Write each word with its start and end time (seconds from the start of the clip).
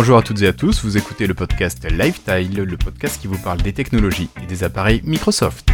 Bonjour 0.00 0.16
à 0.16 0.22
toutes 0.22 0.42
et 0.42 0.46
à 0.46 0.52
tous, 0.52 0.84
vous 0.84 0.96
écoutez 0.96 1.26
le 1.26 1.34
podcast 1.34 1.84
Lifestyle, 1.90 2.54
le 2.54 2.76
podcast 2.76 3.20
qui 3.20 3.26
vous 3.26 3.36
parle 3.36 3.60
des 3.62 3.72
technologies 3.72 4.30
et 4.40 4.46
des 4.46 4.62
appareils 4.62 5.00
Microsoft. 5.02 5.72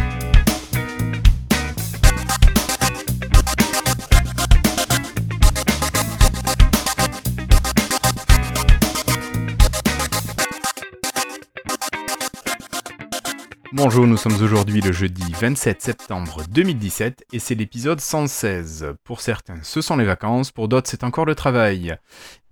Bonjour, 13.77 14.07
nous 14.07 14.15
sommes 14.15 14.41
aujourd'hui 14.41 14.79
le 14.79 14.93
jeudi 14.93 15.33
27 15.33 15.81
septembre 15.81 16.43
2017 16.49 17.25
et 17.33 17.39
c'est 17.39 17.55
l'épisode 17.55 17.99
116. 17.99 18.93
Pour 19.03 19.19
certains, 19.19 19.61
ce 19.63 19.81
sont 19.81 19.97
les 19.97 20.05
vacances, 20.05 20.53
pour 20.53 20.69
d'autres, 20.69 20.89
c'est 20.89 21.03
encore 21.03 21.25
le 21.25 21.35
travail. 21.35 21.97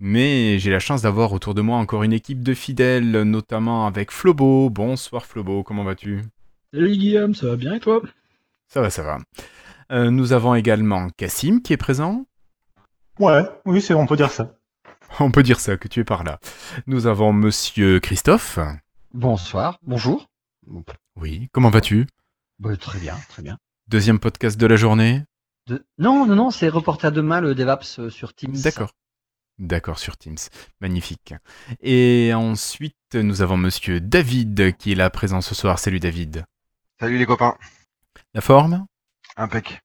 Mais 0.00 0.58
j'ai 0.58 0.70
la 0.70 0.80
chance 0.80 1.00
d'avoir 1.00 1.32
autour 1.32 1.54
de 1.54 1.62
moi 1.62 1.78
encore 1.78 2.02
une 2.02 2.12
équipe 2.12 2.42
de 2.42 2.52
fidèles, 2.52 3.22
notamment 3.22 3.86
avec 3.86 4.10
Flobo. 4.10 4.68
Bonsoir 4.68 5.24
Flobo, 5.24 5.62
comment 5.62 5.82
vas-tu? 5.82 6.24
Salut 6.74 6.94
Guillaume, 6.94 7.34
ça 7.34 7.46
va 7.46 7.56
bien 7.56 7.72
et 7.72 7.80
toi? 7.80 8.02
Ça 8.68 8.82
va, 8.82 8.90
ça 8.90 9.02
va. 9.02 9.16
Euh, 9.92 10.10
nous 10.10 10.34
avons 10.34 10.54
également 10.54 11.08
Cassim 11.16 11.62
qui 11.62 11.72
est 11.72 11.78
présent. 11.78 12.26
Ouais, 13.18 13.44
oui, 13.64 13.80
c'est 13.80 13.94
on 13.94 14.04
peut 14.04 14.16
dire 14.16 14.30
ça. 14.30 14.56
On 15.20 15.30
peut 15.30 15.42
dire 15.42 15.58
ça, 15.58 15.78
que 15.78 15.88
tu 15.88 16.00
es 16.00 16.04
par 16.04 16.22
là. 16.22 16.38
Nous 16.86 17.06
avons 17.06 17.32
Monsieur 17.32 17.98
Christophe. 17.98 18.58
Bonsoir, 19.14 19.78
bonjour. 19.86 20.28
Oui, 21.16 21.48
comment 21.52 21.70
vas-tu? 21.70 22.06
Bah, 22.58 22.76
très 22.76 22.98
bien, 22.98 23.16
très 23.28 23.42
bien. 23.42 23.58
Deuxième 23.88 24.18
podcast 24.18 24.58
de 24.58 24.66
la 24.66 24.76
journée? 24.76 25.22
De- 25.66 25.84
Non, 25.98 26.26
non, 26.26 26.34
non, 26.34 26.50
c'est 26.50 26.68
reporté 26.68 27.06
à 27.06 27.10
demain 27.10 27.40
le 27.40 27.54
DevAps 27.54 27.98
euh, 27.98 28.10
sur 28.10 28.34
Teams. 28.34 28.56
D'accord. 28.62 28.92
D'accord, 29.58 29.98
sur 29.98 30.16
Teams. 30.16 30.38
Magnifique. 30.80 31.34
Et 31.80 32.32
ensuite, 32.34 32.96
nous 33.14 33.40
avons 33.42 33.56
Monsieur 33.56 34.00
David 34.00 34.76
qui 34.76 34.92
est 34.92 34.96
là 34.96 35.10
présent 35.10 35.40
ce 35.40 35.54
soir. 35.54 35.78
Salut 35.78 36.00
David. 36.00 36.44
Salut 36.98 37.18
les 37.18 37.26
copains. 37.26 37.56
La 38.34 38.40
forme? 38.40 38.86
Impec. 39.36 39.80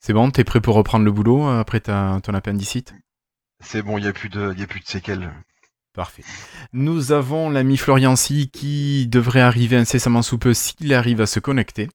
C'est 0.00 0.12
bon, 0.12 0.30
t'es 0.30 0.44
prêt 0.44 0.60
pour 0.60 0.76
reprendre 0.76 1.04
le 1.04 1.12
boulot 1.12 1.48
euh, 1.48 1.60
après 1.60 1.80
ta, 1.80 2.20
ton 2.22 2.34
appendicite? 2.34 2.94
C'est 3.60 3.82
bon, 3.82 3.98
il 3.98 4.02
n'y 4.02 4.08
a, 4.08 4.12
plus 4.12 4.28
de- 4.28 4.54
y 4.56 4.62
a 4.62 4.66
plus 4.66 4.80
de 4.80 4.86
séquelles. 4.86 5.30
Parfait. 6.00 6.24
Nous 6.72 7.12
avons 7.12 7.50
l'ami 7.50 7.76
Floriancy 7.76 8.48
qui 8.50 9.06
devrait 9.06 9.42
arriver 9.42 9.76
incessamment 9.76 10.22
sous 10.22 10.38
peu 10.38 10.54
s'il 10.54 10.94
arrive 10.94 11.20
à 11.20 11.26
se 11.26 11.40
connecter. 11.40 11.90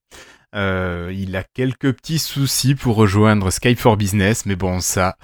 Euh, 0.53 1.11
il 1.11 1.35
a 1.35 1.41
quelques 1.41 1.91
petits 1.91 2.19
soucis 2.19 2.75
pour 2.75 2.97
rejoindre 2.97 3.49
Skype 3.49 3.79
for 3.79 3.97
Business, 3.97 4.45
mais 4.45 4.55
bon, 4.55 4.79
ça, 4.79 5.17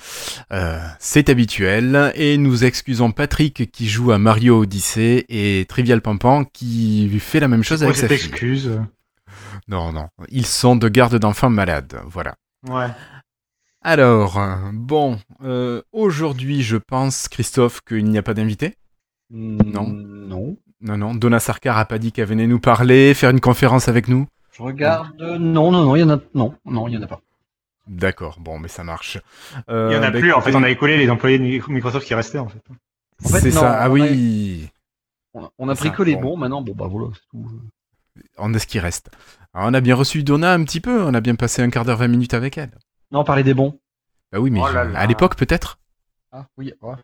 euh, 0.52 0.80
c'est 0.98 1.30
habituel. 1.30 2.12
Et 2.16 2.38
nous 2.38 2.66
excusons 2.66 3.12
Patrick 3.12 3.72
qui 3.72 3.88
joue 3.88 4.14
à 4.14 4.18
Mario 4.18 4.64
Odyssey 4.64 5.28
et 5.30 5.68
Trivial 5.70 6.02
Pampan 6.02 6.44
qui 6.44 7.08
fait 7.20 7.40
la 7.40 7.48
même 7.48 7.64
chose 7.64 7.84
avec 7.84 7.96
sa 7.96 8.08
cette 8.08 8.18
fille. 8.18 8.30
excuse. 8.32 8.82
Non, 9.68 9.92
non, 9.92 10.08
ils 10.30 10.48
sont 10.48 10.76
de 10.76 10.90
garde 10.90 11.20
d'enfants 11.20 11.52
malades, 11.52 12.02
voilà. 12.08 12.34
Ouais. 12.68 12.88
Alors, 13.82 14.38
euh, 14.40 14.56
bon, 14.74 15.20
euh, 15.44 15.82
aujourd'hui, 15.92 16.62
je 16.62 16.78
pense, 16.78 17.28
Christophe, 17.28 17.82
qu'il 17.82 18.06
n'y 18.06 18.18
a 18.18 18.24
pas 18.24 18.34
d'invité. 18.34 18.76
Non. 19.32 19.88
Non. 19.88 20.58
Non, 20.82 20.98
non, 20.98 21.14
Donna 21.16 21.40
Sarkar 21.40 21.78
a 21.78 21.86
pas 21.86 22.00
dit 22.00 22.12
qu'elle 22.12 22.28
venait 22.28 22.48
nous 22.48 22.60
parler, 22.60 23.14
faire 23.14 23.30
une 23.30 23.40
conférence 23.40 23.88
avec 23.88 24.08
nous. 24.08 24.28
Je 24.52 24.62
regarde. 24.64 25.10
euh, 25.22 25.38
Non, 25.38 25.72
non, 25.72 25.84
non, 25.86 25.96
il 25.96 26.00
y 26.00 26.04
en 26.04 26.10
a. 26.10 26.20
Non, 26.34 26.56
non, 26.66 26.88
il 26.88 26.96
y 26.96 26.98
en 26.98 27.02
a 27.02 27.08
pas. 27.08 27.22
D'accord, 27.88 28.38
bon, 28.40 28.60
mais 28.60 28.68
ça 28.68 28.84
marche. 28.84 29.18
Il 29.68 29.74
y 29.74 29.96
en 29.96 30.04
a 30.04 30.12
bah, 30.12 30.20
plus, 30.20 30.34
en 30.34 30.42
fait, 30.42 30.56
on 30.56 30.64
avait 30.64 30.76
collé 30.76 30.98
les 30.98 31.10
employés 31.10 31.40
de 31.40 31.72
Microsoft 31.72 32.06
qui 32.06 32.14
restaient, 32.14 32.40
en 32.40 32.48
fait. 32.50 32.62
En 33.24 33.30
fait, 33.30 33.40
C'est 33.42 33.52
ça, 33.52 33.80
ah 33.82 33.90
oui, 33.90 34.70
On 35.34 35.44
a, 35.46 35.52
on 35.58 35.70
a 35.70 35.76
C'est 35.76 35.80
pris 35.82 35.90
ça, 35.90 35.96
que 35.96 36.04
les 36.04 36.16
bon. 36.16 36.22
bons, 36.22 36.38
maintenant, 36.38 36.62
bon, 36.62 36.74
bah 36.76 36.88
voilà, 36.88 37.10
c'est 37.14 37.28
tout. 37.30 37.46
on 38.38 38.54
a 38.54 38.60
ce 38.60 38.68
qui 38.68 38.80
reste. 38.80 39.10
Alors, 39.54 39.70
on 39.70 39.74
a 39.74 39.82
bien 39.82 39.96
reçu 39.96 40.24
Donna 40.24 40.54
un 40.54 40.64
petit 40.64 40.80
peu, 40.82 41.04
on 41.04 41.14
a 41.14 41.22
bien 41.22 41.36
passé 41.36 41.62
un 41.62 41.70
quart 41.70 41.86
d'heure, 41.86 41.98
20 41.98 42.08
minutes 42.08 42.34
avec 42.34 42.58
elle. 42.58 42.72
Non, 43.12 43.24
parler 43.24 43.44
des 43.44 43.54
bons. 43.54 43.80
Bah 44.32 44.40
oui, 44.40 44.50
mais 44.52 44.60
Oh 44.62 44.72
là 44.72 44.86
je- 44.88 44.92
là. 44.94 45.00
à 45.00 45.06
l'époque 45.06 45.36
peut-être. 45.36 45.80
Ah, 46.32 46.48
oui, 46.58 46.74
ouais. 46.82 46.96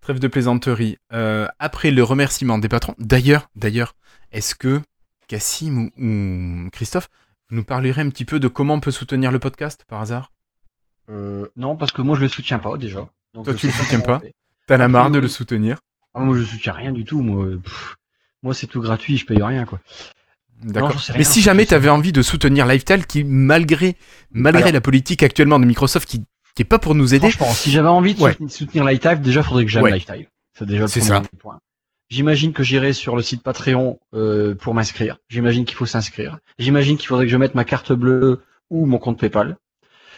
Trêve 0.00 0.18
de 0.18 0.26
plaisanterie. 0.28 0.98
Euh, 1.12 1.46
après 1.60 1.90
le 1.92 2.02
remerciement 2.02 2.58
des 2.58 2.68
patrons, 2.68 2.94
d'ailleurs, 2.98 3.48
d'ailleurs, 3.54 3.94
est-ce 4.32 4.54
que 4.56 4.80
Cassim 5.28 5.90
ou, 5.96 6.64
ou 6.66 6.70
Christophe, 6.70 7.08
vous 7.48 7.56
nous 7.56 7.64
parlerez 7.64 8.02
un 8.02 8.10
petit 8.10 8.24
peu 8.24 8.40
de 8.40 8.48
comment 8.48 8.74
on 8.74 8.80
peut 8.80 8.90
soutenir 8.90 9.30
le 9.30 9.38
podcast 9.38 9.84
par 9.86 10.00
hasard? 10.00 10.32
Euh, 11.08 11.46
non, 11.56 11.76
parce 11.76 11.92
que 11.92 12.02
moi, 12.02 12.16
je 12.16 12.22
le 12.22 12.28
soutiens 12.28 12.58
pas, 12.58 12.76
déjà. 12.76 13.08
Donc, 13.34 13.44
Toi, 13.44 13.52
je 13.54 13.58
tu 13.58 13.66
le 13.68 13.72
soutiens 13.72 14.00
pas. 14.00 14.20
T'as 14.66 14.76
la 14.76 14.84
Ah, 14.84 14.88
marre 14.88 15.10
de 15.10 15.18
le 15.20 15.28
soutenir? 15.28 15.78
Ah, 16.14 16.20
moi, 16.20 16.36
je 16.36 16.42
soutiens 16.42 16.72
rien 16.72 16.90
du 16.92 17.04
tout, 17.04 17.22
moi. 17.22 17.46
Pff, 17.62 17.96
moi, 18.42 18.54
c'est 18.54 18.66
tout 18.66 18.80
gratuit, 18.80 19.16
je 19.16 19.26
paye 19.26 19.40
rien, 19.42 19.64
quoi. 19.64 19.78
D'accord. 20.62 21.00
Mais 21.16 21.24
si 21.24 21.40
jamais 21.42 21.66
tu 21.66 21.74
avais 21.74 21.88
envie 21.88 22.12
de 22.12 22.22
soutenir 22.22 22.66
Lifestyle, 22.66 23.06
qui 23.06 23.24
malgré 23.24 23.96
malgré 24.30 24.62
Alors- 24.64 24.72
la 24.74 24.80
politique 24.80 25.22
actuellement 25.22 25.58
de 25.58 25.64
Microsoft 25.64 26.08
qui 26.08 26.24
qui 26.54 26.62
est 26.62 26.66
pas 26.66 26.78
pour 26.78 26.94
nous 26.94 27.14
aider, 27.14 27.30
Franchement, 27.30 27.54
si 27.54 27.70
j'avais 27.70 27.88
envie 27.88 28.14
de 28.14 28.20
Ouais. 28.22 28.36
soutenir- 28.48 28.84
Lifetime, 28.84 29.20
déjà, 29.22 29.42
faudrait 29.42 29.64
que 29.64 29.70
j'aime 29.70 29.82
Ouais. 29.84 29.92
Lifetime. 29.92 30.26
C'est 30.58 30.66
déjà 30.66 30.82
le 30.84 30.88
premier 30.88 31.02
ça. 31.06 31.22
point. 31.40 31.58
J'imagine 32.10 32.52
que 32.52 32.62
j'irai 32.62 32.92
sur 32.92 33.16
le 33.16 33.22
site 33.22 33.42
Patreon 33.42 33.98
euh, 34.14 34.54
pour 34.54 34.74
m'inscrire. 34.74 35.16
J'imagine 35.30 35.64
qu'il 35.64 35.76
faut 35.76 35.86
s'inscrire. 35.86 36.38
J'imagine 36.58 36.98
qu'il 36.98 37.06
faudrait 37.08 37.24
que 37.24 37.32
je 37.32 37.38
mette 37.38 37.54
ma 37.54 37.64
carte 37.64 37.92
bleue 37.94 38.42
ou 38.68 38.84
mon 38.84 38.98
compte 38.98 39.18
PayPal. 39.18 39.56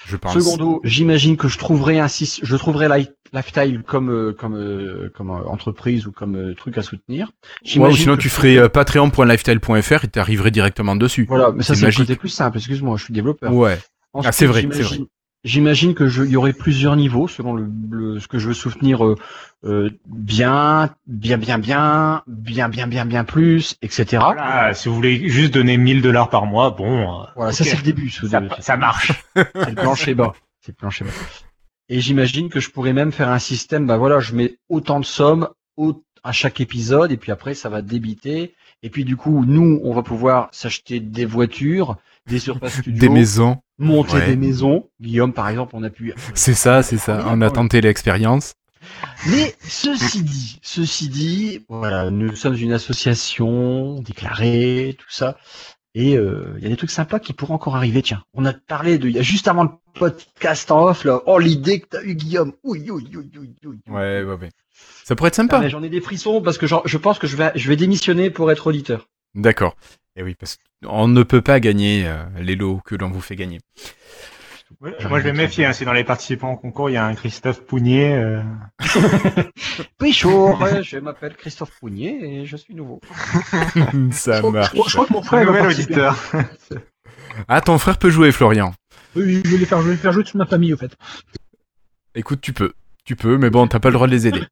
je 0.06 0.16
pense. 0.16 0.34
Secondo, 0.34 0.80
j'imagine 0.82 1.36
que 1.36 1.46
je 1.48 1.56
trouverai 1.56 2.00
un 2.00 2.08
je 2.08 2.56
trouverai 2.56 2.88
Li- 3.34 3.38
Lifestyle 3.38 3.82
comme 3.82 4.10
euh, 4.10 4.32
comme 4.32 4.54
euh, 4.56 5.10
comme 5.14 5.30
euh, 5.30 5.44
entreprise 5.48 6.06
ou 6.06 6.12
comme 6.12 6.36
euh, 6.36 6.54
truc 6.54 6.78
à 6.78 6.82
soutenir. 6.82 7.30
Ouais, 7.76 7.88
ou 7.90 7.96
sinon 7.96 8.16
que 8.16 8.22
tu 8.22 8.28
ferais 8.28 8.56
euh, 8.56 8.68
et 10.04 10.08
tu 10.08 10.18
arriverais 10.18 10.50
directement 10.50 10.96
dessus. 10.96 11.26
Voilà, 11.28 11.50
mais 11.52 11.62
ça 11.62 11.74
c'est 11.74 11.86
le 12.08 12.16
plus 12.16 12.28
simple. 12.28 12.58
Excuse-moi, 12.58 12.96
je 12.96 13.04
suis 13.04 13.14
développeur. 13.14 13.52
Ouais. 13.52 13.78
Ensuite, 14.12 14.34
c'est 14.34 14.46
vrai, 14.46 14.60
j'imagine- 14.62 14.82
c'est 14.88 14.96
vrai. 14.96 15.06
J'imagine 15.46 15.92
que 15.92 16.06
je, 16.08 16.22
il 16.24 16.30
y 16.30 16.36
aurait 16.36 16.54
plusieurs 16.54 16.96
niveaux 16.96 17.28
selon 17.28 17.52
le, 17.52 17.66
le- 17.90 18.18
ce 18.18 18.28
que 18.28 18.38
je 18.38 18.48
veux 18.48 18.54
soutenir 18.54 19.04
euh, 19.04 19.14
euh, 19.66 19.90
bien, 20.06 20.94
bien, 21.06 21.36
bien, 21.36 21.58
bien, 21.58 22.22
bien, 22.26 22.68
bien, 22.70 22.86
bien, 22.86 23.04
bien 23.04 23.24
plus, 23.24 23.76
etc. 23.82 24.06
Voilà, 24.12 24.34
Voilà, 24.34 24.74
si 24.74 24.88
vous 24.88 24.94
voulez 24.94 25.28
juste 25.28 25.52
donner 25.52 25.76
1000 25.76 26.00
dollars 26.00 26.30
par 26.30 26.46
mois, 26.46 26.70
bon. 26.70 27.24
euh, 27.36 27.50
ça 27.52 27.62
c'est 27.64 27.76
le 27.76 27.82
début. 27.82 28.08
ce- 28.08 28.26
ça, 28.26 28.40
ça 28.60 28.76
marche. 28.78 29.12
C'est 29.36 29.68
le 29.70 29.74
plancher 29.74 30.14
bas. 30.14 30.32
C'est 30.60 30.72
le 30.72 30.76
plancher 30.76 31.04
bas. 31.04 31.10
Et 31.88 32.00
j'imagine 32.00 32.48
que 32.48 32.60
je 32.60 32.70
pourrais 32.70 32.92
même 32.92 33.12
faire 33.12 33.28
un 33.28 33.38
système. 33.38 33.86
Bah 33.86 33.96
voilà, 33.96 34.20
je 34.20 34.34
mets 34.34 34.56
autant 34.68 35.00
de 35.00 35.04
sommes 35.04 35.48
à 36.22 36.32
chaque 36.32 36.60
épisode, 36.60 37.12
et 37.12 37.16
puis 37.16 37.32
après 37.32 37.54
ça 37.54 37.68
va 37.68 37.82
débiter. 37.82 38.54
Et 38.82 38.90
puis 38.90 39.04
du 39.04 39.16
coup, 39.16 39.44
nous, 39.44 39.80
on 39.84 39.94
va 39.94 40.02
pouvoir 40.02 40.48
s'acheter 40.52 41.00
des 41.00 41.26
voitures, 41.26 41.96
des 42.26 42.38
surfaces 42.38 42.80
Des 42.86 43.08
maisons. 43.08 43.58
monter 43.78 44.14
Ouais. 44.14 44.26
des 44.28 44.36
maisons. 44.36 44.88
Guillaume, 45.00 45.32
par 45.32 45.48
exemple, 45.48 45.72
on 45.76 45.82
a 45.82 45.90
pu 45.90 46.14
C'est 46.34 46.54
ça, 46.54 46.82
c'est 46.82 46.98
ça. 46.98 47.24
On 47.28 47.40
a 47.42 47.50
tenté 47.50 47.80
l'expérience. 47.80 48.54
Mais 49.26 49.54
ceci 49.66 50.22
dit, 50.22 50.58
ceci 50.62 51.08
dit, 51.08 51.64
voilà, 51.70 52.10
nous 52.10 52.34
sommes 52.36 52.56
une 52.56 52.72
association 52.72 54.00
déclarée, 54.02 54.94
tout 54.98 55.10
ça, 55.10 55.38
et 55.94 56.16
euh, 56.16 56.54
il 56.58 56.62
y 56.62 56.66
a 56.66 56.68
des 56.70 56.76
trucs 56.76 56.90
sympas 56.90 57.18
qui 57.20 57.32
pourraient 57.32 57.54
encore 57.54 57.76
arriver. 57.76 58.02
Tiens, 58.02 58.24
on 58.34 58.44
a 58.44 58.52
parlé 58.52 58.98
de, 58.98 59.08
il 59.08 59.14
y 59.14 59.18
a 59.18 59.22
juste 59.22 59.48
avant 59.48 59.62
le 59.64 59.70
podcast 59.94 60.70
en 60.70 60.86
off 60.88 61.04
là, 61.04 61.20
oh 61.26 61.38
l'idée 61.38 61.80
que 61.80 61.86
t'as 61.86 62.02
eu 62.02 62.14
Guillaume, 62.14 62.52
oui, 62.64 62.88
oui, 62.90 63.08
oui, 63.16 63.30
oui. 63.64 63.78
Ouais, 63.88 64.22
ouais, 64.22 64.34
ouais. 64.34 64.50
Ça 65.04 65.14
pourrait 65.14 65.28
être 65.28 65.34
Ah, 65.34 65.42
sympa. 65.42 65.60
mais 65.60 65.70
J'en 65.70 65.82
ai 65.82 65.88
des 65.88 66.00
frissons 66.00 66.40
parce 66.42 66.58
que 66.58 66.66
genre, 66.66 66.82
je 66.86 66.98
pense 66.98 67.18
que 67.18 67.26
je 67.26 67.36
vais, 67.36 67.52
je 67.54 67.68
vais 67.68 67.76
démissionner 67.76 68.30
pour 68.30 68.50
être 68.50 68.66
auditeur. 68.66 69.08
D'accord. 69.34 69.76
Et 70.16 70.22
oui, 70.22 70.34
parce 70.34 70.58
qu'on 70.82 71.08
ne 71.08 71.22
peut 71.22 71.42
pas 71.42 71.60
gagner 71.60 72.06
euh, 72.06 72.24
les 72.40 72.56
lots 72.56 72.80
que 72.84 72.94
l'on 72.94 73.10
vous 73.10 73.20
fait 73.20 73.36
gagner. 73.36 73.60
Ouais, 74.80 74.94
moi, 75.08 75.18
je 75.20 75.24
vais 75.24 75.32
me 75.32 75.38
méfier. 75.38 75.66
Hein, 75.66 75.72
si 75.72 75.84
dans 75.84 75.92
les 75.92 76.04
participants 76.04 76.52
au 76.52 76.56
concours, 76.56 76.90
il 76.90 76.94
y 76.94 76.96
a 76.96 77.04
un 77.04 77.14
Christophe 77.14 77.62
Pougnier. 77.62 78.14
euh, 78.14 78.42
ouais, 80.00 80.12
je 80.82 80.98
m'appelle 80.98 81.36
Christophe 81.36 81.70
Pougnier 81.78 82.40
et 82.40 82.46
je 82.46 82.56
suis 82.56 82.74
nouveau. 82.74 83.00
ça 84.12 84.42
marche. 84.42 84.74
je 84.74 84.92
crois 84.92 85.06
que 85.06 85.12
mon 85.12 85.22
frère 85.22 85.46
participer. 85.46 85.94
auditeur. 85.94 86.16
Ah, 87.48 87.60
ton 87.60 87.78
frère 87.78 87.98
peut 87.98 88.10
jouer, 88.10 88.30
Florian. 88.30 88.74
Oui, 89.16 89.22
oui, 89.24 89.42
je 89.44 89.50
vais 89.50 89.56
les 89.58 89.66
faire, 89.66 89.80
je 89.80 89.86
vais 89.86 89.92
les 89.94 89.98
faire 89.98 90.12
jouer 90.12 90.22
toute 90.22 90.36
ma 90.36 90.46
famille, 90.46 90.72
au 90.72 90.76
fait. 90.76 90.96
Écoute, 92.14 92.40
tu 92.40 92.52
peux. 92.52 92.74
Tu 93.04 93.16
peux, 93.16 93.38
mais 93.38 93.50
bon, 93.50 93.66
t'as 93.66 93.80
pas 93.80 93.88
le 93.88 93.94
droit 93.94 94.06
de 94.06 94.12
les 94.12 94.28
aider. 94.28 94.42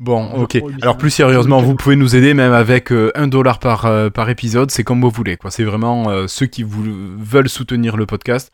Bon, 0.00 0.26
ok. 0.42 0.56
Alors 0.82 0.96
plus 0.96 1.10
sérieusement, 1.10 1.60
vous 1.62 1.74
pouvez 1.74 1.96
nous 1.96 2.16
aider 2.16 2.34
même 2.34 2.52
avec 2.52 2.90
euh, 2.92 3.10
un 3.14 3.28
dollar 3.28 3.58
par, 3.58 3.86
euh, 3.86 4.10
par 4.10 4.28
épisode, 4.30 4.70
c'est 4.70 4.84
comme 4.84 5.00
vous 5.00 5.10
voulez. 5.10 5.36
quoi. 5.36 5.50
C'est 5.50 5.64
vraiment 5.64 6.08
euh, 6.10 6.26
ceux 6.26 6.46
qui 6.46 6.62
vous 6.62 6.82
veulent 7.18 7.48
soutenir 7.48 7.96
le 7.96 8.06
podcast. 8.06 8.50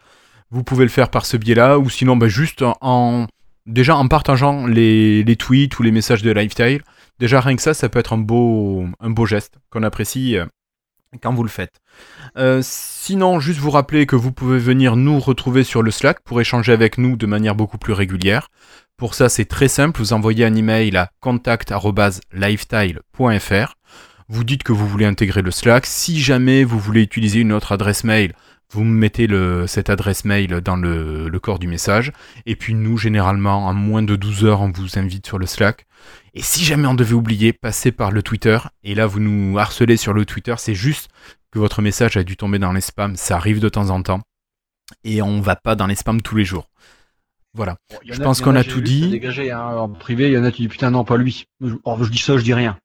Vous 0.50 0.62
pouvez 0.62 0.85
le 0.85 0.91
faire 0.91 1.09
par 1.11 1.26
ce 1.26 1.37
biais-là, 1.37 1.79
ou 1.79 1.88
sinon 1.91 2.17
bah, 2.17 2.29
juste 2.29 2.62
en, 2.62 2.76
en- 2.81 3.26
déjà 3.67 3.97
en 3.97 4.06
partageant 4.09 4.67
les, 4.67 5.23
les 5.25 5.37
tweets 5.37 5.79
ou 5.79 5.82
les 5.82 5.91
messages 5.93 6.23
de 6.23 6.31
Lifestyle. 6.31 6.82
Déjà 7.19 7.41
rien 7.41 7.56
que 7.56 7.62
ça, 7.62 7.75
ça 7.75 7.88
peut 7.88 7.99
être 7.99 8.12
un 8.12 8.19
beau, 8.19 8.85
un 9.00 9.11
beau 9.11 9.25
geste 9.27 9.55
qu'on 9.70 9.82
apprécie 9.82 10.37
quand 11.23 11.32
vous 11.32 11.44
le 11.44 11.49
faites. 11.49 11.77
Euh, 12.37 12.59
sinon, 12.62 13.38
juste 13.38 13.61
vous 13.61 13.70
rappeler 13.70 14.05
que 14.05 14.17
vous 14.17 14.32
pouvez 14.32 14.59
venir 14.59 14.97
nous 14.97 15.20
retrouver 15.20 15.62
sur 15.62 15.81
le 15.82 15.93
Slack 15.93 16.19
pour 16.25 16.41
échanger 16.41 16.73
avec 16.73 16.99
nous 16.99 17.17
de 17.17 17.27
manière 17.27 17.55
beaucoup 17.55 17.79
plus 17.79 17.93
régulière. 17.93 18.49
Pour 18.96 19.14
ça, 19.14 19.29
c'est 19.29 19.44
très 19.44 19.69
simple, 19.69 20.00
vous 20.00 20.12
envoyez 20.12 20.44
un 20.44 20.55
email 20.55 20.96
à 20.96 21.11
contact@lifestyle.fr. 21.20 23.75
Vous 24.29 24.44
dites 24.44 24.62
que 24.62 24.73
vous 24.73 24.88
voulez 24.88 25.05
intégrer 25.05 25.43
le 25.43 25.50
Slack. 25.50 25.85
Si 25.85 26.20
jamais 26.20 26.64
vous 26.64 26.79
voulez 26.79 27.02
utiliser 27.02 27.41
une 27.41 27.52
autre 27.52 27.73
adresse 27.73 28.05
mail, 28.05 28.32
vous 28.70 28.85
mettez 28.85 29.29
cette 29.67 29.91
adresse 29.91 30.25
mail 30.25 30.61
dans 30.61 30.76
le, 30.76 31.38
corps 31.41 31.58
du 31.58 31.67
message. 31.67 32.12
Et 32.46 32.56
puis 32.56 32.75
nous, 32.75 32.96
généralement, 32.96 33.67
en 33.67 33.75
moins 33.75 34.02
de 34.02 34.17
12 34.17 34.44
heures, 34.44 34.62
on 34.62 34.70
vous 34.70 34.99
invite 34.99 35.26
sur 35.26 35.38
le 35.38 35.46
Slack. 35.46 35.87
Et 36.35 36.43
si 36.43 36.64
jamais 36.64 36.87
on 36.87 36.94
devait 36.94 37.14
oublier, 37.14 37.52
passez 37.52 37.93
par 37.93 38.11
le 38.11 38.23
Twitter. 38.23 38.58
Et 38.82 38.94
là, 38.94 39.06
vous 39.06 39.20
nous 39.20 39.58
harcelez 39.58 39.96
sur 39.96 40.12
le 40.12 40.25
Twitter. 40.25 40.55
C'est 40.58 40.75
juste 40.75 41.08
que 41.50 41.58
votre 41.58 41.82
message 41.82 42.17
a 42.17 42.25
dû 42.25 42.37
tomber 42.37 42.58
dans 42.58 42.73
les 42.73 42.81
spams. 42.81 43.17
Ça 43.17 43.37
arrive 43.37 43.61
de 43.61 43.69
temps 43.69 43.91
en 43.91 44.02
temps. 44.02 44.20
Et 45.05 45.23
on 45.23 45.41
va 45.41 45.56
pas 45.56 45.76
dans 45.76 45.87
les 45.87 45.94
spams 45.94 46.23
tous 46.23 46.37
les 46.37 46.44
jours. 46.44 46.69
Voilà. 47.55 47.77
Bon, 47.91 47.99
Je 48.05 48.21
pense 48.21 48.41
qu'on 48.41 48.56
a 48.56 48.65
tout 48.65 48.81
dit. 48.81 49.11
Dégagé, 49.11 49.53
hein, 49.53 49.65
en 49.65 49.89
privé, 49.89 50.27
il 50.27 50.33
y 50.33 50.39
en 50.39 50.45
a 50.45 50.51
qui 50.51 50.62
disent 50.62 50.71
putain 50.71 50.91
non 50.91 51.05
pas 51.05 51.17
lui. 51.17 51.47
Je, 51.61 51.75
oh, 51.85 51.97
je 52.03 52.11
dis 52.11 52.19
ça, 52.19 52.37
je 52.37 52.43
dis 52.43 52.53
rien. 52.55 52.77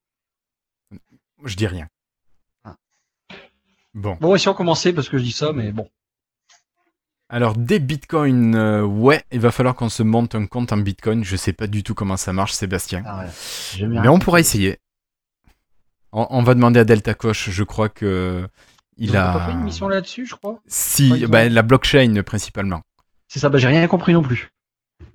Je 1.44 1.56
dis 1.56 1.66
rien. 1.66 1.88
Ah. 2.64 2.76
Bon. 3.94 4.16
Bon, 4.20 4.36
si 4.36 4.48
on 4.48 4.54
commençait 4.54 4.92
parce 4.92 5.08
que 5.08 5.18
je 5.18 5.24
dis 5.24 5.32
ça, 5.32 5.52
mais 5.52 5.72
bon. 5.72 5.88
Alors 7.28 7.54
des 7.56 7.78
bitcoins, 7.78 8.54
euh, 8.56 8.82
ouais, 8.84 9.22
il 9.30 9.40
va 9.40 9.52
falloir 9.52 9.74
qu'on 9.74 9.88
se 9.88 10.02
monte 10.02 10.34
un 10.34 10.46
compte 10.46 10.72
en 10.72 10.76
bitcoin. 10.76 11.24
Je 11.24 11.36
sais 11.36 11.52
pas 11.52 11.66
du 11.66 11.82
tout 11.82 11.94
comment 11.94 12.16
ça 12.16 12.32
marche, 12.32 12.52
Sébastien. 12.52 13.02
Ah, 13.06 13.24
ouais. 13.24 13.86
Mais 13.86 14.08
on 14.08 14.18
pourra 14.18 14.40
essayer. 14.40 14.78
On, 16.12 16.26
on 16.30 16.42
va 16.42 16.54
demander 16.54 16.80
à 16.80 16.84
Delta 16.84 17.14
Coche, 17.14 17.50
je 17.50 17.62
crois 17.64 17.88
que 17.88 18.48
il 18.96 19.16
ont 19.16 19.20
a. 19.20 19.32
pas 19.32 19.46
fait 19.46 19.52
une 19.52 19.62
mission 19.62 19.88
là-dessus, 19.88 20.26
je 20.26 20.34
crois? 20.34 20.60
Si, 20.66 21.26
bah, 21.26 21.48
la 21.48 21.62
blockchain 21.62 22.22
principalement. 22.24 22.82
C'est 23.28 23.38
ça, 23.38 23.48
bah 23.48 23.58
j'ai 23.58 23.68
rien 23.68 23.86
compris 23.86 24.12
non 24.12 24.22
plus. 24.22 24.50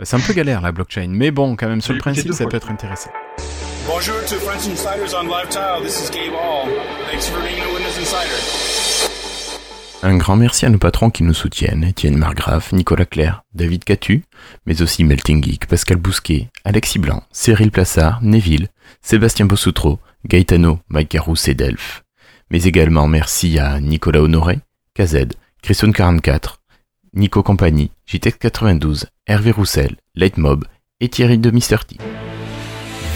C'est 0.03 0.15
un 0.17 0.19
peu 0.19 0.33
galère 0.33 0.61
la 0.61 0.71
blockchain, 0.71 1.07
mais 1.09 1.31
bon, 1.31 1.55
quand 1.55 1.69
même 1.69 1.81
sur 1.81 1.93
le 1.93 1.99
principe, 1.99 2.33
ça 2.33 2.45
peut 2.45 2.57
être 2.57 2.69
intéressant. 2.69 3.11
Bonjour 3.87 4.15
to 4.27 4.35
French 4.35 4.67
Insiders 4.67 5.15
on 5.17 5.23
Live 5.23 5.47
Tile. 5.49 5.83
This 5.83 6.09
is 6.09 6.11
Gabe 6.11 6.33
Hall. 6.33 6.69
Thanks 7.09 7.27
for 7.29 7.39
being 7.41 7.61
a 7.61 7.67
Windows 7.73 7.97
Insider. 7.99 9.09
Un 10.03 10.17
grand 10.17 10.35
merci 10.35 10.65
à 10.65 10.69
nos 10.69 10.77
patrons 10.77 11.09
qui 11.09 11.23
nous 11.23 11.33
soutiennent, 11.33 11.83
Étienne 11.83 12.17
Margraf, 12.17 12.73
Nicolas 12.73 13.05
Claire, 13.05 13.43
David 13.53 13.85
Catu, 13.85 14.23
mais 14.65 14.81
aussi 14.81 15.03
Melting 15.03 15.43
Geek, 15.43 15.67
Pascal 15.67 15.97
Bousquet, 15.97 16.49
Alexis 16.65 16.99
Blanc, 16.99 17.23
Cyril 17.31 17.71
Plassard, 17.71 18.19
Neville, 18.21 18.67
Sébastien 19.01 19.45
Bossoutro, 19.45 19.99
Gaetano, 20.27 20.79
Mike 20.89 21.11
Garous 21.11 21.47
et 21.47 21.53
Delph. 21.53 22.03
Mais 22.51 22.63
également 22.63 23.07
merci 23.07 23.57
à 23.59 23.79
Nicolas 23.79 24.21
Honoré, 24.21 24.59
KZ, 24.93 25.27
Christian44, 25.63 26.57
Nico 27.17 27.43
Compagnie, 27.43 27.91
JTEX92, 28.09 29.05
Hervé 29.25 29.51
Roussel, 29.51 29.95
Lightmob 30.15 30.65
et 30.99 31.07
Thierry 31.07 31.37
de 31.37 31.49
Mr. 31.49 31.77
T. 31.87 31.95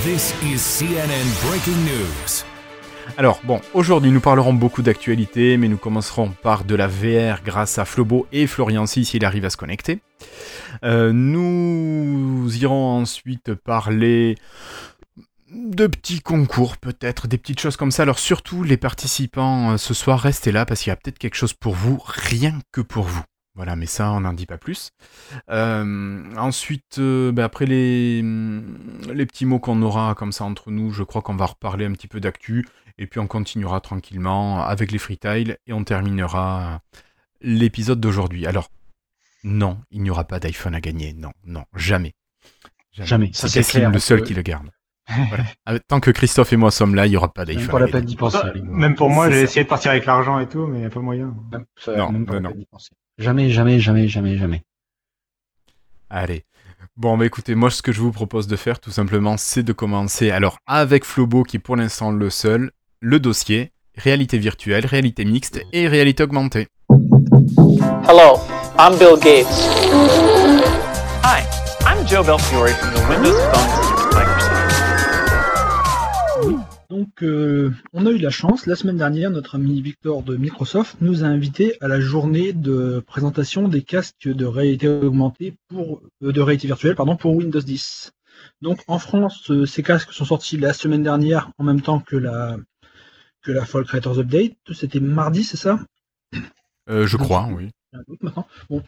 This 0.03 0.33
is 0.41 0.57
CNN 0.57 1.27
Breaking 1.45 1.75
News. 1.83 2.45
Alors 3.17 3.41
bon, 3.43 3.59
aujourd'hui 3.73 4.11
nous 4.11 4.21
parlerons 4.21 4.53
beaucoup 4.53 4.83
d'actualité, 4.83 5.57
mais 5.57 5.67
nous 5.67 5.75
commencerons 5.75 6.29
par 6.29 6.63
de 6.63 6.75
la 6.75 6.87
VR 6.87 7.43
grâce 7.43 7.77
à 7.77 7.83
Flobo 7.83 8.25
et 8.31 8.47
Florian 8.47 8.85
Si 8.85 9.03
s'il 9.03 9.25
arrive 9.25 9.43
à 9.43 9.49
se 9.49 9.57
connecter. 9.57 9.99
Euh, 10.85 11.11
nous 11.11 12.47
irons 12.55 13.01
ensuite 13.01 13.53
parler 13.53 14.35
de 15.51 15.87
petits 15.87 16.21
concours, 16.21 16.77
peut-être 16.77 17.27
des 17.27 17.37
petites 17.37 17.59
choses 17.59 17.75
comme 17.75 17.91
ça. 17.91 18.03
Alors 18.03 18.19
surtout 18.19 18.63
les 18.63 18.77
participants 18.77 19.71
euh, 19.71 19.77
ce 19.77 19.93
soir, 19.93 20.21
restez 20.21 20.53
là 20.53 20.65
parce 20.65 20.83
qu'il 20.83 20.91
y 20.91 20.93
a 20.93 20.95
peut-être 20.95 21.19
quelque 21.19 21.35
chose 21.35 21.53
pour 21.53 21.75
vous, 21.75 22.01
rien 22.05 22.57
que 22.71 22.79
pour 22.79 23.03
vous. 23.03 23.23
Voilà, 23.59 23.75
mais 23.75 23.87
ça, 23.87 24.13
on 24.13 24.21
n'en 24.21 24.31
dit 24.31 24.45
pas 24.45 24.57
plus. 24.57 24.91
Euh, 25.49 26.23
ensuite, 26.37 26.95
euh, 26.97 27.33
ben, 27.33 27.43
après 27.43 27.65
les, 27.65 28.21
les 28.21 29.25
petits 29.25 29.45
mots 29.45 29.59
qu'on 29.59 29.81
aura 29.81 30.15
comme 30.15 30.31
ça 30.31 30.45
entre 30.45 30.71
nous, 30.71 30.91
je 30.93 31.03
crois 31.03 31.21
qu'on 31.21 31.35
va 31.35 31.45
reparler 31.47 31.83
un 31.83 31.91
petit 31.91 32.07
peu 32.07 32.21
d'actu. 32.21 32.65
Et 32.97 33.05
puis 33.05 33.19
on 33.19 33.27
continuera 33.27 33.81
tranquillement 33.81 34.63
avec 34.63 34.93
les 34.93 34.97
freetiles 34.97 35.57
et 35.67 35.73
on 35.73 35.83
terminera 35.83 36.79
l'épisode 37.41 37.99
d'aujourd'hui. 37.99 38.47
Alors, 38.47 38.69
non, 39.43 39.81
il 39.91 40.03
n'y 40.03 40.09
aura 40.09 40.23
pas 40.23 40.39
d'iPhone 40.39 40.73
à 40.73 40.79
gagner. 40.79 41.11
Non, 41.11 41.31
non, 41.43 41.65
jamais. 41.75 42.13
Jamais. 42.93 43.31
Ça, 43.33 43.49
C'est 43.49 43.63
clair, 43.63 43.91
le 43.91 43.99
seul 43.99 44.23
qui 44.23 44.33
le 44.33 44.41
garde. 44.41 44.69
Voilà. 45.27 45.43
Ah, 45.65 45.79
Tant 45.79 45.99
que 45.99 46.11
Christophe 46.11 46.53
et 46.53 46.55
moi 46.55 46.71
sommes 46.71 46.95
là, 46.95 47.07
il 47.07 47.09
n'y 47.09 47.17
aura 47.17 47.33
pas 47.33 47.43
d'iPhone. 47.43 47.67
pas 47.67 47.79
la 47.79 47.87
peine 47.87 48.05
d'y 48.05 48.15
penser. 48.15 48.37
Même 48.63 48.95
pour 48.95 49.09
moi, 49.09 49.29
j'ai 49.29 49.41
essayé 49.41 49.65
de 49.65 49.69
partir 49.69 49.91
avec 49.91 50.05
l'argent 50.05 50.39
et 50.39 50.47
tout, 50.47 50.65
mais 50.65 50.77
il 50.77 50.81
n'y 50.81 50.85
a 50.87 50.89
pas 50.89 51.01
moyen. 51.01 51.35
Même- 51.51 51.65
ça, 51.77 51.97
Non, 51.97 52.09
même 52.09 52.25
pas 52.25 52.35
non, 52.35 52.41
la 52.41 52.49
peine 52.51 52.59
d'y 52.59 52.65
penser. 52.65 52.91
Jamais, 53.19 53.49
jamais, 53.49 53.81
jamais, 53.81 54.07
jamais, 54.07 54.37
jamais. 54.37 54.61
Allez. 56.09 56.45
Bon, 56.95 57.17
bah 57.17 57.25
écoutez, 57.25 57.53
moi 57.53 57.69
ce 57.69 57.81
que 57.81 57.91
je 57.91 57.99
vous 57.99 58.13
propose 58.13 58.47
de 58.47 58.55
faire 58.55 58.79
tout 58.79 58.91
simplement, 58.91 59.35
c'est 59.35 59.61
de 59.61 59.73
commencer 59.73 60.31
alors 60.31 60.57
avec 60.65 61.03
Flobo 61.03 61.43
qui 61.43 61.57
est 61.57 61.59
pour 61.59 61.75
l'instant 61.75 62.11
le 62.11 62.29
seul, 62.29 62.71
le 63.01 63.19
dossier, 63.19 63.73
réalité 63.95 64.37
virtuelle, 64.37 64.85
réalité 64.85 65.25
mixte 65.25 65.61
et 65.73 65.89
réalité 65.89 66.23
augmentée. 66.23 66.67
Hello, 68.07 68.39
I'm 68.77 68.97
Bill 68.97 69.19
Gates. 69.21 69.47
Hi, 71.23 71.43
I'm 71.85 72.07
Joe 72.07 72.25
Belfiore 72.25 72.69
from 72.69 72.93
the 72.93 73.09
Windows 73.09 73.37
Phone 73.53 73.98
Donc, 76.99 77.23
euh, 77.23 77.71
on 77.93 78.05
a 78.05 78.09
eu 78.09 78.17
la 78.17 78.29
chance, 78.29 78.65
la 78.65 78.75
semaine 78.75 78.97
dernière, 78.97 79.31
notre 79.31 79.55
ami 79.55 79.81
Victor 79.81 80.21
de 80.21 80.35
Microsoft 80.35 80.97
nous 80.99 81.23
a 81.23 81.27
invités 81.27 81.77
à 81.79 81.87
la 81.87 82.01
journée 82.01 82.51
de 82.51 83.01
présentation 83.07 83.69
des 83.69 83.83
casques 83.83 84.27
de 84.27 84.45
réalité 84.45 84.89
augmentée 84.89 85.55
pour, 85.69 86.01
euh, 86.23 86.33
de 86.33 86.41
réalité 86.41 86.67
virtuelle, 86.67 86.95
pardon, 86.95 87.15
pour 87.15 87.33
Windows 87.37 87.61
10. 87.61 88.11
Donc, 88.61 88.81
en 88.89 88.99
France, 88.99 89.49
euh, 89.49 89.65
ces 89.65 89.81
casques 89.81 90.11
sont 90.11 90.25
sortis 90.25 90.57
la 90.57 90.73
semaine 90.73 91.01
dernière 91.01 91.51
en 91.57 91.63
même 91.63 91.79
temps 91.79 92.01
que 92.01 92.17
la, 92.17 92.57
que 93.43 93.53
la 93.53 93.63
Fall 93.63 93.85
Creators 93.85 94.19
Update. 94.19 94.57
C'était 94.73 94.99
mardi, 94.99 95.45
c'est 95.45 95.55
ça? 95.55 95.79
Je 96.89 97.15
crois, 97.15 97.47
oui. 97.49 97.69
Il 97.93 97.95
y 97.95 97.97
en 97.97 98.01
a 98.01 98.03
d'autres 98.09 98.25
maintenant. 98.25 98.47
Bon, 98.69 98.83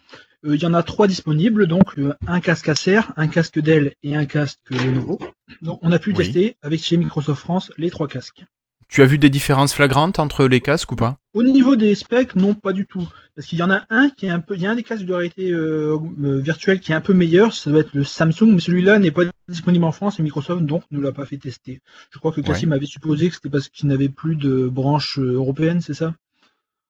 Euh, 0.46 0.56
il 0.56 0.62
y 0.62 0.66
en 0.66 0.74
a 0.74 0.84
trois 0.84 1.08
disponibles, 1.08 1.68
donc 1.68 1.98
euh, 1.98 2.14
un 2.28 2.40
casque 2.40 2.70
Acer, 2.70 3.02
un 3.16 3.28
casque 3.28 3.60
Dell 3.60 3.94
et 4.04 4.16
un 4.16 4.26
casque 4.26 4.60
Lenovo. 4.70 5.20
Donc 5.62 5.80
on 5.82 5.92
a 5.92 6.00
pu 6.00 6.10
Oui. 6.12 6.16
tester 6.16 6.58
avec 6.62 6.82
chez 6.84 6.98
Microsoft 6.98 7.42
France 7.42 7.72
les 7.78 7.90
trois 7.90 8.08
casques. 8.08 8.44
Tu 8.88 9.02
as 9.02 9.06
vu 9.06 9.18
des 9.18 9.30
différences 9.30 9.74
flagrantes 9.74 10.20
entre 10.20 10.46
les 10.48 10.60
casques 10.60 10.92
ou 10.92 10.98
pas? 10.98 11.18
Au 11.34 11.44
niveau 11.44 11.78
des 11.78 11.96
specs, 11.96 12.36
non, 12.36 12.54
pas 12.54 12.74
du 12.74 12.86
tout, 12.86 13.08
parce 13.36 13.48
qu'il 13.48 13.58
y 13.58 13.64
en 13.64 13.72
a 13.72 13.86
un 13.90 14.10
qui 14.10 14.26
est 14.26 14.30
un 14.30 14.42
peu, 14.42 14.56
il 14.56 14.62
y 14.64 14.68
a 14.68 14.72
un 14.72 14.76
des 14.76 14.84
casques 14.84 15.06
de 15.06 15.14
réalité 15.14 15.50
euh, 15.50 15.98
virtuelle 16.42 16.82
qui 16.82 16.92
est 16.92 16.96
un 16.96 17.00
peu 17.00 17.14
meilleur, 17.14 17.54
ça 17.54 17.70
doit 17.70 17.80
être 17.80 17.94
le 17.94 18.04
Samsung, 18.04 18.52
mais 18.54 18.60
celui-là 18.60 19.00
n'est 19.00 19.12
pas 19.12 19.24
disponible 19.48 19.86
en 19.86 19.94
France 19.94 20.20
et 20.20 20.24
Microsoft 20.24 20.64
donc 20.64 20.84
ne 20.92 21.00
l'a 21.00 21.14
pas 21.14 21.26
fait 21.26 21.38
tester. 21.38 21.80
Je 22.10 22.20
crois 22.20 22.34
que 22.34 22.42
Cassim 22.42 22.74
avait 22.74 22.86
supposé 22.86 23.30
que 23.30 23.36
c'était 23.36 23.50
parce 23.50 23.70
qu'il 23.70 23.88
n'avait 23.88 24.10
plus 24.10 24.36
de 24.36 24.68
branche 24.68 25.20
européenne, 25.20 25.80
c'est 25.80 25.94
ça? 25.94 26.14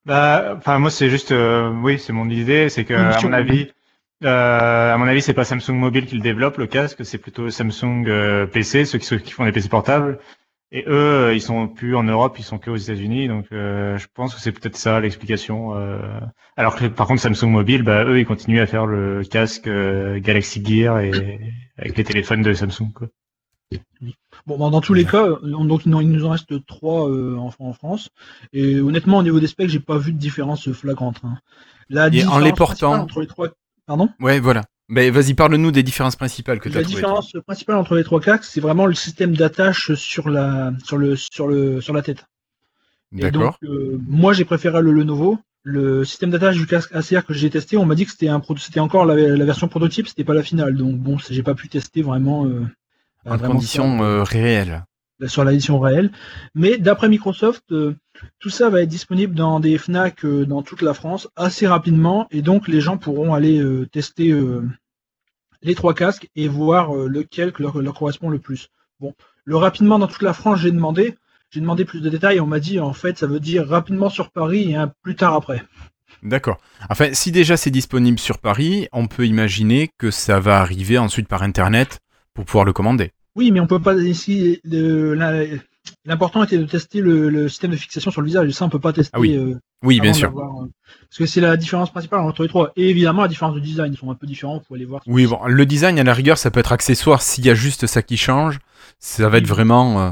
Bah, 0.05 0.55
enfin, 0.57 0.79
moi, 0.79 0.89
c'est 0.89 1.09
juste, 1.09 1.31
euh, 1.31 1.69
oui, 1.83 1.99
c'est 1.99 2.13
mon 2.13 2.29
idée, 2.29 2.69
c'est 2.69 2.85
que, 2.85 2.93
à 2.93 3.21
mon 3.21 3.33
avis, 3.33 3.71
euh, 4.23 4.93
à 4.93 4.97
mon 4.97 5.05
avis, 5.07 5.21
c'est 5.21 5.33
pas 5.33 5.43
Samsung 5.45 5.75
Mobile 5.75 6.05
qui 6.07 6.15
le 6.15 6.21
développe, 6.21 6.57
le 6.57 6.67
casque, 6.67 7.05
c'est 7.05 7.19
plutôt 7.19 7.49
Samsung 7.49 8.05
euh, 8.07 8.45
PC, 8.47 8.85
ceux 8.85 8.97
qui, 8.97 9.05
ceux 9.05 9.17
qui 9.17 9.31
font 9.31 9.45
des 9.45 9.51
PC 9.51 9.69
portables. 9.69 10.19
Et 10.71 10.83
eux, 10.87 10.91
euh, 11.29 11.33
ils 11.35 11.41
sont 11.41 11.67
plus 11.67 11.95
en 11.95 12.03
Europe, 12.03 12.37
ils 12.39 12.43
sont 12.43 12.57
que 12.59 12.71
aux 12.71 12.77
États-Unis, 12.77 13.27
donc 13.27 13.47
euh, 13.53 13.97
je 13.97 14.07
pense 14.13 14.33
que 14.35 14.41
c'est 14.41 14.51
peut-être 14.53 14.77
ça 14.77 14.99
l'explication. 15.01 15.75
euh. 15.77 15.99
Alors 16.57 16.75
que 16.77 16.85
par 16.87 17.07
contre, 17.07 17.21
Samsung 17.21 17.49
Mobile, 17.51 17.83
bah, 17.83 18.05
eux, 18.05 18.19
ils 18.19 18.25
continuent 18.25 18.61
à 18.61 18.67
faire 18.67 18.85
le 18.87 19.23
casque 19.23 19.69
Galaxy 19.69 20.63
Gear 20.65 20.99
et 21.01 21.39
avec 21.77 21.97
les 21.97 22.03
téléphones 22.05 22.41
de 22.41 22.53
Samsung. 22.53 22.91
Quoi. 22.95 23.07
Bon, 24.47 24.57
bah, 24.57 24.69
dans 24.69 24.81
tous 24.81 24.93
les 24.93 25.05
cas, 25.05 25.27
donc 25.43 25.85
il 25.85 25.91
nous- 25.91 26.25
en 26.25 26.29
reste 26.29 26.65
trois 26.65 27.09
euh, 27.09 27.35
en, 27.37 27.51
en 27.59 27.73
France. 27.73 28.09
Et 28.53 28.79
honnêtement, 28.79 29.17
au 29.19 29.23
niveau 29.23 29.39
des 29.39 29.47
specs, 29.47 29.69
j'ai 29.69 29.79
pas 29.79 29.97
vu 29.97 30.13
de 30.13 30.17
différence 30.17 30.69
flagrante. 30.71 31.17
hein. 31.23 31.37
La 31.89 32.07
Et 32.11 32.25
en 32.25 32.39
les 32.39 32.53
portant- 32.53 33.01
entre 33.01 33.21
les 33.21 33.27
trois, 33.27 33.49
pardon? 33.85 34.09
Ouais, 34.19 34.39
voilà. 34.39 34.63
Ben 34.89 35.09
vas-y, 35.11 35.33
parle-nous 35.33 35.71
des 35.71 35.83
différences 35.83 36.15
principales 36.17 36.59
que 36.59 36.67
tu 36.69 36.75
as 36.77 36.81
La 36.81 36.85
différence 36.85 37.31
principale 37.45 37.77
entre 37.77 37.95
les 37.95 38.03
trois 38.03 38.19
casques, 38.19 38.43
c'est 38.43 38.59
vraiment 38.59 38.85
le 38.85 38.93
système 38.93 39.35
d'attache 39.35 39.93
sur 39.93 40.29
la 40.29 40.73
sur 40.83 40.97
le 40.97 41.15
sur 41.15 41.47
le 41.47 41.79
sur 41.79 41.93
la 41.93 42.01
tête. 42.01 42.25
Et 43.17 43.21
D'accord. 43.21 43.57
donc, 43.61 43.69
euh, 43.69 43.99
moi, 44.07 44.33
j'ai 44.33 44.45
préféré 44.45 44.81
le 44.81 44.91
Lenovo. 44.91 45.37
Le 45.63 46.03
système 46.05 46.31
d'attache 46.31 46.57
du 46.57 46.65
casque 46.65 46.93
ACR 46.95 47.23
que 47.25 47.33
j'ai 47.33 47.49
testé, 47.49 47.77
on 47.77 47.85
m'a 47.85 47.93
dit 47.95 48.05
que 48.05 48.11
c'était 48.11 48.29
un 48.29 48.41
c'était 48.57 48.79
encore 48.79 49.05
la, 49.05 49.15
la 49.15 49.45
version 49.45 49.67
prototype, 49.67 50.07
c'était 50.07 50.23
pas 50.23 50.33
la 50.33 50.43
finale. 50.43 50.75
Donc 50.75 50.95
bon, 50.97 51.17
j'ai 51.29 51.43
pas 51.43 51.53
pu 51.55 51.69
tester 51.69 52.01
vraiment. 52.01 52.45
euh, 52.47 52.65
En 53.25 53.37
conditions 53.37 54.03
euh, 54.03 54.23
réelles. 54.23 54.83
sur 55.27 55.43
l'édition 55.43 55.79
réelle. 55.79 56.11
Mais 56.55 56.77
d'après 56.77 57.09
Microsoft, 57.09 57.63
euh, 57.71 57.95
tout 58.39 58.49
ça 58.49 58.69
va 58.69 58.81
être 58.81 58.89
disponible 58.89 59.35
dans 59.35 59.59
des 59.59 59.77
Fnac 59.77 60.25
euh, 60.25 60.45
dans 60.45 60.63
toute 60.63 60.81
la 60.81 60.93
France 60.93 61.27
assez 61.35 61.67
rapidement 61.67 62.27
et 62.31 62.41
donc 62.41 62.67
les 62.67 62.81
gens 62.81 62.97
pourront 62.97 63.33
aller 63.33 63.59
euh, 63.59 63.87
tester 63.91 64.31
euh, 64.31 64.67
les 65.61 65.75
trois 65.75 65.93
casques 65.93 66.27
et 66.35 66.47
voir 66.47 66.95
euh, 66.95 67.07
lequel 67.07 67.51
que 67.51 67.61
leur, 67.61 67.79
leur 67.81 67.93
correspond 67.93 68.29
le 68.29 68.39
plus. 68.39 68.69
Bon, 68.99 69.13
le 69.45 69.55
rapidement 69.55 69.99
dans 69.99 70.07
toute 70.07 70.21
la 70.23 70.33
France, 70.33 70.59
j'ai 70.59 70.71
demandé. 70.71 71.15
j'ai 71.51 71.59
demandé 71.61 71.85
plus 71.85 72.01
de 72.01 72.09
détails 72.09 72.37
et 72.37 72.41
on 72.41 72.47
m'a 72.47 72.59
dit 72.59 72.79
en 72.79 72.93
fait 72.93 73.17
ça 73.17 73.27
veut 73.27 73.39
dire 73.39 73.67
rapidement 73.67 74.09
sur 74.09 74.31
Paris 74.31 74.71
et 74.71 74.75
un 74.75 74.91
plus 75.03 75.15
tard 75.15 75.33
après. 75.35 75.63
D'accord. 76.23 76.57
Enfin, 76.89 77.13
si 77.13 77.31
déjà 77.31 77.57
c'est 77.57 77.71
disponible 77.71 78.19
sur 78.19 78.37
Paris, 78.37 78.87
on 78.91 79.07
peut 79.07 79.25
imaginer 79.25 79.89
que 79.97 80.11
ça 80.11 80.39
va 80.39 80.59
arriver 80.59 80.97
ensuite 80.99 81.27
par 81.27 81.41
Internet 81.41 81.99
pour 82.33 82.45
pouvoir 82.45 82.65
le 82.65 82.73
commander. 82.73 83.11
Oui, 83.35 83.51
mais 83.51 83.59
on 83.59 83.67
peut 83.67 83.79
pas 83.79 83.95
ici. 83.95 84.59
L'important 86.05 86.43
était 86.43 86.57
de 86.57 86.65
tester 86.65 87.01
le, 87.01 87.29
le 87.29 87.49
système 87.49 87.71
de 87.71 87.75
fixation 87.75 88.11
sur 88.11 88.21
le 88.21 88.27
visage. 88.27 88.47
Et 88.47 88.51
ça, 88.51 88.65
on 88.65 88.69
peut 88.69 88.79
pas 88.79 88.93
tester. 88.93 89.11
Ah 89.13 89.19
oui. 89.19 89.35
euh, 89.35 89.55
Oui, 89.83 89.99
bien 89.99 90.13
sûr. 90.13 90.29
euh, 90.37 90.67
Parce 91.09 91.17
que 91.17 91.25
c'est 91.25 91.41
la 91.41 91.57
différence 91.57 91.91
principale 91.91 92.19
entre 92.19 92.43
les 92.43 92.49
trois. 92.49 92.71
Et 92.75 92.89
évidemment, 92.89 93.21
la 93.23 93.27
différence 93.27 93.55
de 93.55 93.59
design. 93.59 93.93
Ils 93.93 93.97
sont 93.97 94.11
un 94.11 94.15
peu 94.15 94.27
différents. 94.27 94.55
Vous 94.59 94.63
pouvez 94.63 94.79
aller 94.79 94.85
voir. 94.85 95.01
Oui, 95.07 95.25
bon, 95.25 95.39
le 95.45 95.65
design 95.65 95.97
à 95.97 96.03
la 96.03 96.13
rigueur, 96.13 96.37
ça 96.37 96.51
peut 96.51 96.59
être 96.59 96.71
accessoire 96.71 97.21
s'il 97.21 97.45
y 97.45 97.49
a 97.49 97.55
juste 97.55 97.87
ça 97.87 98.01
qui 98.03 98.17
change. 98.17 98.59
Ça 98.99 99.27
va 99.29 99.37
être 99.39 99.47
vraiment 99.47 100.01
euh, 100.01 100.11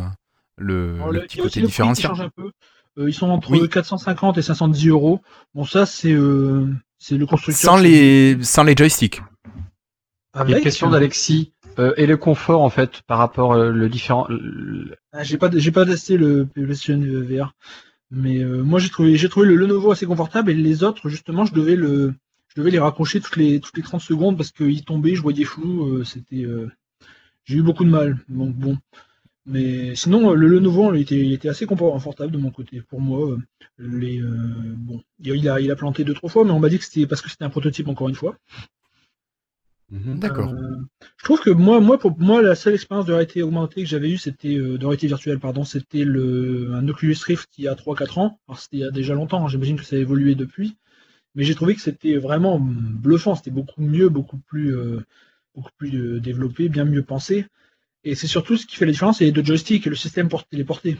le, 0.57 0.95
Alors, 0.95 1.11
le 1.11 1.21
petit 1.21 1.37
côté 1.37 1.43
le 1.43 1.49
prix 1.49 1.61
qui 1.61 1.67
différenciant. 1.67 2.09
change 2.09 2.21
un 2.21 2.29
peu. 2.29 2.51
Euh, 2.97 3.09
ils 3.09 3.13
sont 3.13 3.29
entre 3.29 3.51
Oui. 3.51 3.69
450 3.69 4.37
et 4.37 4.41
510 4.41 4.87
euros. 4.89 5.21
Bon, 5.53 5.65
ça, 5.65 5.85
c'est 5.85 6.11
euh, 6.13 6.67
c'est 6.97 7.17
le 7.17 7.25
constructeur. 7.27 7.73
Sans 7.73 7.77
qui- 7.77 7.83
les, 7.83 8.37
sans 8.43 8.63
les 8.63 8.75
joysticks. 8.75 9.21
Avec, 10.33 10.63
question 10.63 10.89
d'Alexis. 10.89 11.53
Euh, 11.79 11.93
et 11.95 12.05
le 12.05 12.17
confort, 12.17 12.61
en 12.61 12.69
fait, 12.69 13.01
par 13.03 13.17
rapport 13.17 13.53
euh, 13.53 13.71
le 13.71 13.87
différent. 13.87 14.27
Ah, 15.13 15.23
J'ai 15.23 15.37
pas, 15.37 15.49
j'ai 15.53 15.71
pas 15.71 15.85
testé 15.85 16.17
le 16.17 16.45
PlayStation 16.45 16.99
VR, 16.99 17.53
mais 18.11 18.39
euh, 18.39 18.63
moi 18.63 18.79
j'ai 18.79 18.89
trouvé, 18.89 19.15
j'ai 19.15 19.29
trouvé 19.29 19.47
le 19.47 19.55
Lenovo 19.55 19.91
assez 19.91 20.05
confortable 20.05 20.51
et 20.51 20.55
les 20.55 20.83
autres 20.83 21.07
justement, 21.07 21.45
je 21.45 21.53
devais 21.53 21.75
le, 21.75 22.13
je 22.49 22.59
devais 22.59 22.71
les 22.71 22.79
raccrocher 22.79 23.21
toutes 23.21 23.37
les 23.37 23.61
toutes 23.61 23.77
les 23.77 23.83
30 23.83 24.01
secondes 24.01 24.35
parce 24.35 24.51
qu'ils 24.51 24.83
tombaient, 24.83 25.15
je 25.15 25.21
voyais 25.21 25.45
flou, 25.45 25.85
euh, 25.85 26.03
c'était, 26.03 26.45
j'ai 27.45 27.57
eu 27.57 27.63
beaucoup 27.63 27.85
de 27.85 27.89
mal. 27.89 28.17
Donc 28.27 28.55
bon, 28.55 28.77
mais 29.45 29.95
sinon 29.95 30.33
le 30.33 30.47
Lenovo 30.47 30.93
il 30.93 31.01
était, 31.01 31.19
il 31.19 31.31
était 31.31 31.49
assez 31.49 31.65
confortable 31.65 32.33
de 32.33 32.37
mon 32.37 32.51
côté. 32.51 32.81
Pour 32.81 32.99
moi, 32.99 33.37
les, 33.77 34.21
bon, 34.21 35.01
il 35.19 35.47
a, 35.47 35.61
il 35.61 35.71
a 35.71 35.75
planté 35.77 36.03
deux 36.03 36.13
trois 36.13 36.29
fois, 36.29 36.43
mais 36.43 36.51
on 36.51 36.59
m'a 36.59 36.69
dit 36.69 36.77
que 36.77 36.83
c'était 36.83 37.07
parce 37.07 37.21
que 37.21 37.29
c'était 37.29 37.45
un 37.45 37.49
prototype 37.49 37.87
encore 37.87 38.09
une 38.09 38.15
fois. 38.15 38.35
D'accord. 39.91 40.53
Euh, 40.53 40.75
je 41.17 41.23
trouve 41.23 41.39
que 41.41 41.49
moi, 41.49 41.79
moi, 41.79 41.97
pour 41.97 42.17
moi, 42.19 42.41
la 42.41 42.55
seule 42.55 42.75
expérience 42.75 43.05
de 43.05 43.13
réalité 43.13 43.41
augmentée 43.41 43.81
que 43.83 43.89
j'avais 43.89 44.11
eue, 44.11 44.17
c'était 44.17 44.55
euh, 44.55 44.77
de 44.77 44.85
réalité 44.85 45.07
virtuelle, 45.07 45.39
pardon, 45.39 45.63
c'était 45.63 46.03
le 46.03 46.71
un 46.73 46.87
Oculus 46.87 47.17
Rift 47.25 47.49
il 47.57 47.63
y 47.63 47.67
a 47.67 47.73
3-4 47.73 48.19
ans. 48.19 48.39
Alors 48.47 48.59
c'était 48.59 48.77
il 48.77 48.81
y 48.81 48.83
a 48.83 48.91
déjà 48.91 49.15
longtemps, 49.15 49.45
hein, 49.45 49.49
j'imagine 49.49 49.77
que 49.77 49.83
ça 49.83 49.95
a 49.95 49.99
évolué 49.99 50.35
depuis, 50.35 50.77
mais 51.33 51.43
j'ai 51.43 51.55
trouvé 51.55 51.73
que 51.73 51.81
c'était 51.81 52.17
vraiment 52.17 52.59
bluffant. 52.59 53.35
C'était 53.35 53.51
beaucoup 53.51 53.81
mieux, 53.81 54.09
beaucoup 54.09 54.37
plus, 54.37 54.75
euh, 54.75 54.99
beaucoup 55.55 55.71
plus 55.77 56.21
développé, 56.21 56.69
bien 56.69 56.85
mieux 56.85 57.03
pensé. 57.03 57.47
Et 58.03 58.15
c'est 58.15 58.27
surtout 58.27 58.57
ce 58.57 58.65
qui 58.65 58.75
fait 58.75 58.85
la 58.85 58.91
différence, 58.91 59.17
c'est 59.17 59.25
les 59.25 59.31
deux 59.31 59.43
joysticks 59.43 59.85
et 59.85 59.89
le 59.89 59.95
système 59.95 60.29
pour 60.29 60.45
téléporter. 60.45 60.97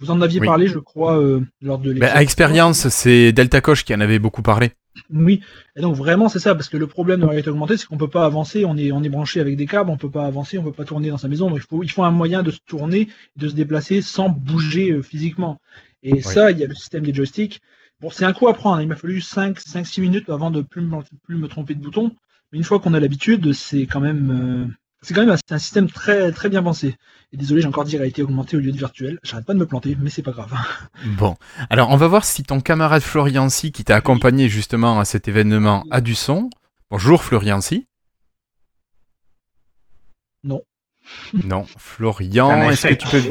Vous 0.00 0.10
en 0.10 0.20
aviez 0.20 0.40
Oui. 0.40 0.46
parlé, 0.46 0.66
je 0.66 0.78
crois, 0.78 1.18
euh, 1.18 1.40
lors 1.62 1.78
de 1.78 1.90
l'expérience. 1.90 2.18
à 2.18 2.22
expérience, 2.22 2.88
c'est 2.88 3.32
Delta 3.32 3.60
Coche 3.60 3.84
qui 3.84 3.94
en 3.94 4.00
avait 4.00 4.18
beaucoup 4.18 4.42
parlé. 4.42 4.72
Oui, 5.10 5.40
et 5.76 5.80
donc 5.82 5.94
vraiment 5.94 6.28
c'est 6.28 6.38
ça, 6.38 6.54
parce 6.54 6.68
que 6.68 6.76
le 6.76 6.86
problème 6.86 7.18
de 7.20 7.24
la 7.24 7.30
réalité 7.30 7.50
augmentée, 7.50 7.76
c'est 7.76 7.86
qu'on 7.86 7.98
peut 7.98 8.08
pas 8.08 8.24
avancer, 8.24 8.64
on 8.64 8.76
est, 8.76 8.92
on 8.92 9.02
est 9.02 9.08
branché 9.10 9.40
avec 9.40 9.56
des 9.56 9.66
câbles, 9.66 9.90
on 9.90 9.96
peut 9.98 10.10
pas 10.10 10.24
avancer, 10.26 10.58
on 10.58 10.62
peut 10.64 10.72
pas 10.72 10.84
tourner 10.84 11.10
dans 11.10 11.18
sa 11.18 11.28
maison, 11.28 11.48
donc 11.50 11.58
il 11.58 11.62
faut, 11.62 11.82
il 11.82 11.90
faut 11.90 12.02
un 12.02 12.10
moyen 12.10 12.42
de 12.42 12.50
se 12.50 12.60
tourner, 12.66 13.08
de 13.36 13.48
se 13.48 13.54
déplacer 13.54 14.00
sans 14.00 14.28
bouger 14.30 14.92
euh, 14.92 15.02
physiquement. 15.02 15.60
Et 16.02 16.22
ça, 16.22 16.50
il 16.50 16.58
y 16.58 16.64
a 16.64 16.66
le 16.66 16.74
système 16.74 17.04
des 17.04 17.12
joysticks. 17.14 17.60
Bon, 18.00 18.10
c'est 18.10 18.24
un 18.24 18.32
coup 18.32 18.48
à 18.48 18.54
prendre, 18.54 18.80
il 18.80 18.88
m'a 18.88 18.96
fallu 18.96 19.20
5-6 19.20 20.00
minutes 20.00 20.30
avant 20.30 20.50
de 20.50 20.62
plus, 20.62 20.82
me- 20.82 20.96
plus 21.24 21.36
me 21.36 21.48
tromper 21.48 21.74
de 21.74 21.80
bouton, 21.82 22.12
mais 22.52 22.58
une 22.58 22.64
fois 22.64 22.80
qu'on 22.80 22.94
a 22.94 23.00
l'habitude, 23.00 23.52
c'est 23.52 23.86
quand 23.86 24.00
même, 24.00 24.30
euh, 24.30 24.72
c'est 25.02 25.14
quand 25.14 25.24
même 25.24 25.36
un, 25.50 25.58
système 25.58 25.90
très, 25.90 26.32
très 26.32 26.48
bien 26.48 26.62
pensé. 26.62 26.96
Et 27.32 27.36
désolé, 27.36 27.60
j'ai 27.60 27.68
encore 27.68 27.84
dit 27.84 27.96
réalité 27.96 28.22
augmentée 28.22 28.56
au 28.56 28.60
lieu 28.60 28.72
de 28.72 28.76
virtuelle, 28.76 29.18
j'arrête 29.22 29.46
pas 29.46 29.54
de 29.54 29.58
me 29.58 29.66
planter, 29.66 29.96
mais 30.00 30.10
c'est 30.10 30.22
pas 30.22 30.32
grave. 30.32 30.52
Bon, 31.18 31.36
alors 31.70 31.90
on 31.90 31.96
va 31.96 32.08
voir 32.08 32.24
si 32.24 32.42
ton 32.42 32.60
camarade 32.60 33.02
Floriancy, 33.02 33.72
qui 33.72 33.84
t'a 33.84 33.96
accompagné 33.96 34.48
justement 34.48 34.98
à 34.98 35.04
cet 35.04 35.28
événement, 35.28 35.84
a 35.90 36.00
du 36.00 36.14
son. 36.14 36.50
Bonjour 36.90 37.22
Floriancy. 37.22 37.86
Non. 40.44 40.62
Non, 41.44 41.66
Florian, 41.76 42.70
est-ce 42.70 42.88
que 42.88 42.94
tu 42.94 43.08
peux... 43.08 43.22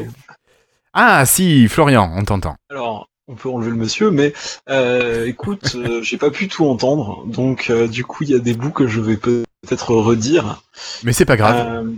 Ah 0.92 1.26
si, 1.26 1.68
Florian, 1.68 2.10
on 2.16 2.24
t'entend. 2.24 2.56
Alors, 2.70 3.10
on 3.28 3.34
peut 3.34 3.48
enlever 3.48 3.70
le 3.70 3.76
monsieur, 3.76 4.10
mais 4.10 4.32
euh, 4.68 5.26
écoute, 5.26 5.74
euh, 5.76 6.00
j'ai 6.02 6.16
pas 6.16 6.30
pu 6.30 6.48
tout 6.48 6.66
entendre, 6.66 7.24
donc 7.26 7.70
euh, 7.70 7.88
du 7.88 8.04
coup, 8.04 8.24
il 8.24 8.30
y 8.30 8.34
a 8.34 8.38
des 8.38 8.54
bouts 8.54 8.70
que 8.70 8.86
je 8.86 9.00
vais 9.00 9.16
peut-être 9.16 9.94
redire. 9.94 10.62
Mais 11.02 11.12
c'est 11.12 11.24
pas 11.24 11.36
grave. 11.36 11.66
Euh, 11.68 11.92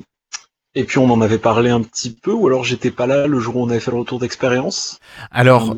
et 0.74 0.84
puis 0.84 0.98
on 0.98 1.10
en 1.10 1.20
avait 1.20 1.38
parlé 1.38 1.70
un 1.70 1.82
petit 1.82 2.10
peu, 2.10 2.32
ou 2.32 2.46
alors 2.46 2.64
j'étais 2.64 2.90
pas 2.90 3.06
là 3.06 3.26
le 3.26 3.38
jour 3.40 3.56
où 3.56 3.64
on 3.64 3.70
avait 3.70 3.80
fait 3.80 3.90
le 3.90 3.98
retour 3.98 4.18
d'expérience. 4.18 4.98
Alors, 5.30 5.76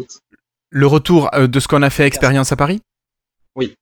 le 0.70 0.86
retour 0.86 1.30
euh, 1.34 1.46
de 1.46 1.60
ce 1.60 1.68
qu'on 1.68 1.82
a 1.82 1.90
fait 1.90 2.06
expérience 2.06 2.52
à 2.52 2.56
Paris? 2.56 2.80
Oui. 3.56 3.74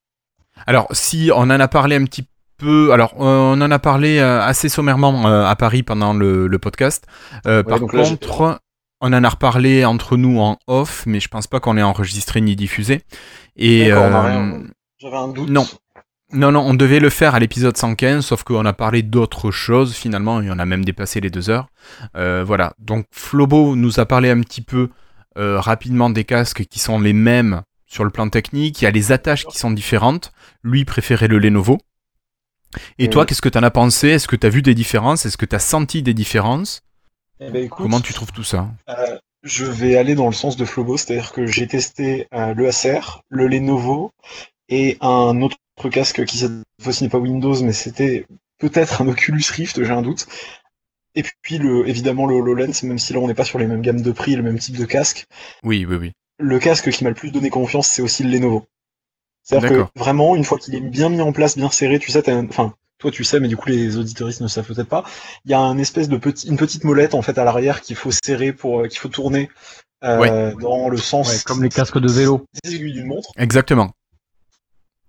Alors, 0.66 0.88
si 0.92 1.30
on 1.34 1.42
en 1.42 1.50
a 1.50 1.68
parlé 1.68 1.96
un 1.96 2.04
petit 2.04 2.26
peu, 2.56 2.92
alors 2.92 3.14
on 3.16 3.60
en 3.60 3.70
a 3.70 3.78
parlé 3.78 4.18
assez 4.18 4.68
sommairement 4.68 5.26
à 5.26 5.54
Paris 5.54 5.84
pendant 5.84 6.12
le, 6.12 6.48
le 6.48 6.58
podcast. 6.58 7.04
Euh, 7.46 7.62
par 7.62 7.78
contre, 7.78 8.58
on 9.00 9.12
en 9.12 9.24
a 9.24 9.28
reparlé 9.28 9.84
entre 9.84 10.16
nous 10.16 10.38
en 10.40 10.58
off, 10.66 11.04
mais 11.06 11.20
je 11.20 11.28
pense 11.28 11.46
pas 11.46 11.60
qu'on 11.60 11.76
ait 11.76 11.82
enregistré 11.82 12.40
ni 12.40 12.56
diffusé. 12.56 13.02
Et 13.56 13.92
euh, 13.92 14.58
J'avais 14.98 15.16
un 15.16 15.28
doute. 15.28 15.48
non. 15.48 15.66
Non, 16.30 16.52
non, 16.52 16.60
on 16.60 16.74
devait 16.74 17.00
le 17.00 17.08
faire 17.08 17.34
à 17.34 17.38
l'épisode 17.38 17.78
115, 17.78 18.22
sauf 18.22 18.42
qu'on 18.42 18.66
a 18.66 18.74
parlé 18.74 19.02
d'autres 19.02 19.50
choses 19.50 19.94
finalement, 19.94 20.42
et 20.42 20.50
on 20.50 20.58
a 20.58 20.66
même 20.66 20.84
dépassé 20.84 21.20
les 21.20 21.30
deux 21.30 21.48
heures. 21.48 21.68
Euh, 22.16 22.44
voilà, 22.46 22.74
donc 22.78 23.06
Flobo 23.10 23.74
nous 23.76 23.98
a 23.98 24.04
parlé 24.04 24.28
un 24.28 24.40
petit 24.42 24.60
peu 24.60 24.90
euh, 25.38 25.58
rapidement 25.58 26.10
des 26.10 26.24
casques 26.24 26.66
qui 26.66 26.80
sont 26.80 27.00
les 27.00 27.14
mêmes 27.14 27.62
sur 27.86 28.04
le 28.04 28.10
plan 28.10 28.28
technique, 28.28 28.82
il 28.82 28.84
y 28.84 28.86
a 28.86 28.90
les 28.90 29.10
attaches 29.10 29.46
qui 29.46 29.56
sont 29.56 29.70
différentes, 29.70 30.32
lui 30.62 30.84
préférait 30.84 31.28
le 31.28 31.38
Lenovo. 31.38 31.78
Et 32.98 33.08
toi, 33.08 33.24
qu'est-ce 33.24 33.40
que 33.40 33.48
tu 33.48 33.56
en 33.56 33.62
as 33.62 33.70
pensé? 33.70 34.08
Est-ce 34.08 34.28
que 34.28 34.36
tu 34.36 34.46
as 34.46 34.50
vu 34.50 34.60
des 34.60 34.74
différences? 34.74 35.24
Est-ce 35.24 35.38
que 35.38 35.46
tu 35.46 35.56
as 35.56 35.60
senti 35.60 36.02
des 36.02 36.12
différences? 36.12 36.82
Eh 37.40 37.50
ben, 37.50 37.64
écoute, 37.64 37.82
Comment 37.84 38.00
tu 38.00 38.12
trouves 38.12 38.32
tout 38.32 38.44
ça 38.44 38.68
Euh, 38.88 39.18
je 39.42 39.64
vais 39.64 39.96
aller 39.96 40.14
dans 40.14 40.26
le 40.26 40.32
sens 40.32 40.56
de 40.56 40.64
Flobo, 40.64 40.96
c'est-à-dire 40.96 41.32
que 41.32 41.46
j'ai 41.46 41.66
testé 41.66 42.26
euh, 42.34 42.54
le 42.54 42.68
Acer, 42.68 43.00
le 43.28 43.46
Lenovo 43.46 44.10
et 44.68 44.96
un 45.00 45.40
autre 45.42 45.56
casque 45.90 46.24
qui 46.24 46.38
cette 46.38 46.52
fois-ci 46.82 47.04
n'est 47.04 47.10
pas 47.10 47.18
Windows, 47.18 47.54
mais 47.62 47.72
c'était 47.72 48.26
peut-être 48.58 49.00
un 49.02 49.08
Oculus 49.08 49.44
Rift, 49.50 49.82
j'ai 49.82 49.92
un 49.92 50.02
doute. 50.02 50.26
Et 51.14 51.24
puis 51.42 51.58
le, 51.58 51.88
évidemment 51.88 52.26
le 52.26 52.34
HoloLens, 52.34 52.82
même 52.82 52.98
si 52.98 53.12
là 53.12 53.20
on 53.20 53.28
n'est 53.28 53.34
pas 53.34 53.44
sur 53.44 53.58
les 53.58 53.66
mêmes 53.66 53.82
gammes 53.82 54.02
de 54.02 54.12
prix, 54.12 54.34
le 54.36 54.42
même 54.42 54.58
type 54.58 54.76
de 54.76 54.84
casque. 54.84 55.26
Oui, 55.62 55.86
oui, 55.88 55.96
oui. 55.96 56.12
Le 56.38 56.58
casque 56.58 56.90
qui 56.90 57.04
m'a 57.04 57.10
le 57.10 57.16
plus 57.16 57.30
donné 57.30 57.50
confiance, 57.50 57.88
c'est 57.88 58.02
aussi 58.02 58.22
le 58.24 58.30
Lenovo. 58.30 58.66
C'est-à-dire 59.42 59.70
que 59.70 59.98
vraiment, 59.98 60.36
une 60.36 60.44
fois 60.44 60.58
qu'il 60.58 60.74
est 60.74 60.80
bien 60.80 61.08
mis 61.08 61.20
en 61.20 61.32
place, 61.32 61.56
bien 61.56 61.70
serré, 61.70 61.98
tu 61.98 62.10
sais, 62.10 62.22
t'as 62.22 62.34
un- 62.34 62.46
enfin, 62.48 62.74
toi 62.98 63.10
tu 63.10 63.24
sais, 63.24 63.40
mais 63.40 63.48
du 63.48 63.56
coup 63.56 63.68
les 63.68 63.96
auditoristes 63.96 64.40
ne 64.40 64.48
savent 64.48 64.66
peut-être 64.66 64.88
pas, 64.88 65.04
il 65.44 65.50
y 65.50 65.54
a 65.54 65.60
un 65.60 65.78
espèce 65.78 66.08
de 66.08 66.16
petit, 66.16 66.48
une 66.48 66.56
petite 66.56 66.84
molette 66.84 67.14
en 67.14 67.22
fait 67.22 67.38
à 67.38 67.44
l'arrière 67.44 67.80
qu'il 67.80 67.96
faut 67.96 68.10
serrer 68.10 68.52
pour, 68.52 68.80
euh, 68.80 68.88
qu'il 68.88 68.98
faut 68.98 69.08
tourner 69.08 69.50
euh, 70.04 70.54
dans 70.56 70.88
le 70.88 70.96
sens 70.96 71.28
Ouais, 71.32 71.38
comme 71.44 71.62
les 71.62 71.68
casques 71.68 71.98
de 71.98 72.08
vélo. 72.10 72.44
des 72.64 72.74
aiguilles 72.76 72.92
d'une 72.92 73.06
montre. 73.06 73.30
Exactement. 73.36 73.90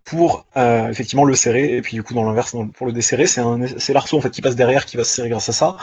pour 0.04 0.46
euh, 0.58 0.90
effectivement 0.90 1.26
le 1.26 1.36
serrer. 1.36 1.76
Et 1.78 1.82
puis 1.82 1.96
du 1.96 2.04
coup 2.04 2.14
dans 2.14 2.24
l'inverse 2.24 2.56
pour 2.74 2.88
le 2.88 2.94
desserrer 2.94 3.28
c'est 3.28 3.42
un 3.42 3.60
c'est 3.78 3.94
l'arceau 3.94 4.18
en 4.18 4.22
fait 4.22 4.32
qui 4.32 4.42
passe 4.42 4.56
derrière 4.56 4.86
qui 4.86 4.98
va 4.98 5.04
se 5.04 5.14
serrer 5.14 5.30
grâce 5.30 5.50
à 5.50 5.54
ça. 5.54 5.78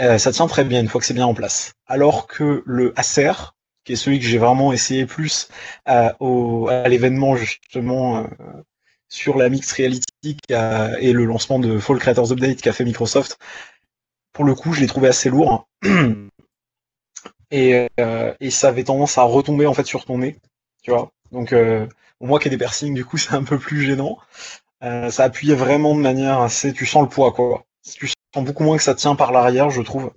Euh, 0.00 0.18
ça 0.18 0.32
tient 0.32 0.46
très 0.46 0.64
bien 0.64 0.80
une 0.80 0.88
fois 0.88 1.00
que 1.00 1.06
c'est 1.06 1.14
bien 1.14 1.26
en 1.26 1.34
place. 1.34 1.72
Alors 1.86 2.26
que 2.26 2.62
le 2.66 2.92
Acer 2.96 3.32
qui 3.84 3.94
est 3.94 3.96
celui 3.96 4.20
que 4.20 4.26
j'ai 4.26 4.38
vraiment 4.38 4.72
essayé 4.72 5.06
plus 5.06 5.48
euh, 5.88 6.10
au, 6.20 6.68
à 6.68 6.88
l'événement 6.88 7.34
justement 7.36 8.18
euh, 8.18 8.24
sur 9.12 9.36
la 9.36 9.48
mixed 9.48 9.76
reality 9.76 10.36
et 11.00 11.12
le 11.12 11.24
lancement 11.24 11.58
de 11.58 11.78
Fall 11.78 11.98
Creators 11.98 12.32
Update 12.32 12.62
qu'a 12.62 12.72
fait 12.72 12.84
Microsoft 12.84 13.38
pour 14.32 14.44
le 14.44 14.54
coup 14.54 14.72
je 14.72 14.80
l'ai 14.80 14.86
trouvé 14.86 15.08
assez 15.08 15.28
lourd 15.28 15.68
et, 17.50 17.88
euh, 18.00 18.32
ça 18.50 18.68
avait 18.68 18.84
tendance 18.84 19.18
à 19.18 19.22
retomber 19.22 19.66
en 19.66 19.74
fait 19.74 19.86
sur 19.86 20.04
ton 20.04 20.18
nez 20.18 20.38
tu 20.82 20.90
vois 20.90 21.10
donc 21.30 21.52
euh, 21.52 21.86
moi 22.22 22.38
qui 22.38 22.48
ai 22.48 22.50
des 22.50 22.58
piercings, 22.58 22.94
du 22.94 23.04
coup, 23.04 23.16
c'est 23.18 23.34
un 23.34 23.44
peu 23.44 23.58
plus 23.58 23.82
gênant. 23.82 24.18
Euh, 24.82 25.10
ça 25.10 25.24
appuyait 25.24 25.54
vraiment 25.54 25.94
de 25.94 26.00
manière 26.00 26.40
assez. 26.40 26.72
Tu 26.72 26.86
sens 26.86 27.02
le 27.02 27.08
poids, 27.08 27.32
quoi. 27.32 27.64
Tu 27.84 28.08
sens 28.08 28.44
beaucoup 28.44 28.64
moins 28.64 28.76
que 28.76 28.82
ça 28.82 28.94
tient 28.94 29.14
par 29.14 29.32
l'arrière, 29.32 29.70
je 29.70 29.82
trouve. 29.82 30.12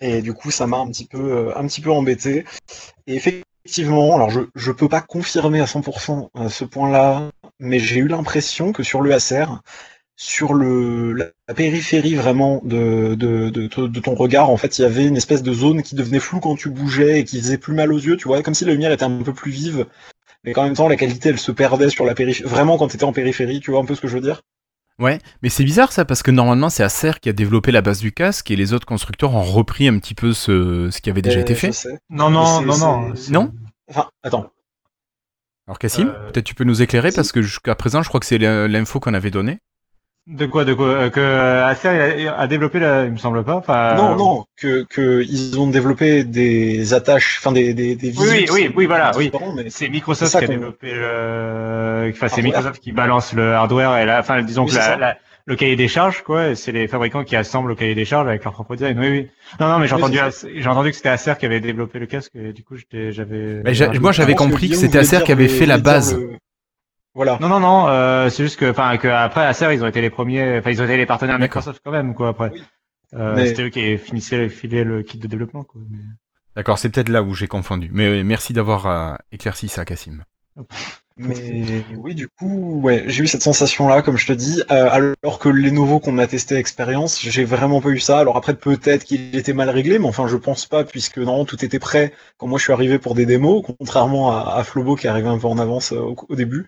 Et 0.00 0.22
du 0.22 0.32
coup, 0.32 0.50
ça 0.50 0.66
m'a 0.66 0.78
un 0.78 0.88
petit 0.88 1.06
peu, 1.06 1.52
embêté. 1.90 2.44
Et 3.06 3.16
effectivement, 3.16 4.14
alors 4.14 4.30
je, 4.30 4.40
je 4.54 4.72
peux 4.72 4.88
pas 4.88 5.00
confirmer 5.00 5.60
à 5.60 5.64
100% 5.64 6.28
euh, 6.36 6.48
ce 6.48 6.64
point-là, 6.64 7.30
mais 7.60 7.78
j'ai 7.78 8.00
eu 8.00 8.08
l'impression 8.08 8.72
que 8.72 8.82
sur 8.82 9.00
le 9.00 9.12
Acer, 9.14 9.44
sur 10.16 10.54
le, 10.54 11.12
la 11.12 11.54
périphérie 11.54 12.14
vraiment 12.16 12.60
de, 12.64 13.14
de, 13.14 13.50
de, 13.50 13.68
de 13.86 14.00
ton 14.00 14.14
regard, 14.14 14.50
en 14.50 14.56
fait, 14.56 14.78
il 14.78 14.82
y 14.82 14.84
avait 14.84 15.06
une 15.06 15.16
espèce 15.16 15.42
de 15.42 15.52
zone 15.52 15.82
qui 15.82 15.94
devenait 15.94 16.20
floue 16.20 16.40
quand 16.40 16.56
tu 16.56 16.70
bougeais 16.70 17.20
et 17.20 17.24
qui 17.24 17.38
faisait 17.40 17.58
plus 17.58 17.74
mal 17.74 17.92
aux 17.92 17.98
yeux, 17.98 18.16
tu 18.16 18.28
vois, 18.28 18.42
comme 18.42 18.54
si 18.54 18.64
la 18.64 18.72
lumière 18.72 18.92
était 18.92 19.04
un 19.04 19.22
peu 19.22 19.32
plus 19.32 19.50
vive 19.52 19.86
mais 20.44 20.52
qu'en 20.52 20.64
même 20.64 20.74
temps 20.74 20.88
la 20.88 20.96
qualité 20.96 21.30
elle 21.30 21.38
se 21.38 21.52
perdait 21.52 21.90
sur 21.90 22.04
la 22.04 22.14
périphérie. 22.14 22.48
Vraiment 22.48 22.78
quand 22.78 22.88
t'étais 22.88 23.04
en 23.04 23.12
périphérie, 23.12 23.60
tu 23.60 23.70
vois 23.72 23.80
un 23.80 23.84
peu 23.84 23.94
ce 23.94 24.00
que 24.00 24.08
je 24.08 24.14
veux 24.16 24.22
dire? 24.22 24.42
Ouais, 24.98 25.20
mais 25.42 25.48
c'est 25.48 25.62
bizarre 25.64 25.92
ça 25.92 26.04
parce 26.04 26.24
que 26.24 26.32
normalement 26.32 26.70
c'est 26.70 26.82
Acer 26.82 27.12
qui 27.22 27.28
a 27.28 27.32
développé 27.32 27.70
la 27.70 27.82
base 27.82 28.00
du 28.00 28.10
casque 28.10 28.50
et 28.50 28.56
les 28.56 28.72
autres 28.72 28.86
constructeurs 28.86 29.32
ont 29.34 29.42
repris 29.42 29.86
un 29.86 29.96
petit 30.00 30.14
peu 30.14 30.32
ce, 30.32 30.88
ce 30.90 31.00
qui 31.00 31.08
avait 31.08 31.22
déjà 31.22 31.38
Euh, 31.38 31.42
été 31.42 31.54
fait. 31.54 31.70
Non, 32.10 32.30
non, 32.30 32.60
non, 32.62 32.76
non. 32.78 33.14
Non? 33.30 33.52
Enfin, 33.88 34.10
attends. 34.22 34.50
Alors 35.68 35.78
Cassim, 35.78 36.08
Euh, 36.08 36.30
peut-être 36.30 36.46
tu 36.46 36.54
peux 36.54 36.64
nous 36.64 36.80
éclairer 36.82 37.12
parce 37.12 37.30
que 37.30 37.42
jusqu'à 37.42 37.74
présent 37.74 38.02
je 38.02 38.08
crois 38.08 38.20
que 38.20 38.26
c'est 38.26 38.38
l'info 38.38 39.00
qu'on 39.00 39.14
avait 39.14 39.30
donnée. 39.30 39.58
De 40.26 40.44
quoi, 40.44 40.66
de 40.66 40.74
quoi 40.74 40.88
euh, 40.88 41.10
Que 41.10 41.20
euh, 41.20 41.66
Acer 41.66 41.88
a, 42.28 42.46
développé, 42.46 42.78
la... 42.80 43.04
il 43.06 43.12
me 43.12 43.16
semble 43.16 43.44
pas. 43.44 43.54
Enfin, 43.54 43.94
non, 43.94 44.14
non, 44.14 44.44
que, 44.58 44.82
que 44.84 45.22
ils 45.22 45.58
ont 45.58 45.68
développé 45.68 46.22
des 46.24 46.92
attaches, 46.92 47.38
enfin 47.40 47.52
des, 47.52 47.72
des, 47.72 47.96
des 47.96 48.08
Oui, 48.10 48.14
oui, 48.18 48.40
visuels 48.40 48.50
oui, 48.68 48.72
oui, 48.76 48.86
voilà, 48.86 49.12
oui. 49.16 49.30
C'est 49.70 49.88
Microsoft 49.88 50.38
qui 50.38 50.44
a 50.44 50.46
développé 50.46 50.92
le. 50.92 52.10
Enfin, 52.12 52.28
c'est. 52.28 52.42
Microsoft 52.42 52.78
qui 52.80 52.92
balance 52.92 53.32
le 53.32 53.54
hardware 53.54 53.96
et 53.96 54.04
la. 54.04 54.20
Enfin, 54.20 54.42
disons 54.42 54.64
Oui, 54.64 54.70
que 54.70 54.76
la- 54.76 55.16
le 55.48 55.56
cahier 55.56 55.76
des 55.76 55.88
charges, 55.88 56.22
quoi. 56.22 56.54
C'est 56.54 56.72
les 56.72 56.86
fabricants 56.88 57.24
qui 57.24 57.34
assemblent 57.34 57.70
le 57.70 57.74
cahier 57.74 57.94
des 57.94 58.04
charges 58.04 58.28
avec 58.28 58.44
leur 58.44 58.52
propre 58.52 58.74
design. 58.76 58.98
Oui, 58.98 59.08
oui. 59.08 59.28
Non, 59.58 59.68
non, 59.68 59.78
mais 59.78 59.88
j'ai 59.88 59.94
Oui, 59.94 60.02
entendu, 60.02 60.18
j'ai 60.54 60.68
entendu 60.68 60.90
que 60.90 60.96
c'était 60.96 61.08
Acer 61.08 61.34
qui 61.38 61.46
avait 61.46 61.60
développé 61.60 61.98
le 61.98 62.06
casque 62.06 62.32
et 62.36 62.52
du 62.52 62.62
coup, 62.62 62.76
j'avais. 62.92 63.62
Moi, 63.98 64.12
j'avais 64.12 64.34
compris 64.34 64.68
que 64.70 64.76
c'était 64.76 64.98
Acer 64.98 65.22
qui 65.24 65.32
avait 65.32 65.48
fait 65.48 65.66
la 65.66 65.78
base. 65.78 66.14
le- 66.16 66.36
Voilà. 67.14 67.38
Non, 67.40 67.48
non, 67.48 67.58
non. 67.60 67.88
Euh, 67.88 68.28
c'est 68.28 68.44
juste 68.44 68.60
que, 68.60 68.70
enfin, 68.70 68.96
que 68.98 69.08
après 69.08 69.44
Acer, 69.44 69.72
ils 69.72 69.82
ont 69.82 69.86
été 69.88 70.00
les 70.00 70.10
premiers. 70.10 70.58
Enfin, 70.58 70.70
ils 70.70 70.80
ont 70.80 70.84
été 70.84 70.96
les 70.96 71.06
partenaires. 71.06 71.38
Microsoft 71.38 71.80
quand 71.84 71.90
même, 71.90 72.14
quoi. 72.14 72.28
Après, 72.28 72.50
Oui. 72.52 72.62
Euh, 73.14 73.34
Mais- 73.34 73.46
c'était 73.46 73.62
eux 73.62 73.68
qui 73.70 73.96
finissaient, 73.96 74.50
filaient 74.50 74.84
le 74.84 75.02
kit 75.02 75.16
de 75.18 75.26
développement, 75.26 75.64
quoi. 75.64 75.80
Mais- 75.90 75.96
D'accord, 76.54 76.78
c'est 76.78 76.90
peut-être 76.90 77.08
là 77.08 77.22
où 77.22 77.32
j'ai 77.34 77.46
confondu. 77.46 77.88
Mais 77.90 78.04
euh, 78.06 78.22
merci 78.22 78.52
d'avoir 78.52 78.86
euh, 78.86 79.14
éclairci 79.32 79.68
ça, 79.68 79.86
Cassim. 79.86 80.24
Mais 81.18 81.82
oui, 81.96 82.14
du 82.14 82.28
coup, 82.28 82.80
ouais, 82.80 83.04
j'ai 83.06 83.24
eu 83.24 83.26
cette 83.26 83.42
sensation-là, 83.42 84.02
comme 84.02 84.16
je 84.16 84.26
te 84.26 84.32
dis, 84.32 84.62
euh, 84.70 85.12
alors 85.22 85.38
que 85.38 85.48
les 85.48 85.70
nouveaux 85.70 85.98
qu'on 85.98 86.18
a 86.18 86.26
testé 86.26 86.54
expérience, 86.56 87.20
j'ai 87.20 87.44
vraiment 87.44 87.80
pas 87.80 87.90
eu 87.90 87.98
ça. 87.98 88.18
Alors 88.18 88.36
après, 88.36 88.54
peut-être 88.54 89.04
qu'il 89.04 89.36
était 89.36 89.52
mal 89.52 89.68
réglé, 89.70 89.98
mais 89.98 90.06
enfin, 90.06 90.28
je 90.28 90.36
pense 90.36 90.66
pas, 90.66 90.84
puisque 90.84 91.18
non, 91.18 91.44
tout 91.44 91.64
était 91.64 91.78
prêt 91.78 92.12
quand 92.36 92.46
moi 92.46 92.58
je 92.58 92.64
suis 92.64 92.72
arrivé 92.72 92.98
pour 92.98 93.14
des 93.14 93.26
démos, 93.26 93.64
contrairement 93.78 94.32
à, 94.32 94.54
à 94.56 94.64
Flobo 94.64 94.94
qui 94.96 95.06
est 95.06 95.10
arrivé 95.10 95.28
un 95.28 95.38
peu 95.38 95.46
en 95.48 95.58
avance 95.58 95.92
euh, 95.92 95.98
au, 96.00 96.16
au 96.28 96.34
début. 96.36 96.66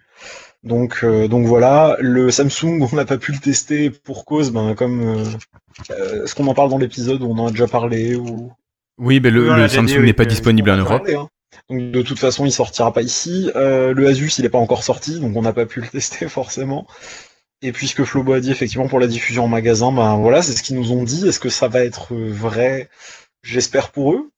Donc, 0.63 1.01
euh, 1.05 1.27
donc 1.27 1.47
voilà, 1.47 1.97
le 2.01 2.31
Samsung, 2.31 2.87
on 2.93 2.95
n'a 2.97 3.07
pas 3.07 3.17
pu 3.17 3.33
le 3.33 3.39
tester 3.39 3.89
pour 3.91 4.25
cause, 4.27 4.53
ben 4.53 4.75
comme 4.75 5.01
euh, 5.01 5.25
euh, 5.91 6.27
ce 6.27 6.35
qu'on 6.35 6.47
en 6.49 6.55
parle 6.55 6.69
dans 6.69 6.79
l'épisode 6.79 7.23
où 7.23 7.27
on 7.31 7.39
en 7.39 7.47
a 7.47 7.51
déjà 7.51 7.67
parlé, 7.67 8.15
ou 8.15 8.53
Oui, 8.99 9.21
mais 9.21 9.31
le, 9.31 9.51
on 9.51 9.57
le 9.57 9.69
Samsung 9.69 10.01
oui, 10.01 10.07
n'est 10.07 10.13
pas 10.13 10.27
disponible 10.27 10.71
en 10.71 10.77
Europe. 10.77 10.99
parlé, 10.99 11.15
hein. 11.15 11.29
Donc 11.71 11.91
de 11.93 12.03
toute 12.03 12.19
façon, 12.19 12.45
il 12.45 12.53
sortira 12.53 12.93
pas 12.93 13.03
ici. 13.03 13.51
Euh, 13.57 13.95
le 13.95 14.09
Asus, 14.09 14.39
il 14.39 14.45
est 14.45 14.49
pas 14.51 14.59
encore 14.59 14.83
sorti, 14.83 15.21
donc 15.21 15.37
on 15.37 15.43
n'a 15.43 15.53
pas 15.53 15.67
pu 15.67 15.81
le 15.81 15.87
tester 15.97 16.29
forcément. 16.29 16.87
Et 17.63 17.73
puisque 17.73 18.05
Flobo 18.05 18.33
a 18.33 18.41
dit 18.41 18.51
effectivement 18.51 18.89
pour 18.89 19.01
la 19.01 19.07
diffusion 19.07 19.45
en 19.45 19.49
magasin, 19.49 19.93
ben 19.93 20.17
voilà, 20.17 20.43
c'est 20.43 20.53
ce 20.53 20.63
qu'ils 20.63 20.77
nous 20.77 20.93
ont 20.93 21.05
dit. 21.05 21.29
Est-ce 21.29 21.41
que 21.41 21.49
ça 21.51 21.69
va 21.69 21.85
être 21.85 22.15
vrai? 22.15 22.89
J'espère 23.43 23.91
pour 23.91 24.13
eux. 24.15 24.31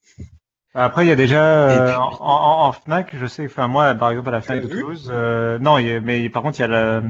Après, 0.74 1.04
il 1.04 1.08
y 1.08 1.12
a 1.12 1.16
déjà 1.16 1.44
euh, 1.44 1.86
puis- 1.86 1.96
en, 1.96 2.16
en- 2.20 2.66
en 2.68 2.72
Fnac, 2.72 3.14
je 3.14 3.26
sais, 3.26 3.44
enfin 3.46 3.68
moi, 3.68 3.94
par 3.94 4.10
exemple 4.10 4.28
à 4.30 4.32
la 4.32 4.40
Fnac 4.40 4.62
de 4.62 4.68
Toulouse, 4.80 5.10
euh, 5.12 5.58
non, 5.58 5.78
il 5.78 5.86
y 5.86 5.92
a- 5.92 6.00
mais 6.00 6.28
par 6.30 6.42
contre, 6.42 6.58
il 6.58 6.62
y 6.62 6.64
a 6.64 6.68
le, 6.68 7.02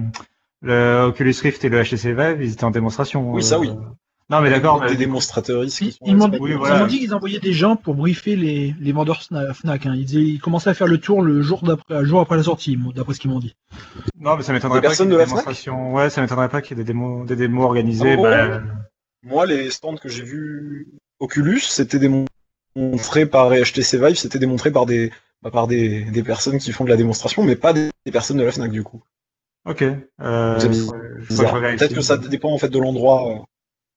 le 0.62 1.02
Oculus 1.04 1.34
Rift 1.42 1.64
et 1.64 1.68
le 1.68 1.82
HTC 1.82 2.12
Vive, 2.12 2.38
ils 2.42 2.52
étaient 2.52 2.64
en 2.64 2.70
démonstration. 2.72 3.30
Oui, 3.32 3.42
ça, 3.42 3.58
oui. 3.58 3.70
Non, 4.30 4.40
mais 4.40 4.50
d'accord. 4.50 4.80
Des 4.80 4.90
mais- 4.90 4.96
démonstrateuristes 4.96 5.78
qui 5.78 5.86
Ils, 5.86 5.92
sont 5.92 6.04
ils 6.06 6.16
m'ont. 6.16 6.30
Oui, 6.40 6.54
voilà. 6.54 6.86
dit 6.86 6.98
qu'ils 7.00 7.14
envoyaient 7.14 7.40
des 7.40 7.52
gens 7.52 7.76
pour 7.76 7.94
briefer 7.94 8.36
les, 8.36 8.74
les 8.80 8.92
vendeurs 8.92 9.22
Fnac. 9.22 9.86
Hein. 9.86 9.94
Ils, 9.96 10.04
disaient- 10.04 10.22
ils 10.22 10.40
commençaient 10.40 10.70
à 10.70 10.74
faire 10.74 10.86
le 10.86 10.98
tour 10.98 11.22
le 11.22 11.42
jour 11.42 11.62
d'après, 11.62 12.00
le 12.00 12.04
jour 12.04 12.20
après 12.20 12.36
la 12.36 12.42
sortie, 12.42 12.78
d'après 12.94 13.14
ce 13.14 13.20
qu'ils 13.20 13.30
m'ont 13.30 13.40
dit. 13.40 13.54
Non, 14.18 14.36
mais 14.36 14.42
ça 14.42 14.52
m'étonnerait 14.52 14.80
Des 14.80 14.88
pas 14.88 14.94
qu'il 14.94 15.04
y 15.04 15.08
personnes 15.08 15.20
ait 15.20 15.66
de 15.66 15.74
la. 15.74 15.92
Ouais, 15.92 16.10
ça 16.10 16.20
m'étonnerait 16.22 16.48
pas 16.48 16.62
qu'il 16.62 16.76
y 16.76 16.80
ait 16.80 16.84
des 16.84 16.92
démos, 16.92 17.26
des 17.26 17.36
démos 17.36 17.64
organisées. 17.64 18.12
Ah 18.12 18.16
bon 18.16 18.22
bah, 18.22 18.60
Moi, 19.22 19.46
les 19.46 19.70
stands 19.70 19.96
que 19.96 20.08
j'ai 20.08 20.22
vus 20.24 20.88
Oculus, 21.20 21.60
c'était 21.60 21.98
démontré 21.98 23.26
par 23.26 23.50
HTC 23.50 23.98
Vive, 23.98 24.16
c'était 24.16 24.38
démontré 24.38 24.70
par 24.70 24.86
des 24.86 25.12
bah, 25.42 25.50
par 25.50 25.66
des, 25.66 26.04
des 26.04 26.22
personnes 26.22 26.58
qui 26.58 26.72
font 26.72 26.84
de 26.84 26.90
la 26.90 26.96
démonstration, 26.96 27.42
mais 27.42 27.56
pas 27.56 27.72
des, 27.72 27.90
des 28.06 28.12
personnes 28.12 28.38
de 28.38 28.44
la 28.44 28.52
Fnac 28.52 28.70
du 28.70 28.82
coup. 28.82 29.02
Ok. 29.64 29.82
Euh. 30.20 30.58
Peut-être 30.58 31.94
que 31.94 32.00
ça 32.00 32.16
dépend 32.16 32.52
en 32.52 32.58
fait 32.58 32.68
de 32.68 32.78
l'endroit. 32.78 33.44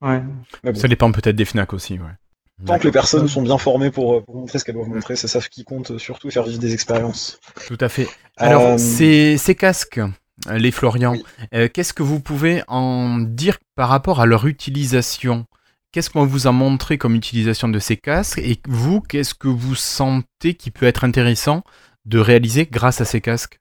Euh. 0.03 0.08
Ouais. 0.17 0.23
Mais 0.63 0.71
bon. 0.73 0.79
Ça 0.79 0.88
dépend 0.88 1.12
peut-être 1.12 1.36
des 1.36 1.45
Fnac 1.45 1.73
aussi, 1.73 1.93
ouais. 1.93 2.65
Tant 2.65 2.79
que 2.79 2.86
les 2.86 2.91
personnes 2.91 3.27
sont 3.27 3.41
bien 3.41 3.58
formées 3.58 3.91
pour, 3.91 4.23
pour 4.23 4.36
montrer 4.36 4.60
ce 4.60 4.63
qu'elles 4.63 4.75
doivent 4.75 4.88
montrer, 4.88 5.17
c'est 5.17 5.27
ça 5.27 5.41
ce 5.41 5.49
qui 5.49 5.65
compte 5.65 5.97
surtout, 5.97 6.31
faire 6.31 6.43
vivre 6.43 6.60
des 6.60 6.73
expériences. 6.73 7.38
Tout 7.67 7.77
à 7.81 7.89
fait. 7.89 8.08
Alors, 8.38 8.62
Euh, 8.62 8.77
ces, 8.77 9.36
ces 9.38 9.55
casques, 9.55 9.97
euh, 9.99 10.58
les 10.58 10.71
Florian, 10.71 11.12
Oui. 11.13 11.25
euh, 11.53 11.67
qu'est-ce 11.67 11.91
que 11.91 12.01
vous 12.03 12.21
pouvez 12.21 12.63
en 12.69 13.17
dire 13.19 13.58
par 13.75 13.89
rapport 13.89 14.21
à 14.21 14.25
leur 14.25 14.45
utilisation? 14.47 15.45
Qu'est-ce 15.91 16.10
qu'on 16.10 16.25
vous 16.25 16.47
a 16.47 16.53
montré 16.53 16.97
comme 16.97 17.15
utilisation 17.15 17.67
de 17.67 17.79
ces 17.79 17.97
casques? 17.97 18.39
Et 18.39 18.62
vous, 18.69 19.01
qu'est-ce 19.01 19.34
que 19.34 19.49
vous 19.49 19.75
sentez 19.75 20.53
qui 20.53 20.71
peut 20.71 20.86
être 20.86 21.03
intéressant 21.03 21.62
de 22.05 22.19
réaliser 22.19 22.67
grâce 22.71 23.01
à 23.01 23.05
ces 23.05 23.19
casques? 23.19 23.60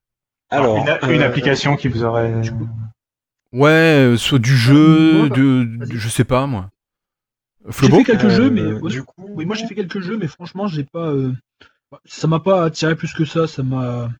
Alors, 0.50 0.76
une, 0.76 1.10
une 1.14 1.22
euh, 1.22 1.26
application 1.26 1.74
qui 1.74 1.88
vous 1.88 2.04
aurait. 2.04 2.32
Ouais, 3.54 3.70
euh, 3.70 4.16
soit 4.16 4.40
du 4.40 4.56
jeu, 4.56 5.12
moi, 5.12 5.28
de, 5.28 5.78
je 5.92 6.08
sais 6.08 6.24
pas 6.24 6.44
moi. 6.48 6.70
J'ai 7.64 7.72
Flobo 7.72 7.98
fait 7.98 8.04
quelques 8.04 8.24
euh, 8.24 8.30
jeux, 8.30 8.50
mais 8.50 8.90
du 8.90 9.04
coup, 9.04 9.28
oui, 9.28 9.46
moi 9.46 9.54
j'ai 9.54 9.68
fait 9.68 9.76
quelques 9.76 10.00
jeux, 10.00 10.18
mais 10.18 10.26
franchement, 10.26 10.66
j'ai 10.66 10.82
pas, 10.82 11.06
euh, 11.06 11.32
ça 12.04 12.26
m'a 12.26 12.40
pas 12.40 12.64
attiré 12.64 12.96
plus 12.96 13.12
que 13.14 13.24
ça. 13.24 13.46
Ça 13.46 13.62
m'a, 13.62 14.10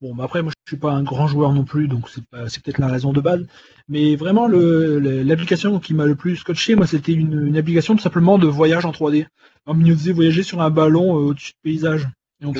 bon, 0.00 0.14
bah 0.14 0.24
après, 0.24 0.42
moi 0.42 0.50
je 0.66 0.70
suis 0.70 0.80
pas 0.80 0.92
un 0.92 1.02
grand 1.02 1.26
joueur 1.26 1.52
non 1.52 1.64
plus, 1.64 1.88
donc 1.88 2.08
c'est 2.08 2.22
peut-être 2.62 2.78
la 2.78 2.86
raison 2.86 3.12
de 3.12 3.20
base. 3.20 3.46
Mais 3.88 4.16
vraiment, 4.16 4.48
l'application 4.48 5.78
qui 5.78 5.92
m'a 5.92 6.06
le 6.06 6.14
plus 6.14 6.36
scotché, 6.36 6.74
moi, 6.74 6.86
c'était 6.86 7.12
une, 7.12 7.48
une 7.48 7.58
application 7.58 7.94
tout 7.94 8.02
simplement 8.02 8.38
de 8.38 8.46
voyage 8.46 8.86
en 8.86 8.92
3D. 8.92 9.26
On 9.66 9.74
nous 9.74 9.94
faisait 9.94 10.12
voyager 10.12 10.42
sur 10.42 10.62
un 10.62 10.70
ballon 10.70 11.16
euh, 11.16 11.28
au-dessus 11.28 11.52
de 11.52 11.70
paysage. 11.70 12.08
Et 12.40 12.46
on 12.46 12.52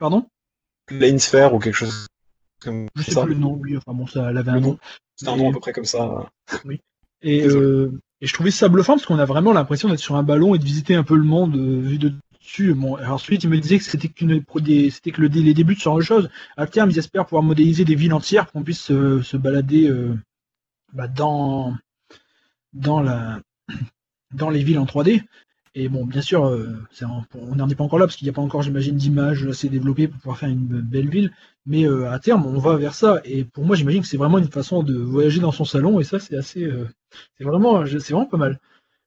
Pardon? 0.00 0.26
Planesphère 0.86 1.54
ou 1.54 1.60
quelque 1.60 1.76
chose 1.76 2.08
comme 2.62 2.88
Je 2.96 3.02
sais 3.02 3.12
ça. 3.12 3.24
plus 3.24 3.34
le 3.34 3.40
nom, 3.40 3.54
oui, 3.54 3.76
enfin 3.76 3.92
bon, 3.96 4.06
ça 4.06 4.28
un 4.28 4.60
nom. 4.60 4.78
C'est 5.16 5.28
un 5.28 5.36
nom 5.36 5.50
à 5.50 5.52
peu 5.52 5.60
près 5.60 5.72
comme 5.72 5.84
ça. 5.84 6.30
Et, 7.24 7.46
euh, 7.46 7.92
et 8.20 8.26
je 8.26 8.34
trouvais 8.34 8.50
ça 8.50 8.68
bluffant 8.68 8.94
parce 8.94 9.06
qu'on 9.06 9.20
a 9.20 9.24
vraiment 9.24 9.52
l'impression 9.52 9.88
d'être 9.88 10.00
sur 10.00 10.16
un 10.16 10.24
ballon 10.24 10.56
et 10.56 10.58
de 10.58 10.64
visiter 10.64 10.96
un 10.96 11.04
peu 11.04 11.14
le 11.14 11.22
monde 11.22 11.54
euh, 11.54 11.80
vu 11.80 11.96
de 11.98 12.12
dessus. 12.40 12.74
Bon, 12.74 12.98
ensuite, 12.98 13.44
il 13.44 13.50
me 13.50 13.58
disait 13.58 13.78
que 13.78 13.84
c'était 13.84 14.08
des- 14.60 14.90
c'était 14.90 15.12
que 15.12 15.20
le, 15.20 15.28
les 15.28 15.54
débuts 15.54 15.74
de 15.74 15.78
ce 15.78 15.84
genre 15.84 15.98
de 15.98 16.02
choses. 16.02 16.30
À 16.56 16.66
terme, 16.66 16.90
ils 16.90 16.98
espèrent 16.98 17.24
pouvoir 17.26 17.44
modéliser 17.44 17.84
des 17.84 17.94
villes 17.94 18.12
entières 18.12 18.46
pour 18.46 18.54
qu'on 18.54 18.64
puisse 18.64 18.80
se, 18.80 19.22
se 19.22 19.36
balader 19.36 19.88
euh, 19.88 20.16
bah, 20.92 21.06
dans 21.06 21.76
dans 22.72 23.00
la 23.00 23.40
dans 24.34 24.50
les 24.50 24.62
villes 24.64 24.78
en 24.78 24.84
3D. 24.86 25.22
Et 25.74 25.88
bon, 25.88 26.04
bien 26.04 26.20
sûr, 26.20 26.44
euh, 26.46 26.68
on 27.34 27.56
n'en 27.56 27.68
est 27.68 27.74
pas 27.74 27.84
encore 27.84 27.98
là 27.98 28.06
parce 28.06 28.16
qu'il 28.16 28.26
n'y 28.26 28.30
a 28.30 28.34
pas 28.34 28.42
encore, 28.42 28.62
j'imagine, 28.62 28.96
d'images 28.96 29.46
assez 29.46 29.70
développées 29.70 30.06
pour 30.06 30.18
pouvoir 30.20 30.38
faire 30.38 30.50
une 30.50 30.66
belle 30.82 31.08
ville. 31.08 31.32
Mais 31.64 31.86
euh, 31.88 32.10
à 32.10 32.18
terme, 32.18 32.44
on 32.46 32.58
va 32.58 32.76
vers 32.76 32.94
ça. 32.94 33.20
Et 33.24 33.44
pour 33.44 33.64
moi, 33.64 33.74
j'imagine 33.74 34.02
que 34.02 34.08
c'est 34.08 34.18
vraiment 34.18 34.38
une 34.38 34.50
façon 34.50 34.82
de 34.82 34.94
voyager 34.98 35.40
dans 35.40 35.52
son 35.52 35.64
salon. 35.64 35.98
Et 35.98 36.04
ça, 36.04 36.18
c'est 36.18 36.36
assez, 36.36 36.64
euh, 36.64 36.86
c'est 37.38 37.44
vraiment, 37.44 37.82
vraiment 37.84 38.26
pas 38.26 38.36
mal. 38.36 38.60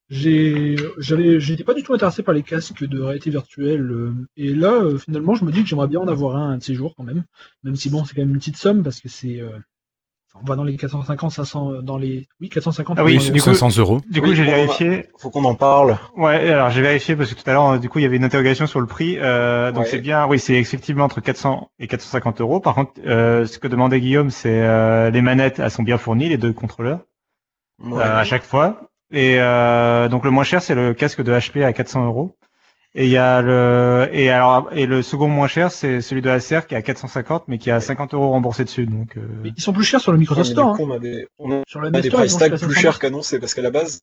J'étais 0.10 1.64
pas 1.64 1.74
du 1.74 1.84
tout 1.84 1.94
intéressé 1.94 2.24
par 2.24 2.34
les 2.34 2.44
casques 2.44 2.86
de 2.86 3.02
réalité 3.02 3.30
virtuelle. 3.32 4.14
et 4.38 4.54
là, 4.54 4.98
finalement, 5.00 5.36
je 5.36 5.46
me 5.46 5.52
dis 5.52 5.64
que 5.64 5.68
j'aimerais 5.70 5.88
bien 5.88 6.00
en 6.00 6.08
avoir 6.08 6.36
un, 6.38 6.52
un 6.52 6.58
de 6.58 6.64
ces 6.64 6.76
jours 6.76 6.96
quand 6.96 7.04
même. 7.04 7.24
Même 7.64 7.76
si 7.76 7.90
bon, 7.90 8.06
c'est 8.06 8.16
quand 8.16 8.22
même 8.22 8.32
une 8.32 8.38
petite 8.38 8.58
somme 8.58 8.84
parce 8.84 9.02
que 9.02 9.10
c'est, 9.10 9.42
on 10.42 10.46
va 10.46 10.56
dans 10.56 10.64
les 10.64 10.76
450, 10.78 11.32
500, 11.32 11.72
euh, 11.72 11.82
dans 11.82 11.98
les, 11.98 12.28
oui, 12.42 12.50
450. 12.50 12.98
Ah 13.00 13.04
oui, 13.04 13.14
500 13.16 13.32
du 13.32 13.40
euros. 13.40 13.44
coup- 13.50 13.56
500 13.56 13.80
euros. 13.82 14.02
Du 14.10 14.22
coup, 14.22 14.28
Oui, 14.30 14.36
j'ai 14.36 14.44
vérifié. 14.44 15.08
Faut 15.18 15.30
qu'on 15.30 15.44
en 15.46 15.56
parle. 15.56 15.98
Ouais, 16.18 16.50
alors 16.50 16.70
j'ai 16.70 16.82
vérifié 16.82 17.16
parce 17.16 17.34
que 17.34 17.42
tout 17.42 17.50
à 17.50 17.54
l'heure, 17.54 17.70
euh, 17.72 17.78
du 17.78 17.90
coup, 17.90 18.00
il 18.00 18.04
y 18.04 18.06
avait 18.06 18.18
une 18.18 18.24
interrogation 18.24 18.68
sur 18.68 18.80
le 18.82 18.88
prix. 18.88 19.18
Euh, 19.20 19.72
donc 19.72 19.84
Ouais. 19.84 19.90
c'est 19.90 20.00
bien, 20.02 20.28
oui, 20.28 20.38
c'est 20.40 20.56
effectivement 20.56 21.06
entre 21.06 21.22
400 21.22 21.70
et 21.80 21.88
450 21.88 22.42
euros. 22.42 22.60
Par 22.60 22.76
contre, 22.76 22.92
euh, 23.06 23.46
ce 23.46 23.60
que 23.60 23.68
demandait 23.68 24.00
Guillaume, 24.02 24.30
c'est 24.30 24.62
euh, 24.62 25.10
les 25.10 25.22
manettes, 25.22 25.60
elles 25.60 25.72
sont 25.72 25.84
bien 25.84 25.98
fournies, 25.98 26.30
les 26.30 26.38
deux 26.38 26.54
contrôleurs, 26.54 27.00
Ouais. 27.84 28.02
euh, 28.04 28.18
à 28.20 28.24
chaque 28.24 28.44
fois. 28.44 28.82
Et 29.12 29.36
euh, 29.40 30.10
donc 30.10 30.26
le 30.26 30.32
moins 30.32 30.44
cher, 30.44 30.62
c'est 30.62 30.76
le 30.76 30.94
casque 30.94 31.22
de 31.22 31.32
HP 31.32 31.64
à 31.64 31.72
400 31.74 32.06
euros. 32.06 32.36
Et 32.98 33.06
il 33.06 33.12
y 33.12 33.18
a 33.18 33.42
le 33.42 34.08
et 34.14 34.30
alors 34.30 34.70
et 34.72 34.86
le 34.86 35.02
second 35.02 35.28
moins 35.28 35.50
cher, 35.50 35.70
c'est 35.70 36.00
celui 36.00 36.22
de 36.22 36.30
Acer 36.30 36.62
qui 36.68 36.76
est 36.76 36.78
à 36.78 36.82
450, 36.82 37.44
mais 37.50 37.58
qui 37.58 37.70
a 37.70 37.82
50 37.82 38.14
euros 38.14 38.30
remboursés 38.30 38.64
dessus. 38.64 38.86
Donc 38.86 39.18
euh, 39.18 39.22
Mais 39.44 39.52
Ils 39.58 39.62
sont 39.62 39.74
plus 39.74 39.84
chers 39.84 40.00
sur 40.00 40.14
le 40.14 40.18
Microsoft 40.18 40.52
Store. 40.52 40.70
hein. 40.70 40.78
on 40.80 40.92
a 40.92 41.00
des, 41.00 41.28
on 41.38 41.52
a 41.52 41.64
Sur 41.68 41.82
le 41.82 41.90
On 41.90 41.94
a 41.94 42.00
des 42.02 42.10
price 42.10 42.38
tags 42.38 42.50
plus 42.52 42.60
500. 42.60 42.80
chers 42.80 43.00
qu'annoncés 43.00 43.40
parce 43.40 43.54
qu'à 43.54 43.62
la 43.62 43.70
base, 43.72 44.00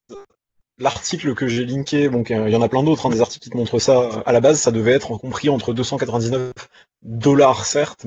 l'article 0.79 1.35
que 1.35 1.47
j'ai 1.49 1.65
linké, 1.65 2.09
donc 2.11 2.31
euh, 2.31 2.45
il 2.49 2.53
y 2.53 2.57
en 2.57 2.61
a 2.63 2.69
plein 2.69 2.83
d'autres, 2.83 3.07
hein, 3.07 3.11
des 3.11 3.21
articles 3.23 3.45
qui 3.45 3.51
te 3.51 3.57
montrent 3.57 3.79
ça. 3.79 3.99
euh, 3.99 4.11
À 4.27 4.33
la 4.33 4.41
base, 4.41 4.61
ça 4.61 4.71
devait 4.71 4.93
être 4.93 5.17
compris 5.17 5.49
entre 5.49 5.73
299 5.73 6.53
dollars, 7.03 7.65
certes. 7.65 8.07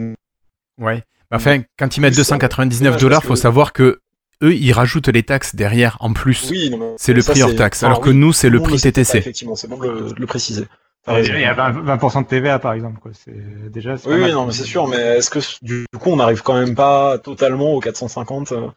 Ouais. 0.80 1.04
Enfin, 1.32 1.62
quand 1.80 1.98
ils 1.98 2.02
mettent 2.02 2.14
Plus 2.14 2.24
ça, 2.24 2.36
299 2.36 2.80
dommage, 2.84 3.02
dollars, 3.02 3.24
faut 3.24 3.34
que- 3.34 3.40
savoir 3.40 3.74
que 3.74 4.00
eux, 4.44 4.54
ils 4.54 4.72
rajoutent 4.74 5.08
les 5.08 5.24
taxes 5.24 5.56
derrière 5.56 5.98
en 6.00 6.14
plus. 6.14 6.50
Oui, 6.50 6.70
non, 6.70 6.78
mais 6.78 6.94
C'est 6.98 7.14
le 7.14 7.22
ça, 7.22 7.32
prix 7.32 7.44
hors 7.44 7.56
taxe, 7.56 7.84
alors 7.84 8.02
que 8.02 8.10
nous, 8.10 8.34
c'est 8.34 8.50
le 8.50 8.60
prix 8.62 8.80
TTC. 8.80 9.18
Effectivement, 9.18 9.56
c'est 9.56 9.68
bon 9.68 9.78
de 9.78 9.88
le, 9.88 10.02
de 10.14 10.20
le 10.20 10.28
préciser. 10.28 10.66
Il 11.08 11.40
y 11.40 11.44
a 11.44 11.54
20%, 11.54 11.84
20% 12.00 12.24
de 12.24 12.28
TVA 12.28 12.58
par 12.58 12.74
exemple. 12.74 13.00
Quoi. 13.00 13.12
C'est 13.14 13.72
déjà. 13.72 13.98
c'est 13.98 14.10
Oui, 14.10 14.24
oui, 14.24 14.32
non, 14.32 14.48
mais 14.48 14.52
c'est 14.52 14.64
sûr, 14.64 14.88
mais 14.88 14.98
est-ce 14.98 15.30
que 15.30 15.40
du 15.62 15.86
coup, 16.00 16.10
on 16.10 16.16
n'arrive 16.16 16.42
quand 16.42 16.60
même 16.60 16.74
pas 16.74 17.20
totalement 17.20 17.74
aux 17.74 17.80
450 17.80 18.52
euh, 18.54 18.68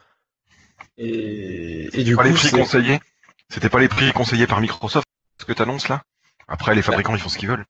Et, 0.99 1.89
et 1.93 2.05
du 2.05 2.17
Pas 2.17 2.23
coup, 2.23 2.29
les 2.29 2.35
prix 2.35 2.51
conseillés. 2.51 3.01
C'était 3.49 3.71
pas 3.71 3.81
les 3.81 3.89
prix 3.89 4.13
conseillés 4.13 4.47
par 4.47 4.61
Microsoft 4.61 5.07
ce 5.41 5.47
que 5.47 5.53
t'annonces 5.53 5.89
là? 5.89 6.03
Après, 6.49 6.75
les 6.75 6.83
fabricants 6.83 7.15
ils 7.15 7.21
font 7.21 7.29
ce 7.29 7.39
qu'ils 7.39 7.49
veulent. 7.49 7.65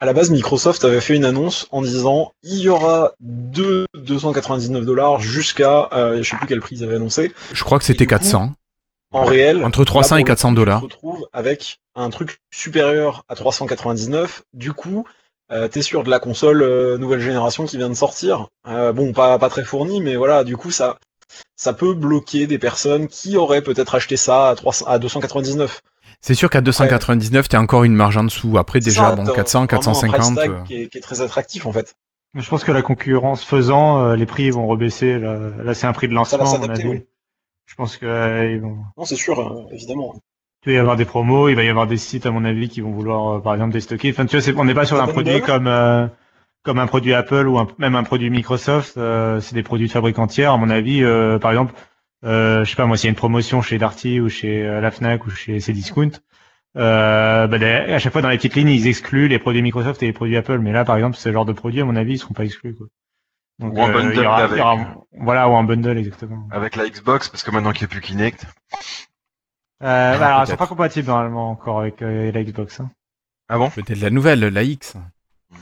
À 0.00 0.06
la 0.06 0.12
base, 0.12 0.30
Microsoft 0.30 0.84
avait 0.84 1.00
fait 1.00 1.14
une 1.14 1.24
annonce 1.24 1.68
en 1.70 1.82
disant 1.82 2.32
il 2.42 2.58
y 2.58 2.68
aura 2.68 3.12
deux 3.20 3.86
299 3.94 4.84
dollars 4.84 5.20
jusqu'à, 5.20 5.88
euh, 5.92 6.22
je 6.22 6.28
sais 6.28 6.36
plus 6.36 6.46
quel 6.46 6.60
prix 6.60 6.76
ils 6.76 6.84
avaient 6.84 6.96
annoncé. 6.96 7.32
Je 7.52 7.64
crois 7.64 7.78
que 7.78 7.84
c'était 7.84 8.04
Et 8.04 8.06
du 8.06 8.14
coup, 8.14 8.18
400. 8.18 8.52
En 9.12 9.24
réel, 9.24 9.64
Entre 9.64 9.84
300 9.84 10.14
là, 10.14 10.20
et 10.20 10.22
pour 10.22 10.28
le 10.28 10.34
400 10.34 10.48
coup, 10.48 10.54
dollars. 10.54 10.80
Tu 10.80 10.88
te 10.88 10.94
retrouves 10.94 11.26
avec 11.32 11.78
un 11.94 12.10
truc 12.10 12.38
supérieur 12.50 13.24
à 13.28 13.34
399. 13.34 14.42
Du 14.54 14.72
coup, 14.72 15.04
euh, 15.52 15.66
t'es 15.68 15.82
sûr 15.82 16.04
de 16.04 16.10
la 16.10 16.20
console 16.20 16.62
euh, 16.62 16.96
nouvelle 16.96 17.20
génération 17.20 17.66
qui 17.66 17.76
vient 17.76 17.88
de 17.88 17.94
sortir. 17.94 18.48
Euh, 18.68 18.92
bon, 18.92 19.12
pas 19.12 19.38
pas 19.38 19.48
très 19.48 19.64
fournie, 19.64 20.00
mais 20.00 20.16
voilà. 20.16 20.44
Du 20.44 20.56
coup, 20.56 20.70
ça 20.70 20.98
ça 21.56 21.72
peut 21.72 21.94
bloquer 21.94 22.46
des 22.46 22.58
personnes 22.58 23.08
qui 23.08 23.36
auraient 23.36 23.62
peut-être 23.62 23.94
acheté 23.94 24.16
ça 24.16 24.48
à 24.48 24.54
300, 24.54 24.86
à 24.86 24.98
299. 24.98 25.80
C'est 26.20 26.34
sûr 26.34 26.50
qu'à 26.50 26.60
299, 26.60 27.48
t'as 27.48 27.58
encore 27.60 27.84
une 27.84 27.94
marge 27.94 28.16
en 28.16 28.24
dessous. 28.24 28.58
Après, 28.58 28.80
C'est 28.80 28.90
déjà, 28.90 29.10
ça, 29.10 29.16
bon, 29.16 29.24
t'as 29.24 29.32
400, 29.32 29.64
vraiment 29.66 29.88
un 29.88 29.92
price 29.92 30.10
450. 30.12 30.36
tag 30.36 30.50
euh, 30.50 30.62
qui, 30.64 30.82
est, 30.82 30.88
qui 30.88 30.98
est 30.98 31.00
très 31.00 31.20
attractif 31.22 31.66
en 31.66 31.72
fait. 31.72 31.94
Mais 32.34 32.42
je 32.42 32.48
pense 32.50 32.62
que 32.62 32.72
la 32.72 32.82
concurrence 32.82 33.42
faisant, 33.44 34.00
euh, 34.04 34.16
les 34.16 34.26
prix 34.26 34.50
vont 34.50 34.66
rebaisser. 34.66 35.18
Là, 35.18 35.38
Là, 35.64 35.74
c'est 35.74 35.86
un 35.86 35.92
prix 35.92 36.08
de 36.08 36.12
Ça 36.24 36.36
va 36.36 36.44
lancement, 36.44 36.56
à 36.56 36.58
mon 36.58 36.62
s'adapter, 36.62 36.82
avis. 36.82 36.90
oui. 36.98 37.06
Je 37.66 37.74
pense 37.74 37.96
que 37.96 38.06
euh, 38.06 38.52
ils 38.52 38.60
vont... 38.60 38.76
Non, 38.96 39.04
c'est 39.04 39.16
sûr, 39.16 39.38
euh, 39.40 39.72
évidemment. 39.72 40.14
il 40.66 40.72
va 40.72 40.76
y 40.76 40.78
avoir 40.78 40.96
des 40.96 41.04
promos, 41.04 41.48
il 41.48 41.54
va 41.56 41.62
y 41.64 41.68
avoir 41.68 41.86
des 41.86 41.96
sites, 41.96 42.26
à 42.26 42.30
mon 42.30 42.44
avis, 42.44 42.68
qui 42.68 42.80
vont 42.82 42.90
vouloir, 42.90 43.40
par 43.42 43.54
exemple, 43.54 43.72
déstocker. 43.72 44.10
Enfin, 44.10 44.26
tu 44.26 44.36
vois, 44.36 44.42
c'est- 44.42 44.54
on 44.56 44.64
n'est 44.64 44.74
pas 44.74 44.84
sur 44.86 44.96
Ça 44.98 45.04
un 45.04 45.06
produit 45.06 45.40
comme 45.40 45.66
euh, 45.68 46.06
comme 46.62 46.78
un 46.78 46.86
produit 46.86 47.14
Apple 47.14 47.46
ou 47.48 47.58
un- 47.58 47.68
même 47.78 47.94
un 47.94 48.02
produit 48.02 48.28
Microsoft. 48.28 48.96
euh, 48.98 49.40
c'est 49.40 49.54
des 49.54 49.62
produits 49.62 49.86
de 49.86 49.92
fabricants 49.92 50.26
tiers, 50.26 50.52
à 50.52 50.56
mon 50.58 50.68
avis. 50.68 51.02
euh, 51.02 51.38
par 51.38 51.52
exemple, 51.52 51.72
euh, 52.24 52.64
je 52.64 52.70
sais 52.70 52.76
pas 52.76 52.86
moi, 52.86 52.96
s'il 52.96 53.06
y 53.06 53.08
a 53.08 53.10
une 53.10 53.16
promotion 53.16 53.62
chez 53.62 53.78
Darty 53.78 54.20
ou 54.20 54.28
chez 54.28 54.66
euh, 54.66 54.80
la 54.80 54.90
Fnac 54.90 55.26
ou 55.26 55.30
chez 55.30 55.58
Cdiscount, 55.60 56.10
euh, 56.76 57.46
bah, 57.46 57.56
à 57.94 57.98
chaque 57.98 58.12
fois 58.12 58.22
dans 58.22 58.28
les 58.28 58.36
petites 58.36 58.54
lignes, 58.54 58.68
ils 58.68 58.86
excluent 58.86 59.28
les 59.28 59.38
produits 59.38 59.62
Microsoft 59.62 60.02
et 60.02 60.06
les 60.06 60.12
produits 60.12 60.36
Apple. 60.36 60.58
Mais 60.58 60.72
là, 60.72 60.84
par 60.84 60.96
exemple, 60.96 61.16
ce 61.16 61.32
genre 61.32 61.44
de 61.44 61.52
produits, 61.52 61.80
à 61.80 61.84
mon 61.84 61.96
avis, 61.96 62.14
ils 62.14 62.18
seront 62.18 62.34
pas 62.34 62.44
exclus. 62.44 62.74
Quoi. 62.74 62.86
Donc, 63.58 63.74
Ou 63.74 63.82
un 63.82 63.90
euh, 63.90 63.92
bundle 63.92 64.12
il 64.14 64.22
y 64.22 64.26
aura- 64.26 64.46
il 64.50 64.56
y 64.56 64.60
aura- 64.60 64.72
avec. 64.72 64.86
voilà, 65.18 65.48
ou 65.48 65.56
un 65.56 65.64
bundle 65.64 65.98
exactement. 65.98 66.48
Avec 66.50 66.76
la 66.76 66.88
Xbox, 66.88 67.28
parce 67.28 67.42
que 67.42 67.50
maintenant 67.50 67.72
qu'il 67.72 67.82
n'y 67.82 67.86
a 67.86 67.88
plus 67.88 68.00
Kinect. 68.00 68.44
Euh, 69.82 70.18
bah, 70.18 70.26
alors, 70.26 70.42
ils 70.44 70.50
sont 70.50 70.56
pas 70.56 70.66
compatibles 70.66 71.08
normalement 71.08 71.50
encore 71.50 71.80
avec 71.80 72.02
euh, 72.02 72.30
la 72.32 72.44
Xbox. 72.44 72.80
Hein. 72.80 72.90
Ah 73.48 73.58
bon? 73.58 73.70
Peut-être 73.70 74.00
la 74.00 74.10
nouvelle, 74.10 74.40
la 74.40 74.62
X. 74.62 74.94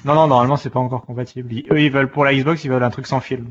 Non, 0.05 0.15
non, 0.15 0.27
normalement, 0.27 0.57
c'est 0.57 0.71
pas 0.71 0.81
encore 0.81 1.07
compatible. 1.07 1.53
Ils- 1.53 1.67
eux, 1.71 1.81
ils 1.81 1.91
veulent 1.91 2.11
pour 2.11 2.25
la 2.25 2.35
Xbox, 2.35 2.65
ils 2.65 2.71
veulent 2.71 2.83
un 2.83 2.91
truc 2.91 3.07
sans 3.07 3.21
fil. 3.21 3.45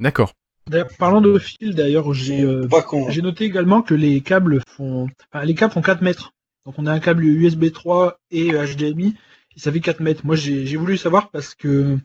D'accord. 0.00 0.32
D'ailleurs, 0.68 0.88
parlant 0.98 1.20
de 1.20 1.38
fil, 1.38 1.74
d'ailleurs, 1.74 2.12
j'ai 2.12 2.42
euh, 2.42 2.66
con. 2.82 3.08
j'ai 3.10 3.22
noté 3.22 3.44
également 3.44 3.82
que 3.82 3.94
les 3.94 4.20
câbles 4.20 4.60
font, 4.68 5.06
enfin, 5.32 5.44
les 5.44 5.54
câbles 5.54 5.72
font 5.72 5.82
4 5.82 6.02
mètres. 6.02 6.32
Donc 6.64 6.74
on 6.78 6.86
a 6.86 6.92
un 6.92 6.98
câble 6.98 7.24
USB 7.24 7.70
3 7.72 8.18
et 8.32 8.52
euh, 8.52 8.66
HDMI, 8.66 9.14
et 9.56 9.60
ça 9.60 9.70
fait 9.70 9.80
4 9.80 10.00
mètres. 10.00 10.26
Moi, 10.26 10.34
j'ai 10.34 10.76
voulu 10.76 10.96
savoir 10.96 11.30
parce 11.30 11.54
que 11.54 11.96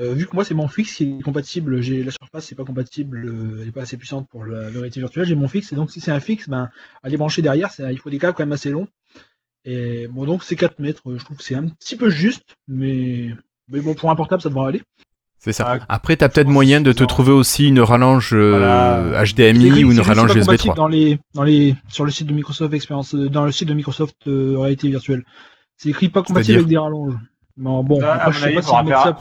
euh, 0.00 0.12
vu 0.12 0.26
que 0.26 0.34
moi 0.34 0.44
c'est 0.44 0.54
mon 0.54 0.68
fixe 0.68 0.94
qui 0.96 1.18
est 1.18 1.22
compatible, 1.22 1.80
j'ai 1.80 2.02
la 2.02 2.10
surface 2.10 2.46
c'est 2.46 2.54
pas 2.56 2.64
compatible, 2.64 3.24
euh, 3.26 3.60
elle 3.62 3.68
est 3.68 3.72
pas 3.72 3.82
assez 3.82 3.96
puissante 3.96 4.28
pour 4.28 4.44
la 4.44 4.68
vérité 4.68 5.00
virtuelle. 5.00 5.24
J'ai 5.26 5.36
mon 5.36 5.48
fixe 5.48 5.72
et 5.72 5.76
donc 5.76 5.90
si 5.90 6.00
c'est 6.00 6.10
un 6.10 6.20
fixe, 6.20 6.48
ben 6.48 6.68
aller 7.02 7.16
brancher 7.16 7.42
derrière, 7.42 7.70
ça- 7.70 7.92
il 7.92 7.98
faut 7.98 8.10
des 8.10 8.18
câbles 8.18 8.34
quand 8.36 8.42
même 8.44 8.52
assez 8.52 8.70
longs. 8.70 8.88
Et 9.64 10.08
bon 10.08 10.26
donc 10.26 10.44
c'est 10.44 10.56
4 10.56 10.78
mètres. 10.80 11.02
Je 11.16 11.24
trouve 11.24 11.38
que 11.38 11.44
c'est 11.44 11.54
un 11.54 11.68
petit 11.68 11.96
peu 11.96 12.10
juste, 12.10 12.56
mais 12.68 13.30
mais 13.68 13.80
bon 13.80 13.94
pour 13.94 14.10
un 14.10 14.16
portable 14.16 14.42
ça 14.42 14.50
devrait 14.50 14.68
aller. 14.68 14.82
C'est 15.38 15.52
ça. 15.52 15.76
Ah, 15.80 15.84
Après, 15.88 16.16
t'as 16.16 16.28
peut-être 16.30 16.48
moyen 16.48 16.80
de 16.80 16.92
te 16.92 17.04
trouver 17.04 17.32
aussi 17.32 17.68
une 17.68 17.80
rallonge 17.80 18.32
euh, 18.32 18.50
Voilà. 18.50 19.24
HDMI 19.24 19.66
écrit- 19.66 19.84
ou 19.84 19.92
une 19.92 20.00
rallonge 20.00 20.30
USB 20.34 20.40
compatible 20.46 20.74
3. 20.74 20.74
Dans 20.74 20.88
les, 20.88 21.18
dans 21.34 21.42
les, 21.42 21.74
sur 21.88 22.04
le 22.06 22.10
site 22.10 22.26
de 22.28 22.32
Microsoft 22.32 22.72
Experience, 22.72 23.14
euh, 23.14 23.28
dans 23.28 23.44
le 23.44 23.52
site 23.52 23.68
de 23.68 23.74
Microsoft 23.74 24.16
euh, 24.26 24.56
Réalité 24.58 24.88
Virtuelle. 24.88 25.22
C'est 25.76 25.90
écrit 25.90 26.08
pas 26.08 26.22
compatible 26.22 26.58
avec 26.58 26.68
des 26.68 26.78
rallonges. 26.78 27.14
Non, 27.58 27.84
bon, 27.84 28.02
à 28.02 28.12
après, 28.14 28.26
mon 28.26 28.32
je 28.32 28.38
sais 28.38 28.44
avis, 28.46 28.54
pas 28.56 28.62
si 28.62 28.68
faire- 28.88 29.02
ça. 29.02 29.18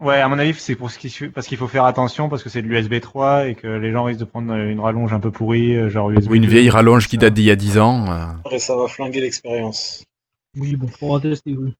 Ouais, 0.00 0.18
à 0.20 0.28
mon 0.28 0.38
avis, 0.38 0.54
c'est 0.56 0.76
pour 0.76 0.90
ce 0.90 0.98
qui 0.98 1.12
parce 1.28 1.46
qu'il 1.46 1.58
faut 1.58 1.68
faire 1.68 1.84
attention 1.84 2.28
parce 2.30 2.42
que 2.42 2.48
c'est 2.48 2.62
de 2.62 2.66
l'USB 2.68 3.00
3 3.00 3.48
et 3.48 3.54
que 3.54 3.66
les 3.66 3.92
gens 3.92 4.04
risquent 4.04 4.20
de 4.20 4.24
prendre 4.24 4.50
euh, 4.52 4.70
une 4.70 4.80
rallonge 4.80 5.12
un 5.12 5.20
peu 5.20 5.30
pourrie, 5.30 5.76
euh, 5.76 5.88
genre 5.90 6.10
USB. 6.10 6.30
Ou 6.30 6.34
une 6.36 6.42
2, 6.44 6.48
vieille 6.48 6.70
rallonge 6.70 7.06
qui 7.08 7.16
date 7.18 7.34
d'il 7.34 7.44
y 7.44 7.50
a 7.50 7.56
10 7.56 7.78
ans. 7.78 8.06
euh, 8.10 8.24
Et 8.50 8.58
ça 8.58 8.74
va 8.76 8.86
flinguer 8.88 9.20
l'expérience. 9.20 10.02
Oui, 10.58 10.76
bon, 10.76 10.88
faudra 10.88 11.20
tester. 11.20 11.54
oui. 11.56 11.74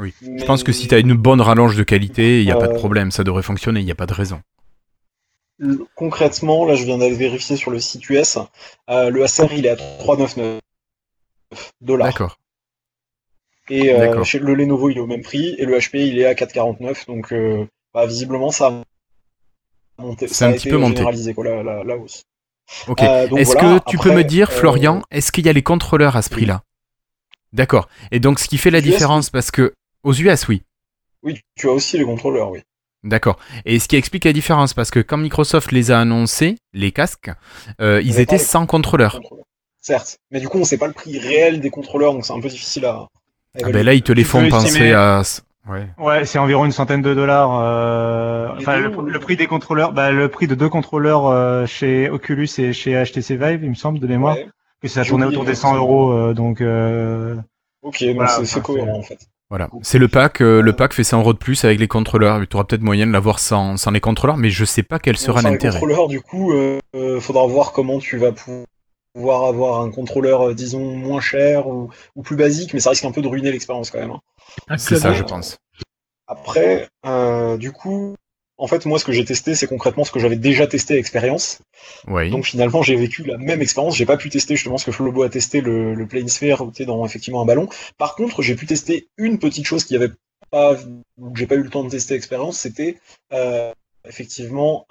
Oui. 0.00 0.14
Je 0.22 0.44
pense 0.44 0.64
que 0.64 0.72
si 0.72 0.88
t'as 0.88 0.98
une 0.98 1.14
bonne 1.14 1.40
rallonge 1.40 1.76
de 1.76 1.82
qualité, 1.82 2.40
il 2.40 2.46
n'y 2.46 2.52
a 2.52 2.56
pas 2.56 2.66
de 2.68 2.72
Euh, 2.72 2.76
problème, 2.76 3.10
ça 3.10 3.22
devrait 3.22 3.42
fonctionner, 3.42 3.80
il 3.80 3.84
n'y 3.84 3.92
a 3.92 3.96
pas 3.96 4.06
de 4.06 4.14
raison. 4.14 4.40
Concrètement, 5.94 6.64
là, 6.64 6.74
je 6.74 6.84
viens 6.84 6.98
d'aller 6.98 7.14
vérifier 7.14 7.56
sur 7.56 7.70
le 7.70 7.78
site 7.80 8.08
US. 8.08 8.38
euh, 8.88 9.10
le 9.10 9.22
Acer, 9.22 9.46
il 9.52 9.66
est 9.66 9.70
à 9.70 9.76
3,99 9.76 10.60
dollars. 11.80 12.08
D'accord. 12.08 12.38
Et 13.68 13.92
euh, 13.92 14.24
chez 14.24 14.38
le 14.38 14.54
Lenovo, 14.54 14.90
il 14.90 14.96
est 14.96 15.00
au 15.00 15.06
même 15.06 15.22
prix. 15.22 15.54
Et 15.58 15.66
le 15.66 15.76
HP, 15.78 15.98
il 15.98 16.18
est 16.18 16.24
à 16.24 16.34
4,49. 16.34 17.06
Donc, 17.06 17.34
bah, 17.94 18.06
visiblement, 18.06 18.50
ça 18.50 18.68
a 18.68 20.02
monté. 20.02 20.28
C'est 20.28 20.44
un 20.44 20.52
petit 20.52 20.70
peu 20.70 20.78
monté. 20.78 21.04
quoi, 21.34 21.44
la, 21.44 21.62
la, 21.62 21.84
la 21.84 21.96
hausse. 21.96 22.24
Ok. 22.88 23.02
Euh, 23.02 23.28
Est-ce 23.36 23.52
voilà, 23.52 23.80
que 23.80 23.90
tu 23.90 23.98
peux 23.98 24.12
me 24.12 24.24
dire, 24.24 24.48
euh, 24.50 24.52
Florian, 24.52 25.02
est-ce 25.10 25.32
qu'il 25.32 25.44
y 25.46 25.48
a 25.48 25.52
les 25.52 25.62
contrôleurs 25.62 26.16
à 26.16 26.22
ce 26.22 26.30
prix-là? 26.30 26.62
D'accord. 27.52 27.88
Et 28.12 28.20
donc, 28.20 28.38
ce 28.38 28.48
qui 28.48 28.58
fait 28.58 28.70
la 28.70 28.78
US, 28.78 28.84
différence, 28.84 29.30
parce 29.30 29.50
que 29.50 29.74
aux 30.02 30.12
US, 30.14 30.48
oui. 30.48 30.62
Oui, 31.22 31.38
tu 31.56 31.68
as 31.68 31.72
aussi 31.72 31.98
les 31.98 32.04
contrôleurs, 32.04 32.50
oui. 32.50 32.60
D'accord. 33.02 33.38
Et 33.64 33.78
ce 33.78 33.88
qui 33.88 33.96
explique 33.96 34.24
la 34.24 34.32
différence, 34.32 34.74
parce 34.74 34.90
que 34.90 35.00
quand 35.00 35.16
Microsoft 35.16 35.72
les 35.72 35.90
a 35.90 36.00
annoncés, 36.00 36.56
les 36.74 36.92
casques, 36.92 37.30
euh, 37.80 38.00
ils 38.04 38.20
étaient 38.20 38.38
sans 38.38 38.66
contrôleur. 38.66 39.14
Contrôleurs. 39.14 39.46
Certes. 39.80 40.18
Mais 40.30 40.40
du 40.40 40.48
coup, 40.48 40.58
on 40.58 40.64
sait 40.64 40.76
pas 40.76 40.86
le 40.86 40.92
prix 40.92 41.18
réel 41.18 41.60
des 41.60 41.70
contrôleurs, 41.70 42.12
donc 42.12 42.26
c'est 42.26 42.34
un 42.34 42.40
peu 42.40 42.48
difficile 42.50 42.84
à. 42.84 42.92
à 42.92 43.08
Ah 43.64 43.70
ben 43.70 43.84
là, 43.84 43.94
ils 43.94 44.02
te 44.02 44.12
les 44.12 44.24
font 44.24 44.46
penser 44.50 44.78
estimer- 44.78 44.92
à. 44.94 45.22
Ouais. 45.68 45.86
Ouais, 45.98 46.24
c'est 46.26 46.38
environ 46.38 46.64
une 46.66 46.72
centaine 46.72 47.00
de 47.02 47.14
dollars. 47.14 47.58
euh, 47.62 48.48
Enfin, 48.58 48.76
le, 48.78 48.90
le 49.10 49.18
prix 49.20 49.36
des 49.36 49.46
contrôleurs, 49.46 49.92
bah, 49.92 50.10
le 50.10 50.28
prix 50.28 50.46
de 50.46 50.54
deux 50.54 50.68
contrôleurs 50.68 51.26
euh, 51.26 51.64
chez 51.66 52.10
Oculus 52.10 52.48
et 52.58 52.72
chez 52.74 52.92
HTC 53.02 53.36
Vive, 53.36 53.60
il 53.62 53.70
me 53.70 53.74
semble 53.74 53.98
de 53.98 54.06
mémoire, 54.06 54.36
Ouais. 54.36 54.48
que 54.82 54.88
ça 54.88 55.04
tournait 55.04 55.26
autour 55.26 55.44
des 55.44 55.50
ouais, 55.50 55.54
100 55.54 55.70
c'est- 55.72 55.76
euros. 55.76 56.32
donc, 56.34 56.60
euh, 56.60 57.36
Ok, 57.82 58.02
donc 58.04 58.14
Voilà, 58.16 58.30
c'est- 58.30 58.36
enfin, 58.36 58.44
c'est 58.46 58.62
cohérent 58.62 58.98
en 58.98 59.02
fait. 59.02 59.18
Voilà. 59.50 59.68
C'est 59.82 59.98
le 59.98 60.06
pack. 60.08 60.40
euh, 60.40 60.62
le 60.62 60.72
pack 60.74 60.92
fait 60.94 61.02
100 61.04 61.20
euros 61.20 61.32
de 61.32 61.38
plus 61.38 61.64
avec 61.64 61.80
les 61.80 61.88
contrôleurs. 61.88 62.40
Tu 62.48 62.56
auras 62.56 62.64
peut-être 62.64 62.82
moyen 62.82 63.06
de 63.06 63.12
l'avoir 63.12 63.38
sans, 63.40 63.76
sans 63.76 63.90
les 63.90 64.00
contrôleurs, 64.00 64.36
mais 64.36 64.48
je 64.50 64.64
sais 64.64 64.84
pas 64.84 64.98
quel 65.00 65.16
sera 65.16 65.40
Sans 65.42 65.48
les 65.48 65.54
l'intérêt. 65.54 65.80
contrôleurs, 65.80 66.06
du 66.08 66.20
coup, 66.20 66.52
euh, 66.52 66.78
euh, 66.94 67.20
faudra 67.20 67.46
voir 67.46 67.72
comment 67.72 67.98
tu 67.98 68.16
vas 68.16 68.30
pou- 68.32 68.64
pouvoir 69.12 69.46
avoir 69.48 69.80
un 69.82 69.90
contrôleur, 69.90 70.48
euh, 70.50 70.54
disons, 70.54 70.96
moins 70.96 71.20
cher 71.20 71.66
ou, 71.66 71.90
ou 72.14 72.22
plus 72.22 72.36
basique, 72.36 72.72
mais 72.74 72.80
ça 72.80 72.90
risque 72.90 73.04
un 73.04 73.10
peu 73.10 73.22
de 73.22 73.28
ruiner 73.28 73.50
l'expérience 73.50 73.90
quand 73.90 73.98
même. 73.98 74.12
hein. 74.68 74.76
C'est 74.78 74.96
ça, 74.96 75.12
je 75.12 75.24
pense. 75.24 75.58
Après, 76.28 76.88
euh, 77.06 77.56
du 77.56 77.72
coup, 77.72 78.14
en 78.60 78.66
fait, 78.66 78.84
moi, 78.84 78.98
ce 78.98 79.04
que 79.06 79.12
j'ai 79.12 79.24
testé, 79.24 79.54
c'est 79.54 79.66
concrètement 79.66 80.04
ce 80.04 80.10
que 80.10 80.20
j'avais 80.20 80.36
déjà 80.36 80.66
testé 80.66 80.94
à 80.94 80.98
expérience. 80.98 81.60
Oui. 82.06 82.30
Donc 82.30 82.44
finalement, 82.44 82.82
j'ai 82.82 82.94
vécu 82.94 83.24
la 83.24 83.38
même 83.38 83.62
expérience. 83.62 83.96
J'ai 83.96 84.04
pas 84.04 84.18
pu 84.18 84.28
tester 84.28 84.54
justement 84.54 84.76
ce 84.76 84.84
que 84.84 84.92
Flobo 84.92 85.22
a 85.22 85.30
testé, 85.30 85.62
le, 85.62 85.94
le 85.94 86.06
Planesphère, 86.06 86.62
t'es 86.74 86.84
dans 86.84 87.04
effectivement 87.06 87.40
un 87.40 87.46
ballon. 87.46 87.68
Par 87.96 88.14
contre, 88.14 88.42
j'ai 88.42 88.54
pu 88.54 88.66
tester 88.66 89.08
une 89.16 89.38
petite 89.38 89.64
chose 89.64 89.84
qui 89.84 89.96
avait 89.96 90.10
pas, 90.50 90.76
que 90.76 90.82
j'ai 91.34 91.46
pas 91.46 91.54
eu 91.54 91.62
le 91.62 91.70
temps 91.70 91.84
de 91.84 91.88
tester 91.88 92.14
à 92.14 92.16
expérience, 92.18 92.58
c'était 92.58 92.98
euh, 93.32 93.72
effectivement 94.06 94.86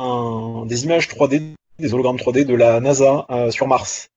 un, 0.00 0.64
des 0.66 0.84
images 0.84 1.08
3D, 1.08 1.54
des 1.78 1.94
hologrammes 1.94 2.16
3D 2.16 2.44
de 2.44 2.54
la 2.54 2.80
NASA 2.80 3.26
euh, 3.30 3.50
sur 3.52 3.68
Mars, 3.68 4.08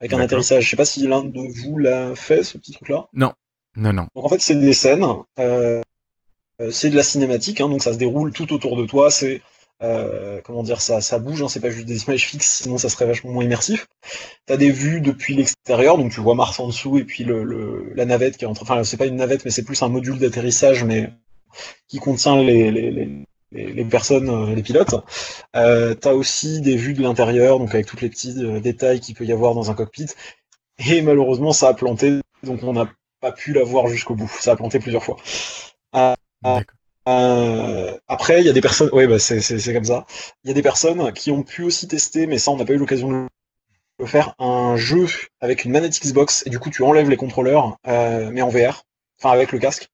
avec 0.00 0.14
un 0.14 0.20
atterrissage. 0.20 0.64
Je 0.64 0.70
sais 0.70 0.76
pas 0.76 0.86
si 0.86 1.06
l'un 1.06 1.24
de 1.24 1.40
vous 1.62 1.76
l'a 1.76 2.14
fait, 2.14 2.42
ce 2.42 2.56
petit 2.56 2.72
truc-là. 2.72 3.08
Non, 3.12 3.32
non. 3.76 4.06
Donc 4.14 4.24
en 4.24 4.28
fait, 4.28 4.40
c'est 4.40 4.54
des 4.54 4.72
scènes, 4.72 5.04
euh, 5.38 5.82
c'est 6.70 6.90
de 6.90 6.96
la 6.96 7.02
cinématique, 7.02 7.60
hein, 7.60 7.68
donc 7.68 7.82
ça 7.82 7.92
se 7.92 7.98
déroule 7.98 8.32
tout 8.32 8.52
autour 8.52 8.76
de 8.76 8.84
toi. 8.86 9.10
C'est 9.10 9.42
euh, 9.82 10.40
comment 10.44 10.62
dire, 10.62 10.80
ça, 10.80 11.18
bouge, 11.18 11.42
hein, 11.42 11.48
c'est 11.48 11.60
pas 11.60 11.70
juste 11.70 11.86
des 11.86 12.02
images 12.04 12.26
fixes, 12.26 12.60
sinon 12.62 12.76
ça 12.76 12.88
serait 12.90 13.06
vachement 13.06 13.32
moins 13.32 13.44
immersif. 13.44 13.86
T'as 14.46 14.56
des 14.58 14.70
vues 14.70 15.00
depuis 15.00 15.34
l'extérieur, 15.34 15.96
donc 15.98 16.12
tu 16.12 16.20
vois 16.20 16.34
Mars 16.34 16.60
en 16.60 16.66
dessous 16.68 16.98
et 16.98 17.04
puis 17.04 17.24
le, 17.24 17.44
le- 17.44 17.92
la 17.94 18.04
navette 18.04 18.36
qui 18.36 18.44
est 18.44 18.48
en 18.48 18.54
train, 18.54 18.64
enfin 18.64 18.84
c'est 18.84 18.96
pas 18.98 19.06
une 19.06 19.16
navette, 19.16 19.44
mais 19.44 19.50
c'est 19.50 19.64
plus 19.64 19.82
un 19.82 19.88
module 19.88 20.18
d'atterrissage, 20.18 20.84
mais 20.84 21.10
qui 21.88 21.98
contient 21.98 22.42
les, 22.42 22.70
les, 22.70 23.26
les, 23.52 23.84
personnes, 23.84 24.28
euh, 24.28 24.54
les 24.54 24.62
pilotes. 24.62 24.94
Euh, 25.56 25.94
T'as 25.94 26.12
aussi 26.12 26.60
des 26.60 26.76
vues 26.76 26.94
de 26.94 27.02
l'intérieur, 27.02 27.58
donc 27.58 27.74
avec 27.74 27.86
tous 27.86 27.98
les 28.00 28.08
petits 28.08 28.34
euh, 28.38 28.60
détails 28.60 29.00
qu'il 29.00 29.14
peut 29.14 29.24
y 29.24 29.32
avoir 29.32 29.54
dans 29.54 29.70
un 29.70 29.74
cockpit. 29.74 30.06
Et 30.90 31.02
malheureusement, 31.02 31.52
ça 31.52 31.68
a 31.68 31.74
planté, 31.74 32.20
donc 32.42 32.62
on 32.62 32.72
n'a 32.72 32.90
pas 33.20 33.32
pu 33.32 33.52
la 33.52 33.64
voir 33.64 33.88
jusqu'au 33.88 34.14
bout. 34.14 34.30
Ça 34.40 34.52
a 34.52 34.56
planté 34.56 34.78
plusieurs 34.78 35.02
fois. 35.04 35.16
Euh. 35.96 36.14
Euh, 37.08 37.98
après, 38.08 38.40
il 38.40 38.46
y 38.46 38.48
a 38.48 38.52
des 38.52 38.60
personnes, 38.60 38.90
bah 38.92 39.18
c'est 39.18 39.72
comme 39.74 39.84
ça. 39.84 40.06
Il 40.44 40.48
y 40.48 40.50
a 40.50 40.54
des 40.54 40.62
personnes 40.62 41.12
qui 41.12 41.30
ont 41.30 41.42
pu 41.42 41.62
aussi 41.62 41.88
tester, 41.88 42.26
mais 42.26 42.38
ça, 42.38 42.50
on 42.50 42.56
n'a 42.56 42.64
pas 42.64 42.72
eu 42.74 42.78
l'occasion 42.78 43.10
de 43.10 43.26
le 43.98 44.06
faire, 44.06 44.34
un 44.38 44.76
jeu 44.76 45.06
avec 45.40 45.64
une 45.64 45.72
manette 45.72 46.00
Xbox, 46.00 46.42
et 46.46 46.50
du 46.50 46.58
coup, 46.58 46.70
tu 46.70 46.82
enlèves 46.82 47.10
les 47.10 47.16
contrôleurs, 47.16 47.78
euh, 47.86 48.30
mais 48.32 48.42
en 48.42 48.48
VR, 48.48 48.84
enfin 49.18 49.32
avec 49.32 49.52
le 49.52 49.58
casque, 49.58 49.88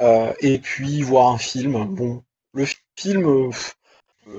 Euh, 0.00 0.32
et 0.40 0.58
puis 0.60 1.02
voir 1.02 1.28
un 1.32 1.38
film. 1.38 1.84
Bon, 1.86 2.22
le 2.54 2.66
film, 2.96 3.50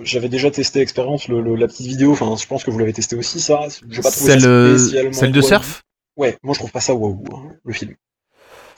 j'avais 0.03 0.29
déjà 0.29 0.51
testé 0.51 0.79
l'expérience, 0.79 1.27
le, 1.27 1.41
le- 1.41 1.55
la 1.55 1.67
petite 1.67 1.87
vidéo. 1.87 2.11
Enfin, 2.13 2.35
je 2.39 2.45
pense 2.47 2.63
que 2.63 2.71
vous 2.71 2.79
l'avez 2.79 2.93
testé 2.93 3.15
aussi, 3.15 3.39
ça. 3.41 3.67
J'ai 3.89 4.01
pas 4.01 4.11
trouvé 4.11 4.31
Celle, 4.31 4.41
ça 4.41 4.77
spécialement 4.77 5.13
celle 5.13 5.31
de 5.31 5.41
surf? 5.41 5.83
Ouais, 6.17 6.37
moi 6.43 6.53
je 6.53 6.59
trouve 6.59 6.71
pas 6.71 6.81
ça 6.81 6.93
waouh, 6.93 7.23
hein, 7.33 7.55
le 7.63 7.73
film. 7.73 7.95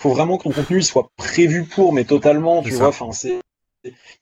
Faut 0.01 0.09
vraiment 0.09 0.37
que 0.37 0.43
ton 0.43 0.51
contenu 0.51 0.77
il 0.77 0.83
soit 0.83 1.09
prévu 1.15 1.65
pour, 1.65 1.93
mais 1.93 2.03
totalement, 2.05 2.63
tu 2.63 2.73
vois. 2.75 2.89
Enfin, 2.89 3.11
c'est. 3.11 3.39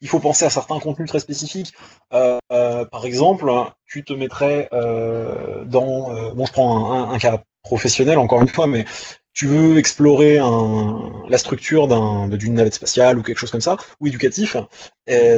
Il 0.01 0.07
faut 0.07 0.19
penser 0.19 0.45
à 0.45 0.49
certains 0.49 0.79
contenus 0.79 1.09
très 1.09 1.19
spécifiques. 1.19 1.73
Euh, 2.13 2.37
euh, 2.51 2.85
par 2.85 3.05
exemple, 3.05 3.51
tu 3.85 4.03
te 4.03 4.13
mettrais 4.13 4.69
euh, 4.73 5.63
dans. 5.65 6.33
bon, 6.33 6.45
je 6.45 6.51
prends 6.51 6.91
un, 6.93 7.09
un- 7.09 7.13
un 7.13 7.19
cas 7.19 7.43
professionnel 7.63 8.17
encore 8.17 8.41
une 8.41 8.47
fois, 8.47 8.67
mais 8.67 8.85
tu 9.33 9.47
veux 9.47 9.77
explorer 9.77 10.39
un, 10.39 11.11
la 11.29 11.37
structure 11.37 11.87
d'un- 11.87 12.27
d'une 12.29 12.53
navette 12.55 12.73
spatiale 12.75 13.17
ou 13.19 13.23
quelque 13.23 13.37
chose 13.37 13.51
comme 13.51 13.61
ça, 13.61 13.77
ou 13.99 14.07
éducatif, 14.07 14.57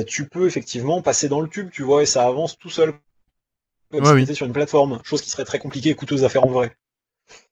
tu 0.08 0.27
peux 0.27 0.47
effectivement 0.47 1.01
passer 1.01 1.30
dans 1.30 1.41
le 1.41 1.47
tube, 1.49 1.69
tu 1.71 1.84
vois, 1.84 2.04
et 2.04 2.06
ça 2.06 2.25
avance 2.25 2.58
tout 2.58 2.69
seul. 2.69 2.93
Comme 3.91 4.04
Ouais, 4.04 4.08
si 4.10 4.13
oui. 4.15 4.21
t'étais 4.21 4.34
sur 4.36 4.45
une 4.47 4.54
plateforme, 4.54 5.01
chose 5.04 5.21
qui 5.21 5.30
serait 5.30 5.45
très 5.45 5.60
compliquée 5.60 5.89
et 5.89 5.95
coûteuse 5.95 6.23
à 6.23 6.30
faire 6.30 6.45
en 6.45 6.49
vrai. 6.49 6.75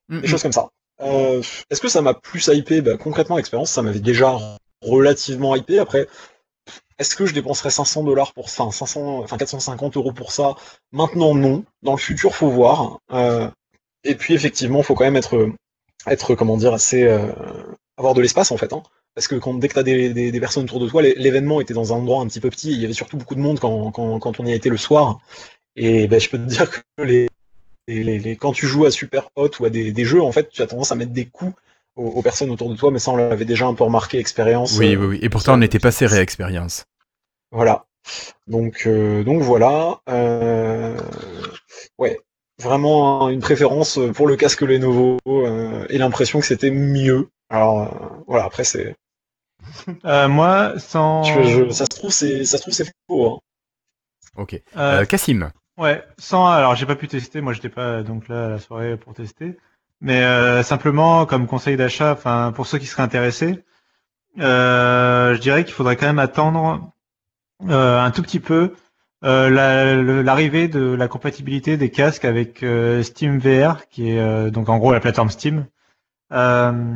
Mm, 0.10 0.21
Des 0.21 0.28
choses 0.28 0.41
comme 0.43 0.52
ça. 0.54 0.69
Euh, 1.01 1.41
Est-ce 1.69 1.81
que 1.81 1.88
ça 1.88 2.01
m'a 2.01 2.13
plus 2.13 2.47
hypé? 2.47 2.81
Bah, 2.81 2.97
Concrètement, 2.97 3.38
l'expérience, 3.38 3.71
ça 3.71 3.81
m'avait 3.81 3.99
déjà 3.99 4.38
relativement 4.81 5.55
hypé. 5.55 5.79
Après, 5.79 6.07
est-ce 6.97 7.15
que 7.15 7.25
je 7.25 7.33
dépenserais 7.33 7.69
500 7.69 8.03
dollars 8.03 8.33
pour 8.33 8.49
ça, 8.49 8.63
enfin, 8.63 8.85
500, 8.85 9.19
enfin 9.19 9.38
450 9.38 9.95
euros 9.97 10.12
pour 10.12 10.31
ça? 10.31 10.55
Maintenant, 10.91 11.33
non. 11.33 11.63
Dans 11.81 11.93
le 11.93 11.97
futur, 11.97 12.35
faut 12.35 12.49
voir. 12.49 12.99
Euh, 13.13 13.49
et 14.03 14.15
puis, 14.15 14.33
effectivement, 14.33 14.83
faut 14.83 14.95
quand 14.95 15.05
même 15.05 15.15
être, 15.15 15.49
être 16.07 16.35
comment 16.35 16.57
dire, 16.57 16.73
assez, 16.73 17.03
euh, 17.03 17.27
avoir 17.97 18.13
de 18.13 18.21
l'espace 18.21 18.51
en 18.51 18.57
fait. 18.57 18.73
Hein. 18.73 18.83
Parce 19.15 19.27
que 19.27 19.35
dès 19.59 19.67
que 19.67 19.73
tu 19.73 19.79
as 19.79 19.83
des, 19.83 20.39
personnes 20.39 20.63
autour 20.65 20.79
de 20.79 20.88
toi, 20.89 21.01
l'é- 21.01 21.15
l'événement 21.17 21.62
était 21.62 21.73
dans 21.73 21.93
un 21.93 21.97
endroit 21.97 22.21
un 22.21 22.27
petit 22.27 22.39
peu 22.39 22.49
petit. 22.49 22.71
Il 22.71 22.79
y 22.79 22.85
avait 22.85 22.93
surtout 22.93 23.17
beaucoup 23.17 23.35
de 23.35 23.39
monde 23.41 23.59
quand, 23.59 23.91
quand, 23.91 24.19
quand 24.19 24.39
on 24.39 24.45
y 24.45 24.51
a 24.51 24.55
été 24.55 24.69
le 24.69 24.77
soir. 24.77 25.19
Et 25.75 26.07
ben, 26.07 26.19
je 26.19 26.29
peux 26.29 26.38
te 26.38 26.43
dire 26.43 26.69
que 26.69 26.79
les, 27.03 27.27
les- 27.89 28.04
les- 28.04 28.19
les- 28.19 28.36
quand 28.36 28.52
tu 28.54 28.67
joues 28.67 28.86
à 28.86 28.91
Super 28.91 29.30
Hot 29.36 29.49
ou 29.60 29.65
à 29.65 29.69
des, 29.69 29.91
des 29.91 30.06
jeux, 30.06 30.21
en 30.21 30.32
fait, 30.32 30.49
tu 30.49 30.62
as 30.62 30.67
tendance 30.67 30.91
à 30.91 30.95
mettre 30.95 31.12
des 31.12 31.25
coups 31.25 31.54
aux, 31.95 32.08
aux 32.08 32.21
personnes 32.21 32.49
autour 32.52 32.69
de 32.69 32.75
toi. 32.75 32.91
Mais 32.91 32.99
ça, 32.99 33.12
on 33.12 33.15
l'avait 33.17 33.45
déjà 33.45 33.65
un 33.65 33.73
peu 33.73 33.84
remarqué, 33.84 34.19
expérience. 34.19 34.78
Oui, 34.78 34.95
euh, 34.95 34.99
oui, 34.99 35.06
oui. 35.08 35.19
Et 35.21 35.30
pourtant, 35.30 35.54
on 35.56 35.58
n'était 35.58 35.80
pas 35.80 35.91
serré 35.91 36.19
à 36.19 36.21
expérience. 36.21 36.86
voilà. 37.52 37.86
Donc, 38.47 38.84
euh, 38.88 39.23
donc 39.23 39.41
voilà. 39.41 39.99
Euh, 40.10 40.97
ouais, 41.97 42.19
vraiment 42.62 43.25
un- 43.25 43.30
une 43.30 43.39
préférence 43.41 43.99
pour 44.15 44.28
le 44.28 44.36
casque 44.36 44.62
Lenovo 44.62 45.17
euh, 45.28 45.86
et 45.89 45.97
l'impression 45.97 46.39
que 46.39 46.45
c'était 46.45 46.71
mieux. 46.71 47.30
Alors 47.49 47.82
euh, 47.82 48.23
voilà, 48.28 48.45
après 48.45 48.63
c'est, 48.63 48.95
Euh, 50.06 50.28
moi, 50.28 50.73
sans. 50.80 51.23
je- 51.23 51.43
je- 51.43 51.69
ça 51.69 51.84
se 51.86 51.89
trouve 51.89 52.12
c'est, 52.12 52.45
ça 52.45 52.58
se 52.58 52.62
trouve 52.63 52.73
c'est 52.73 52.89
faux. 53.08 53.25
hein. 53.28 53.39
Ok. 54.38 54.54
Euh, 54.78 55.02
Euh, 55.02 55.06
Cassim. 55.06 55.52
Ouais, 55.80 56.04
sans. 56.18 56.46
Alors, 56.48 56.76
j'ai 56.76 56.86
pas 56.86 56.96
pu 56.96 57.08
tester. 57.08 57.42
Moi, 57.42 57.54
j'étais 57.54 57.70
pas 57.70 58.04
donc 58.04 58.28
là 58.28 58.46
à 58.46 58.50
la 58.50 58.60
soirée 58.60 58.98
pour 58.98 59.13
tester. 59.13 59.58
Mais 60.02 60.22
euh, 60.24 60.62
simplement, 60.63 61.26
comme 61.26 61.48
conseil 61.48 61.78
d'achat, 61.78 62.13
enfin, 62.13 62.52
pour 62.54 62.68
ceux 62.68 62.78
qui 62.80 62.86
seraient 62.86 63.04
intéressés, 63.04 63.63
euh, 64.39 65.36
je 65.36 65.39
dirais 65.39 65.65
qu'il 65.65 65.74
faudrait 65.74 65.98
quand 65.98 66.08
même 66.08 66.20
attendre 66.20 66.94
euh, 67.70 68.00
un 68.02 68.12
tout 68.12 68.22
petit 68.22 68.39
peu 68.39 68.76
euh, 69.26 70.24
l'arrivée 70.24 70.68
de 70.70 70.82
la 70.82 71.08
compatibilité 71.08 71.78
des 71.78 71.92
casques 71.92 72.26
avec 72.26 72.63
euh, 72.63 73.04
Steam 73.04 73.39
VR, 73.39 73.88
qui 73.89 74.12
est 74.12 74.20
euh, 74.20 74.52
donc 74.52 74.70
en 74.70 74.78
gros 74.80 74.94
la 74.94 75.00
plateforme 75.02 75.30
Steam. 75.30 75.68
Euh, 76.34 76.96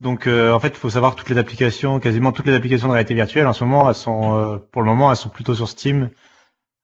donc, 0.00 0.26
euh, 0.26 0.52
en 0.52 0.60
fait, 0.60 0.68
il 0.68 0.76
faut 0.76 0.90
savoir 0.90 1.16
toutes 1.16 1.30
les 1.30 1.38
applications, 1.38 2.00
quasiment 2.00 2.32
toutes 2.32 2.46
les 2.46 2.54
applications 2.54 2.88
de 2.88 2.92
réalité 2.92 3.14
virtuelle, 3.14 3.46
en 3.46 3.52
ce 3.54 3.64
moment, 3.64 3.88
elles 3.88 3.94
sont, 3.94 4.38
euh, 4.38 4.58
pour 4.58 4.82
le 4.82 4.88
moment, 4.88 5.10
elles 5.10 5.16
sont 5.16 5.30
plutôt 5.30 5.54
sur 5.54 5.68
Steam. 5.68 6.10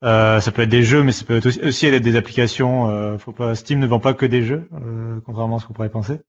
Euh, 0.05 0.41
ça 0.41 0.51
peut 0.51 0.63
être 0.63 0.69
des 0.69 0.83
jeux, 0.83 1.03
mais 1.05 1.13
ça 1.13 1.25
peut 1.25 1.41
aussi, 1.65 1.87
être 1.87 2.03
des 2.03 2.17
applications. 2.17 2.89
Euh, 2.91 3.19
faut 3.19 3.33
pas, 3.33 3.55
Steam 3.55 3.79
ne 3.79 3.87
vend 3.87 4.01
pas 4.01 4.15
que 4.15 4.27
des 4.27 4.43
jeux, 4.43 4.69
euh, 4.75 5.21
contrairement 5.25 5.57
à 5.57 5.61
ce 5.61 5.67
qu'on 5.67 5.75
pourrait 5.75 5.91
penser. 5.91 6.21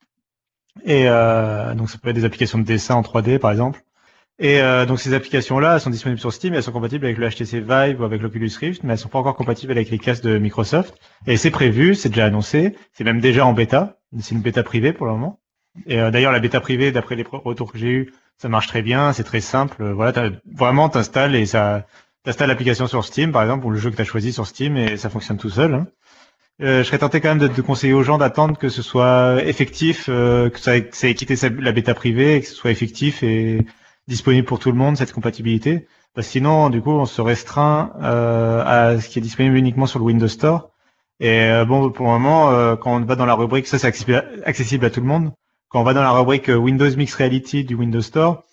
Et 0.86 1.06
euh, 1.08 1.76
donc 1.76 1.90
ça 1.90 1.98
peut 1.98 2.10
être 2.10 2.16
des 2.16 2.26
applications 2.26 2.58
de 2.58 2.64
dessin 2.64 2.96
en 2.96 3.04
3D, 3.04 3.38
par 3.40 3.52
exemple. 3.52 3.82
Et 4.40 4.62
euh, 4.62 4.86
donc 4.86 5.00
ces 5.00 5.14
applications-là, 5.14 5.76
elles 5.76 5.82
sont 5.82 5.92
disponibles 5.92 6.20
sur 6.20 6.34
Steam, 6.34 6.54
elles 6.56 6.64
sont 6.64 6.72
compatibles 6.72 7.06
avec 7.06 7.18
le 7.18 7.30
HTC 7.30 7.62
Vive 7.62 8.02
ou 8.02 8.06
avec 8.06 8.22
l'Oculus 8.22 8.52
Rift, 8.60 8.84
mais 8.84 8.94
elles 8.94 9.00
sont 9.00 9.10
pas 9.10 9.20
encore 9.20 9.36
compatibles 9.36 9.72
avec 9.74 9.90
les 9.92 10.00
casques 10.00 10.24
de 10.24 10.38
Microsoft. 10.40 10.96
Et 11.28 11.38
c'est 11.38 11.52
prévu, 11.52 11.96
c'est 11.96 12.10
déjà 12.10 12.26
annoncé, 12.26 12.76
c'est 12.94 13.04
même 13.04 13.22
déjà 13.22 13.46
en 13.46 13.54
bêta. 13.54 13.98
C'est 14.20 14.36
une 14.36 14.42
bêta 14.42 14.64
privée 14.64 14.94
pour 14.94 15.06
le 15.08 15.14
moment. 15.14 15.40
Et 15.88 16.00
euh, 16.00 16.12
d'ailleurs, 16.12 16.32
la 16.32 16.40
bêta 16.40 16.62
privée, 16.62 16.92
d'après 16.92 17.16
les 17.16 17.26
retours 17.32 17.72
que 17.72 17.78
j'ai 17.78 17.90
eu, 17.92 18.14
ça 18.38 18.50
marche 18.50 18.68
très 18.68 18.82
bien, 18.82 19.14
c'est 19.14 19.24
très 19.24 19.42
simple. 19.42 19.92
Voilà, 19.92 20.12
t'as- 20.14 20.30
vraiment, 20.54 20.90
t'installes 20.90 21.36
et 21.36 21.46
ça, 21.46 21.86
t'installes 22.24 22.48
l'application 22.50 22.88
sur 22.88 23.04
Steam, 23.06 23.32
par 23.32 23.42
exemple, 23.44 23.66
ou 23.66 23.70
le 23.70 23.78
jeu 23.78 23.92
que 23.92 23.96
t'as 23.96 24.04
choisi 24.04 24.34
sur 24.34 24.48
Steam, 24.48 24.78
et 24.78 24.98
ça 24.98 25.10
fonctionne 25.10 25.38
tout 25.38 25.50
seul. 25.50 25.74
hein. 25.74 25.88
Euh, 26.62 26.80
je 26.80 26.84
serais 26.84 27.00
tenté 27.00 27.20
quand 27.20 27.36
même 27.36 27.48
de, 27.50 27.62
conseiller 27.62 27.94
aux 27.94 28.04
gens 28.04 28.18
d'attendre 28.20 28.58
que 28.58 28.70
ce 28.70 28.82
soit 28.84 29.44
effectif, 29.44 30.06
euh, 30.08 30.50
que 30.50 30.60
ça, 30.60 30.78
ait- 30.78 30.90
quitté 31.16 31.36
la 31.60 31.72
bêta 31.72 31.94
privée, 31.94 32.36
et 32.36 32.42
que 32.42 32.48
ce 32.48 32.54
soit 32.56 32.72
effectif 32.72 33.24
et 33.24 33.66
disponible 34.08 34.46
pour 34.46 34.60
tout 34.60 34.72
le 34.72 34.78
monde 34.78 34.96
cette 34.98 35.14
compatibilité. 35.14 35.88
Parce 36.14 36.28
que 36.28 36.34
sinon, 36.34 36.70
du 36.70 36.80
coup, 36.82 36.92
on 36.92 37.06
se 37.06 37.22
restreint 37.22 37.92
euh, 38.04 38.64
à 38.66 39.02
ce 39.02 39.10
qui 39.10 39.18
est 39.20 39.22
disponible 39.22 39.56
uniquement 39.58 39.88
sur 39.88 39.98
le 40.00 40.06
Windows 40.06 40.28
Store. 40.28 40.70
Et 41.20 41.42
euh, 41.42 41.66
bon, 41.66 41.90
pour 41.90 42.06
le 42.06 42.12
moment, 42.12 42.52
euh, 42.52 42.76
quand 42.76 42.96
on 42.96 43.02
va 43.02 43.16
dans 43.16 43.26
la 43.26 43.34
rubrique, 43.34 43.66
ça 43.68 43.80
c'est 43.80 43.88
accessible, 44.46 44.86
à 44.86 44.90
tout 44.92 45.02
le 45.02 45.08
monde. 45.08 45.32
Quand 45.70 45.82
on 45.82 45.84
va 45.84 45.94
dans 45.96 46.04
la 46.04 46.12
rubrique 46.12 46.50
euh, 46.50 46.56
Windows 46.56 46.96
Mixed 46.96 47.18
Reality 47.18 47.64
du 47.64 47.74
Windows 47.76 48.02
Store, 48.02 48.44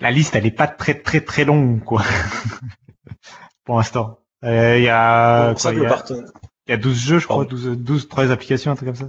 la 0.00 0.10
liste 0.10 0.36
elle 0.36 0.46
est 0.46 0.50
pas 0.50 0.66
très 0.68 0.94
très 0.94 1.20
très 1.20 1.44
longue 1.44 1.82
quoi. 1.84 2.02
pour 3.64 3.76
l'instant. 3.78 4.18
Euh, 4.44 4.76
Il 4.78 4.84
y 4.84 4.88
a 4.88 5.54
quoi, 5.54 5.70
que 5.72 5.76
il 5.76 5.80
y 5.80 5.82
le 5.82 5.86
a- 5.86 5.90
parten- 5.96 6.24
il 6.66 6.70
y 6.70 6.74
a 6.74 6.76
12 6.76 6.98
jeux, 6.98 7.18
je 7.18 7.24
crois, 7.26 7.44
Pardon. 7.44 7.50
12, 7.50 7.78
12 7.78 8.08
13 8.08 8.30
applications, 8.30 8.70
un 8.72 8.76
truc 8.76 8.88
comme 8.88 8.96
ça. 8.96 9.08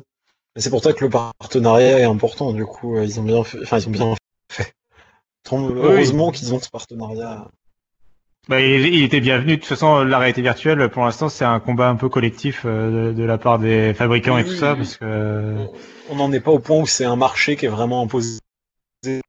c'est 0.56 0.70
pour 0.70 0.84
ça 0.84 0.94
que 0.94 1.04
le 1.04 1.10
partenariat 1.10 2.00
est 2.00 2.04
important. 2.04 2.54
Du 2.54 2.66
coup, 2.66 2.98
euh, 2.98 3.04
ils 3.06 3.20
ont 3.20 3.24
bien 3.24 3.44
fait. 3.44 3.60
Enfin, 3.64 3.80
ils 3.80 3.88
ont 3.88 3.92
bien 3.92 4.16
fait. 4.52 4.74
Heureusement 5.52 6.32
qu'ils 6.32 6.54
ont 6.54 6.60
ce 6.60 6.70
partenariat. 6.70 7.48
Bah, 8.50 8.62
il, 8.62 8.86
il 8.94 9.04
était 9.04 9.20
bienvenu. 9.20 9.56
De 9.56 9.62
toute 9.62 9.66
façon, 9.66 10.04
la 10.04 10.18
réalité 10.20 10.42
virtuelle, 10.42 10.88
pour 10.90 11.04
l'instant, 11.04 11.28
c'est 11.30 11.44
un 11.46 11.60
combat 11.60 11.90
un 11.90 11.96
peu 11.96 12.08
collectif 12.10 12.62
euh, 12.66 13.10
de, 13.12 13.14
de 13.14 13.24
la 13.24 13.38
part 13.38 13.60
des 13.60 13.94
fabricants 13.94 14.36
Oui, 14.36 14.42
et 14.42 14.44
tout 14.46 14.52
oui, 14.52 14.58
ça, 14.58 14.72
oui. 14.74 14.78
parce 14.80 14.98
que 14.98 15.56
On 16.10 16.16
n'en 16.16 16.32
est 16.32 16.40
pas 16.40 16.52
au 16.52 16.60
point 16.60 16.78
où 16.80 16.88
c'est 16.88 17.04
un 17.06 17.16
marché 17.18 17.56
qui 17.58 17.66
est 17.66 17.70
vraiment 17.70 18.02
imposé, 18.04 18.40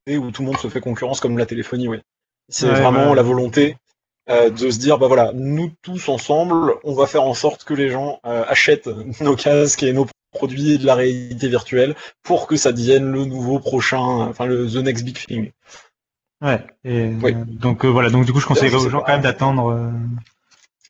où 0.09 0.31
tout 0.31 0.43
le 0.43 0.47
monde 0.47 0.59
se 0.59 0.69
fait 0.69 0.81
concurrence 0.81 1.21
comme 1.21 1.37
la 1.37 1.47
téléphonie, 1.47 1.89
oui. 1.89 1.99
C'est 2.49 2.69
Ouais, 2.71 2.81
vraiment 2.81 3.13
la 3.15 3.23
volonté 3.23 3.77
euh, 4.31 4.51
de 4.51 4.71
se 4.71 4.79
dire, 4.79 4.99
bah 4.99 5.07
voilà, 5.07 5.33
nous 5.35 5.71
tous 5.83 6.09
ensemble, 6.09 6.75
on 6.85 6.95
va 6.95 7.07
faire 7.07 7.23
en 7.23 7.35
sorte 7.35 7.65
que 7.65 7.75
les 7.75 7.89
gens 7.91 8.21
euh, 8.27 8.45
achètent 8.49 8.89
nos 9.21 9.37
casques 9.37 9.83
et 9.83 9.93
nos 9.93 10.07
produits 10.33 10.79
de 10.79 10.85
la 10.87 10.95
réalité 10.95 11.49
virtuelle 11.49 11.95
pour 12.23 12.47
que 12.47 12.57
ça 12.57 12.73
devienne 12.73 13.11
le 13.11 13.25
nouveau 13.25 13.59
prochain, 13.59 13.99
enfin 13.99 14.45
le 14.47 14.67
the 14.69 14.77
next 14.77 15.05
big 15.05 15.17
thing. 15.27 15.51
ouais. 16.43 16.65
Et, 16.85 17.11
Oui. 17.23 17.33
euh, 17.35 17.45
donc 17.47 17.85
euh, 17.85 17.89
voilà. 17.89 18.11
Donc 18.11 18.27
du 18.27 18.33
coup, 18.33 18.41
je 18.41 18.47
sais 18.55 18.75
aux 18.75 18.89
gens 18.91 19.01
quand 19.01 19.13
même 19.13 19.23
d'attendre. 19.23 19.71
euh, 19.73 19.91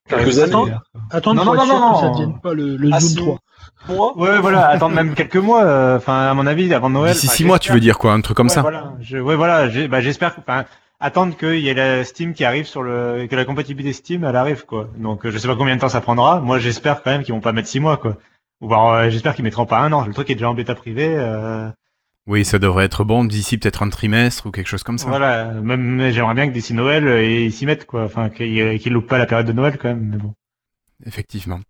Quelques 0.09 0.39
années. 0.39 0.73
Attends, 1.11 1.35
Non, 1.35 1.45
non, 1.45 1.55
non, 1.55 1.67
non, 1.67 1.93
que 1.95 2.01
ça 2.01 2.07
non. 2.07 2.13
devienne 2.13 2.41
pas 2.41 2.55
le, 2.55 2.77
le 2.77 2.89
Zoom 2.93 3.01
si. 3.01 3.15
3. 3.17 3.39
Moi, 3.91 4.17
Ouais, 4.19 4.39
voilà. 4.41 4.67
attendre 4.69 4.95
même 4.95 5.15
quelques 5.15 5.37
mois. 5.37 5.65
euh, 5.65 5.97
Enfin, 5.99 6.31
à 6.31 6.35
mon 6.35 6.47
avis, 6.47 6.73
avant 6.73 6.89
Noël. 6.91 7.13
D'ici 7.13 7.29
six 7.29 7.45
mois, 7.45 7.59
tu 7.59 7.73
veux 7.73 7.81
dire 7.81 7.99
quoi 7.99 8.13
Un 8.15 8.21
truc 8.23 8.37
comme 8.37 8.47
Ouais, 8.49 8.55
ça 8.55 8.63
Voilà. 8.63 8.95
Je, 9.01 9.19
ouais, 9.19 9.37
voilà. 9.37 9.69
Bah, 9.89 10.01
j'espère. 10.01 10.35
que- 10.35 10.41
Enfin, 10.41 10.65
attendre 11.01 11.37
qu'il 11.37 11.61
y 11.61 11.69
ait 11.69 11.75
la 11.75 12.05
Steam 12.05 12.35
qui 12.35 12.45
arrive 12.45 12.67
sur 12.67 12.83
le, 12.83 13.27
que 13.31 13.37
la 13.37 13.45
compatibilité 13.45 13.93
Steam, 13.93 14.25
elle 14.25 14.37
arrive, 14.37 14.65
quoi. 14.65 14.91
Donc, 14.97 15.25
euh, 15.27 15.31
je 15.31 15.39
sais 15.39 15.49
pas 15.49 15.57
combien 15.57 15.77
de 15.77 15.81
temps 15.81 15.89
ça 15.89 16.01
prendra. 16.01 16.41
Moi, 16.41 16.59
j'espère 16.59 17.03
quand 17.03 17.11
même 17.11 17.23
qu'ils 17.23 17.35
vont 17.35 17.41
pas 17.41 17.53
mettre 17.53 17.69
six 17.69 17.81
mois, 17.81 17.97
quoi. 17.97 18.17
Ou 18.61 18.73
alors, 18.73 18.93
euh, 18.93 19.11
j'espère 19.11 19.35
qu'ils 19.35 19.45
mettront 19.45 19.67
pas 19.67 19.79
un 19.81 19.93
an. 19.93 20.05
Le 20.07 20.13
truc 20.13 20.29
est 20.31 20.35
déjà 20.35 20.51
en 20.51 20.55
bêta 20.55 20.75
privée. 20.75 21.15
Euh, 21.17 21.69
Oui, 22.27 22.45
ça 22.45 22.59
devrait 22.59 22.85
être 22.87 23.05
bon 23.05 23.25
d'ici 23.25 23.57
peut-être 23.59 23.83
un 23.85 23.89
trimestre 23.91 24.47
ou 24.47 24.51
quelque 24.51 24.67
chose 24.67 24.83
comme 24.83 24.99
ça. 24.99 25.09
voilà. 25.09 25.45
Même, 25.53 26.11
j'aimerais 26.11 26.35
bien 26.35 26.49
que 26.49 26.53
d'ici 26.53 26.75
Noël, 26.75 27.07
euh, 27.07 27.25
ils 27.25 27.53
s'y 27.53 27.67
mettent, 27.67 27.87
quoi. 27.87 28.05
Enfin, 28.05 28.29
qu'ils 28.31 28.93
loupent 28.93 29.07
pas 29.09 29.19
la 29.19 29.27
période 29.27 29.47
de 29.47 29.53
Noël, 29.53 29.79
quand 29.79 29.89
même. 29.89 30.09
Mais 30.11 30.17
bon. 30.17 30.35
Effectivement. 31.07 31.61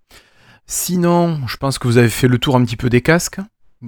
Sinon, 0.67 1.47
je 1.47 1.57
pense 1.57 1.79
que 1.79 1.87
vous 1.87 1.99
avez 1.99 2.09
fait 2.11 2.29
le 2.29 2.38
tour 2.38 2.57
un 2.57 2.64
petit 2.64 2.77
peu 2.77 2.88
des 2.91 3.01
casques, 3.03 3.38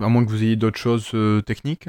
à 0.00 0.08
moins 0.08 0.24
que 0.24 0.30
vous 0.30 0.42
ayez 0.42 0.56
d'autres 0.56 0.78
choses 0.78 1.10
euh, 1.14 1.40
techniques. 1.42 1.88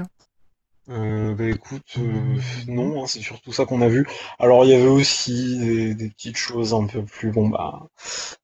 Euh, 0.91 1.33
bah 1.35 1.45
écoute, 1.45 1.83
euh, 1.99 2.37
non, 2.67 3.03
hein, 3.03 3.07
c'est 3.07 3.21
surtout 3.21 3.53
ça 3.53 3.65
qu'on 3.65 3.81
a 3.81 3.87
vu. 3.87 4.05
Alors 4.39 4.65
il 4.65 4.71
y 4.71 4.73
avait 4.73 4.87
aussi 4.87 5.57
des, 5.59 5.95
des 5.95 6.09
petites 6.09 6.35
choses 6.37 6.73
un 6.73 6.85
peu 6.85 7.03
plus 7.03 7.31
bon 7.31 7.47
bah 7.47 7.87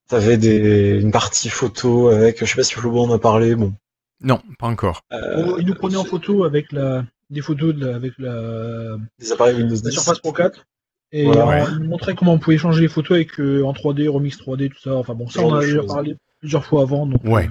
t'avais 0.08 0.38
des 0.38 0.98
une 1.00 1.10
partie 1.10 1.50
photo 1.50 2.08
avec 2.08 2.38
je 2.40 2.44
sais 2.46 2.56
pas 2.56 2.62
si 2.62 2.74
Flobo 2.74 3.02
en 3.02 3.12
a 3.12 3.18
parlé 3.18 3.54
bon 3.54 3.74
Non, 4.22 4.40
pas 4.58 4.68
encore. 4.68 5.02
euh, 5.12 5.56
il 5.58 5.66
nous 5.66 5.74
prenait 5.74 5.96
en 5.96 6.04
photo 6.04 6.44
avec 6.44 6.72
la, 6.72 7.04
des 7.28 7.42
photos 7.42 7.74
de 7.74 7.84
la- 7.86 7.96
avec 7.96 8.12
la, 8.18 8.96
des 9.18 9.32
appareils 9.32 9.56
Windows 9.56 9.74
la 9.74 9.90
10. 9.90 9.92
Surface 9.92 10.20
Pro 10.20 10.32
4. 10.32 10.64
Et 11.12 11.24
Voilà. 11.26 11.44
on- 11.44 11.48
Ouais. 11.48 11.64
il 11.72 11.78
nous 11.80 11.88
montrait 11.88 12.14
comment 12.14 12.32
on 12.34 12.38
pouvait 12.38 12.56
changer 12.58 12.80
les 12.82 12.88
photos 12.88 13.16
avec 13.16 13.38
euh, 13.40 13.62
en 13.64 13.72
3D, 13.74 14.08
remix 14.08 14.38
3D, 14.38 14.70
tout 14.70 14.80
ça. 14.80 14.94
Enfin 14.94 15.14
bon, 15.14 15.28
ça 15.28 15.42
on 15.42 15.54
a 15.54 15.60
déjà 15.60 15.82
parlé 15.82 16.16
plusieurs 16.38 16.64
fois 16.64 16.82
avant. 16.82 17.04
Donc, 17.06 17.22
Ouais. 17.24 17.50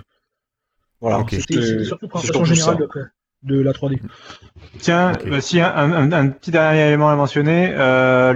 Voilà, 1.02 1.20
Ok. 1.20 1.32
C'était 1.40 1.84
surtout 1.86 2.08
présentation 2.08 2.44
générale 2.46 2.88
de, 3.44 3.60
la 3.62 3.72
3D. 3.72 4.00
Tiens, 4.80 5.14
bah, 5.30 5.42
si 5.42 5.60
un, 5.62 5.74
un- 5.76 6.12
un 6.12 6.28
petit 6.30 6.52
dernier 6.52 6.88
élément 6.88 7.10
à 7.10 7.16
mentionner, 7.16 7.74
euh, 7.76 8.34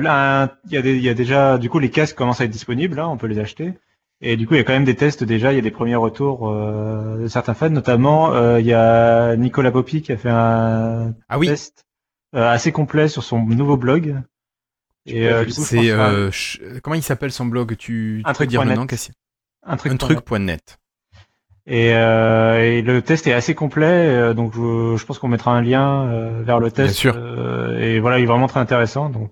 il 0.66 0.72
y, 0.74 0.78
a 0.78 0.80
y 1.12 1.16
déjà, 1.16 1.58
du 1.58 1.70
coup, 1.70 1.80
les 1.80 1.90
casques 1.90 2.16
commencent 2.16 2.42
à 2.42 2.46
être 2.46 2.52
disponibles, 2.52 2.96
là, 2.98 3.08
on 3.10 3.18
peut 3.18 3.28
les 3.28 3.40
acheter. 3.40 3.74
Et 4.22 4.38
du 4.38 4.46
coup, 4.48 4.54
il 4.54 4.58
y 4.58 4.60
a 4.60 4.64
quand 4.64 4.74
même 4.74 4.86
des 4.86 4.96
tests 4.96 5.24
déjà, 5.24 5.52
il 5.52 5.56
y 5.56 5.60
a 5.60 5.64
des 5.64 5.72
premiers 5.72 5.96
retours 5.96 6.50
euh, 6.50 7.24
de 7.24 7.28
certains 7.28 7.56
fans, 7.56 7.72
notamment 7.72 8.34
euh, 8.36 8.60
il 8.60 8.68
y 8.68 8.74
a 8.74 9.36
Nicolas 9.36 9.72
Poppy 9.72 10.04
qui 10.04 10.12
a 10.12 10.18
fait 10.18 10.30
un 10.30 11.14
Ah 11.28 11.40
oui, 11.40 11.48
test 11.48 11.86
euh, 12.36 12.48
assez 12.48 12.72
complet 12.72 13.08
sur 13.08 13.24
son 13.24 13.44
nouveau 13.44 13.78
blog. 13.78 14.22
Et 15.08 15.28
euh, 15.28 15.44
du 15.44 15.54
coup, 15.54 15.62
je 15.62 15.66
c'est 15.66 15.78
que- 15.78 16.80
comment 16.80 16.96
il 16.96 17.02
s'appelle 17.02 17.32
son 17.32 17.46
blog? 17.46 17.76
Tu, 17.78 18.22
tu 18.24 18.30
Un 18.30 18.34
peux 18.34 18.46
dire 18.46 18.64
le 18.64 18.76
nom, 18.76 18.82
un 18.84 18.86
truc. 18.86 19.92
Un 19.94 19.98
pour 19.98 20.10
moi. 20.12 20.22
truc.net. 20.22 20.78
Et, 21.68 21.94
euh, 21.94 22.60
et 22.64 22.82
le 22.82 23.02
test 23.02 23.28
est 23.28 23.34
assez 23.34 23.54
complet, 23.56 23.86
euh, 24.16 24.34
donc 24.34 24.54
je, 24.56 24.96
je 24.98 25.06
pense 25.06 25.20
qu'on 25.20 25.28
mettra 25.28 25.52
un 25.52 25.62
lien 25.62 26.08
euh, 26.08 26.42
vers 26.44 26.60
le 26.60 26.72
test. 26.72 26.96
sûr. 26.96 27.14
euh, 27.16 27.80
et 27.80 28.00
voilà, 28.00 28.18
il 28.20 28.24
est 28.24 28.28
vraiment 28.28 28.48
très 28.48 28.60
intéressant. 28.60 29.10
Donc, 29.10 29.32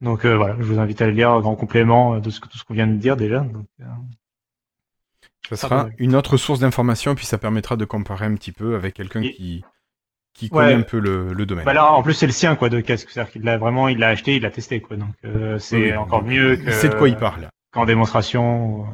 donc 0.00 0.24
voilà, 0.26 0.56
je 0.58 0.64
vous 0.64 0.78
invite 0.78 1.00
à 1.02 1.06
le 1.06 1.12
lire 1.12 1.30
en 1.30 1.54
complément 1.54 2.18
de 2.18 2.30
ce 2.30 2.40
tout 2.40 2.56
ce 2.58 2.64
qu'on 2.64 2.74
vient 2.74 2.86
de 2.86 2.96
dire 2.96 3.16
déjà. 3.16 3.40
Donc, 3.40 3.66
Ça 5.50 5.56
sera 5.56 5.88
une 5.98 6.14
autre 6.16 6.36
source 6.38 6.60
d'information 6.60 7.14
puis 7.14 7.26
ça 7.26 7.36
permettra 7.38 7.76
de 7.76 7.84
comparer 7.84 8.24
un 8.24 8.34
petit 8.34 8.52
peu 8.52 8.74
avec 8.74 8.94
quelqu'un 8.94 9.22
Et- 9.22 9.32
qui 9.32 9.64
qui 10.36 10.46
Ouais. 10.46 10.64
connaît 10.64 10.74
un 10.74 10.82
peu 10.82 10.98
le, 10.98 11.32
le 11.32 11.46
domaine. 11.46 11.64
bah 11.64 11.74
là, 11.74 11.92
en 11.92 12.02
plus, 12.02 12.12
c'est 12.12 12.26
le 12.26 12.32
sien 12.32 12.56
quoi 12.56 12.68
de 12.68 12.80
casque, 12.80 13.08
c'est-à-dire 13.08 13.30
qu'il 13.32 13.42
l'a 13.42 13.56
vraiment, 13.56 13.86
il 13.86 13.98
l'a 13.98 14.08
acheté, 14.08 14.34
il 14.34 14.42
l'a 14.42 14.50
testé 14.50 14.80
quoi. 14.80 14.96
Donc 14.96 15.14
c'est 15.60 15.76
Oui, 15.92 15.96
encore 15.96 16.24
mieux 16.24 16.56
que 16.56 16.72
C'est 16.72 16.88
de 16.88 16.94
quoi 16.96 17.08
il 17.08 17.16
parle. 17.16 17.48
qu'en 17.70 17.84
démonstration. 17.84 18.84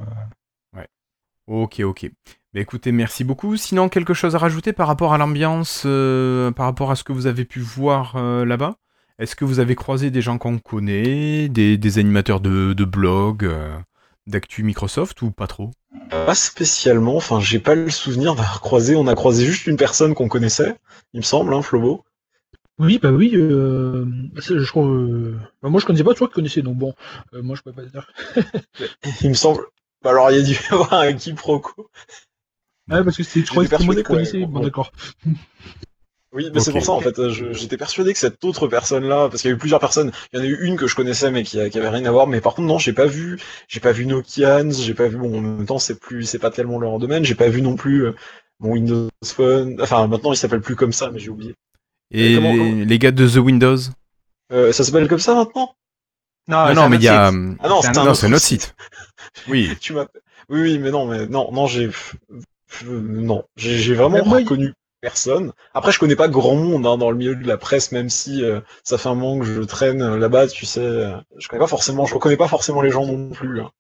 Ok, 1.50 1.80
ok. 1.80 2.08
Bah, 2.54 2.60
écoutez, 2.60 2.92
merci 2.92 3.24
beaucoup. 3.24 3.56
Sinon, 3.56 3.88
quelque 3.88 4.14
chose 4.14 4.36
à 4.36 4.38
rajouter 4.38 4.72
par 4.72 4.86
rapport 4.86 5.12
à 5.12 5.18
l'ambiance, 5.18 5.82
euh, 5.84 6.52
par 6.52 6.66
rapport 6.66 6.92
à 6.92 6.96
ce 6.96 7.02
que 7.02 7.12
vous 7.12 7.26
avez 7.26 7.44
pu 7.44 7.58
voir 7.58 8.14
euh, 8.16 8.44
là-bas? 8.44 8.76
Est-ce 9.18 9.34
que 9.34 9.44
vous 9.44 9.58
avez 9.58 9.74
croisé 9.74 10.10
des 10.12 10.22
gens 10.22 10.38
qu'on 10.38 10.58
connaît, 10.58 11.48
des, 11.48 11.76
des 11.76 11.98
animateurs 11.98 12.40
de, 12.40 12.72
de 12.72 12.84
blog, 12.84 13.44
euh, 13.44 13.76
d'actu 14.28 14.62
Microsoft 14.62 15.22
ou 15.22 15.32
pas 15.32 15.48
trop? 15.48 15.72
Pas 16.08 16.36
spécialement, 16.36 17.16
enfin 17.16 17.40
j'ai 17.40 17.58
pas 17.58 17.74
le 17.74 17.90
souvenir 17.90 18.36
d'avoir 18.36 18.60
croisé, 18.68 18.94
on 18.94 19.08
a 19.08 19.14
croisé 19.16 19.44
juste 19.44 19.66
une 19.66 19.76
personne 19.76 20.14
qu'on 20.14 20.28
connaissait, 20.28 20.76
il 21.14 21.18
me 21.18 21.24
semble, 21.24 21.52
hein, 21.52 21.62
Flobo. 21.62 22.04
Oui, 22.78 22.98
bah 23.02 23.12
oui, 23.12 23.32
euh, 23.34 24.06
je 24.36 24.70
crois. 24.70 24.86
euh, 24.86 25.36
bah 25.62 25.68
moi, 25.68 25.80
je 25.80 25.86
connaissais 25.86 26.04
pas, 26.04 26.14
toi 26.14 26.28
qui 26.28 26.34
connaissais, 26.34 26.62
donc 26.62 26.78
bon, 26.78 26.94
euh, 27.34 27.42
moi, 27.42 27.56
je 27.56 27.62
peux 27.62 27.72
pas 27.72 27.84
dire. 27.84 28.10
Il 29.22 29.28
me 29.28 29.34
semble. 29.34 29.60
Bah 30.02 30.10
alors 30.10 30.30
il 30.30 30.38
y 30.38 30.40
a 30.40 30.42
dû 30.42 30.52
y 30.70 30.74
avoir 30.74 30.92
un 30.94 31.12
quiproquo. 31.12 31.90
Ouais, 32.90 33.04
parce 33.04 33.16
que 33.16 33.22
c'est, 33.22 33.40
je 33.40 33.46
croyais 33.46 33.68
que 33.68 33.76
tout 33.76 33.82
le 33.82 33.94
monde 33.94 34.02
connaissait. 34.02 34.44
Bon, 34.46 34.60
d'accord. 34.60 34.92
Oui, 36.32 36.48
mais 36.54 36.60
c'est 36.60 36.70
pour 36.70 36.84
ça 36.84 36.92
en 36.92 37.00
fait, 37.00 37.18
euh, 37.18 37.52
j'étais 37.52 37.76
persuadé 37.76 38.12
que 38.12 38.18
cette 38.20 38.44
autre 38.44 38.68
personne-là, 38.68 39.28
parce 39.28 39.42
qu'il 39.42 39.50
y 39.50 39.52
a 39.52 39.56
eu 39.56 39.58
plusieurs 39.58 39.80
personnes, 39.80 40.12
il 40.32 40.38
y 40.38 40.40
en 40.40 40.44
a 40.44 40.46
eu 40.46 40.58
une 40.64 40.76
que 40.76 40.86
je 40.86 40.94
connaissais 40.94 41.32
mais 41.32 41.42
qui, 41.42 41.58
qui 41.70 41.78
avait 41.78 41.88
rien 41.88 42.04
à 42.04 42.12
voir, 42.12 42.28
mais 42.28 42.40
par 42.40 42.54
contre 42.54 42.68
non, 42.68 42.78
j'ai 42.78 42.92
pas 42.92 43.06
vu, 43.06 43.40
j'ai 43.66 43.80
pas 43.80 43.90
vu 43.90 44.06
Nokians, 44.06 44.70
j'ai 44.70 44.94
pas 44.94 45.08
vu, 45.08 45.16
bon 45.16 45.38
en 45.38 45.40
même 45.40 45.66
temps 45.66 45.80
c'est 45.80 45.98
plus, 45.98 46.22
c'est 46.22 46.38
pas 46.38 46.52
tellement 46.52 46.78
leur 46.78 47.00
domaine, 47.00 47.24
j'ai 47.24 47.34
pas 47.34 47.48
vu 47.48 47.62
non 47.62 47.74
plus 47.74 48.06
euh, 48.06 48.12
mon 48.60 48.70
Windows 48.74 49.08
Phone, 49.24 49.76
enfin 49.82 50.06
maintenant 50.06 50.32
il 50.32 50.36
s'appelle 50.36 50.60
plus 50.60 50.76
comme 50.76 50.92
ça, 50.92 51.10
mais 51.10 51.18
j'ai 51.18 51.30
oublié. 51.30 51.56
Et 52.12 52.36
comment- 52.36 52.52
les, 52.52 52.58
comment 52.58 52.84
les 52.84 52.98
gars 53.00 53.10
de 53.10 53.28
The 53.28 53.36
Windows? 53.38 53.78
Euh, 54.52 54.70
ça 54.72 54.84
s'appelle 54.84 55.08
comme 55.08 55.18
ça 55.18 55.34
maintenant? 55.34 55.74
Non, 56.46 56.88
mais 56.88 56.96
il 56.96 57.02
y 57.02 57.08
a. 57.08 57.26
Ah 57.26 57.68
non, 57.68 57.80
C'est 57.82 57.88
c'était 57.88 57.98
un 57.98 58.02
un 58.06 58.10
autre 58.10 58.38
site. 58.38 58.74
Oui. 59.48 59.70
tu 59.80 59.92
m'appelles. 59.94 60.22
Oui, 60.48 60.60
oui, 60.62 60.78
mais 60.78 60.90
non, 60.90 61.06
mais 61.06 61.26
non, 61.26 61.50
non, 61.52 61.66
j'ai, 61.66 61.90
non, 62.84 63.44
j'ai 63.56 63.94
vraiment 63.94 64.24
moi, 64.24 64.40
il- 64.40 64.44
reconnu 64.44 64.74
personne. 65.00 65.52
Après, 65.74 65.92
je 65.92 65.98
connais 65.98 66.16
pas 66.16 66.28
grand 66.28 66.54
monde 66.54 66.86
hein, 66.86 66.98
dans 66.98 67.10
le 67.10 67.16
milieu 67.16 67.34
de 67.36 67.46
la 67.46 67.56
presse, 67.56 67.92
même 67.92 68.10
si 68.10 68.42
euh, 68.44 68.60
ça 68.84 68.98
fait 68.98 69.08
un 69.08 69.14
moment 69.14 69.38
que 69.40 69.46
je 69.46 69.60
traîne 69.62 70.02
euh, 70.02 70.18
là-bas, 70.18 70.48
tu 70.48 70.66
sais. 70.66 70.80
euh, 70.80 71.16
Je 71.38 71.48
connais 71.48 71.60
pas 71.60 71.66
forcément, 71.66 72.06
je 72.06 72.14
reconnais 72.14 72.36
pas 72.36 72.48
forcément 72.48 72.82
les 72.82 72.90
gens 72.90 73.06
non 73.06 73.30
plus. 73.30 73.60
hein. 73.60 73.70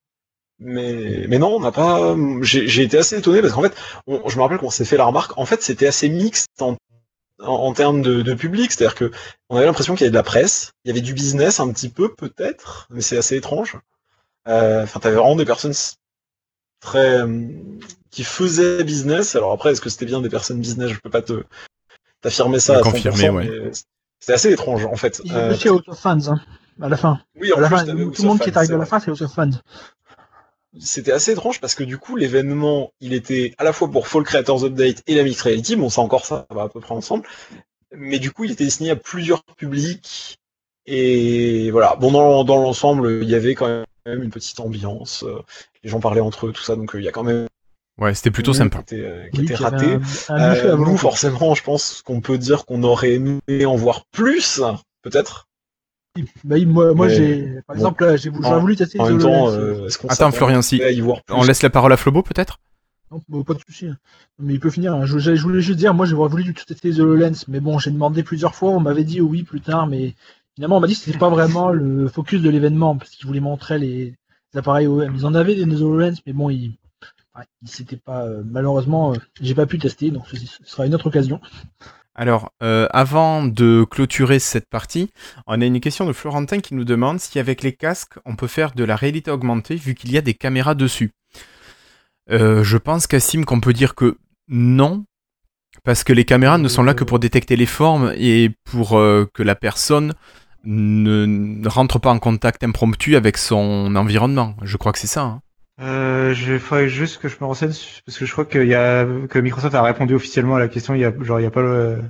Mais, 0.60 1.26
mais 1.28 1.38
non, 1.38 1.56
on 1.56 1.60
n'a 1.60 1.72
pas. 1.72 2.16
J'ai 2.42 2.68
j'ai 2.68 2.82
été 2.84 2.98
assez 2.98 3.18
étonné 3.18 3.42
parce 3.42 3.54
qu'en 3.54 3.62
fait, 3.62 3.74
on- 4.06 4.28
je 4.28 4.36
me 4.38 4.42
rappelle 4.42 4.58
qu'on 4.58 4.70
s'est 4.70 4.84
fait 4.86 4.96
la 4.98 5.06
remarque. 5.06 5.38
En 5.38 5.46
fait, 5.46 5.62
c'était 5.62 5.86
assez 5.88 6.08
mixte 6.10 6.48
en, 6.60 6.76
en, 7.40 7.46
en 7.52 7.72
termes 7.74 8.02
de, 8.02 8.22
de 8.22 8.34
public, 8.34 8.72
c'est-à-dire 8.72 8.94
que 8.96 9.10
on 9.50 9.56
avait 9.56 9.66
l'impression 9.66 9.94
qu'il 9.94 10.02
y 10.02 10.06
avait 10.06 10.12
de 10.12 10.16
la 10.16 10.22
presse, 10.22 10.72
il 10.84 10.88
y 10.88 10.92
avait 10.92 11.00
du 11.02 11.14
business 11.14 11.60
un 11.60 11.72
petit 11.72 11.88
peu 11.90 12.14
peut-être, 12.14 12.86
mais 12.90 13.00
c'est 13.02 13.18
assez 13.18 13.36
étrange. 13.36 13.76
Euh, 14.48 14.82
Enfin, 14.84 15.00
t'avais 15.00 15.16
vraiment 15.16 15.36
des 15.36 15.44
personnes 15.44 15.74
très 16.80 17.20
euh, 17.20 17.48
qui 18.10 18.24
faisaient 18.24 18.84
business. 18.84 19.36
Alors 19.36 19.52
après, 19.52 19.72
est-ce 19.72 19.80
que 19.80 19.90
c'était 19.90 20.06
bien 20.06 20.20
des 20.20 20.30
personnes 20.30 20.60
business? 20.60 20.90
Je 20.90 21.00
peux 21.00 21.10
pas 21.10 21.22
te 21.22 21.44
t'affirmer 22.20 22.60
ça 22.60 22.74
Le 22.74 22.78
à 22.78 22.82
100%, 22.82 22.82
confirmer, 22.82 23.30
ouais. 23.30 23.44
mais 23.44 23.70
c'était 24.18 24.32
assez 24.34 24.52
étrange 24.52 24.84
en 24.86 24.96
fait. 24.96 25.20
Il 25.24 25.32
y 25.32 25.34
Euh, 25.34 25.50
a 25.50 25.52
aussi 25.52 25.68
House 25.68 25.82
of 25.88 25.98
Fans, 25.98 26.28
hein, 26.28 26.40
à 26.80 26.88
la 26.88 26.96
fin. 26.96 27.20
oui, 27.36 27.52
en 27.52 27.58
À 27.58 27.60
la 27.60 27.68
plus, 27.68 27.76
fin, 27.76 27.84
t'avais 27.84 28.08
tout 28.10 28.22
le 28.22 28.28
monde 28.28 28.40
qui 28.40 28.48
est 28.50 28.56
arrivé 28.56 28.74
à 28.74 28.78
la 28.78 28.86
fin, 28.86 29.00
c'est 29.00 29.10
House 29.10 29.22
of 29.22 29.32
Fans. 29.32 29.50
C'était 30.78 31.12
assez 31.12 31.32
étrange 31.32 31.60
parce 31.60 31.74
que 31.74 31.82
du 31.82 31.98
coup, 31.98 32.16
l'événement, 32.16 32.92
il 33.00 33.12
était 33.12 33.54
à 33.58 33.64
la 33.64 33.72
fois 33.72 33.90
pour 33.90 34.06
Fall 34.06 34.22
Creators 34.22 34.64
Update 34.64 35.02
et 35.08 35.14
la 35.16 35.24
Mixed 35.24 35.42
Reality. 35.42 35.74
Bon, 35.76 35.90
ça 35.90 36.00
encore, 36.00 36.24
ça 36.24 36.46
va 36.50 36.62
à 36.64 36.68
peu 36.68 36.80
près 36.80 36.94
ensemble. 36.94 37.26
Mais 37.92 38.18
du 38.20 38.30
coup, 38.32 38.44
il 38.44 38.52
était 38.52 38.64
destiné 38.64 38.90
à 38.90 38.96
plusieurs 38.96 39.42
publics. 39.44 40.38
Et 40.86 41.70
voilà. 41.72 41.96
Bon, 41.96 42.12
dans, 42.12 42.44
dans 42.44 42.56
l'ensemble, 42.62 43.20
il 43.22 43.28
y 43.30 43.34
avait 43.34 43.54
quand 43.56 43.66
même 43.66 43.84
une 44.06 44.30
petite 44.30 44.60
ambiance. 44.60 45.24
euh, 45.24 45.40
Les 45.82 45.90
gens 45.90 46.00
parlaient 46.00 46.20
entre 46.20 46.46
eux, 46.48 46.52
tout 46.52 46.62
ça. 46.62 46.76
Donc, 46.76 46.94
euh, 46.94 47.00
il 47.00 47.04
y 47.04 47.08
a 47.08 47.12
quand 47.12 47.24
même. 47.24 47.46
Ouais, 47.98 48.14
c'était 48.14 48.30
plutôt 48.30 48.54
sympa. 48.54 48.82
Qui 48.82 48.94
était, 48.94 49.04
euh, 49.06 49.28
qui 49.30 49.38
Oui, 49.40 49.44
était 49.44 49.56
raté. 49.56 49.86
un- 50.28 50.34
un 50.34 50.54
Euh, 50.54 50.76
nous, 50.76 50.96
forcément, 50.96 51.54
je 51.54 51.62
pense 51.62 52.02
qu'on 52.02 52.20
peut 52.20 52.38
dire 52.38 52.64
qu'on 52.64 52.82
aurait 52.82 53.12
aimé 53.14 53.40
en 53.66 53.76
voir 53.76 54.06
plus, 54.06 54.62
peut-être. 55.02 55.48
Bah, 56.44 56.56
oui, 56.56 56.66
moi, 56.66 56.92
moi 56.94 57.08
j'ai, 57.08 57.60
par 57.66 57.76
bon. 57.76 57.82
exemple, 57.82 58.04
là, 58.04 58.16
j'ai 58.16 58.30
voulu, 58.30 58.44
En- 58.44 58.48
j'aurais 58.48 58.60
voulu 58.60 58.76
tester 58.76 58.98
En 59.00 59.08
même 59.08 59.18
The 59.18 59.22
temps, 59.22 59.52
euh, 59.52 59.88
Attends, 60.08 60.32
Florian, 60.32 60.62
si. 60.62 60.80
On 61.30 61.42
laisse 61.44 61.62
la 61.62 61.70
parole 61.70 61.92
à 61.92 61.96
Flobo, 61.96 62.22
peut-être? 62.22 62.58
Non, 63.28 63.42
pas 63.42 63.54
de 63.54 63.60
souci. 63.66 63.86
hein. 63.86 63.96
Mais 64.38 64.54
il 64.54 64.60
peut 64.60 64.70
finir. 64.70 64.94
hein. 64.94 65.04
Je, 65.04 65.18
je- 65.18 65.34
je 65.34 65.42
voulais 65.42 65.60
juste 65.60 65.78
dire, 65.78 65.94
moi, 65.94 66.06
j'aurais 66.06 66.28
voulu 66.28 66.54
tester 66.54 66.90
The 66.92 66.98
Lowlands, 66.98 67.32
mais 67.48 67.60
bon, 67.60 67.78
j'ai 67.78 67.90
demandé 67.90 68.22
plusieurs 68.22 68.54
fois. 68.54 68.70
On 68.70 68.80
m'avait 68.80 69.04
dit 69.04 69.20
oui 69.20 69.42
plus 69.42 69.60
tard, 69.60 69.86
mais 69.88 70.14
finalement, 70.60 70.76
on 70.76 70.80
m'a 70.80 70.88
dit 70.88 70.94
que 70.94 71.00
c'était 71.00 71.18
pas 71.18 71.30
vraiment 71.30 71.70
le 71.70 72.06
focus 72.08 72.42
de 72.42 72.50
l'événement 72.50 72.94
parce 72.94 73.12
qu'ils 73.12 73.26
voulaient 73.26 73.40
montrer 73.40 73.78
les, 73.78 74.14
les 74.52 74.58
appareils 74.58 74.86
OEM. 74.86 75.14
Ils 75.16 75.24
en 75.24 75.34
avaient 75.34 75.54
des 75.54 75.64
The 75.64 75.80
Lowlands, 75.80 76.16
mais 76.26 76.34
bon, 76.34 76.50
ils, 76.50 76.76
ils- 77.62 77.68
c'était 77.68 77.96
pas 77.96 78.26
euh, 78.26 78.42
malheureusement, 78.44 79.14
euh, 79.14 79.16
j'ai 79.40 79.54
pas 79.54 79.64
pu 79.64 79.78
tester, 79.78 80.10
donc 80.10 80.28
ce, 80.28 80.36
ce 80.36 80.62
sera 80.64 80.84
une 80.84 80.94
autre 80.94 81.06
occasion. 81.06 81.40
Alors, 82.14 82.52
euh, 82.62 82.86
avant 82.90 83.42
de 83.42 83.86
clôturer 83.90 84.38
cette 84.38 84.68
partie, 84.68 85.10
on 85.46 85.62
a 85.62 85.64
une 85.64 85.80
question 85.80 86.04
de 86.04 86.12
Florentin 86.12 86.58
qui 86.60 86.74
nous 86.74 86.84
demande 86.84 87.20
si 87.20 87.38
avec 87.38 87.62
les 87.62 87.72
casques, 87.72 88.18
on 88.26 88.36
peut 88.36 88.46
faire 88.46 88.72
de 88.74 88.84
la 88.84 88.96
réalité 88.96 89.30
augmentée 89.30 89.76
vu 89.76 89.94
qu'il 89.94 90.12
y 90.12 90.18
a 90.18 90.20
des 90.20 90.34
caméras 90.34 90.74
dessus. 90.74 91.12
Euh, 92.30 92.62
je 92.62 92.76
pense, 92.76 93.06
Cassim, 93.06 93.44
qu'on 93.46 93.60
peut 93.60 93.72
dire 93.72 93.94
que 93.94 94.18
non, 94.48 95.06
parce 95.84 96.04
que 96.04 96.12
les 96.12 96.26
caméras 96.26 96.58
ne 96.58 96.68
sont 96.68 96.82
là 96.82 96.92
que 96.92 97.04
pour 97.04 97.18
détecter 97.18 97.56
les 97.56 97.64
formes 97.64 98.12
et 98.18 98.50
pour 98.64 98.98
euh, 98.98 99.26
que 99.32 99.42
la 99.42 99.54
personne 99.54 100.12
ne, 100.64 101.66
rentre 101.68 101.98
pas 101.98 102.10
en 102.10 102.18
contact 102.18 102.62
impromptu 102.64 103.16
avec 103.16 103.36
son 103.38 103.94
environnement. 103.96 104.54
Je 104.62 104.76
crois 104.76 104.92
que 104.92 104.98
c'est 104.98 105.06
ça. 105.06 105.22
hein. 105.22 105.40
Euh, 105.82 106.34
je 106.34 106.58
faudrait 106.58 106.88
juste 106.90 107.22
que 107.22 107.28
je 107.28 107.36
me 107.40 107.46
renseigne 107.46 107.72
parce 108.04 108.18
que 108.18 108.26
je 108.26 108.32
crois 108.32 108.44
qu'il 108.44 108.66
y 108.66 108.74
a 108.74 109.06
que 109.30 109.38
Microsoft 109.38 109.74
a 109.74 109.82
répondu 109.82 110.14
officiellement 110.14 110.56
à 110.56 110.58
la 110.58 110.68
question 110.68 110.94
il 110.94 111.00
y 111.00 111.06
a 111.06 111.12
genre 111.22 111.40
il 111.40 111.44
y 111.44 111.46
a 111.46 111.50
pas 111.50 111.62
le- 111.62 112.02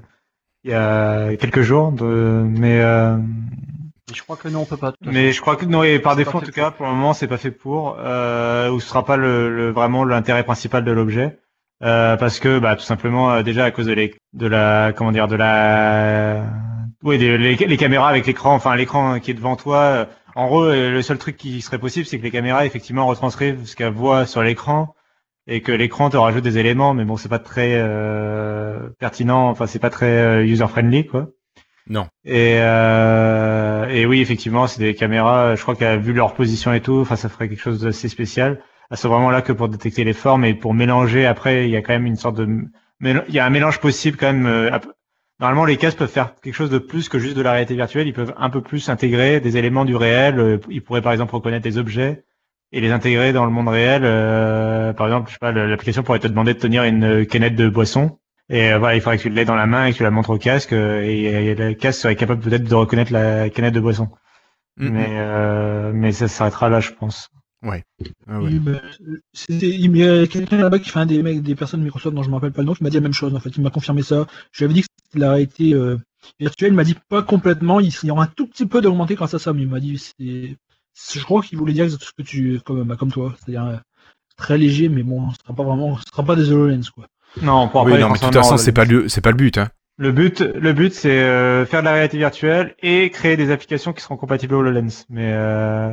il 0.64 0.72
y 0.72 0.74
a 0.74 1.36
quelques 1.36 1.60
jours 1.62 1.92
de 1.92 2.44
mais 2.48 2.80
euh, 2.80 3.16
Je 4.12 4.20
crois 4.22 4.36
que 4.36 4.48
non, 4.48 4.62
on 4.62 4.64
peut 4.64 4.76
pas. 4.76 4.92
mais 5.06 5.30
je 5.30 5.40
crois 5.40 5.54
que 5.54 5.66
non 5.66 5.84
et 5.84 6.00
par 6.00 6.16
défaut 6.16 6.38
en 6.38 6.40
tout 6.40 6.50
cas 6.50 6.72
pour 6.72 6.84
le 6.86 6.92
moment 6.92 7.12
c'est 7.12 7.28
pas 7.28 7.36
fait 7.38 7.52
pour 7.52 7.96
euh, 8.00 8.70
ou 8.70 8.80
ce 8.80 8.88
sera 8.88 9.04
pas 9.04 9.16
le, 9.16 9.54
le- 9.54 9.70
vraiment 9.70 10.04
l'intérêt 10.04 10.42
principal 10.42 10.82
de 10.84 10.90
l'objet 10.90 11.38
euh, 11.84 12.16
parce 12.16 12.40
que 12.40 12.58
bah 12.58 12.74
tout 12.74 12.82
simplement 12.82 13.30
euh, 13.30 13.42
déjà 13.44 13.66
à 13.66 13.70
cause 13.70 13.86
de 13.86 13.92
les 13.92 14.16
de 14.32 14.48
la 14.48 14.92
comment 14.96 15.12
dire 15.12 15.28
de 15.28 15.36
la 15.36 16.42
oui 17.02 17.18
les, 17.18 17.56
les 17.56 17.76
caméras 17.76 18.08
avec 18.08 18.26
l'écran 18.26 18.54
enfin 18.54 18.76
l'écran 18.76 19.20
qui 19.20 19.30
est 19.30 19.34
devant 19.34 19.56
toi 19.56 19.78
euh, 19.78 20.04
en 20.34 20.46
gros 20.46 20.64
euh, 20.64 20.90
le 20.90 21.02
seul 21.02 21.18
truc 21.18 21.36
qui 21.36 21.60
serait 21.60 21.78
possible 21.78 22.06
c'est 22.06 22.18
que 22.18 22.22
les 22.24 22.30
caméras 22.30 22.66
effectivement 22.66 23.06
retranscrivent 23.06 23.64
ce 23.66 23.76
qu'elles 23.76 23.92
voient 23.92 24.26
sur 24.26 24.42
l'écran 24.42 24.94
et 25.46 25.62
que 25.62 25.72
l'écran 25.72 26.10
te 26.10 26.16
rajoute 26.16 26.44
des 26.44 26.58
éléments 26.58 26.94
mais 26.94 27.04
bon 27.04 27.16
c'est 27.16 27.28
pas 27.28 27.38
très 27.38 27.72
euh, 27.74 28.90
pertinent 28.98 29.48
enfin 29.48 29.66
c'est 29.66 29.78
pas 29.78 29.90
très 29.90 30.44
user 30.46 30.66
friendly 30.68 31.06
quoi 31.06 31.28
Non. 31.86 32.06
et, 32.24 32.58
euh, 32.60 33.86
et 33.88 34.06
oui, 34.06 34.20
effectivement, 34.20 34.66
c'est 34.66 34.80
des 34.80 34.94
caméras, 34.94 35.56
je 35.56 35.62
crois 35.62 35.74
qu'à 35.74 35.96
vu 35.96 36.12
leur 36.12 36.34
position 36.34 36.72
et 36.72 36.80
tout, 36.80 37.00
enfin, 37.00 37.16
ça 37.16 37.28
ferait 37.28 37.48
quelque 37.48 37.60
chose 37.60 37.80
d'assez 37.80 38.08
spécial. 38.08 38.60
Elles 38.90 38.96
sont 38.96 39.08
vraiment 39.08 39.30
là 39.30 39.42
que 39.42 39.52
pour 39.52 39.68
détecter 39.68 40.04
les 40.04 40.12
formes 40.12 40.44
et 40.44 40.54
pour 40.54 40.74
mélanger. 40.74 41.26
Après, 41.26 41.64
il 41.66 41.70
y 41.70 41.76
a 41.76 41.82
quand 41.82 41.92
même 41.92 42.06
une 42.06 42.16
sorte 42.16 42.36
de, 42.36 42.46
il 43.00 43.34
y 43.34 43.38
a 43.38 43.46
un 43.46 43.50
mélange 43.50 43.80
possible 43.80 44.16
quand 44.16 44.32
même. 44.32 44.70
Euh, 45.40 45.44
Normalement, 45.44 45.64
les 45.64 45.76
casques 45.76 45.98
peuvent 45.98 46.10
faire 46.10 46.34
quelque 46.42 46.54
chose 46.54 46.70
de 46.70 46.78
plus 46.78 47.08
que 47.08 47.18
juste 47.18 47.36
de 47.36 47.42
la 47.42 47.52
réalité 47.52 47.74
virtuelle. 47.74 48.06
Ils 48.06 48.12
peuvent 48.12 48.34
un 48.36 48.50
peu 48.50 48.62
plus 48.62 48.88
intégrer 48.88 49.40
des 49.40 49.56
éléments 49.56 49.84
du 49.84 49.96
réel. 49.96 50.38
Euh, 50.38 50.58
Ils 50.68 50.82
pourraient 50.82 51.02
par 51.02 51.12
exemple 51.12 51.34
reconnaître 51.34 51.64
des 51.64 51.78
objets 51.78 52.24
et 52.72 52.80
les 52.80 52.92
intégrer 52.92 53.32
dans 53.32 53.44
le 53.44 53.50
monde 53.50 53.68
réel. 53.68 54.02
Euh, 54.04 54.92
par 54.92 55.06
exemple, 55.06 55.28
je 55.28 55.34
sais 55.34 55.38
pas, 55.40 55.52
l'application 55.52 56.02
pourrait 56.02 56.20
te 56.20 56.28
demander 56.28 56.54
de 56.54 56.58
tenir 56.58 56.84
une 56.84 57.26
canette 57.26 57.56
de 57.56 57.68
boisson 57.68 58.18
Et 58.48 58.72
euh, 58.72 58.78
voilà, 58.78 58.96
il 58.96 59.00
faudrait 59.00 59.16
que 59.18 59.22
tu 59.22 59.30
l'aies 59.30 59.44
dans 59.44 59.54
la 59.56 59.66
main 59.66 59.86
et 59.86 59.92
que 59.92 59.96
tu 59.98 60.02
la 60.02 60.10
montres 60.10 60.30
au 60.30 60.38
casque 60.38 60.72
euh, 60.72 61.02
et, 61.02 61.24
et 61.24 61.54
le 61.54 61.74
casque 61.74 62.00
serait 62.00 62.16
capable 62.16 62.42
peut-être 62.42 62.64
de 62.64 62.74
reconnaître 62.74 63.12
la 63.12 63.50
canette 63.50 63.74
de 63.74 63.80
boisson. 63.80 64.08
Mm. 64.76 64.88
Mais 64.90 65.08
euh, 65.12 65.92
mais 65.94 66.12
ça 66.12 66.28
s'arrêtera 66.28 66.68
là, 66.70 66.80
je 66.80 66.92
pense. 66.92 67.30
Ouais. 67.62 67.84
Ah 68.26 68.40
ouais. 68.40 68.46
Oui, 68.52 68.58
bah, 68.58 68.80
c'est- 69.34 69.52
il 69.60 69.96
y 69.96 70.02
a 70.08 70.26
quelqu'un 70.26 70.56
là-bas 70.58 70.78
qui 70.78 70.88
fait 70.88 70.98
un 70.98 71.06
des 71.06 71.22
mecs, 71.22 71.42
des 71.42 71.54
personnes 71.54 71.80
de 71.80 71.84
Microsoft 71.84 72.14
dont 72.16 72.22
je 72.22 72.28
me 72.30 72.34
rappelle 72.34 72.52
pas 72.52 72.62
le 72.62 72.66
nom, 72.66 72.74
qui 72.74 72.82
m'a 72.82 72.90
dit 72.90 72.96
la 72.96 73.02
même 73.02 73.12
chose. 73.12 73.34
En 73.34 73.40
fait, 73.40 73.50
il 73.50 73.62
m'a 73.62 73.70
confirmé 73.70 74.02
ça. 74.02 74.26
Je 74.52 74.58
lui 74.60 74.64
avais 74.64 74.74
dit 74.74 74.82
que 74.82 74.86
c'était 75.04 75.18
la 75.18 75.32
réalité 75.32 75.74
euh, 75.74 75.98
virtuelle. 76.38 76.72
Il 76.72 76.76
m'a 76.76 76.84
dit 76.84 76.96
pas 77.08 77.22
complètement. 77.22 77.80
Il 77.80 77.92
y 78.04 78.10
aura 78.10 78.24
un 78.24 78.32
tout 78.34 78.46
petit 78.46 78.66
peu 78.66 78.80
d'augmenté 78.80 79.14
grâce 79.14 79.34
à 79.34 79.38
ça, 79.38 79.52
mais 79.52 79.62
il 79.62 79.68
m'a 79.68 79.80
dit 79.80 79.98
c'est. 79.98 80.56
c'est- 80.94 81.18
Je 81.20 81.24
crois 81.24 81.42
qu'il 81.42 81.58
voulait 81.58 81.72
dire 81.74 81.90
ce 81.90 81.96
que 82.16 82.22
tu 82.22 82.60
comme, 82.64 82.84
bah, 82.84 82.96
comme 82.96 83.12
toi, 83.12 83.34
c'est-à-dire 83.38 83.64
euh, 83.66 83.76
très 84.36 84.56
léger, 84.56 84.88
mais 84.88 85.02
bon, 85.02 85.30
ce 85.30 85.36
sera 85.44 85.54
pas 85.54 85.62
vraiment, 85.64 85.98
ce 85.98 86.04
sera 86.10 86.22
pas 86.24 86.36
des 86.36 86.50
HoloLens 86.50 86.88
quoi. 86.94 87.06
Non, 87.42 87.62
on 87.64 87.68
pourra 87.68 87.84
Oui, 87.84 87.92
pas 87.92 87.98
non, 87.98 88.08
mais 88.08 88.18
de 88.18 88.24
toute 88.24 88.34
façon, 88.34 88.56
c'est 88.56 88.72
pas 88.72 88.84
le, 88.86 89.08
c'est 89.08 89.20
pas 89.20 89.30
le 89.30 89.36
but, 89.36 89.58
hein. 89.58 89.68
Le 90.00 90.12
but, 90.12 90.40
le 90.40 90.72
but, 90.72 90.94
c'est 90.94 91.20
euh, 91.20 91.66
faire 91.66 91.80
de 91.80 91.84
la 91.84 91.92
réalité 91.92 92.16
virtuelle 92.16 92.74
et 92.80 93.10
créer 93.10 93.36
des 93.36 93.50
applications 93.50 93.92
qui 93.92 94.00
seront 94.00 94.16
compatibles 94.16 94.54
au 94.54 94.60
HoloLens. 94.60 95.04
Mais 95.10 95.30
euh, 95.34 95.92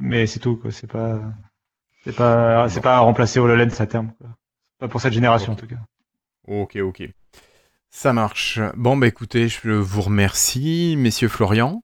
mais 0.00 0.28
c'est 0.28 0.38
tout, 0.38 0.54
quoi. 0.54 0.70
C'est 0.70 0.86
pas, 0.86 1.20
c'est 2.04 2.14
pas, 2.14 2.68
c'est 2.68 2.80
pas 2.80 2.94
à 2.94 3.00
remplacer 3.00 3.40
HoloLens 3.40 3.80
à 3.80 3.86
terme. 3.86 4.12
Quoi. 4.20 4.28
Pas 4.78 4.86
pour 4.86 5.00
cette 5.00 5.14
génération 5.14 5.52
en 5.52 5.56
tout 5.56 5.66
cas. 5.66 5.80
Ok, 6.46 6.76
ok. 6.76 7.08
Ça 7.90 8.12
marche. 8.12 8.60
Bon, 8.76 8.96
bah 8.96 9.08
écoutez, 9.08 9.48
je 9.48 9.68
vous 9.68 10.02
remercie, 10.02 10.94
messieurs 10.96 11.26
Florian. 11.26 11.82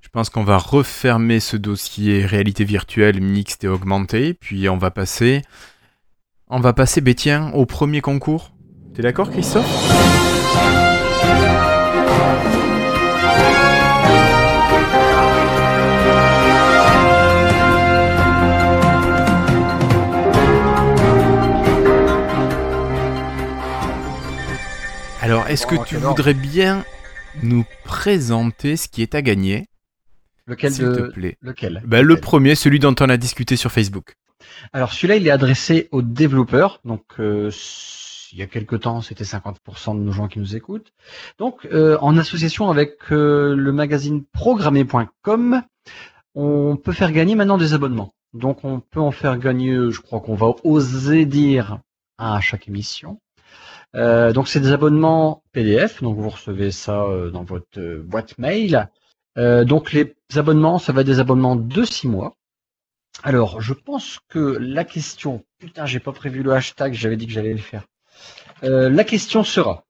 Je 0.00 0.08
pense 0.08 0.30
qu'on 0.30 0.44
va 0.44 0.56
refermer 0.56 1.40
ce 1.40 1.58
dossier 1.58 2.24
réalité 2.24 2.64
virtuelle 2.64 3.20
mixte 3.20 3.64
et 3.64 3.68
augmentée, 3.68 4.32
puis 4.32 4.66
on 4.70 4.78
va 4.78 4.90
passer, 4.90 5.42
on 6.48 6.60
va 6.60 6.72
passer, 6.72 7.02
bah 7.02 7.12
tiens, 7.12 7.50
au 7.52 7.66
premier 7.66 8.00
concours. 8.00 8.52
T'es 8.94 9.02
d'accord, 9.02 9.30
Christophe? 9.30 10.45
Alors, 25.26 25.48
est-ce 25.48 25.66
que 25.66 25.74
Bon, 25.74 25.82
tu 25.82 25.96
voudrais 25.96 26.34
bien 26.34 26.84
nous 27.42 27.64
présenter 27.82 28.76
ce 28.76 28.86
qui 28.86 29.02
est 29.02 29.16
à 29.16 29.22
gagner, 29.22 29.66
Lequel 30.46 30.72
s'il 30.72 30.84
de... 30.84 30.94
te 30.94 31.12
plaît? 31.12 31.36
Lequel? 31.42 31.82
Bah, 31.84 32.00
Le 32.00 32.16
premier, 32.16 32.54
celui 32.54 32.78
dont 32.78 32.94
on 33.00 33.08
a 33.08 33.16
discuté 33.16 33.56
sur 33.56 33.72
Facebook. 33.72 34.14
Alors 34.72 34.92
celui-là, 34.92 35.16
il 35.16 35.26
est 35.26 35.32
adressé 35.32 35.88
aux 35.90 36.02
développeurs. 36.02 36.78
Donc 36.84 37.02
euh, 37.18 37.50
il 38.30 38.38
y 38.38 38.42
a 38.42 38.46
quelque 38.46 38.76
temps, 38.76 39.00
c'était 39.00 39.24
50% 39.24 39.98
de 39.98 40.00
nos 40.00 40.12
gens 40.12 40.28
qui 40.28 40.38
nous 40.38 40.54
écoutent. 40.54 40.92
Donc 41.40 41.66
euh, 41.72 41.98
en 42.00 42.16
association 42.16 42.70
avec 42.70 42.96
euh, 43.10 43.56
le 43.56 43.72
magazine 43.72 44.22
programmé.com, 44.32 45.60
on 46.36 46.76
peut 46.76 46.92
faire 46.92 47.10
gagner 47.10 47.34
maintenant 47.34 47.58
des 47.58 47.74
abonnements. 47.74 48.14
Donc 48.32 48.62
on 48.62 48.78
peut 48.78 49.00
en 49.00 49.10
faire 49.10 49.38
gagner, 49.38 49.74
je 49.90 50.00
crois 50.00 50.20
qu'on 50.20 50.36
va 50.36 50.54
oser 50.62 51.26
dire 51.26 51.80
à 52.16 52.40
chaque 52.40 52.68
émission. 52.68 53.18
Euh, 53.94 54.32
donc 54.32 54.48
c'est 54.48 54.60
des 54.60 54.72
abonnements 54.72 55.42
PDF, 55.52 56.02
donc 56.02 56.18
vous 56.18 56.28
recevez 56.28 56.70
ça 56.70 57.02
euh, 57.04 57.30
dans 57.30 57.44
votre 57.44 57.78
euh, 57.78 58.02
boîte 58.02 58.36
mail. 58.38 58.88
Euh, 59.38 59.64
donc 59.64 59.92
les 59.92 60.14
abonnements, 60.34 60.78
ça 60.78 60.92
va 60.92 61.00
être 61.02 61.06
des 61.06 61.20
abonnements 61.20 61.56
de 61.56 61.84
6 61.84 62.08
mois. 62.08 62.36
Alors, 63.22 63.60
je 63.62 63.72
pense 63.72 64.18
que 64.28 64.58
la 64.60 64.84
question, 64.84 65.42
putain, 65.58 65.86
j'ai 65.86 66.00
pas 66.00 66.12
prévu 66.12 66.42
le 66.42 66.52
hashtag, 66.52 66.92
j'avais 66.92 67.16
dit 67.16 67.26
que 67.26 67.32
j'allais 67.32 67.52
le 67.52 67.58
faire. 67.58 67.84
Euh, 68.64 68.90
la 68.90 69.04
question 69.04 69.42
sera 69.44 69.84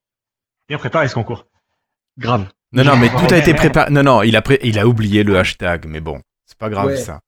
Bien 0.68 0.78
préparé 0.78 1.08
ce 1.08 1.14
concours. 1.14 1.46
grave. 2.18 2.46
Non, 2.72 2.84
non, 2.84 2.96
mais 2.96 3.08
tout 3.08 3.32
a 3.32 3.38
été 3.38 3.54
préparé. 3.54 3.90
Non, 3.90 4.02
non, 4.02 4.22
il 4.22 4.36
a, 4.36 4.42
pré- 4.42 4.60
il 4.62 4.78
a 4.78 4.86
oublié 4.86 5.22
le 5.22 5.38
hashtag, 5.38 5.86
mais 5.86 6.00
bon, 6.00 6.20
c'est 6.44 6.58
pas 6.58 6.68
grave 6.68 6.86
Ouais. 6.86 6.96
ça. 6.96 7.20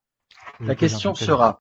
La 0.61 0.75
question 0.75 1.15
sera 1.15 1.61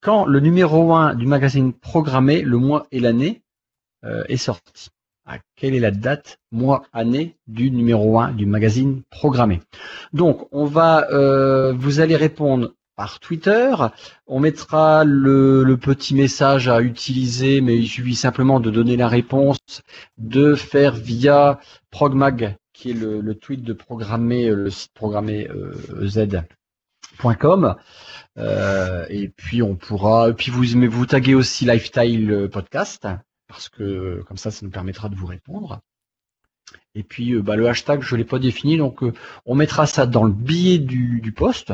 quand 0.00 0.26
le 0.26 0.40
numéro 0.40 0.94
1 0.94 1.14
du 1.14 1.26
magazine 1.26 1.72
programmé, 1.72 2.42
le 2.42 2.58
mois 2.58 2.86
et 2.92 3.00
l'année, 3.00 3.42
euh, 4.04 4.24
est 4.28 4.36
sorti. 4.36 4.88
À 5.26 5.38
quelle 5.56 5.74
est 5.74 5.80
la 5.80 5.90
date, 5.90 6.38
mois, 6.52 6.84
année 6.92 7.36
du 7.46 7.70
numéro 7.70 8.18
1 8.18 8.32
du 8.32 8.46
magazine 8.46 9.02
programmé? 9.10 9.60
Donc, 10.12 10.48
on 10.52 10.64
va, 10.64 11.06
euh, 11.10 11.72
vous 11.74 12.00
allez 12.00 12.16
répondre 12.16 12.72
par 12.96 13.20
Twitter. 13.20 13.74
On 14.26 14.40
mettra 14.40 15.04
le, 15.04 15.76
petit 15.76 16.14
message 16.14 16.68
à 16.68 16.80
utiliser, 16.80 17.60
mais 17.60 17.76
il 17.76 17.86
suffit 17.86 18.14
simplement 18.14 18.58
de 18.58 18.70
donner 18.70 18.96
la 18.96 19.08
réponse, 19.08 19.58
de 20.16 20.54
faire 20.54 20.94
via 20.94 21.60
Progmag, 21.90 22.56
qui 22.72 22.90
est 22.90 22.94
le, 22.94 23.34
tweet 23.34 23.62
de 23.62 23.72
programmer, 23.72 24.48
le 24.48 24.70
site 24.70 24.92
programmé 24.94 25.48
euh, 28.38 29.04
et 29.08 29.28
puis 29.28 29.62
on 29.62 29.74
pourra, 29.74 30.32
puis 30.32 30.50
vous 30.52 30.64
vous 30.88 31.06
taguez 31.06 31.34
aussi 31.34 31.64
Lifestyle 31.64 32.48
Podcast 32.52 33.06
parce 33.48 33.68
que 33.68 34.22
comme 34.26 34.36
ça, 34.36 34.50
ça 34.50 34.64
nous 34.64 34.70
permettra 34.70 35.08
de 35.08 35.16
vous 35.16 35.26
répondre. 35.26 35.80
Et 36.94 37.02
puis 37.02 37.32
euh, 37.32 37.42
bah, 37.42 37.56
le 37.56 37.68
hashtag, 37.68 38.02
je 38.02 38.14
l'ai 38.14 38.24
pas 38.24 38.38
défini, 38.38 38.76
donc 38.76 39.02
euh, 39.02 39.12
on 39.46 39.54
mettra 39.54 39.86
ça 39.86 40.06
dans 40.06 40.24
le 40.24 40.32
billet 40.32 40.78
du, 40.78 41.20
du 41.20 41.32
post. 41.32 41.72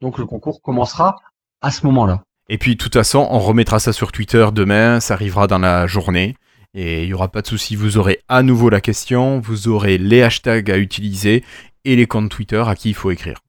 Donc 0.00 0.18
le 0.18 0.26
concours 0.26 0.62
commencera 0.62 1.16
à 1.60 1.70
ce 1.70 1.86
moment-là. 1.86 2.22
Et 2.48 2.58
puis, 2.58 2.76
de 2.76 2.80
toute 2.80 2.94
façon, 2.94 3.26
on 3.30 3.40
remettra 3.40 3.80
ça 3.80 3.92
sur 3.92 4.12
Twitter 4.12 4.46
demain, 4.52 5.00
ça 5.00 5.14
arrivera 5.14 5.46
dans 5.46 5.58
la 5.58 5.86
journée. 5.86 6.36
Et 6.74 7.02
il 7.02 7.06
n'y 7.08 7.14
aura 7.14 7.28
pas 7.28 7.42
de 7.42 7.46
souci, 7.46 7.74
vous 7.74 7.96
aurez 7.96 8.20
à 8.28 8.42
nouveau 8.42 8.68
la 8.68 8.80
question, 8.80 9.40
vous 9.40 9.68
aurez 9.68 9.98
les 9.98 10.22
hashtags 10.22 10.70
à 10.70 10.76
utiliser 10.76 11.42
et 11.84 11.96
les 11.96 12.06
comptes 12.06 12.30
Twitter 12.30 12.62
à 12.66 12.76
qui 12.76 12.90
il 12.90 12.94
faut 12.94 13.10
écrire. 13.10 13.40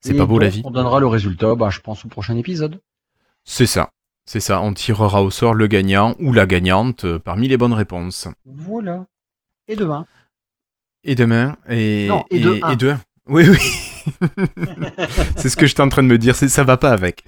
C'est 0.00 0.14
pas 0.14 0.26
beau 0.26 0.38
la 0.38 0.50
vie 0.50 0.60
On 0.64 0.70
donnera 0.70 1.00
le 1.00 1.06
résultat, 1.06 1.54
bah, 1.54 1.70
je 1.70 1.80
pense, 1.80 2.04
au 2.04 2.08
prochain 2.08 2.36
épisode. 2.36 2.80
C'est 3.44 3.66
ça. 3.66 3.90
C'est 4.26 4.40
ça, 4.40 4.60
on 4.62 4.72
tirera 4.72 5.22
au 5.22 5.30
sort 5.30 5.54
le 5.54 5.66
gagnant 5.66 6.14
ou 6.18 6.32
la 6.32 6.46
gagnante 6.46 7.04
euh, 7.04 7.18
parmi 7.18 7.46
les 7.48 7.56
bonnes 7.56 7.72
réponses. 7.74 8.28
Voilà. 8.46 9.04
Et 9.68 9.76
demain? 9.76 10.06
Et 11.04 11.14
demain, 11.14 11.56
et, 11.68 12.06
Non, 12.08 12.24
et 12.30 12.40
de 12.40 12.58
un. 12.62 12.70
et 12.70 12.76
de- 12.76 12.94
Oui, 13.28 13.46
oui. 13.48 13.58
c'est 15.36 15.48
ce 15.50 15.56
que 15.56 15.66
j'étais 15.66 15.82
en 15.82 15.88
train 15.88 16.02
de 16.02 16.08
me 16.08 16.18
dire, 16.18 16.34
ça 16.36 16.64
va 16.64 16.76
pas 16.78 16.90
avec. 16.92 17.24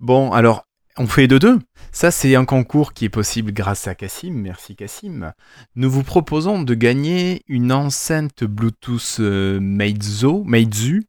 Bon, 0.00 0.32
alors, 0.32 0.66
on 0.98 1.06
fait 1.06 1.26
de 1.28 1.38
deux. 1.38 1.58
Ça, 1.92 2.10
c'est 2.10 2.34
un 2.34 2.44
concours 2.44 2.92
qui 2.92 3.06
est 3.06 3.10
possible 3.10 3.52
grâce 3.52 3.88
à 3.88 3.94
Cassim. 3.94 4.32
Merci 4.34 4.76
Cassim. 4.76 5.32
Nous 5.74 5.90
vous 5.90 6.02
proposons 6.02 6.60
de 6.62 6.74
gagner 6.74 7.42
une 7.48 7.72
enceinte 7.72 8.44
Bluetooth 8.44 9.16
euh, 9.20 9.58
Meizu, 9.60 10.42
Meizu. 10.44 11.04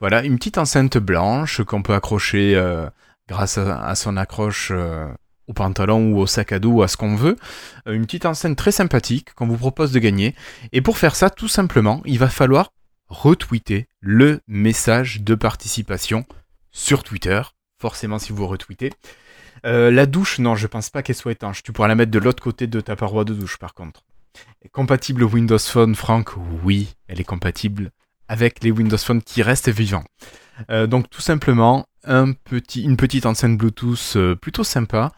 Voilà, 0.00 0.24
une 0.24 0.36
petite 0.36 0.58
enceinte 0.58 0.98
blanche 0.98 1.62
qu'on 1.62 1.82
peut 1.82 1.94
accrocher 1.94 2.54
euh, 2.56 2.88
grâce 3.28 3.58
à, 3.58 3.94
son 3.94 4.16
accroche 4.16 4.70
euh, 4.72 5.06
au 5.46 5.52
pantalon 5.52 6.12
ou 6.12 6.18
au 6.18 6.26
sac 6.26 6.52
à 6.52 6.58
dos 6.58 6.72
ou 6.72 6.82
à 6.82 6.88
ce 6.88 6.96
qu'on 6.96 7.16
veut. 7.16 7.36
Euh, 7.86 7.94
Une 7.94 8.06
petite 8.06 8.26
enceinte 8.26 8.56
très 8.56 8.72
sympathique 8.72 9.34
qu'on 9.34 9.46
vous 9.46 9.56
propose 9.56 9.92
de 9.92 9.98
gagner. 9.98 10.34
Et 10.72 10.80
pour 10.80 10.98
faire 10.98 11.16
ça, 11.16 11.30
tout 11.30 11.48
simplement, 11.48 12.02
il 12.04 12.18
va 12.18 12.28
falloir 12.28 12.70
retweeter 13.08 13.86
le 14.00 14.40
message 14.48 15.22
de 15.22 15.34
participation 15.34 16.24
sur 16.72 17.02
Twitter. 17.02 17.42
Forcément, 17.80 18.18
si 18.18 18.32
vous 18.32 18.46
retweetez. 18.46 18.92
Euh, 19.64 19.90
la 19.90 20.06
douche, 20.06 20.38
non, 20.38 20.54
je 20.54 20.66
pense 20.66 20.90
pas 20.90 21.02
qu'elle 21.02 21.16
soit 21.16 21.32
étanche. 21.32 21.62
Tu 21.62 21.72
pourras 21.72 21.88
la 21.88 21.94
mettre 21.94 22.10
de 22.10 22.18
l'autre 22.18 22.42
côté 22.42 22.66
de 22.66 22.80
ta 22.80 22.96
paroi 22.96 23.24
de 23.24 23.34
douche, 23.34 23.58
par 23.58 23.74
contre. 23.74 24.02
Compatible 24.72 25.24
Windows 25.24 25.58
Phone, 25.58 25.94
Franck 25.94 26.32
Oui, 26.62 26.94
elle 27.08 27.20
est 27.20 27.24
compatible 27.24 27.90
avec 28.28 28.62
les 28.62 28.70
Windows 28.70 28.98
Phone 28.98 29.22
qui 29.22 29.42
restent 29.42 29.70
vivants. 29.70 30.04
Donc, 30.68 31.08
tout 31.10 31.20
simplement, 31.20 31.86
un 32.06 32.32
petit, 32.32 32.82
une 32.82 32.96
petite 32.96 33.26
enceinte 33.26 33.56
Bluetooth 33.56 34.14
euh, 34.16 34.34
plutôt 34.34 34.64
sympa 34.64 35.12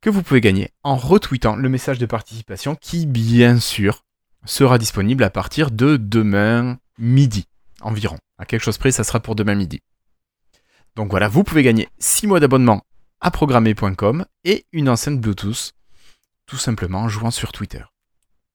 que 0.00 0.10
vous 0.10 0.22
pouvez 0.22 0.40
gagner 0.40 0.70
en 0.82 0.96
retweetant 0.96 1.56
le 1.56 1.68
message 1.68 1.98
de 1.98 2.06
participation 2.06 2.76
qui, 2.76 3.06
bien 3.06 3.58
sûr, 3.58 4.04
sera 4.44 4.78
disponible 4.78 5.24
à 5.24 5.30
partir 5.30 5.70
de 5.70 5.96
demain 5.96 6.78
midi 6.98 7.46
environ. 7.80 8.18
À 8.38 8.46
quelque 8.46 8.62
chose 8.62 8.78
près, 8.78 8.92
ça 8.92 9.04
sera 9.04 9.20
pour 9.20 9.34
demain 9.34 9.54
midi. 9.54 9.80
Donc 10.96 11.10
voilà, 11.10 11.28
vous 11.28 11.44
pouvez 11.44 11.62
gagner 11.62 11.88
6 11.98 12.26
mois 12.26 12.40
d'abonnement 12.40 12.82
à 13.20 13.30
programmer.com 13.30 14.24
et 14.44 14.64
une 14.72 14.88
enceinte 14.88 15.20
Bluetooth, 15.20 15.72
tout 16.46 16.56
simplement 16.56 17.00
en 17.00 17.08
jouant 17.08 17.30
sur 17.30 17.52
Twitter. 17.52 17.82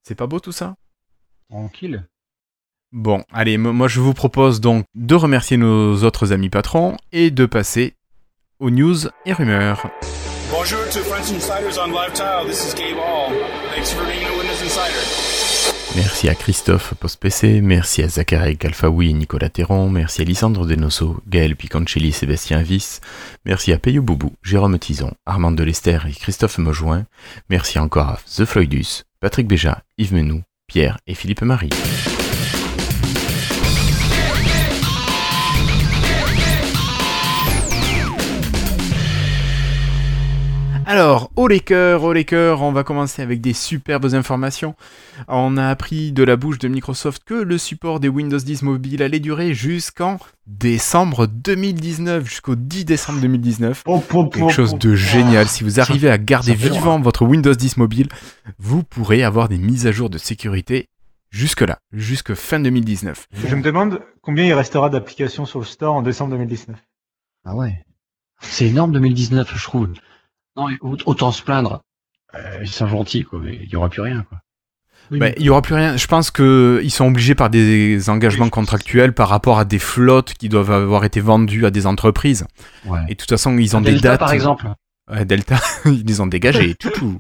C'est 0.04 0.16
pas 0.16 0.28
beau 0.28 0.40
tout 0.40 0.52
ça? 0.52 0.76
Tranquille. 1.50 2.08
Bon, 2.92 3.24
allez, 3.34 3.58
mo- 3.58 3.74
moi 3.74 3.88
je 3.88 4.00
vous 4.00 4.14
propose 4.14 4.62
donc 4.62 4.86
de 4.96 5.16
remercier 5.16 5.58
nos 5.58 6.04
autres 6.04 6.32
amis 6.32 6.50
patrons 6.50 6.96
et 7.12 7.32
de 7.32 7.46
passer 7.46 7.96
aux 8.60 8.70
news 8.70 8.96
et 9.26 9.34
rumeurs. 9.34 9.88
Bonjour 10.52 10.80
to 10.92 11.00
French 11.00 11.32
Insiders 11.32 11.78
on 11.84 11.88
Live 11.88 12.14
Tile. 12.14 12.48
This 12.48 12.72
is 12.72 12.76
Gabe 12.76 12.98
Hall. 12.98 13.34
Thanks 13.76 13.92
for 13.92 14.06
being 14.06 14.24
a 14.26 14.32
Windows 14.38 14.64
Insider. 14.64 15.04
Merci 15.96 16.28
à 16.30 16.36
Christophe 16.36 16.94
Post 16.96 17.20
PC, 17.22 17.62
merci 17.62 18.04
à 18.04 18.10
Zachary 18.10 18.58
Kalfaoui 18.58 19.12
et 19.12 19.14
Nicolas 19.14 19.50
Terron, 19.50 19.90
merci 19.90 20.22
à 20.22 20.26
Lisandro 20.26 20.66
Denoso, 20.66 21.18
Gaël 21.28 21.56
Piconcelli, 21.56 22.12
Sébastien 22.12 22.62
Viss, 22.62 23.00
merci 23.46 23.72
à 23.72 23.78
Peyo 23.78 24.02
Boubou, 24.02 24.34
Jérôme 24.44 24.78
Tison, 24.78 25.14
Armand 25.26 25.52
Delester 25.52 26.00
et 26.10 26.12
Christophe 26.12 26.58
Mojoin, 26.58 27.06
merci 27.50 27.80
encore 27.80 28.10
à 28.10 28.20
The 28.36 28.44
Floydus, 28.44 29.04
Patrick 29.22 29.48
Béja, 29.48 29.84
Yves 29.98 30.14
Menou, 30.14 30.42
Pierre 30.68 30.98
et 31.08 31.16
Philippe 31.16 31.44
Marie. 31.44 31.70
Alors, 40.88 41.32
au 41.36 41.48
les 41.48 41.62
cœurs, 41.62 42.04
au 42.04 42.14
les 42.14 42.26
cœurs, 42.26 42.62
on 42.62 42.72
va 42.72 42.84
commencer 42.84 43.24
avec 43.24 43.42
des 43.42 43.54
superbes 43.54 44.14
informations. 44.14 44.76
On 45.28 45.58
a 45.58 45.68
appris 45.68 46.12
de 46.12 46.24
la 46.24 46.36
bouche 46.36 46.60
de 46.60 46.68
Microsoft 46.68 47.24
que 47.24 47.34
le 47.34 47.58
support 47.58 48.00
des 48.00 48.08
Windows 48.08 48.38
10 48.38 48.62
mobile 48.62 49.02
allait 49.02 49.20
durer 49.20 49.56
jusqu'en 49.56 50.20
décembre 50.46 51.26
2019, 51.26 52.30
jusqu'au 52.30 52.56
10 52.56 52.86
décembre 52.86 53.20
2019. 53.20 53.84
Quelque 53.84 54.50
chose 54.52 54.76
de 54.76 54.94
génial. 54.94 55.48
Si 55.48 55.64
vous 55.64 55.80
arrivez 55.80 56.10
à 56.12 56.20
garder 56.20 56.54
vivant 56.54 57.00
votre 57.00 57.26
Windows 57.26 57.56
10 57.56 57.78
mobile, 57.78 58.08
vous 58.60 58.84
pourrez 58.84 59.24
avoir 59.24 59.50
des 59.50 59.58
mises 59.58 59.88
à 59.88 59.92
jour 59.92 60.12
de 60.12 60.20
sécurité 60.20 60.90
jusque-là, 61.32 61.80
jusque 61.94 62.36
fin 62.36 62.60
2019. 62.60 63.28
Je 63.34 63.56
me 63.56 63.64
demande 63.64 64.02
combien 64.22 64.46
il 64.46 64.54
restera 64.54 64.92
d'applications 64.92 65.46
sur 65.46 65.60
le 65.60 65.66
store 65.66 65.96
en 65.96 66.04
décembre 66.04 66.32
2019. 66.32 66.76
Ah 67.44 67.56
ouais. 67.56 67.84
C'est 68.40 68.68
énorme 68.68 68.92
2019, 68.92 69.52
je 69.56 69.64
trouve. 69.64 69.88
Non, 70.58 70.68
autant 71.06 71.32
se 71.32 71.42
plaindre. 71.44 71.82
Euh, 72.36 72.40
ils 72.62 72.68
sont 72.70 72.88
gentils, 72.88 73.24
quoi, 73.24 73.40
mais 73.44 73.60
il 73.64 73.70
y 73.70 73.76
aura 73.76 73.90
plus 73.90 74.02
rien, 74.02 74.26
quoi. 74.28 74.40
Oui, 75.12 75.20
Bah, 75.20 75.28
mais- 75.28 75.36
il 75.38 75.46
y 75.46 75.50
aura 75.50 75.62
plus 75.62 75.76
rien. 75.76 75.98
Je 75.98 76.08
pense 76.08 76.32
que 76.32 76.80
ils 76.84 76.90
sont 76.90 77.06
obligés 77.08 77.36
par 77.36 77.50
des 77.52 78.10
engagements 78.10 78.50
contractuels 78.50 79.14
par 79.14 79.30
rapport 79.30 79.60
à 79.60 79.66
des 79.66 79.78
flottes 79.80 80.34
qui 80.34 80.50
doivent 80.50 80.72
avoir 80.72 81.04
été 81.06 81.20
vendues 81.20 81.66
à 81.66 81.72
des 81.72 81.86
entreprises. 81.86 82.46
Ouais. 82.86 83.00
Et 83.08 83.14
de 83.14 83.20
toute 83.20 83.30
façon, 83.30 83.56
ils 83.58 83.76
ont 83.78 83.82
des 83.82 83.92
Delta, 83.92 84.10
dates. 84.12 84.20
par 84.20 84.32
exemple. 84.34 84.66
Ouais, 85.12 85.24
Delta, 85.26 85.58
ils 85.86 86.04
les 86.06 86.22
ont 86.22 86.26
dégagés. 86.28 86.74
tout, 86.80 86.90
tout. 86.90 87.20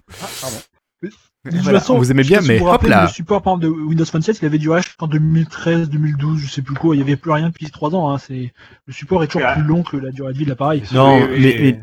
De 1.03 1.51
toute 1.51 1.59
Voilà, 1.61 1.79
façon, 1.79 1.99
vous 1.99 2.09
aimez 2.09 2.23
bien, 2.23 2.41
mais 2.41 2.59
hop 2.59 2.81
là. 2.83 3.03
Le 3.03 3.09
support 3.09 3.43
par 3.43 3.53
exemple, 3.53 3.65
de 3.77 3.81
Windows 3.83 4.05
Phone 4.05 4.23
7, 4.23 4.39
il 4.41 4.45
avait 4.47 4.57
duré 4.57 4.81
jusqu'en 4.81 5.05
2013, 5.05 5.89
2012, 5.91 6.39
je 6.41 6.47
sais 6.49 6.63
plus 6.63 6.73
quoi. 6.73 6.95
Il 6.95 6.99
y 6.99 7.01
avait 7.03 7.17
plus 7.17 7.29
rien 7.29 7.49
depuis 7.49 7.69
3 7.69 7.93
ans. 7.93 8.11
Hein. 8.11 8.17
C'est 8.17 8.51
le 8.87 8.93
support 8.93 9.23
est 9.23 9.27
toujours 9.27 9.47
Ouais. 9.47 9.53
plus 9.53 9.61
long 9.61 9.83
que 9.83 9.95
la 9.95 10.09
durée 10.09 10.33
de 10.33 10.37
vie 10.39 10.45
de 10.45 10.49
l'appareil. 10.49 10.81
Non, 10.91 11.19
et- 11.27 11.39
mais- 11.39 11.79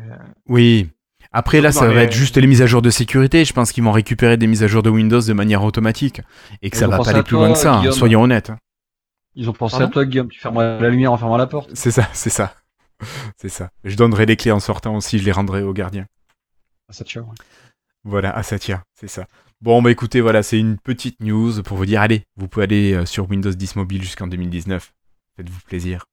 Oui. 0.49 0.89
Après, 1.33 1.61
là, 1.61 1.71
ça 1.71 1.87
va 1.87 2.03
être 2.03 2.13
juste 2.13 2.37
les 2.37 2.45
mises 2.45 2.61
à 2.61 2.67
jour 2.67 2.83
de 2.83 2.91
sécurité. 2.91 3.43
Je 3.43 3.53
pense 3.53 3.71
qu'ils 3.71 3.83
vont 3.83 3.91
récupérer 3.91 4.37
des 4.37 4.45
mises 4.45 4.63
à 4.63 4.67
jour 4.67 4.83
de 4.83 4.89
Windows 4.89 5.19
de 5.19 5.33
manière 5.33 5.63
automatique. 5.63 6.21
Et 6.61 6.69
que 6.69 6.75
Ils 6.75 6.79
ça 6.79 6.87
va 6.87 6.97
pas 6.99 7.09
aller 7.09 7.19
à 7.19 7.23
plus 7.23 7.35
toi, 7.35 7.47
loin 7.47 7.53
que 7.53 7.59
ça, 7.59 7.75
hein, 7.75 7.91
soyons 7.91 8.21
honnêtes. 8.21 8.51
Ils 9.35 9.49
ont 9.49 9.53
pensé 9.53 9.73
Pardon 9.73 9.87
à 9.87 9.91
toi, 9.91 10.05
Guillaume. 10.05 10.29
Tu 10.29 10.39
fermes 10.39 10.61
la 10.61 10.89
lumière 10.89 11.11
en 11.11 11.17
fermant 11.17 11.37
la 11.37 11.47
porte. 11.47 11.71
C'est 11.73 11.91
ça, 11.91 12.07
c'est 12.13 12.29
ça. 12.29 12.53
C'est 13.37 13.49
ça. 13.49 13.69
Je 13.83 13.95
donnerai 13.95 14.25
les 14.25 14.37
clés 14.37 14.51
en 14.51 14.59
sortant 14.59 14.95
aussi, 14.95 15.19
je 15.19 15.25
les 15.25 15.31
rendrai 15.31 15.63
au 15.63 15.73
gardien. 15.73 16.05
Ah, 16.87 16.93
ça 16.93 17.03
tue, 17.03 17.19
ouais. 17.19 17.25
Voilà, 18.03 18.35
à 18.35 18.43
Satya, 18.43 18.83
c'est 18.93 19.07
ça. 19.07 19.25
Bon, 19.61 19.81
bah 19.81 19.91
écoutez, 19.91 20.21
voilà, 20.21 20.43
c'est 20.43 20.59
une 20.59 20.77
petite 20.77 21.21
news 21.21 21.63
pour 21.63 21.77
vous 21.77 21.85
dire, 21.85 22.01
allez, 22.01 22.23
vous 22.35 22.47
pouvez 22.47 22.63
aller 22.63 22.93
euh, 22.93 23.05
sur 23.05 23.29
Windows 23.29 23.51
10 23.51 23.77
Mobile 23.77 24.03
jusqu'en 24.03 24.27
2019. 24.27 24.93
Faites-vous 25.37 25.61
plaisir. 25.61 26.05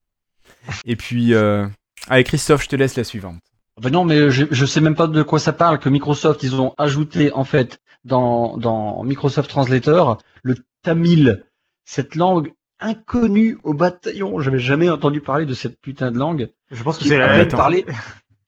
Et 0.85 0.97
puis, 0.97 1.35
euh... 1.35 1.67
allez, 2.09 2.25
Christophe, 2.25 2.63
je 2.63 2.69
te 2.69 2.77
laisse 2.77 2.97
la 2.97 3.05
suivante. 3.05 3.41
Ben 3.81 3.91
non, 3.91 4.05
mais 4.05 4.31
je, 4.31 4.45
je 4.51 4.67
sais 4.67 4.81
même 4.81 4.95
pas 4.95 5.07
de 5.07 5.23
quoi 5.23 5.39
ça 5.39 5.53
parle. 5.53 5.79
Que 5.79 5.89
Microsoft, 5.89 6.43
ils 6.43 6.61
ont 6.61 6.75
ajouté 6.79 7.33
en 7.33 7.45
fait 7.45 7.81
dans 8.05 8.57
dans 8.57 9.03
Microsoft 9.05 9.49
Translator 9.49 10.19
le 10.43 10.57
tamil, 10.83 11.45
cette 11.85 12.15
langue 12.15 12.53
inconnue 12.79 13.59
au 13.63 13.75
bataillon. 13.75 14.41
J'avais 14.41 14.59
jamais 14.59 14.91
entendu 14.91 15.21
parler 15.21 15.47
de 15.47 15.55
cette 15.55 15.81
putain 15.81 16.11
de 16.11 16.19
langue. 16.19 16.51
Je 16.71 16.83
pense 16.83 16.99
que 16.99 17.05
c'est 17.05 17.19
la 17.19 17.29
peine 17.29 17.41
Attends. 17.43 17.57
parlé, 17.57 17.85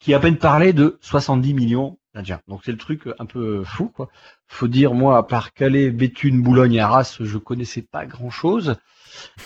qui 0.00 0.14
a 0.14 0.18
à 0.18 0.20
peine 0.20 0.36
parlé 0.36 0.72
de 0.72 0.98
70 1.00 1.54
millions 1.54 1.98
d'Indiens. 2.14 2.40
Donc 2.48 2.62
c'est 2.64 2.72
le 2.72 2.78
truc 2.78 3.02
un 3.18 3.26
peu 3.26 3.62
fou, 3.64 3.88
quoi. 3.88 4.08
Faut 4.48 4.68
dire, 4.68 4.94
moi, 4.94 5.16
à 5.18 5.22
part 5.22 5.52
Calais, 5.54 5.90
Béthune, 5.90 6.42
Boulogne 6.42 6.74
et 6.74 6.80
Arras, 6.80 7.16
je 7.20 7.38
connaissais 7.38 7.82
pas 7.82 8.04
grand 8.06 8.30
chose. 8.30 8.76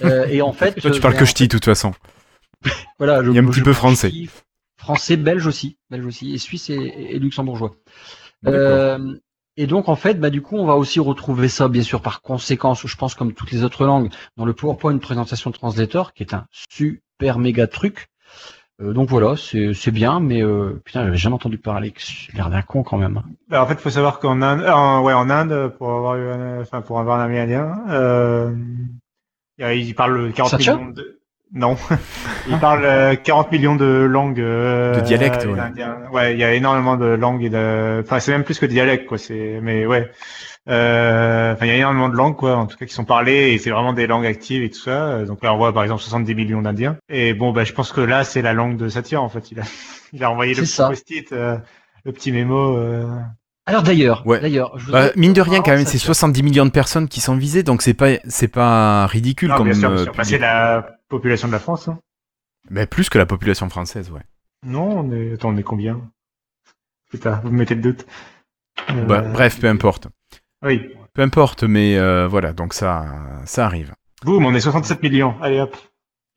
et 0.02 0.42
en 0.42 0.52
fait, 0.54 0.80
Toi, 0.80 0.90
tu 0.90 0.98
euh, 0.98 1.00
parles 1.00 1.14
ben, 1.14 1.20
que 1.20 1.24
ch'ti, 1.26 1.44
de 1.46 1.52
toute 1.52 1.64
façon. 1.64 1.92
voilà, 2.98 3.22
je, 3.22 3.30
Il 3.30 3.34
y 3.34 3.38
a 3.38 3.42
un 3.42 3.46
je 3.46 3.50
petit 3.50 3.62
peu 3.62 3.72
français. 3.72 4.12
Français, 4.86 5.16
belge 5.16 5.46
aussi, 5.46 5.78
belge 5.90 6.06
aussi, 6.06 6.32
et 6.32 6.38
suisse 6.38 6.70
et, 6.70 6.74
et 6.74 7.18
luxembourgeois. 7.18 7.74
Euh, 8.46 9.16
et 9.56 9.66
donc 9.66 9.88
en 9.88 9.96
fait, 9.96 10.14
bah 10.20 10.30
du 10.30 10.42
coup, 10.42 10.56
on 10.56 10.64
va 10.66 10.76
aussi 10.76 11.00
retrouver 11.00 11.48
ça, 11.48 11.66
bien 11.68 11.82
sûr, 11.82 12.00
par 12.02 12.22
conséquence, 12.22 12.86
je 12.86 12.96
pense 12.96 13.14
comme 13.16 13.32
toutes 13.32 13.50
les 13.50 13.64
autres 13.64 13.84
langues, 13.84 14.10
dans 14.36 14.44
le 14.44 14.52
PowerPoint 14.52 14.94
de 14.94 14.98
présentation 14.98 15.50
de 15.50 15.56
Translator, 15.56 16.12
qui 16.12 16.22
est 16.22 16.34
un 16.34 16.46
super 16.70 17.38
méga 17.38 17.66
truc. 17.66 18.06
Euh, 18.80 18.92
donc 18.92 19.08
voilà, 19.08 19.34
c'est 19.36 19.90
bien, 19.90 20.20
mais 20.20 20.42
euh, 20.42 20.80
putain, 20.84 21.04
j'avais 21.04 21.16
jamais 21.16 21.34
entendu 21.34 21.58
parler. 21.58 21.92
J'ai 21.96 22.32
l'air 22.36 22.50
d'un 22.50 22.62
con 22.62 22.82
quand 22.82 22.98
même. 22.98 23.22
Bah, 23.48 23.62
en 23.62 23.66
fait, 23.66 23.74
il 23.74 23.80
faut 23.80 23.90
savoir 23.90 24.20
qu'en 24.20 24.40
Inde, 24.42 24.60
euh, 24.60 24.70
en- 24.72 25.02
ouais, 25.02 25.14
en 25.14 25.30
Inde, 25.30 25.72
pour 25.78 25.90
avoir 25.90 26.16
eu 26.16 26.28
un, 26.30 26.60
enfin, 26.60 26.82
pour 26.82 27.00
avoir 27.00 27.18
un 27.18 27.24
ami 27.24 27.38
indien, 27.38 27.82
euh, 27.88 28.54
il 29.58 29.94
parle 29.94 30.32
40 30.32 30.50
Satya 30.50 30.76
millions 30.76 30.90
de, 30.90 31.18
non, 31.54 31.76
il 32.48 32.58
parle 32.58 32.84
euh, 32.84 33.14
40 33.14 33.52
millions 33.52 33.76
de 33.76 33.84
langues, 33.84 34.40
euh, 34.40 34.94
De 34.96 35.00
dialectes, 35.00 35.46
ouais. 35.46 35.58
indiens. 35.58 35.98
Ouais, 36.12 36.34
il 36.34 36.38
y 36.40 36.44
a 36.44 36.52
énormément 36.54 36.96
de 36.96 37.06
langues 37.06 37.44
et 37.44 37.50
de, 37.50 38.02
enfin, 38.04 38.20
c'est 38.20 38.32
même 38.32 38.44
plus 38.44 38.58
que 38.58 38.66
dialectes, 38.66 39.06
quoi, 39.06 39.18
c'est, 39.18 39.60
mais 39.62 39.86
ouais. 39.86 40.10
Euh, 40.68 41.52
Enfin, 41.52 41.66
il 41.66 41.68
y 41.68 41.72
a 41.72 41.76
énormément 41.76 42.08
de 42.08 42.16
langues, 42.16 42.36
quoi, 42.36 42.56
en 42.56 42.66
tout 42.66 42.76
cas, 42.76 42.86
qui 42.86 42.92
sont 42.92 43.04
parlées, 43.04 43.52
et 43.52 43.58
c'est 43.58 43.70
vraiment 43.70 43.92
des 43.92 44.06
langues 44.08 44.26
actives 44.26 44.64
et 44.64 44.70
tout 44.70 44.80
ça. 44.80 45.06
Euh, 45.06 45.24
Donc 45.24 45.42
là, 45.44 45.54
on 45.54 45.56
voit, 45.56 45.72
par 45.72 45.84
exemple, 45.84 46.02
70 46.02 46.34
millions 46.34 46.60
d'Indiens. 46.62 46.96
Et 47.08 47.34
bon, 47.34 47.52
bah, 47.52 47.62
je 47.64 47.72
pense 47.72 47.92
que 47.92 48.00
là, 48.00 48.24
c'est 48.24 48.42
la 48.42 48.52
langue 48.52 48.76
de 48.76 48.88
Satya, 48.88 49.20
en 49.20 49.28
fait. 49.28 49.52
Il 49.52 49.60
a, 49.60 49.62
il 50.12 50.24
a 50.24 50.30
envoyé 50.30 50.54
le 50.54 50.62
petit 50.62 50.76
post-it, 50.82 51.32
euh, 51.32 51.56
le 52.04 52.12
petit 52.12 52.32
mémo, 52.32 52.76
euh, 52.76 53.06
Alors 53.68 53.82
d'ailleurs, 53.82 54.24
Ouais. 54.26 54.40
d'ailleurs, 54.40 54.78
je 54.78 54.92
Bah, 54.92 55.10
mine 55.16 55.32
de 55.32 55.40
rien, 55.40 55.60
quand 55.60 55.72
même, 55.72 55.84
c'est 55.86 55.98
tient. 55.98 56.06
70 56.06 56.42
millions 56.44 56.66
de 56.66 56.70
personnes 56.70 57.08
qui 57.08 57.20
sont 57.20 57.36
visées, 57.36 57.62
donc 57.64 57.82
c'est 57.82 57.94
pas, 57.94 58.10
c'est 58.28 58.48
pas 58.48 59.06
ridicule 59.06 59.48
Non, 59.50 59.56
comme. 59.56 59.64
bien 59.66 59.74
sûr, 59.74 59.90
bien 59.90 59.98
euh, 59.98 60.04
sûr. 60.04 60.12
Bah, 60.14 60.24
c'est 60.24 60.38
la 60.38 60.98
population 61.08 61.48
de 61.48 61.52
la 61.52 61.58
France. 61.58 61.88
Hein. 61.88 61.98
Mais 62.70 62.86
plus 62.86 63.08
que 63.08 63.18
la 63.18 63.26
population 63.26 63.68
française, 63.68 64.10
ouais. 64.10 64.22
Non, 64.64 65.00
on 65.00 65.12
est... 65.12 65.34
Attends, 65.34 65.50
on 65.50 65.56
est 65.56 65.62
combien? 65.62 66.00
Putain, 67.10 67.40
vous 67.44 67.50
me 67.50 67.58
mettez 67.58 67.74
de 67.74 67.80
doute. 67.80 68.06
Euh, 68.90 69.04
Bah, 69.04 69.20
bref, 69.22 69.58
peu 69.60 69.68
importe. 69.68 70.08
Oui. 70.64 70.88
Peu 71.12 71.22
importe, 71.22 71.64
mais 71.64 71.96
euh, 71.98 72.26
voilà, 72.28 72.52
donc 72.52 72.72
ça, 72.74 73.04
ça 73.46 73.64
arrive. 73.66 73.94
Boum, 74.24 74.44
on 74.46 74.54
est 74.54 74.60
67 74.60 75.02
millions. 75.02 75.34
Allez 75.42 75.60
hop. 75.60 75.76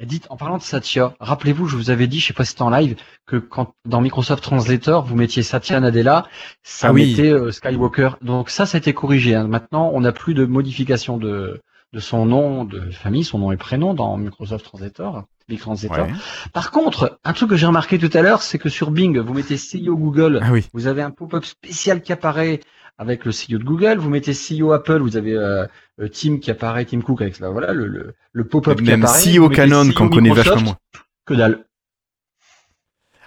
Et 0.01 0.05
dites, 0.05 0.27
en 0.29 0.37
parlant 0.37 0.57
de 0.57 0.63
Satya, 0.63 1.13
rappelez-vous, 1.19 1.67
je 1.67 1.75
vous 1.75 1.89
avais 1.89 2.07
dit, 2.07 2.19
je 2.21 2.27
sais 2.27 2.33
pas 2.33 2.45
si 2.45 2.51
c'était 2.51 2.61
en 2.61 2.69
live, 2.69 2.95
que 3.25 3.35
quand 3.35 3.73
dans 3.85 3.99
Microsoft 3.99 4.41
Translator, 4.41 5.03
vous 5.05 5.15
mettiez 5.15 5.43
Satya 5.43 5.79
Nadella, 5.81 6.25
ça 6.63 6.87
Ah 6.89 6.93
oui. 6.93 7.11
mettait 7.11 7.29
euh, 7.33 7.51
Skywalker. 7.51 8.11
Donc 8.21 8.49
ça, 8.49 8.65
ça 8.65 8.77
a 8.77 8.79
été 8.79 8.93
corrigé. 8.93 9.35
hein. 9.35 9.47
Maintenant, 9.47 9.91
on 9.93 9.99
n'a 10.01 10.13
plus 10.13 10.33
de 10.33 10.45
modification 10.45 11.17
de, 11.17 11.59
de 11.91 11.99
son 11.99 12.25
nom 12.25 12.63
de 12.63 12.91
famille, 12.91 13.25
son 13.25 13.39
nom 13.39 13.51
et 13.51 13.57
prénom 13.57 13.93
dans 13.93 14.15
Microsoft 14.17 14.63
Translator. 14.65 15.25
Translator. 15.59 16.05
Ouais. 16.05 16.13
Par 16.53 16.69
contre, 16.69 17.17
un 17.23 17.33
truc 17.33 17.49
que 17.49 17.55
j'ai 17.57 17.65
remarqué 17.65 17.97
tout 17.97 18.15
à 18.15 18.21
l'heure, 18.21 18.43
c'est 18.43 18.59
que 18.59 18.69
sur 18.69 18.91
Bing, 18.91 19.17
vous 19.17 19.33
mettez 19.33 19.55
CEO 19.57 19.97
Google, 19.97 20.39
Ah 20.43 20.51
oui. 20.51 20.63
vous 20.73 20.85
avez 20.85 21.01
un 21.01 21.09
pop-up 21.09 21.43
spécial 21.43 22.03
qui 22.03 22.13
apparaît 22.13 22.59
avec 22.99 23.25
le 23.25 23.31
CEO 23.31 23.57
de 23.57 23.63
Google. 23.63 23.97
Vous 23.97 24.09
mettez 24.09 24.33
CEO 24.33 24.73
Apple, 24.73 24.99
vous 24.99 25.17
avez 25.17 25.33
euh, 25.33 25.65
euh, 25.99 26.07
Tim 26.09 26.37
qui 26.37 26.51
apparaît, 26.51 26.85
Tim 26.85 27.01
Cook 27.01 27.21
avec 27.21 27.35
ça. 27.35 27.49
Voilà 27.49 27.73
le, 27.73 27.87
le, 27.87 28.13
le 28.33 28.43
pop-up 28.43 28.77
qui 28.77 28.83
Même 28.83 29.03
apparaît. 29.03 29.23
CEO 29.23 29.43
Vous 29.43 29.49
mettez 29.49 29.55
Canon 29.55 29.89
CEO 29.89 29.93
qu'on 29.93 30.09
connaît 30.09 30.29
Microsoft, 30.29 30.49
vachement 30.49 30.63
moins. 30.63 30.77
Que 31.25 31.33
dalle. 31.33 31.65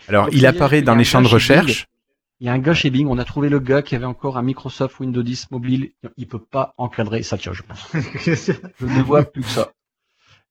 Alors, 0.09 0.27
Donc, 0.27 0.35
il 0.35 0.47
apparaît 0.47 0.83
dans 0.83 0.95
les 0.95 1.05
champs 1.05 1.23
de 1.23 1.29
recherche. 1.29 1.87
Il 2.39 2.47
y 2.47 2.49
a 2.49 2.53
un 2.53 2.59
gars 2.59 2.75
chez 2.75 2.91
Bing, 2.91 3.07
on 3.09 3.19
a 3.19 3.25
trouvé 3.25 3.49
le 3.49 3.61
gars 3.61 3.83
qui 3.83 3.95
avait 3.95 4.05
encore 4.05 4.37
un 4.37 4.43
Microsoft 4.43 4.99
Windows 4.99 5.23
10 5.23 5.53
mobile. 5.53 5.93
Il 6.17 6.27
peut 6.27 6.41
pas 6.41 6.75
encadrer 6.77 7.23
Satya, 7.23 7.53
je 7.53 7.63
pense. 7.63 7.89
Je 7.95 8.85
ne 8.85 9.03
vois 9.03 9.23
plus 9.25 9.43
que 9.43 9.49
ça. 9.49 9.73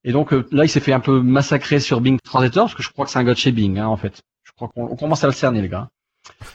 Et 0.04 0.14
donc 0.14 0.34
euh, 0.34 0.48
là, 0.52 0.64
il 0.66 0.70
s'est 0.70 0.80
fait 0.80 0.94
un 0.94 1.00
peu 1.00 1.22
massacrer 1.22 1.80
sur 1.80 2.02
Bing 2.02 2.18
Translator 2.24 2.66
parce 2.66 2.76
que 2.76 2.82
je 2.82 2.90
crois 2.90 3.06
que 3.06 3.12
c'est 3.12 3.20
un 3.20 3.24
gars 3.24 3.34
de 3.34 3.38
chez 3.38 3.52
Bing, 3.52 3.78
hein, 3.78 3.88
en 3.88 3.98
fait. 3.98 4.22
Je 4.44 4.52
crois 4.54 4.70
qu'on 4.70 4.86
on 4.86 4.96
commence 4.96 5.24
à 5.24 5.28
le 5.28 5.34
cerner, 5.34 5.62
le 5.62 5.68
gars. 5.68 5.90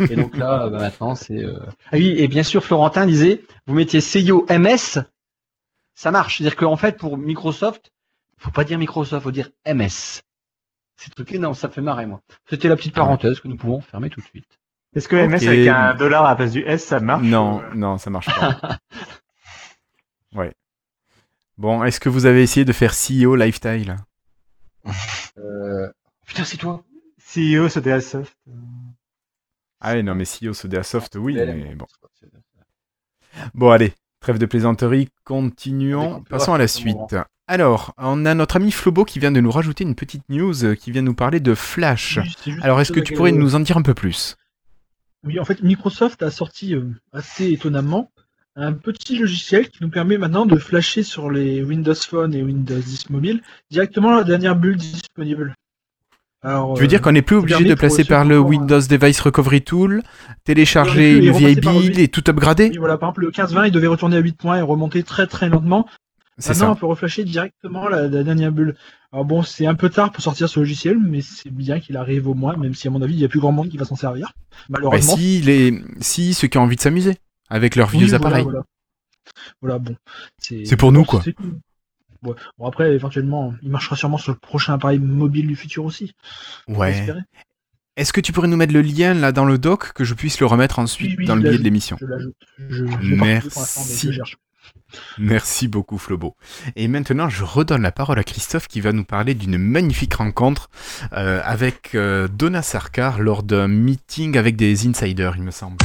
Et 0.01 0.17
donc 0.17 0.37
là, 0.37 0.65
euh, 0.65 0.71
bah, 0.71 0.79
maintenant, 0.79 1.15
c'est. 1.15 1.43
euh, 1.43 1.59
Ah 1.93 1.97
oui, 1.97 2.15
et 2.19 2.29
bien 2.29 2.43
sûr, 2.43 2.65
Florentin 2.65 3.07
disait, 3.07 3.43
vous 3.67 3.75
mettiez 3.75 4.01
CEO 4.01 4.47
MS, 4.51 5.01
ça 5.95 6.11
marche. 6.11 6.39
C'est-à-dire 6.39 6.57
qu'en 6.57 6.77
fait, 6.77 6.97
pour 6.99 7.17
Microsoft, 7.19 7.93
faut 8.39 8.51
pas 8.51 8.65
dire 8.65 8.79
Microsoft, 8.79 9.23
faut 9.25 9.33
dire 9.33 9.51
MS. 9.67 10.23
C'est 10.97 11.15
truc 11.15 11.33
énorme, 11.33 11.55
ça 11.55 11.69
me 11.69 11.73
fait 11.73 11.83
marrer, 11.83 12.07
moi. 12.07 12.21
C'était 12.49 12.69
la 12.69 12.77
petite 12.77 12.95
parenthèse 12.95 13.41
que 13.41 13.49
nous 13.49 13.57
pouvons 13.57 13.81
fermer 13.81 14.09
tout 14.11 14.21
de 14.21 14.27
suite. 14.27 14.59
Est-ce 14.95 15.09
que 15.09 15.17
MS 15.17 15.47
avec 15.47 15.69
un 15.69 15.95
dollar 15.95 16.25
à 16.25 16.31
la 16.31 16.37
place 16.37 16.53
du 16.53 16.63
S, 16.63 16.85
ça 16.85 17.01
marche 17.01 17.23
Non, 17.25 17.61
Euh, 17.63 17.75
non, 17.75 17.99
ça 17.99 18.09
marche 18.09 18.27
pas. 18.35 18.79
ouais. 20.35 20.55
Bon, 21.59 21.85
est-ce 21.85 22.01
que 22.01 22.09
vous 22.09 22.25
avez 22.27 22.43
essayé 22.43 22.65
de 22.65 22.73
faire 22.73 22.93
CEO 22.93 23.35
Lifestyle? 23.37 23.97
Euh... 25.39 25.91
Putain, 26.27 26.45
c'est 26.45 26.57
toi. 26.57 26.83
CEO, 27.19 27.69
c'est 27.69 28.01
Soft. 28.01 28.37
Ah 29.81 29.95
oui, 29.95 30.03
non, 30.03 30.15
mais 30.15 30.25
CEO 30.25 30.55
Soda 30.55 30.83
Soft, 30.83 31.17
oui, 31.17 31.35
mais 31.35 31.75
bon. 31.75 31.87
Bon, 33.55 33.71
allez, 33.71 33.95
Trêve 34.27 34.39
de 34.39 34.47
plaisanterie, 34.47 35.09
continuons. 35.25 36.25
Passons 36.29 36.55
à 36.55 36.59
la 36.59 36.67
suite. 36.67 37.15
Alors, 37.47 37.95
on 37.97 38.27
a 38.27 38.35
notre 38.35 38.57
ami 38.57 38.73
Flobo 38.73 39.05
qui 39.05 39.21
vient 39.21 39.31
de 39.31 39.41
nous 39.41 39.53
rajouter 39.53 39.85
une 39.85 39.95
petite 39.95 40.29
news 40.29 40.65
euh, 40.65 40.75
qui 40.75 40.91
vient 40.91 41.03
nous 41.03 41.15
parler 41.15 41.39
de 41.39 41.55
Flash. 41.55 42.19
Alors, 42.63 42.81
est-ce 42.81 42.91
que 42.91 42.99
tu 42.99 43.15
pourrais 43.15 43.31
nous 43.31 43.55
en 43.55 43.61
dire 43.61 43.77
un 43.77 43.83
peu 43.83 43.95
plus? 43.95 44.37
Oui, 45.25 45.39
en 45.39 45.45
fait, 45.45 45.63
Microsoft 45.63 46.25
a 46.25 46.33
sorti 46.33 46.75
euh, 46.75 46.91
assez 47.13 47.53
étonnamment 47.53 48.11
un 48.57 48.73
petit 48.73 49.17
logiciel 49.17 49.69
qui 49.69 49.79
nous 49.83 49.91
permet 49.91 50.19
maintenant 50.19 50.45
de 50.45 50.57
flasher 50.57 51.05
sur 51.05 51.31
les 51.31 51.63
Windows 51.63 51.95
Phone 51.95 52.35
et 52.35 52.43
Windows 52.43 52.81
10 52.81 53.11
mobile 53.11 53.43
directement 53.71 54.11
la 54.17 54.25
dernière 54.25 54.57
bulle 54.57 54.77
disponible. 54.77 55.55
Alors, 56.47 56.75
Tu 56.75 56.81
veux 56.81 56.85
euh, 56.85 56.89
dire 56.89 57.03
qu'on 57.03 57.11
n'est 57.11 57.23
plus 57.23 57.37
obligé 57.37 57.65
de 57.65 57.89
ceux 57.89 58.05
par 58.05 58.25
le 58.25 58.39
Windows 58.39 58.81
Device 58.81 59.19
Recovery 59.19 59.63
Tool, 59.63 60.03
télécharger 60.45 61.17
une 61.17 61.33
vieille 61.33 61.57
build 61.57 61.99
et 61.99 62.07
tout 62.07 62.23
upgrader 62.31 62.71
voilà, 62.79 62.97
par 62.99 63.09
exemple, 63.09 63.23
le 63.23 63.31
15-20, 63.33 63.67
il 63.67 63.73
devait 63.73 63.89
retourner 63.89 64.17
à 64.17 64.21
8 64.21 64.37
points 64.37 64.59
et 64.59 64.63
remonter 64.63 65.03
très 65.03 65.27
très 65.27 65.49
lentement. 65.49 65.87
C'est 66.39 66.51
Maintenant, 66.51 66.67
ça. 66.67 66.73
on 66.73 66.77
peut 66.77 66.87
reflasher 66.87 67.25
directement 67.25 67.89
la, 67.89 68.07
la 68.07 68.23
dernière 68.23 68.53
bulle. 68.53 68.77
Alors 69.11 69.25
bon, 69.25 69.43
c'est 69.43 69.67
un 69.67 69.75
peu 69.75 69.89
tard 69.89 70.13
pour 70.13 70.23
sortir 70.23 70.49
ce 70.49 70.61
logiciel, 70.61 70.99
mais 71.01 71.21
c'est 71.21 71.51
bien 71.51 71.81
qu'il 71.81 71.97
arrive 71.97 72.29
au 72.29 72.35
moins, 72.35 72.57
même 72.57 72.75
si 72.75 72.87
à 72.87 72.91
mon 72.93 73.03
avis, 73.03 73.15
il 73.15 73.19
n'y 73.19 73.25
a 73.25 73.29
plus 73.29 73.41
grand 73.41 73.53
monde 73.53 73.69
qui 73.69 73.77
va 73.79 73.85
s'en 73.85 73.97
servir. 73.97 74.33
Bah, 74.69 74.79
Malheureusement. 74.79 75.17
si, 75.17 75.41
les... 75.41 75.83
si 76.01 76.33
ceux 76.35 76.47
qui 76.47 76.59
ont 76.59 76.63
envie 76.63 76.77
de 76.77 76.81
s'amuser 76.81 77.17
avec 77.49 77.75
leurs 77.75 77.91
Oui, 77.91 77.99
vieux 78.05 78.07
voilà, 78.09 78.27
appareils. 78.27 78.45
Voilà, 78.45 78.63
Voilà, 79.63 79.79
bon. 79.81 79.97
C'est 80.39 80.77
pour 80.77 80.93
nous, 80.93 81.05
quoi. 81.05 81.23
cool. 81.23 81.59
Bon, 82.59 82.67
après, 82.67 82.93
éventuellement, 82.95 83.55
il 83.63 83.71
marchera 83.71 83.97
sûrement 83.97 84.19
sur 84.19 84.33
le 84.33 84.39
prochain 84.39 84.75
appareil 84.75 84.99
mobile 84.99 85.47
du 85.47 85.57
futur 85.57 85.85
aussi. 85.85 86.15
Ouais. 86.69 87.07
Est-ce 87.97 88.13
que 88.13 88.21
tu 88.21 88.33
pourrais 88.33 88.49
nous 88.49 88.59
mettre 88.59 88.75
le 88.75 88.83
lien 88.83 89.15
là 89.15 89.33
dans 89.33 89.47
le 89.47 89.57
doc 89.57 89.93
que 89.95 90.05
je 90.05 90.13
puisse 90.13 90.39
le 90.39 90.47
remettre 90.47 90.79
ensuite 90.79 91.13
Oui, 91.13 91.17
oui, 91.21 91.27
dans 91.27 91.35
le 91.35 91.43
billet 91.43 91.59
de 91.59 91.63
l'émission? 91.63 91.97
Je. 92.01 92.07
Je, 92.69 92.85
je 92.87 93.15
Merci. 93.15 94.11
Merci 95.19 95.69
beaucoup 95.69 95.99
Flobo. 95.99 96.37
Et 96.75 96.89
maintenant, 96.89 97.29
je 97.29 97.45
redonne 97.45 97.83
la 97.83 97.93
parole 97.93 98.19
à 98.19 98.25
Christophe 98.25 98.69
qui 98.69 98.81
va 98.81 98.93
nous 98.93 99.05
parler 99.05 99.35
d'une 99.35 99.59
magnifique 99.59 100.15
rencontre 100.15 100.71
euh, 101.13 101.41
avec 101.45 101.95
euh, 101.95 102.29
Donna 102.29 102.63
Sarkar 102.63 103.19
lors 103.19 103.43
d'un 103.43 103.69
meeting 103.69 104.37
avec 104.37 104.57
des 104.57 104.87
insiders, 104.87 105.35
il 105.37 105.43
me 105.43 105.51
semble. 105.51 105.77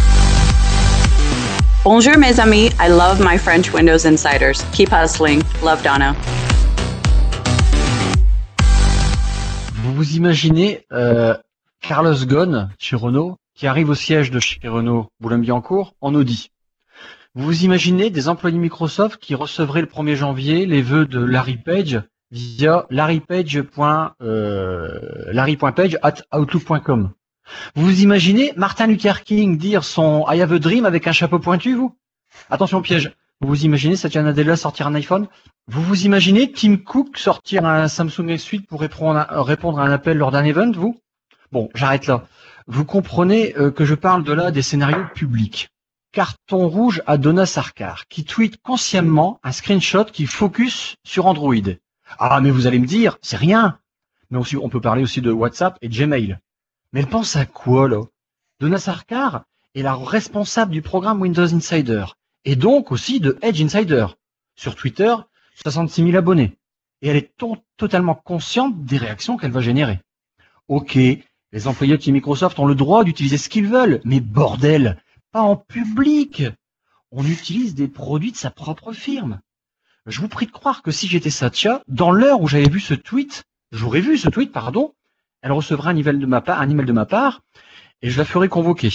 Bonjour 1.83 2.15
mes 2.15 2.39
amis, 2.39 2.69
I 2.79 2.89
love 2.89 3.19
my 3.19 3.39
French 3.39 3.73
Windows 3.73 4.05
Insiders. 4.05 4.63
Keep 4.71 4.89
hustling. 4.91 5.41
Love 5.63 5.81
Donna. 5.81 6.13
Vous 9.81 9.95
vous 9.95 10.15
imaginez 10.15 10.85
euh, 10.91 11.35
Carlos 11.81 12.23
Ghosn 12.23 12.69
chez 12.77 12.95
Renault 12.95 13.37
qui 13.55 13.65
arrive 13.65 13.89
au 13.89 13.95
siège 13.95 14.29
de 14.29 14.39
chez 14.39 14.59
Renault 14.67 15.07
Boulogne-Billancourt 15.21 15.95
en 16.01 16.13
Audi. 16.13 16.51
Vous 17.33 17.45
vous 17.45 17.63
imaginez 17.63 18.11
des 18.11 18.29
employés 18.29 18.59
Microsoft 18.59 19.17
qui 19.17 19.33
recevraient 19.33 19.81
le 19.81 19.87
1er 19.87 20.13
janvier 20.13 20.67
les 20.67 20.83
vœux 20.83 21.07
de 21.07 21.19
Larry 21.19 21.57
Page 21.57 21.99
via 22.29 22.85
larrypage.page 22.91 24.11
euh, 24.21 24.99
larry.page 25.33 25.97
at 26.03 26.21
outlook.com. 26.31 27.09
Vous 27.75 28.01
imaginez 28.01 28.53
Martin 28.55 28.87
Luther 28.87 29.23
King 29.23 29.57
dire 29.57 29.83
son 29.83 30.25
I 30.29 30.41
have 30.41 30.53
a 30.53 30.59
dream 30.59 30.85
avec 30.85 31.07
un 31.07 31.11
chapeau 31.11 31.39
pointu, 31.39 31.75
vous? 31.75 31.95
Attention 32.49 32.81
piège. 32.81 33.11
Vous 33.41 33.47
vous 33.47 33.65
imaginez 33.65 33.95
Satya 33.95 34.21
Nadella 34.21 34.55
sortir 34.55 34.87
un 34.87 34.93
iPhone? 34.93 35.27
Vous 35.67 35.81
vous 35.81 36.05
imaginez 36.05 36.51
Tim 36.51 36.77
Cook 36.77 37.17
sortir 37.17 37.65
un 37.65 37.87
Samsung 37.87 38.27
S8 38.27 38.65
pour 38.65 38.81
répondre 38.81 39.17
à, 39.17 39.41
répondre 39.41 39.79
à 39.79 39.83
un 39.83 39.91
appel 39.91 40.17
lors 40.17 40.31
d'un 40.31 40.43
event, 40.43 40.71
vous? 40.71 40.99
Bon, 41.51 41.69
j'arrête 41.73 42.07
là. 42.07 42.25
Vous 42.67 42.85
comprenez 42.85 43.55
euh, 43.57 43.71
que 43.71 43.83
je 43.83 43.95
parle 43.95 44.23
de 44.23 44.31
là 44.31 44.51
des 44.51 44.61
scénarios 44.61 45.05
publics. 45.15 45.69
Carton 46.11 46.67
rouge 46.67 47.01
à 47.07 47.17
Donna 47.17 47.45
Sarkar, 47.45 48.07
qui 48.09 48.25
tweet 48.25 48.61
consciemment 48.61 49.39
un 49.43 49.51
screenshot 49.51 50.05
qui 50.05 50.27
focus 50.27 50.95
sur 51.03 51.25
Android. 51.25 51.55
Ah, 52.19 52.41
mais 52.41 52.51
vous 52.51 52.67
allez 52.67 52.79
me 52.79 52.85
dire, 52.85 53.17
c'est 53.21 53.37
rien. 53.37 53.79
Mais 54.29 54.39
on 54.61 54.69
peut 54.69 54.81
parler 54.81 55.03
aussi 55.03 55.21
de 55.21 55.31
WhatsApp 55.31 55.77
et 55.81 55.89
de 55.89 55.95
Gmail. 55.95 56.37
Mais 56.93 57.01
elle 57.01 57.07
pense 57.07 57.35
à 57.35 57.45
quoi, 57.45 57.87
là? 57.87 58.03
Donna 58.59 58.77
Sarkar 58.77 59.43
est 59.75 59.81
la 59.81 59.95
responsable 59.95 60.71
du 60.71 60.81
programme 60.81 61.21
Windows 61.21 61.53
Insider, 61.53 62.05
et 62.45 62.55
donc 62.55 62.91
aussi 62.91 63.19
de 63.19 63.37
Edge 63.41 63.61
Insider. 63.61 64.07
Sur 64.55 64.75
Twitter, 64.75 65.15
66 65.63 66.03
000 66.03 66.17
abonnés. 66.17 66.57
Et 67.01 67.07
elle 67.07 67.15
est 67.15 67.35
to- 67.37 67.57
totalement 67.77 68.15
consciente 68.15 68.83
des 68.85 68.97
réactions 68.97 69.37
qu'elle 69.37 69.51
va 69.51 69.61
générer. 69.61 69.99
Ok, 70.67 70.95
les 70.95 71.67
employés 71.67 71.97
de 71.97 72.01
chez 72.01 72.11
Microsoft 72.11 72.59
ont 72.59 72.65
le 72.65 72.75
droit 72.75 73.03
d'utiliser 73.03 73.37
ce 73.37 73.49
qu'ils 73.49 73.67
veulent, 73.67 74.01
mais 74.03 74.19
bordel, 74.19 75.01
pas 75.31 75.41
en 75.41 75.55
public. 75.55 76.43
On 77.11 77.25
utilise 77.25 77.73
des 77.75 77.87
produits 77.87 78.31
de 78.31 78.37
sa 78.37 78.51
propre 78.51 78.93
firme. 78.93 79.39
Je 80.05 80.19
vous 80.21 80.27
prie 80.27 80.45
de 80.45 80.51
croire 80.51 80.81
que 80.81 80.91
si 80.91 81.07
j'étais 81.07 81.29
Satya, 81.29 81.81
dans 81.87 82.11
l'heure 82.11 82.41
où 82.41 82.47
j'avais 82.47 82.69
vu 82.69 82.79
ce 82.79 82.93
tweet, 82.93 83.43
j'aurais 83.71 84.01
vu 84.01 84.17
ce 84.17 84.29
tweet, 84.29 84.51
pardon, 84.51 84.93
elle 85.41 85.51
recevrait 85.51 85.91
un 85.91 85.95
email 85.95 86.17
de 86.17 86.25
ma 86.25 86.41
part, 86.41 86.61
un 86.61 86.69
email 86.69 86.85
de 86.85 86.93
ma 86.93 87.05
part, 87.05 87.41
et 88.01 88.09
je 88.09 88.17
la 88.17 88.25
ferai 88.25 88.49
convoquer. 88.49 88.91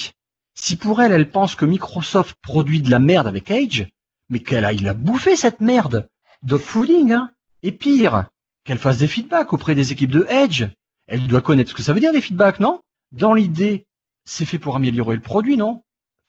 Si 0.55 0.77
pour 0.77 1.03
elle, 1.03 1.13
elle 1.13 1.31
pense 1.31 1.55
que 1.55 1.65
Microsoft 1.65 2.37
produit 2.43 2.81
de 2.81 2.91
la 2.91 2.99
merde 2.99 3.27
avec 3.27 3.51
Edge, 3.51 3.85
mais 4.29 4.41
qu'elle 4.41 4.65
aille 4.65 4.79
la 4.79 4.95
bouffer 4.95 5.37
cette 5.37 5.61
merde. 5.61 6.09
Dog 6.43 6.61
fooding, 6.61 7.13
hein. 7.13 7.31
Et 7.63 7.73
pire, 7.73 8.27
qu'elle 8.65 8.79
fasse 8.79 8.99
des 8.99 9.09
feedbacks 9.09 9.53
auprès 9.53 9.75
des 9.75 9.93
équipes 9.93 10.11
de 10.11 10.27
Edge. 10.29 10.65
Elle 11.07 11.27
doit 11.27 11.41
connaître 11.41 11.71
ce 11.71 11.75
que 11.75 11.83
ça 11.83 11.93
veut 11.93 12.01
dire 12.01 12.13
des 12.13 12.21
feedbacks, 12.21 12.61
non? 12.61 12.81
Dans 13.13 13.35
l'idée, 13.35 13.87
c'est 14.25 14.45
fait 14.45 14.59
pour 14.59 14.77
améliorer 14.77 15.17
le 15.17 15.23
produit, 15.23 15.57
non? 15.57 15.83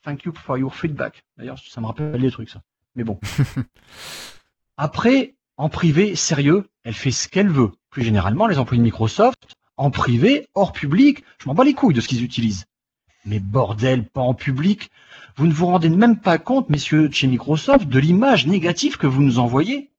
Thank 0.03 0.23
you 0.23 0.33
for 0.33 0.57
your 0.57 0.73
feedback. 0.73 1.23
D'ailleurs, 1.37 1.57
ça 1.59 1.81
me 1.81 1.87
rappelle 1.87 2.21
des 2.21 2.31
trucs, 2.31 2.49
ça. 2.49 2.61
Mais 2.95 3.03
bon. 3.03 3.19
Après, 4.77 5.35
en 5.57 5.69
privé, 5.69 6.15
sérieux, 6.15 6.69
elle 6.83 6.93
fait 6.93 7.11
ce 7.11 7.27
qu'elle 7.27 7.49
veut. 7.49 7.71
Plus 7.89 8.03
généralement, 8.03 8.47
les 8.47 8.59
employés 8.59 8.79
de 8.79 8.83
Microsoft, 8.83 9.56
en 9.77 9.91
privé, 9.91 10.47
hors 10.55 10.73
public, 10.73 11.23
je 11.39 11.47
m'en 11.47 11.53
bats 11.53 11.63
les 11.63 11.73
couilles 11.73 11.93
de 11.93 12.01
ce 12.01 12.07
qu'ils 12.07 12.23
utilisent. 12.23 12.65
Mais 13.25 13.39
bordel, 13.39 14.05
pas 14.05 14.21
en 14.21 14.33
public. 14.33 14.89
Vous 15.35 15.47
ne 15.47 15.53
vous 15.53 15.67
rendez 15.67 15.89
même 15.89 16.19
pas 16.19 16.37
compte, 16.37 16.69
messieurs 16.69 17.09
de 17.09 17.13
chez 17.13 17.27
Microsoft, 17.27 17.87
de 17.87 17.99
l'image 17.99 18.47
négative 18.47 18.97
que 18.97 19.07
vous 19.07 19.21
nous 19.21 19.39
envoyez. 19.39 19.91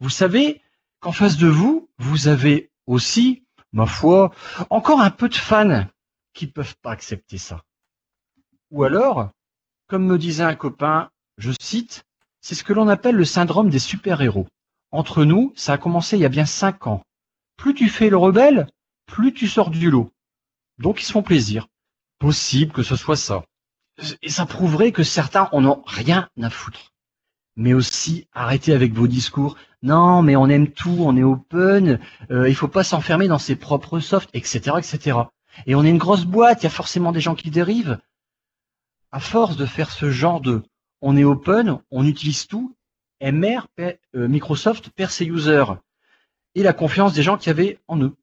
Vous 0.00 0.10
savez 0.10 0.60
qu'en 1.00 1.12
face 1.12 1.36
de 1.36 1.46
vous, 1.46 1.88
vous 1.98 2.28
avez 2.28 2.70
aussi, 2.86 3.44
ma 3.72 3.86
foi, 3.86 4.32
encore 4.70 5.00
un 5.00 5.10
peu 5.10 5.28
de 5.28 5.34
fans 5.34 5.86
qui 6.34 6.46
peuvent 6.46 6.76
pas 6.82 6.90
accepter 6.90 7.38
ça. 7.38 7.62
Ou 8.70 8.84
alors, 8.84 9.30
comme 9.86 10.06
me 10.06 10.18
disait 10.18 10.42
un 10.42 10.56
copain, 10.56 11.10
je 11.38 11.52
cite, 11.60 12.04
c'est 12.40 12.54
ce 12.54 12.64
que 12.64 12.72
l'on 12.72 12.88
appelle 12.88 13.14
le 13.14 13.24
syndrome 13.24 13.70
des 13.70 13.78
super-héros. 13.78 14.46
Entre 14.90 15.24
nous, 15.24 15.52
ça 15.56 15.74
a 15.74 15.78
commencé 15.78 16.16
il 16.16 16.22
y 16.22 16.26
a 16.26 16.30
bien 16.30 16.46
cinq 16.46 16.86
ans. 16.86 17.02
Plus 17.56 17.74
tu 17.74 17.88
fais 17.88 18.10
le 18.10 18.16
rebelle, 18.16 18.66
plus 19.06 19.32
tu 19.32 19.48
sors 19.48 19.70
du 19.70 19.90
lot. 19.90 20.10
Donc 20.78 21.00
ils 21.00 21.04
se 21.04 21.12
font 21.12 21.22
plaisir. 21.22 21.68
Possible 22.18 22.72
que 22.72 22.82
ce 22.82 22.96
soit 22.96 23.16
ça. 23.16 23.44
Et 24.22 24.28
ça 24.28 24.46
prouverait 24.46 24.92
que 24.92 25.02
certains 25.02 25.48
en 25.52 25.64
ont 25.64 25.82
rien 25.86 26.28
à 26.42 26.50
foutre. 26.50 26.92
Mais 27.56 27.72
aussi, 27.72 28.28
arrêtez 28.32 28.74
avec 28.74 28.92
vos 28.92 29.06
discours. 29.06 29.56
Non, 29.82 30.20
mais 30.20 30.36
on 30.36 30.48
aime 30.48 30.70
tout, 30.70 30.96
on 31.00 31.16
est 31.16 31.22
open, 31.22 31.98
euh, 32.30 32.48
il 32.48 32.54
faut 32.54 32.68
pas 32.68 32.84
s'enfermer 32.84 33.28
dans 33.28 33.38
ses 33.38 33.56
propres 33.56 34.00
softs, 34.00 34.30
etc., 34.34 34.76
etc. 34.78 35.18
Et 35.66 35.74
on 35.74 35.84
est 35.84 35.90
une 35.90 35.98
grosse 35.98 36.24
boîte, 36.24 36.62
il 36.62 36.64
y 36.64 36.66
a 36.66 36.70
forcément 36.70 37.12
des 37.12 37.20
gens 37.20 37.34
qui 37.34 37.50
dérivent. 37.50 37.98
À 39.12 39.20
force 39.20 39.56
de 39.56 39.64
faire 39.64 39.90
ce 39.90 40.10
genre 40.10 40.40
de 40.40 40.62
on 41.00 41.16
est 41.16 41.24
open, 41.24 41.78
on 41.90 42.04
utilise 42.04 42.46
tout, 42.46 42.74
MR, 43.22 43.66
euh, 43.78 43.94
Microsoft 44.14 44.90
perd 44.90 45.10
ses 45.10 45.24
users 45.24 45.64
et 46.54 46.62
la 46.62 46.72
confiance 46.72 47.12
des 47.12 47.22
gens 47.22 47.38
qui 47.38 47.48
avaient 47.48 47.78
en 47.88 48.00
eux. 48.00 48.14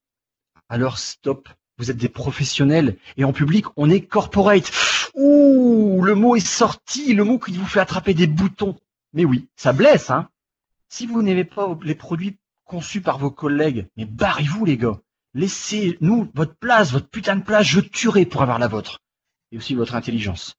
Alors 0.69 0.97
stop, 0.97 1.49
vous 1.77 1.91
êtes 1.91 1.97
des 1.97 2.09
professionnels 2.09 2.97
et 3.17 3.23
en 3.23 3.33
public 3.33 3.65
on 3.75 3.89
est 3.89 4.01
corporate. 4.01 4.71
Ouh, 5.13 6.01
le 6.01 6.15
mot 6.15 6.35
est 6.35 6.45
sorti, 6.45 7.13
le 7.13 7.23
mot 7.23 7.37
qui 7.37 7.57
vous 7.57 7.65
fait 7.65 7.79
attraper 7.79 8.13
des 8.13 8.27
boutons. 8.27 8.75
Mais 9.13 9.25
oui, 9.25 9.47
ça 9.55 9.73
blesse, 9.73 10.09
hein. 10.09 10.29
Si 10.89 11.05
vous 11.05 11.21
n'aimez 11.21 11.43
pas 11.43 11.77
les 11.83 11.95
produits 11.95 12.37
conçus 12.65 13.01
par 13.01 13.19
vos 13.19 13.31
collègues, 13.31 13.87
mais 13.97 14.05
barrez-vous 14.05 14.65
les 14.65 14.77
gars. 14.77 14.99
Laissez-nous 15.35 16.29
votre 16.33 16.55
place, 16.55 16.91
votre 16.91 17.09
putain 17.09 17.35
de 17.35 17.43
place, 17.43 17.65
je 17.65 17.79
tuerai 17.79 18.25
pour 18.25 18.41
avoir 18.41 18.59
la 18.59 18.67
vôtre. 18.67 18.99
Et 19.51 19.57
aussi 19.57 19.75
votre 19.75 19.95
intelligence. 19.95 20.55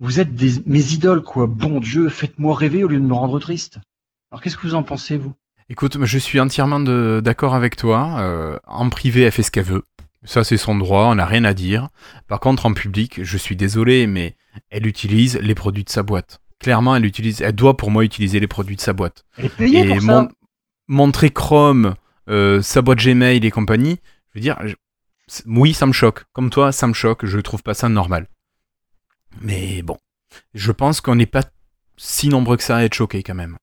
Vous 0.00 0.20
êtes 0.20 0.66
mes 0.66 0.92
idoles, 0.92 1.22
quoi. 1.22 1.46
Bon 1.46 1.80
Dieu, 1.80 2.08
faites-moi 2.08 2.56
rêver 2.56 2.84
au 2.84 2.88
lieu 2.88 2.98
de 2.98 3.06
me 3.06 3.14
rendre 3.14 3.38
triste. 3.38 3.78
Alors 4.30 4.42
qu'est-ce 4.42 4.56
que 4.56 4.66
vous 4.66 4.74
en 4.74 4.82
pensez, 4.82 5.16
vous? 5.16 5.34
Écoute, 5.70 5.96
je 6.04 6.18
suis 6.18 6.40
entièrement 6.40 6.80
d'accord 6.80 7.54
avec 7.54 7.76
toi. 7.76 8.16
Euh, 8.20 8.58
en 8.66 8.90
privé, 8.90 9.22
elle 9.22 9.32
fait 9.32 9.42
ce 9.42 9.50
qu'elle 9.50 9.64
veut. 9.64 9.84
Ça, 10.24 10.44
c'est 10.44 10.56
son 10.56 10.74
droit, 10.76 11.06
on 11.06 11.14
n'a 11.16 11.26
rien 11.26 11.44
à 11.44 11.54
dire. 11.54 11.88
Par 12.28 12.40
contre, 12.40 12.66
en 12.66 12.72
public, 12.74 13.22
je 13.22 13.36
suis 13.36 13.56
désolé, 13.56 14.06
mais 14.06 14.36
elle 14.70 14.86
utilise 14.86 15.38
les 15.38 15.54
produits 15.54 15.84
de 15.84 15.90
sa 15.90 16.02
boîte. 16.02 16.40
Clairement, 16.60 16.96
elle 16.96 17.04
utilise, 17.04 17.42
elle 17.42 17.52
doit 17.54 17.76
pour 17.76 17.90
moi 17.90 18.04
utiliser 18.04 18.40
les 18.40 18.46
produits 18.46 18.76
de 18.76 18.80
sa 18.80 18.92
boîte. 18.94 19.24
Elle 19.36 19.46
est 19.46 19.48
payée 19.56 19.80
et 19.80 19.88
pour 19.88 19.96
ça. 20.00 20.28
montrer 20.88 21.30
Chrome, 21.30 21.94
euh, 22.30 22.62
sa 22.62 22.80
boîte 22.80 22.98
Gmail 23.00 23.44
et 23.44 23.50
compagnie, 23.50 23.98
je 24.32 24.38
veux 24.38 24.40
dire, 24.40 24.56
je- 24.64 24.74
oui, 25.46 25.74
ça 25.74 25.86
me 25.86 25.92
choque. 25.92 26.24
Comme 26.32 26.50
toi, 26.50 26.72
ça 26.72 26.86
me 26.86 26.94
choque. 26.94 27.26
Je 27.26 27.38
trouve 27.38 27.62
pas 27.62 27.74
ça 27.74 27.88
normal. 27.88 28.28
Mais 29.42 29.82
bon, 29.82 29.98
je 30.54 30.72
pense 30.72 31.00
qu'on 31.00 31.16
n'est 31.16 31.26
pas 31.26 31.42
si 31.96 32.28
nombreux 32.28 32.56
que 32.56 32.62
ça 32.62 32.76
à 32.76 32.82
être 32.84 32.94
choqués 32.94 33.22
quand 33.22 33.34
même. 33.34 33.56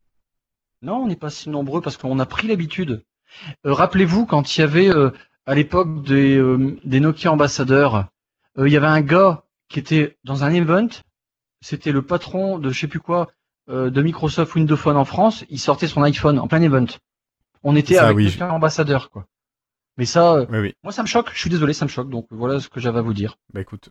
Non, 0.82 0.97
on 1.03 1.07
n'est 1.07 1.15
pas 1.15 1.29
si 1.29 1.49
nombreux 1.49 1.82
parce 1.82 1.97
qu'on 1.97 2.19
a 2.19 2.25
pris 2.25 2.47
l'habitude. 2.47 3.03
Euh, 3.65 3.73
Rappelez-vous 3.73 4.25
quand 4.25 4.55
il 4.55 4.61
y 4.61 4.63
avait 4.63 4.89
euh, 4.89 5.11
à 5.45 5.55
l'époque 5.55 6.03
des, 6.03 6.38
euh, 6.38 6.77
des 6.84 6.99
Nokia 6.99 7.32
ambassadeurs, 7.32 8.07
euh, 8.57 8.67
il 8.67 8.73
y 8.73 8.77
avait 8.77 8.88
un 8.88 9.01
gars 9.01 9.43
qui 9.69 9.79
était 9.79 10.17
dans 10.23 10.43
un 10.43 10.53
event, 10.53 10.88
c'était 11.61 11.91
le 11.91 12.01
patron 12.01 12.59
de 12.59 12.69
je 12.69 12.79
sais 12.79 12.88
plus 12.88 12.99
quoi 12.99 13.32
euh, 13.69 13.89
de 13.89 14.01
Microsoft 14.01 14.55
Windows 14.55 14.75
Phone 14.75 14.97
en 14.97 15.05
France, 15.05 15.45
il 15.49 15.59
sortait 15.59 15.88
son 15.88 16.01
iPhone 16.03 16.39
en 16.39 16.47
plein 16.47 16.61
event. 16.61 16.88
On 17.63 17.75
était 17.75 17.95
Ça, 17.95 18.05
avec 18.05 18.17
oui. 18.17 18.25
Nokia 18.25 18.51
ambassadeur 18.51 19.11
quoi. 19.11 19.27
Mais 20.01 20.07
ça, 20.07 20.33
euh, 20.33 20.45
Oui, 20.49 20.57
oui. 20.57 20.73
moi 20.83 20.91
ça 20.91 21.03
me 21.03 21.07
choque. 21.07 21.29
Je 21.31 21.39
suis 21.39 21.51
désolé, 21.51 21.73
ça 21.73 21.85
me 21.85 21.89
choque. 21.91 22.09
Donc 22.09 22.25
voilà 22.31 22.59
ce 22.59 22.69
que 22.69 22.79
j'avais 22.79 22.97
à 22.97 23.01
vous 23.03 23.13
dire. 23.13 23.37
Bah 23.53 23.61
écoute. 23.61 23.89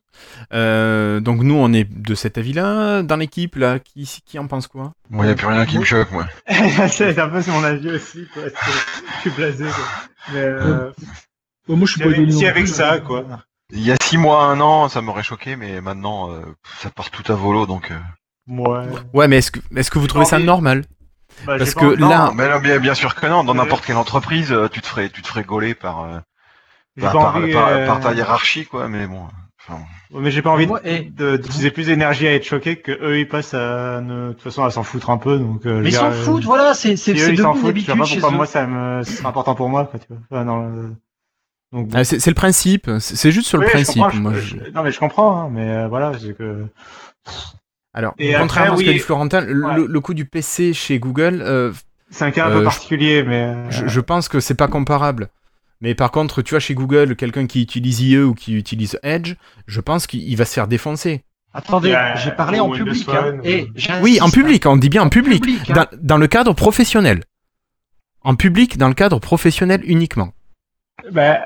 Euh, 0.53 1.21
donc 1.21 1.43
nous, 1.43 1.55
on 1.55 1.73
est 1.73 1.85
de 1.89 2.17
cet 2.17 2.37
avis-là. 2.37 3.05
Dans 3.05 3.15
l'équipe, 3.15 3.55
là, 3.55 3.79
qui, 3.79 4.11
qui 4.27 4.37
en 4.41 4.49
pense 4.49 4.67
quoi? 4.67 4.93
Moi, 5.09 5.25
y 5.27 5.31
a 5.31 5.37
plus 5.37 5.47
rien 5.47 5.65
qui 5.67 5.79
me 5.79 5.85
choque, 5.85 6.11
moi. 6.11 6.27
c'est 6.89 7.17
un 7.17 7.29
peu 7.29 7.41
mon 7.53 7.63
avis 7.63 7.91
aussi, 7.93 8.27
quoi. 8.35 8.43
Je 8.49 9.21
suis 9.21 9.31
blasé, 9.31 9.67
quoi. 9.67 9.85
Mais, 10.33 10.41
euh, 10.41 10.91
Ouais, 11.69 11.77
moi, 11.77 11.87
je 11.87 11.93
suis 11.93 12.01
pas 12.01 12.49
avec, 12.49 12.67
si 12.67 12.75
ça, 12.75 12.99
quoi. 12.99 13.25
Il 13.73 13.79
y 13.87 13.93
a 13.93 13.97
six 14.03 14.17
mois, 14.17 14.47
un 14.47 14.61
an, 14.61 14.89
ça 14.89 15.03
m'aurait 15.03 15.23
choqué, 15.23 15.55
mais 15.55 15.81
maintenant, 15.81 16.33
euh, 16.33 16.41
ça 16.81 16.91
part 16.91 17.11
tout 17.13 17.31
à 17.33 17.37
volo, 17.37 17.67
donc. 17.67 17.93
euh, 17.93 17.99
Ouais. 18.49 18.87
Ouais, 19.15 19.29
mais 19.29 19.37
est-ce 19.39 19.53
que, 19.53 19.61
est-ce 19.77 19.93
que 19.93 20.01
vous 20.01 20.09
trouvez 20.09 20.25
ça 20.25 20.41
normal? 20.41 20.87
Bah, 21.47 21.59
Parce 21.59 21.75
que 21.75 21.97
Non, 21.97 22.09
là, 22.09 22.33
mais 22.35 22.49
non, 22.49 22.59
bien, 22.61 22.79
bien 22.79 22.95
sûr 22.95 23.15
que 23.15 23.27
non. 23.27 23.45
Dans 23.45 23.53
Euh, 23.55 23.57
n'importe 23.57 23.85
quelle 23.87 23.97
entreprise, 23.97 24.53
euh, 24.53 24.69
tu 24.69 24.81
te 24.81 24.87
ferais, 24.87 25.09
tu 25.09 25.23
te 25.23 25.29
ferais 25.29 25.43
gauler 25.45 25.75
par, 25.75 26.05
euh, 26.05 26.19
j'ai 26.97 27.03
par, 27.03 27.17
envie, 27.37 27.53
par- 27.53 27.69
euh, 27.69 27.87
par 27.87 28.01
ta 28.01 28.13
hiérarchie, 28.13 28.67
quoi. 28.67 28.89
Mais 28.89 29.07
bon. 29.07 29.27
enfin, 29.67 29.81
Ouais, 30.13 30.21
Mais 30.23 30.31
j'ai 30.31 30.43
pas 30.43 30.51
envie 30.51 30.67
Moi, 30.67 30.81
de- 30.81 30.89
et- 30.89 31.01
de- 31.11 31.37
d'utiliser 31.37 31.71
plus 31.71 31.87
d'énergie 31.87 32.27
à 32.27 32.35
être 32.35 32.45
choqué 32.45 32.77
que 32.77 32.91
eux 32.93 33.19
ils 33.21 33.29
passent 33.29 33.55
à 33.55 34.01
ne... 34.01 34.29
de 34.29 34.33
toute 34.33 34.43
façon 34.43 34.65
à 34.65 34.71
s'en 34.71 34.83
foutre 34.83 35.11
un 35.11 35.19
peu 35.19 35.39
donc. 35.39 35.65
euh, 35.67 35.81
Mais 35.83 35.91
ils 35.91 35.95
s'en 35.95 36.11
euh, 36.11 36.13
foutent, 36.13 36.45
voilà, 36.45 36.75
c'est 36.75 36.97
c'est 36.97 37.15
Si 37.15 37.21
devenu 37.21 37.37
une 37.37 37.43
foutent, 37.43 37.57
je 37.57 37.61
sais 37.63 37.69
habitude 37.69 37.99
pas 37.99 38.05
chez 38.05 38.15
pourquoi 38.17 38.31
eux. 38.33 38.37
moi 38.37 38.47
ça 38.47 38.67
me 38.67 39.03
c'est 39.05 39.25
important 39.25 39.55
pour 39.55 39.69
moi 39.69 39.85
quoi 39.85 40.01
tu 40.01 40.07
vois. 40.09 40.19
Enfin, 40.31 40.45
le- 40.45 40.95
Donc, 41.73 41.89
Ah, 41.95 42.03
c'est 42.03 42.19
c'est 42.19 42.31
le 42.31 42.35
principe. 42.35 42.91
C'est 42.99 43.15
c'est 43.15 43.31
juste 43.31 43.47
sur 43.47 43.59
le 43.59 43.65
oui, 43.65 43.69
je 43.71 43.77
principe. 43.77 44.05
je- 44.13 44.19
moi, 44.19 44.33
je- 44.35 44.41
je- 44.41 44.71
Non 44.75 44.83
mais 44.83 44.91
je 44.91 44.99
comprends 44.99 45.43
hein, 45.43 45.49
mais 45.53 45.69
euh, 45.71 45.87
voilà 45.89 46.13
c'est 46.19 46.37
que. 46.37 46.67
Alors, 47.93 48.15
Et 48.19 48.35
contrairement 48.35 48.73
après, 48.73 48.75
à 48.75 48.77
ce 48.79 48.83
que 48.85 48.89
oui. 48.89 48.95
dit 48.95 48.99
Florentin, 49.01 49.41
le, 49.43 49.65
Ouais. 49.67 49.75
le 49.89 50.01
coup 50.01 50.15
du 50.15 50.25
PC 50.25 50.73
chez 50.73 50.99
Google, 50.99 51.43
euh, 51.43 51.73
C'est 52.11 52.25
un 52.25 52.31
cas 52.31 52.47
un 52.47 52.51
Euh, 52.51 52.53
peu 52.55 52.59
je- 52.61 52.65
particulier 52.65 53.23
mais. 53.23 53.43
euh, 53.45 53.71
je, 53.71 53.87
je 53.89 54.01
pense 54.01 54.29
que 54.29 54.41
c'est 54.41 54.55
pas 54.55 54.69
comparable. 54.69 55.29
Mais 55.81 55.95
par 55.95 56.11
contre, 56.11 56.43
tu 56.43 56.51
vois, 56.51 56.61
chez 56.61 56.75
Google, 56.75 57.17
quelqu'un 57.17 57.47
qui 57.47 57.63
utilise 57.63 58.01
IE 58.01 58.19
ou 58.19 58.35
qui 58.35 58.55
utilise 58.55 58.99
Edge, 59.03 59.35
je 59.67 59.81
pense 59.81 60.07
qu'il 60.07 60.37
va 60.37 60.45
se 60.45 60.53
faire 60.55 60.69
défoncer. 60.69 61.23
Attendez, 61.55 61.97
j'ai 62.17 62.31
parlé 62.33 62.61
en 62.61 62.71
public. 62.71 63.09
Hein. 63.09 63.39
Ou- 63.45 64.03
Oui, 64.03 64.21
en 64.21 64.31
public, 64.31 64.67
on 64.67 64.77
dit 64.77 64.89
bien 64.89 65.03
en 65.03 65.09
public. 65.09 65.43
public, 65.43 65.71
hein. 65.71 65.73
Dans, 65.75 65.87
dans 66.01 66.17
le 66.19 66.27
cadre 66.29 66.53
professionnel. 66.53 67.25
En 68.23 68.35
public, 68.37 68.77
dans 68.77 68.89
le 68.89 68.95
cadre 68.95 69.19
professionnel 69.19 69.81
uniquement. 69.85 70.33
Bah, 71.11 71.41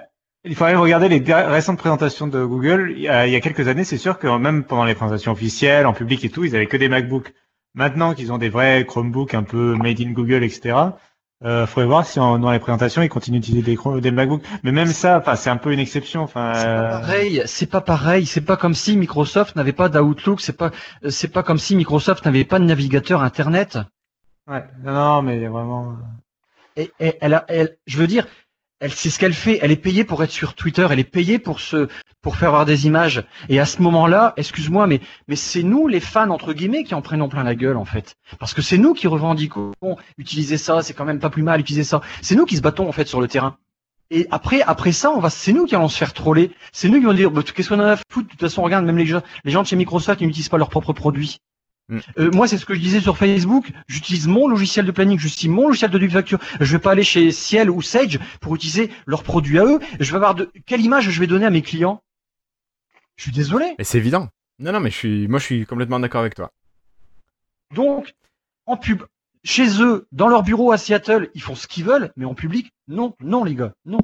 il 0.45 0.55
faudrait 0.55 0.75
regarder 0.75 1.09
les 1.09 1.33
récentes 1.35 1.79
présentations 1.79 2.27
de 2.27 2.45
Google. 2.45 2.93
Il 2.97 3.03
y 3.03 3.09
a, 3.09 3.41
quelques 3.41 3.69
années, 3.69 3.85
c'est 3.85 3.99
sûr 3.99 4.19
que 4.19 4.27
même 4.39 4.65
pendant 4.65 4.85
les 4.85 4.95
présentations 4.95 5.33
officielles, 5.33 5.87
en 5.87 5.93
public 5.93 6.25
et 6.25 6.29
tout, 6.31 6.45
ils 6.45 6.55
avaient 6.55 6.67
que 6.67 6.77
des 6.77 6.89
MacBooks. 6.89 7.33
Maintenant 7.75 8.15
qu'ils 8.15 8.33
ont 8.33 8.39
des 8.39 8.51
vrais 8.51 8.85
Chromebooks 8.85 9.35
un 9.35 9.43
peu 9.43 9.75
made 9.75 10.01
in 10.01 10.13
Google, 10.13 10.45
etc., 10.45 10.77
euh, 11.45 11.67
faudrait 11.67 11.87
voir 11.87 12.07
si 12.07 12.21
en- 12.21 12.39
dans 12.39 12.53
les 12.53 12.59
présentations, 12.59 13.03
ils 13.03 13.09
continuent 13.09 13.41
d'utiliser 13.41 13.77
des, 14.01 14.11
MacBooks. 14.11 14.43
Mais 14.63 14.73
même 14.73 14.87
ça, 14.87 15.19
enfin, 15.19 15.35
c'est 15.35 15.51
un 15.51 15.57
peu 15.57 15.73
une 15.73 15.81
exception. 15.81 16.23
Enfin, 16.23 16.53
C'est 16.55 16.65
pas 16.65 16.71
euh, 16.71 17.01
pareil, 17.01 17.43
c'est 17.47 17.67
pas 17.67 17.81
pareil, 17.81 18.27
c'est 18.27 18.41
pas 18.41 18.57
comme 18.57 18.75
si 18.75 18.97
Microsoft 18.97 19.57
n'avait 19.57 19.73
pas 19.73 19.89
d'Outlook, 19.89 20.41
c'est 20.41 20.57
pas 20.57 20.71
euh, 21.05 21.11
c'est 21.11 21.29
pas 21.29 21.43
comme 21.43 21.59
si 21.59 21.75
Microsoft 21.75 22.25
n'avait 22.25 22.45
pas 22.45 22.59
de 22.59 22.65
navigateur 22.65 23.23
internet. 23.23 23.79
ouais. 24.47 24.65
Non, 24.85 24.93
non, 24.93 25.23
mais 25.23 25.47
vraiment. 25.47 25.97
Et, 26.77 26.91
et 27.01 27.15
elle 27.21 27.35
a, 27.35 27.45
elle, 27.49 27.77
je 27.87 27.99
veux 27.99 28.07
dire, 28.07 28.27
elle 28.81 28.93
c'est 28.93 29.11
ce 29.11 29.19
qu'elle 29.19 29.35
fait, 29.35 29.59
elle 29.63 29.71
est 29.71 29.77
payée 29.77 30.05
pour 30.05 30.23
être 30.23 30.31
sur 30.31 30.55
Twitter, 30.55 30.87
elle 30.91 30.99
est 30.99 31.05
payée 31.05 31.39
pour 31.39 31.61
se 31.61 31.89
pour 32.23 32.37
faire 32.37 32.51
voir 32.51 32.65
des 32.65 32.87
images. 32.87 33.25
Et 33.49 33.61
à 33.61 33.67
ce 33.67 33.83
moment-là, 33.83 34.33
excuse-moi, 34.37 34.87
mais 34.87 35.01
mais 35.29 35.37
c'est 35.37 35.63
nous 35.63 35.87
les 35.89 36.01
fans 36.01 36.31
entre 36.31 36.53
guillemets 36.53 36.85
qui 36.85 36.95
en 36.95 37.03
prenons 37.03 37.29
plein 37.29 37.45
la 37.45 37.55
gueule 37.55 37.77
en 37.77 37.85
fait, 37.85 38.15
parce 38.39 38.55
que 38.55 38.63
c'est 38.63 38.79
nous 38.79 38.95
qui 38.95 39.07
revendiquons 39.07 39.73
utiliser 40.19 40.59
ça, 40.59 40.83
c'est 40.83 40.95
quand 40.95 41.05
même 41.05 41.21
pas 41.21 41.31
plus 41.31 41.43
mal 41.43 41.61
utiliser 41.61 41.85
ça. 41.85 42.01
C'est 42.23 42.35
nous 42.35 42.47
qui 42.47 42.57
se 42.57 42.63
battons 42.63 42.89
en 42.89 42.93
fait 42.93 43.07
sur 43.07 43.21
le 43.21 43.29
terrain. 43.29 43.57
Et 44.11 44.27
après, 44.31 44.61
après 44.63 44.93
ça, 44.93 45.11
on 45.11 45.19
va, 45.19 45.31
c'est 45.31 45.53
nous 45.53 45.65
qui 45.67 45.75
allons 45.75 45.89
se 45.89 45.97
faire 45.97 46.13
troller. 46.13 46.51
C'est 46.73 46.89
nous 46.89 46.99
qui 46.99 47.07
vont 47.07 47.15
dire, 47.15 47.31
bah, 47.31 47.43
qu'est-ce 47.43 47.69
qu'on 47.71 47.81
en 47.81 47.85
a 47.85 47.93
à 47.93 47.97
foutre? 47.97 48.27
De 48.27 48.31
toute 48.33 48.41
façon, 48.41 48.63
regarde, 48.63 48.85
même 48.85 48.99
les 48.99 49.07
gens, 49.07 49.23
les 49.45 49.51
gens 49.51 49.63
de 49.63 49.67
chez 49.67 49.77
Microsoft, 49.77 50.21
ils 50.21 50.27
n'utilisent 50.27 50.51
pas 50.51 50.59
leurs 50.59 50.69
propres 50.69 50.93
produits. 50.93 51.39
Mm. 51.89 51.99
Euh, 52.19 52.31
moi, 52.33 52.49
c'est 52.49 52.59
ce 52.59 52.67
que 52.67 52.75
je 52.75 52.81
disais 52.81 53.01
sur 53.01 53.19
Facebook. 53.19 53.71
J'utilise 53.89 54.27
mon 54.27 54.49
logiciel 54.49 54.87
de 54.87 54.93
planning, 54.93 55.19
j'utilise 55.19 55.55
mon 55.55 55.69
logiciel 55.69 55.91
de 55.91 56.09
facture. 56.09 56.39
Je 56.61 56.73
vais 56.73 56.79
pas 56.79 56.93
aller 56.93 57.05
chez 57.05 57.31
Ciel 57.33 57.71
ou 57.71 57.83
Sage 57.83 58.19
pour 58.41 58.55
utiliser 58.55 58.91
leurs 59.07 59.23
produits 59.23 59.59
à 59.59 59.65
eux. 59.65 59.81
Je 60.01 60.11
vais 60.11 60.17
avoir 60.17 60.35
de 60.35 60.51
quelle 60.67 60.81
image 60.81 61.11
je 61.11 61.21
vais 61.21 61.27
donner 61.27 61.47
à 61.47 61.51
mes 61.51 61.63
clients? 61.63 62.03
Je 63.17 63.25
suis 63.25 63.33
désolé. 63.33 63.75
Mais 63.79 63.85
c'est 63.85 63.99
évident. 63.99 64.29
Non, 64.59 64.73
non, 64.73 64.81
mais 64.81 64.91
je 64.91 64.97
suis, 64.97 65.29
moi, 65.29 65.39
je 65.39 65.45
suis 65.45 65.67
complètement 65.67 66.01
d'accord 66.01 66.21
avec 66.21 66.35
toi. 66.35 66.51
Donc, 67.75 68.15
en 68.67 68.77
pub, 68.77 69.03
chez 69.43 69.83
eux, 69.83 70.07
dans 70.13 70.29
leur 70.29 70.43
bureau 70.43 70.73
à 70.73 70.79
Seattle, 70.79 71.31
ils 71.35 71.43
font 71.43 71.55
ce 71.55 71.67
qu'ils 71.67 71.85
veulent, 71.85 72.13
mais 72.17 72.25
en 72.25 72.35
public, 72.35 72.73
non, 72.89 73.15
non, 73.21 73.45
les 73.45 73.55
gars, 73.55 73.73
non. 73.85 73.99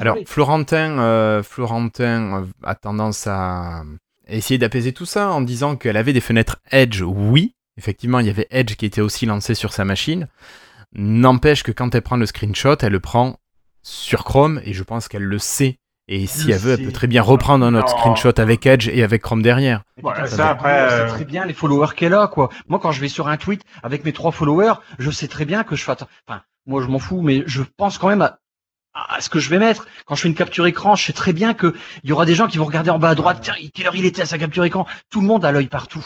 Alors. 0.00 0.16
Florentin, 0.26 0.98
euh, 0.98 1.42
Florentin 1.42 2.42
euh, 2.42 2.46
a 2.62 2.74
tendance 2.74 3.26
à 3.26 3.82
essayer 4.28 4.58
d'apaiser 4.58 4.92
tout 4.92 5.06
ça 5.06 5.30
en 5.30 5.40
disant 5.40 5.76
qu'elle 5.76 5.96
avait 5.96 6.12
des 6.12 6.20
fenêtres 6.20 6.58
Edge. 6.70 7.02
Oui, 7.02 7.54
effectivement, 7.78 8.18
il 8.20 8.26
y 8.26 8.30
avait 8.30 8.48
Edge 8.50 8.74
qui 8.76 8.86
était 8.86 9.00
aussi 9.00 9.26
lancé 9.26 9.54
sur 9.54 9.72
sa 9.72 9.84
machine. 9.84 10.28
N'empêche 10.94 11.62
que 11.62 11.72
quand 11.72 11.94
elle 11.94 12.02
prend 12.02 12.16
le 12.16 12.26
screenshot, 12.26 12.76
elle 12.80 12.92
le 12.92 13.00
prend 13.00 13.38
sur 13.82 14.24
Chrome 14.24 14.60
et 14.64 14.72
je 14.72 14.82
pense 14.82 15.08
qu'elle 15.08 15.24
le 15.24 15.38
sait. 15.38 15.78
Et 16.08 16.26
si 16.26 16.46
le 16.46 16.54
elle 16.54 16.60
veut, 16.60 16.72
elle 16.78 16.84
peut 16.84 16.92
très 16.92 17.08
bien 17.08 17.20
reprendre 17.22 17.68
notre 17.70 17.90
Non. 17.92 17.98
screenshot 17.98 18.40
avec 18.40 18.64
Edge 18.64 18.88
et 18.88 19.02
avec 19.02 19.22
Chrome 19.22 19.42
derrière. 19.42 19.82
Voilà, 20.00 20.26
ça 20.26 20.50
après. 20.50 20.88
C'est 20.88 20.94
euh, 21.00 21.08
très 21.08 21.24
bien 21.24 21.44
les 21.44 21.52
followers 21.52 21.94
qu'elle 21.96 22.14
a, 22.14 22.28
quoi. 22.28 22.48
Moi, 22.68 22.78
quand 22.80 22.92
je 22.92 23.00
vais 23.00 23.08
sur 23.08 23.26
un 23.26 23.36
tweet 23.36 23.62
avec 23.82 24.04
mes 24.04 24.12
trois 24.12 24.30
followers, 24.30 24.74
je 25.00 25.10
sais 25.10 25.26
très 25.26 25.44
bien 25.44 25.64
que 25.64 25.74
je 25.74 25.82
fais. 25.82 25.92
Enfin, 25.92 26.42
moi, 26.66 26.80
je 26.80 26.86
m'en 26.86 27.00
fous, 27.00 27.22
mais 27.22 27.42
je 27.46 27.62
pense 27.76 27.98
quand 27.98 28.08
même 28.08 28.22
à, 28.22 28.38
à 28.96 29.20
ce 29.20 29.28
que 29.28 29.38
je 29.38 29.50
vais 29.50 29.58
mettre. 29.58 29.86
Quand 30.06 30.14
je 30.14 30.22
fais 30.22 30.28
une 30.28 30.34
capture 30.34 30.66
écran, 30.66 30.94
je 30.94 31.04
sais 31.04 31.12
très 31.12 31.32
bien 31.32 31.54
que 31.54 31.74
il 32.02 32.10
y 32.10 32.12
aura 32.12 32.24
des 32.24 32.34
gens 32.34 32.46
qui 32.46 32.58
vont 32.58 32.64
regarder 32.64 32.90
en 32.90 32.98
bas 32.98 33.10
à 33.10 33.14
droite. 33.14 33.40
Tiens, 33.42 33.54
quelle 33.74 33.86
heure 33.86 33.96
il 33.96 34.04
était 34.04 34.22
à 34.22 34.26
sa 34.26 34.38
capture 34.38 34.64
écran 34.64 34.86
Tout 35.10 35.20
le 35.20 35.26
monde 35.26 35.44
a 35.44 35.52
l'œil 35.52 35.68
partout. 35.68 36.04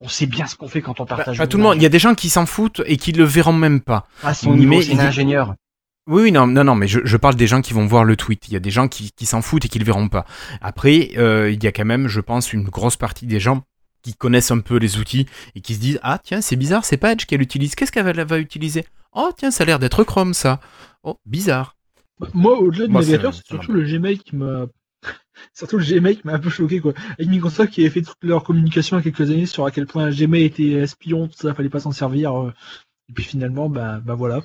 On 0.00 0.08
sait 0.08 0.26
bien 0.26 0.46
ce 0.46 0.56
qu'on 0.56 0.68
fait 0.68 0.80
quand 0.80 1.00
on 1.00 1.06
partage. 1.06 1.36
pas 1.36 1.44
une 1.44 1.48
tout 1.48 1.58
le 1.58 1.62
monde. 1.62 1.76
Il 1.76 1.82
y 1.82 1.86
a 1.86 1.90
des 1.90 1.98
gens 1.98 2.14
qui 2.14 2.30
s'en 2.30 2.46
foutent 2.46 2.82
et 2.86 2.96
qui 2.96 3.12
le 3.12 3.24
verront 3.24 3.52
même 3.52 3.80
pas. 3.80 4.06
Mais 4.24 4.32
c'est 4.34 4.48
y 4.48 5.00
un 5.00 5.06
ingénieur. 5.06 5.54
Oui, 6.06 6.22
oui, 6.22 6.32
non, 6.32 6.46
non, 6.46 6.64
non, 6.64 6.74
mais 6.74 6.88
je, 6.88 7.00
je 7.04 7.16
parle 7.18 7.34
des 7.34 7.46
gens 7.46 7.60
qui 7.60 7.74
vont 7.74 7.86
voir 7.86 8.04
le 8.04 8.16
tweet. 8.16 8.48
Il 8.48 8.54
y 8.54 8.56
a 8.56 8.60
des 8.60 8.70
gens 8.70 8.88
qui, 8.88 9.12
qui 9.12 9.26
s'en 9.26 9.42
foutent 9.42 9.66
et 9.66 9.68
qui 9.68 9.78
le 9.78 9.84
verront 9.84 10.08
pas. 10.08 10.24
Après, 10.62 11.10
euh, 11.18 11.50
il 11.52 11.62
y 11.62 11.66
a 11.66 11.72
quand 11.72 11.84
même, 11.84 12.08
je 12.08 12.20
pense, 12.20 12.52
une 12.52 12.64
grosse 12.64 12.96
partie 12.96 13.26
des 13.26 13.38
gens 13.38 13.62
qui 14.02 14.14
connaissent 14.14 14.50
un 14.50 14.60
peu 14.60 14.76
les 14.76 14.96
outils 14.96 15.26
et 15.54 15.60
qui 15.60 15.74
se 15.74 15.80
disent 15.80 16.00
Ah, 16.02 16.18
tiens, 16.22 16.40
c'est 16.40 16.56
bizarre, 16.56 16.86
c'est 16.86 16.96
pas 16.96 17.12
Edge 17.12 17.26
qu'elle 17.26 17.42
utilise. 17.42 17.74
Qu'est-ce 17.74 17.92
qu'elle 17.92 18.10
va, 18.10 18.24
va 18.24 18.38
utiliser? 18.38 18.86
Oh, 19.12 19.30
tiens, 19.36 19.50
ça 19.50 19.64
a 19.64 19.66
l'air 19.66 19.78
d'être 19.78 20.02
Chrome, 20.04 20.32
ça. 20.32 20.58
Oh, 21.02 21.18
bizarre. 21.26 21.76
Bah, 22.20 22.28
Moi, 22.34 22.58
au-delà 22.60 22.86
du 22.86 22.92
navigateur, 22.92 23.34
c'est- 23.34 23.46
surtout 23.48 23.72
le 23.72 23.82
Gmail 23.82 24.18
qui 24.18 24.36
m'a. 24.36 24.66
surtout 25.54 25.78
le 25.78 25.84
Gmail 25.84 26.16
qui 26.18 26.26
m'a 26.26 26.34
un 26.34 26.38
peu 26.38 26.50
choqué, 26.50 26.80
quoi. 26.80 26.92
Avec 27.18 27.28
Microsoft 27.28 27.72
qui 27.72 27.80
avait 27.80 27.90
fait 27.90 28.02
toute 28.02 28.16
leur 28.22 28.44
communication 28.44 28.98
il 28.98 29.04
y 29.04 29.08
a 29.08 29.10
quelques 29.10 29.30
années 29.30 29.46
sur 29.46 29.64
à 29.66 29.70
quel 29.70 29.86
point 29.86 30.10
Gmail 30.10 30.44
était 30.44 30.72
espion, 30.72 31.28
tout 31.28 31.36
ça, 31.38 31.54
fallait 31.54 31.70
pas 31.70 31.80
s'en 31.80 31.92
servir. 31.92 32.38
euh, 32.38 32.52
Et 33.08 33.12
puis 33.14 33.24
finalement, 33.24 33.68
bah, 33.68 34.00
bah 34.04 34.14
voilà. 34.14 34.40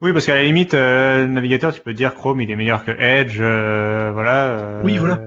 Oui, 0.00 0.12
parce 0.12 0.26
qu'à 0.26 0.34
la 0.34 0.44
limite, 0.44 0.74
euh, 0.74 1.26
le 1.26 1.32
navigateur, 1.32 1.72
tu 1.72 1.80
peux 1.80 1.94
dire 1.94 2.14
Chrome, 2.14 2.40
il 2.40 2.50
est 2.50 2.56
meilleur 2.56 2.84
que 2.84 2.90
Edge, 2.92 3.38
euh, 3.40 4.10
voilà. 4.12 4.46
euh, 4.48 4.82
Oui, 4.84 4.98
voilà. 4.98 5.20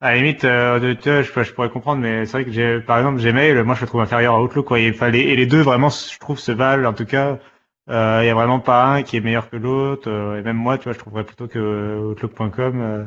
À 0.00 0.10
la 0.12 0.16
limite, 0.16 0.44
euh, 0.44 0.80
de- 0.80 0.96
je, 1.22 1.42
je 1.42 1.52
pourrais 1.52 1.70
comprendre, 1.70 2.00
mais 2.02 2.26
c'est 2.26 2.32
vrai 2.32 2.44
que 2.44 2.50
j'ai, 2.50 2.80
par 2.80 2.98
exemple, 2.98 3.20
Gmail, 3.22 3.62
moi, 3.64 3.74
je 3.74 3.82
le 3.82 3.86
trouve 3.86 4.00
inférieur 4.00 4.34
à 4.34 4.42
Outlook, 4.42 4.66
quoi. 4.66 4.78
Il 4.80 4.94
fallait, 4.94 5.24
et 5.24 5.36
les 5.36 5.46
deux, 5.46 5.60
vraiment, 5.62 5.88
je 5.90 6.18
trouve, 6.18 6.38
se 6.38 6.52
valent, 6.52 6.88
en 6.88 6.92
tout 6.92 7.06
cas. 7.06 7.38
Euh, 7.90 8.20
Il 8.22 8.26
y 8.26 8.30
a 8.30 8.34
vraiment 8.34 8.60
pas 8.60 8.86
un 8.94 9.02
qui 9.02 9.16
est 9.16 9.20
meilleur 9.20 9.50
que 9.50 9.56
l'autre, 9.56 10.10
euh, 10.10 10.38
et 10.38 10.42
même 10.42 10.56
moi, 10.56 10.78
tu 10.78 10.84
vois, 10.84 10.92
je 10.92 10.98
trouverais 10.98 11.24
plutôt 11.24 11.48
que 11.48 11.98
Outlook.com 12.12 12.80
euh, 12.80 13.04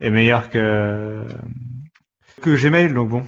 est 0.00 0.10
meilleur 0.10 0.48
que 0.50 1.24
que 2.40 2.50
Gmail, 2.56 2.92
donc 2.94 3.10
bon. 3.10 3.26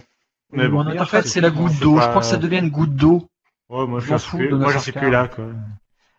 Mais 0.52 0.68
bon. 0.68 0.86
En 0.86 1.04
fait, 1.04 1.26
c'est 1.26 1.40
la 1.40 1.50
goutte 1.50 1.78
d'eau. 1.80 1.98
Je 2.00 2.08
crois 2.08 2.20
que 2.20 2.26
ça 2.26 2.38
devient 2.38 2.58
une 2.58 2.70
goutte 2.70 2.94
d'eau. 2.94 3.28
Ouais, 3.68 3.86
moi, 3.86 4.00
Je 4.00 4.16
suis 4.16 4.36
plus, 4.36 4.50
moi, 4.50 4.72
j'en 4.72 4.80
suis 4.80 4.92
plus 4.92 5.10
là, 5.10 5.28
quoi. 5.28 5.46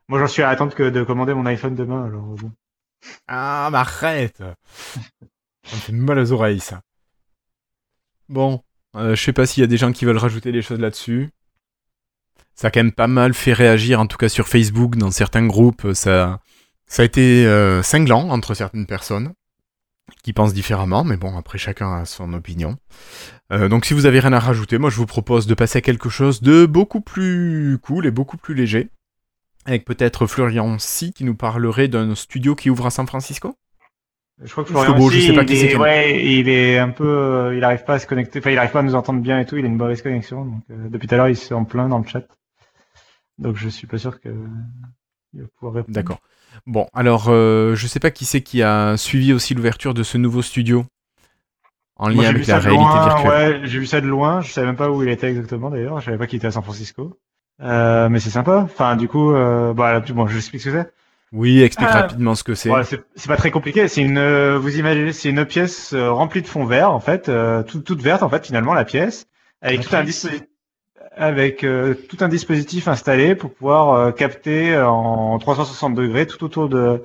Moi, 0.07 0.19
j'en 0.19 0.27
suis 0.27 0.41
à 0.43 0.49
attendre 0.49 0.73
que 0.75 0.89
de 0.89 1.03
commander 1.03 1.33
mon 1.33 1.45
iPhone 1.45 1.75
demain, 1.75 2.05
alors 2.05 2.23
bon. 2.23 2.51
Ah, 3.27 3.69
mais 3.71 3.79
arrête 3.79 4.43
Ça 5.63 5.75
me 5.75 5.81
fait 5.81 5.91
mal 5.91 6.19
aux 6.19 6.31
oreilles, 6.31 6.59
ça. 6.59 6.81
Bon, 8.29 8.63
euh, 8.95 9.15
je 9.15 9.21
sais 9.21 9.33
pas 9.33 9.45
s'il 9.45 9.61
y 9.61 9.63
a 9.63 9.67
des 9.67 9.77
gens 9.77 9.91
qui 9.91 10.05
veulent 10.05 10.17
rajouter 10.17 10.51
des 10.51 10.61
choses 10.61 10.79
là-dessus. 10.79 11.29
Ça 12.55 12.67
a 12.67 12.71
quand 12.71 12.79
même 12.83 12.91
pas 12.91 13.07
mal 13.07 13.33
fait 13.33 13.53
réagir, 13.53 13.99
en 13.99 14.07
tout 14.07 14.17
cas 14.17 14.29
sur 14.29 14.47
Facebook, 14.47 14.95
dans 14.95 15.11
certains 15.11 15.45
groupes. 15.45 15.93
Ça, 15.93 16.39
ça 16.87 17.01
a 17.01 17.05
été 17.05 17.45
euh, 17.45 17.81
cinglant 17.81 18.29
entre 18.29 18.53
certaines 18.53 18.85
personnes. 18.85 19.33
qui 20.23 20.33
pensent 20.33 20.53
différemment, 20.53 21.03
mais 21.03 21.17
bon, 21.17 21.37
après 21.37 21.57
chacun 21.57 21.93
a 21.93 22.05
son 22.05 22.33
opinion. 22.33 22.77
Euh, 23.51 23.69
donc 23.69 23.85
si 23.85 23.93
vous 23.93 24.05
avez 24.05 24.19
rien 24.19 24.33
à 24.33 24.39
rajouter, 24.39 24.77
moi 24.77 24.89
je 24.89 24.97
vous 24.97 25.05
propose 25.05 25.47
de 25.47 25.53
passer 25.53 25.79
à 25.79 25.81
quelque 25.81 26.09
chose 26.09 26.41
de 26.41 26.65
beaucoup 26.65 27.01
plus 27.01 27.77
cool 27.81 28.05
et 28.05 28.11
beaucoup 28.11 28.37
plus 28.37 28.53
léger, 28.53 28.89
avec 29.65 29.85
peut-être 29.85 30.27
Florian 30.27 30.77
Si 30.79 31.13
qui 31.13 31.23
nous 31.23 31.35
parlerait 31.35 31.87
d'un 31.87 32.15
studio 32.15 32.55
qui 32.55 32.69
ouvre 32.69 32.85
à 32.85 32.91
San 32.91 33.07
Francisco. 33.07 33.55
Je 34.43 34.51
crois 34.51 34.63
que 34.63 34.69
Florian 34.69 34.93
Flobo, 34.93 35.09
je 35.11 35.19
sais 35.19 35.33
pas 35.33 35.41
il 35.43 35.47
qui 35.47 35.57
c'est 35.57 35.71
est, 35.71 35.75
ouais, 35.75 36.25
il 36.25 36.49
est 36.49 36.79
un 36.79 36.89
peu, 36.89 37.07
euh, 37.07 37.55
il 37.55 37.63
arrive 37.63 37.83
pas 37.83 37.95
à 37.95 37.99
se 37.99 38.07
connecter, 38.07 38.39
enfin, 38.39 38.49
il 38.51 38.57
arrive 38.57 38.71
pas 38.71 38.79
à 38.79 38.83
nous 38.83 38.95
entendre 38.95 39.21
bien 39.21 39.39
et 39.39 39.45
tout, 39.45 39.57
il 39.57 39.65
a 39.65 39.67
une 39.67 39.77
mauvaise 39.77 40.01
connexion, 40.01 40.45
donc, 40.45 40.63
euh, 40.71 40.89
depuis 40.89 41.07
tout 41.07 41.13
à 41.13 41.17
l'heure, 41.17 41.29
il 41.29 41.37
s'est 41.37 41.53
en 41.53 41.63
plein 41.63 41.87
dans 41.87 41.99
le 41.99 42.07
chat. 42.07 42.25
Donc, 43.41 43.57
je 43.57 43.67
suis 43.69 43.87
pas 43.87 43.97
sûr 43.97 44.21
que, 44.21 44.29
il 45.33 45.41
va 45.41 45.47
pouvoir 45.57 45.73
répondre. 45.75 45.93
D'accord. 45.95 46.19
Bon, 46.67 46.87
alors 46.93 47.25
euh, 47.29 47.75
je 47.75 47.87
sais 47.87 47.99
pas 47.99 48.11
qui 48.11 48.25
c'est 48.25 48.41
qui 48.41 48.61
a 48.61 48.97
suivi 48.97 49.33
aussi 49.33 49.53
l'ouverture 49.53 49.93
de 49.93 50.03
ce 50.03 50.17
nouveau 50.17 50.41
studio 50.41 50.85
en 51.95 52.09
lien 52.09 52.15
Moi, 52.15 52.23
j'ai 52.23 52.29
avec 52.29 52.43
vu 52.43 52.47
la 52.51 52.59
ça 52.59 52.59
de 52.59 52.73
réalité 52.73 52.93
loin, 52.93 53.05
virtuelle. 53.07 53.61
Ouais, 53.61 53.67
j'ai 53.67 53.79
vu 53.79 53.85
ça 53.85 54.01
de 54.01 54.07
loin. 54.07 54.41
Je 54.41 54.51
savais 54.51 54.67
même 54.67 54.75
pas 54.75 54.89
où 54.89 55.01
il 55.03 55.09
était 55.09 55.29
exactement 55.29 55.69
d'ailleurs. 55.69 55.99
Je 55.99 56.05
savais 56.05 56.17
pas 56.17 56.27
qu'il 56.27 56.37
était 56.37 56.47
à 56.47 56.51
San 56.51 56.63
Francisco. 56.63 57.19
Euh, 57.61 58.09
mais 58.09 58.19
c'est 58.19 58.29
sympa. 58.31 58.57
Enfin, 58.63 58.95
du 58.95 59.07
coup, 59.07 59.31
euh, 59.33 59.73
bah, 59.73 59.99
bon, 60.01 60.27
je 60.27 60.37
explique 60.37 60.61
ce 60.61 60.69
que 60.69 60.81
c'est. 60.81 60.91
Oui, 61.31 61.61
explique 61.61 61.87
Ah. 61.91 62.01
rapidement 62.01 62.35
ce 62.35 62.43
que 62.43 62.55
c'est. 62.55 62.69
Ouais, 62.69 62.83
c'est 62.83 63.27
pas 63.27 63.37
très 63.37 63.51
compliqué. 63.51 63.87
C'est 63.87 64.01
une, 64.01 64.17
euh, 64.17 64.57
vous 64.59 64.77
imaginez, 64.77 65.13
c'est 65.13 65.29
une 65.29 65.45
pièce 65.45 65.93
euh, 65.93 66.11
remplie 66.11 66.41
de 66.41 66.47
fond 66.47 66.65
vert 66.65 66.91
en 66.91 66.99
fait, 66.99 67.29
euh, 67.29 67.63
toute, 67.63 67.85
toute 67.85 68.01
verte 68.01 68.23
en 68.23 68.29
fait 68.29 68.45
finalement 68.45 68.73
la 68.73 68.83
pièce, 68.83 69.27
avec 69.61 69.81
tout 69.81 69.95
un 69.95 70.03
dispositif, 70.03 70.45
avec 71.15 71.63
euh, 71.63 71.93
tout 72.09 72.17
un 72.21 72.29
dispositif 72.29 72.87
installé 72.87 73.35
pour 73.35 73.53
pouvoir 73.53 73.93
euh, 73.93 74.11
capter 74.11 74.77
en 74.77 75.37
360 75.39 75.95
degrés 75.95 76.27
tout 76.27 76.43
autour 76.43 76.69
de 76.69 77.03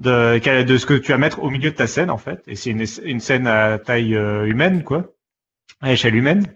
de, 0.00 0.62
de 0.62 0.76
ce 0.76 0.86
que 0.86 0.94
tu 0.94 1.12
vas 1.12 1.18
mettre 1.18 1.42
au 1.42 1.50
milieu 1.50 1.70
de 1.70 1.76
ta 1.76 1.86
scène 1.86 2.10
en 2.10 2.18
fait. 2.18 2.42
Et 2.48 2.56
c'est 2.56 2.70
une, 2.70 2.84
une 3.04 3.20
scène 3.20 3.46
à 3.46 3.78
taille 3.78 4.16
euh, 4.16 4.46
humaine 4.46 4.82
quoi, 4.82 5.04
à 5.80 5.92
échelle 5.92 6.16
humaine. 6.16 6.46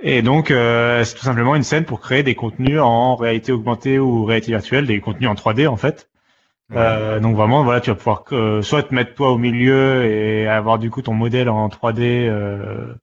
Et 0.00 0.22
donc 0.22 0.50
euh, 0.50 1.04
c'est 1.04 1.14
tout 1.14 1.24
simplement 1.24 1.54
une 1.54 1.62
scène 1.62 1.84
pour 1.84 2.00
créer 2.00 2.22
des 2.22 2.34
contenus 2.34 2.80
en 2.80 3.16
réalité 3.16 3.52
augmentée 3.52 3.98
ou 3.98 4.24
réalité 4.24 4.52
virtuelle, 4.52 4.86
des 4.86 5.00
contenus 5.00 5.28
en 5.28 5.34
3D 5.34 5.68
en 5.68 5.76
fait. 5.76 6.10
Euh, 6.72 7.18
donc 7.18 7.36
vraiment, 7.36 7.64
voilà, 7.64 7.80
tu 7.80 7.90
vas 7.90 7.96
pouvoir 7.96 8.24
euh, 8.32 8.62
soit 8.62 8.84
te 8.84 8.94
mettre 8.94 9.14
toi 9.14 9.32
au 9.32 9.38
milieu 9.38 10.04
et 10.04 10.46
avoir 10.46 10.78
du 10.78 10.90
coup 10.90 11.02
ton 11.02 11.14
modèle 11.14 11.48
en 11.48 11.68
3D 11.68 12.28
euh, 12.28 12.94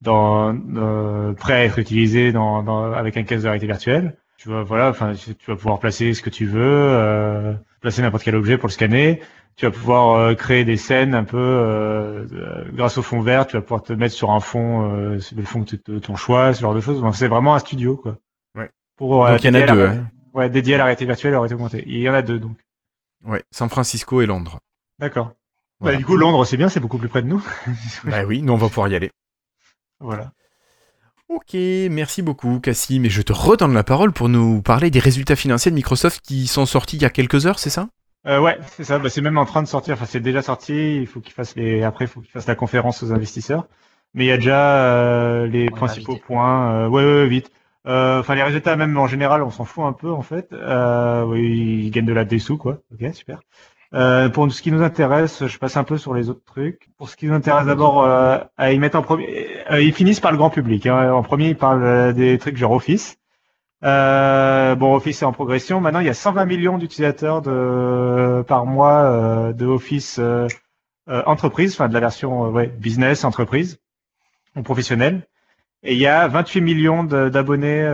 dans, 0.00 0.54
euh, 0.76 1.32
prêt 1.34 1.54
à 1.54 1.64
être 1.64 1.78
utilisé 1.78 2.32
dans, 2.32 2.62
dans, 2.62 2.92
avec 2.92 3.16
un 3.16 3.22
casque 3.24 3.42
de 3.42 3.48
réalité 3.48 3.66
virtuelle. 3.66 4.16
Tu 4.36 4.48
vas 4.48 4.62
voilà, 4.62 4.90
enfin, 4.90 5.14
tu 5.14 5.34
vas 5.50 5.56
pouvoir 5.56 5.78
placer 5.80 6.14
ce 6.14 6.22
que 6.22 6.30
tu 6.30 6.46
veux, 6.46 6.60
euh, 6.62 7.54
placer 7.80 8.02
n'importe 8.02 8.22
quel 8.22 8.36
objet 8.36 8.56
pour 8.58 8.68
le 8.68 8.72
scanner. 8.72 9.20
Tu 9.56 9.64
vas 9.66 9.72
pouvoir 9.72 10.16
euh, 10.16 10.34
créer 10.34 10.64
des 10.64 10.76
scènes 10.76 11.14
un 11.16 11.24
peu 11.24 12.26
grâce 12.72 12.96
au 12.98 13.02
fond 13.02 13.20
vert. 13.20 13.46
Tu 13.48 13.56
vas 13.56 13.62
pouvoir 13.62 13.82
te 13.82 13.92
mettre 13.92 14.14
sur 14.14 14.30
un 14.30 14.38
fond, 14.38 14.88
le 14.88 15.42
fond 15.44 15.64
de 15.86 15.98
ton 15.98 16.14
choix, 16.14 16.54
ce 16.54 16.60
genre 16.60 16.74
de 16.74 16.80
choses. 16.80 17.02
C'est 17.16 17.26
vraiment 17.26 17.56
un 17.56 17.58
studio 17.58 17.96
quoi. 17.96 18.16
Ouais. 18.56 18.70
Pour 18.96 19.26
Donc, 19.26 19.42
il 19.42 19.46
y 19.48 19.50
en 19.50 19.54
a 19.54 19.62
à 19.62 19.66
la- 19.66 19.72
deux, 19.74 19.86
hein. 19.86 20.06
Ouais, 20.34 20.48
dédié 20.48 20.74
à 20.76 20.78
la 20.78 20.84
réalité 20.84 21.04
virtuelle 21.06 21.34
réalité 21.34 21.54
augmentée. 21.56 21.82
Il 21.86 21.98
y 21.98 22.08
en 22.08 22.14
a 22.14 22.22
deux 22.22 22.38
donc. 22.38 22.56
Ouais, 23.24 23.42
San 23.50 23.68
Francisco 23.68 24.20
et 24.20 24.26
Londres. 24.26 24.60
D'accord. 25.00 25.32
Voilà. 25.80 25.96
Bah, 25.96 25.98
du 25.98 26.06
coup, 26.06 26.16
Londres, 26.16 26.44
c'est 26.44 26.56
bien, 26.56 26.68
c'est 26.68 26.78
beaucoup 26.80 26.98
plus 26.98 27.08
près 27.08 27.22
de 27.22 27.26
nous. 27.26 27.44
Bah 28.04 28.22
oui, 28.24 28.42
nous 28.42 28.52
on 28.52 28.56
va 28.56 28.68
pouvoir 28.68 28.86
y 28.88 28.94
aller. 28.94 29.10
Voilà. 30.00 30.32
Ok, 31.28 31.54
merci 31.90 32.22
beaucoup 32.22 32.58
Cassim, 32.58 33.04
et 33.04 33.10
je 33.10 33.20
te 33.20 33.34
redonne 33.34 33.74
la 33.74 33.84
parole 33.84 34.12
pour 34.12 34.30
nous 34.30 34.62
parler 34.62 34.90
des 34.90 34.98
résultats 34.98 35.36
financiers 35.36 35.70
de 35.70 35.76
Microsoft 35.76 36.20
qui 36.22 36.46
sont 36.46 36.64
sortis 36.64 36.96
il 36.96 37.02
y 37.02 37.04
a 37.04 37.10
quelques 37.10 37.46
heures, 37.46 37.58
c'est 37.58 37.70
ça? 37.70 37.88
Euh, 38.26 38.40
ouais, 38.40 38.58
c'est 38.76 38.84
ça. 38.84 38.98
Bah, 38.98 39.08
c'est 39.08 39.20
même 39.20 39.38
en 39.38 39.44
train 39.44 39.62
de 39.62 39.68
sortir. 39.68 39.94
Enfin, 39.94 40.06
c'est 40.06 40.20
déjà 40.20 40.42
sorti. 40.42 40.96
Il 40.96 41.06
faut 41.06 41.20
qu'il 41.20 41.32
fasse 41.32 41.54
les. 41.56 41.82
Après, 41.82 42.04
il 42.06 42.08
faut 42.08 42.20
qu'il 42.20 42.30
fasse 42.30 42.46
la 42.46 42.54
conférence 42.54 43.02
aux 43.02 43.12
investisseurs. 43.12 43.66
Mais 44.14 44.24
il 44.24 44.28
y 44.28 44.32
a 44.32 44.36
déjà 44.36 44.86
euh, 44.86 45.46
les 45.46 45.70
principaux 45.70 46.16
points. 46.16 46.72
Euh, 46.72 46.88
ouais, 46.88 47.04
ouais, 47.04 47.14
ouais, 47.22 47.28
vite. 47.28 47.50
Euh, 47.86 48.20
Enfin, 48.20 48.34
les 48.34 48.42
résultats 48.42 48.76
même 48.76 48.96
en 48.98 49.06
général, 49.06 49.42
on 49.42 49.50
s'en 49.50 49.64
fout 49.64 49.84
un 49.84 49.92
peu 49.92 50.10
en 50.10 50.22
fait. 50.22 50.52
Euh, 50.52 51.22
oui, 51.24 51.84
ils 51.84 51.90
gagnent 51.90 52.06
de 52.06 52.12
la 52.12 52.24
des 52.24 52.38
sous, 52.38 52.58
quoi. 52.58 52.78
Ok, 52.92 53.14
super. 53.14 53.40
Euh, 53.94 54.28
pour 54.28 54.52
ce 54.52 54.60
qui 54.60 54.70
nous 54.70 54.82
intéresse, 54.82 55.46
je 55.46 55.58
passe 55.58 55.76
un 55.76 55.84
peu 55.84 55.96
sur 55.96 56.14
les 56.14 56.28
autres 56.28 56.44
trucs. 56.44 56.88
Pour 56.98 57.08
ce 57.08 57.16
qui 57.16 57.26
nous 57.26 57.34
intéresse 57.34 57.66
d'abord, 57.66 58.04
euh, 58.04 58.38
mettre 58.58 58.98
en 58.98 59.02
premier, 59.02 59.48
euh, 59.70 59.80
ils 59.80 59.94
finissent 59.94 60.20
par 60.20 60.30
le 60.30 60.36
grand 60.36 60.50
public. 60.50 60.86
Hein. 60.86 61.12
En 61.12 61.22
premier, 61.22 61.48
ils 61.48 61.56
parlent 61.56 61.84
euh, 61.84 62.12
des 62.12 62.38
trucs 62.38 62.56
genre 62.56 62.72
Office. 62.72 63.16
Euh, 63.84 64.74
bon, 64.74 64.94
Office 64.94 65.22
est 65.22 65.24
en 65.24 65.32
progression. 65.32 65.80
Maintenant, 65.80 66.00
il 66.00 66.06
y 66.06 66.10
a 66.10 66.14
120 66.14 66.44
millions 66.44 66.78
d'utilisateurs 66.78 67.40
de, 67.42 68.42
par 68.46 68.66
mois 68.66 69.04
euh, 69.04 69.52
de 69.52 69.66
Office 69.66 70.20
entreprise, 71.06 71.72
enfin 71.72 71.88
de 71.88 71.94
la 71.94 72.00
version 72.00 72.50
ouais, 72.50 72.66
business 72.66 73.24
entreprise 73.24 73.80
ou 74.56 74.62
professionnelle. 74.62 75.26
Et 75.82 75.94
il 75.94 75.98
y 75.98 76.06
a 76.06 76.28
28 76.28 76.60
millions 76.60 77.04
d'abonnés 77.04 77.86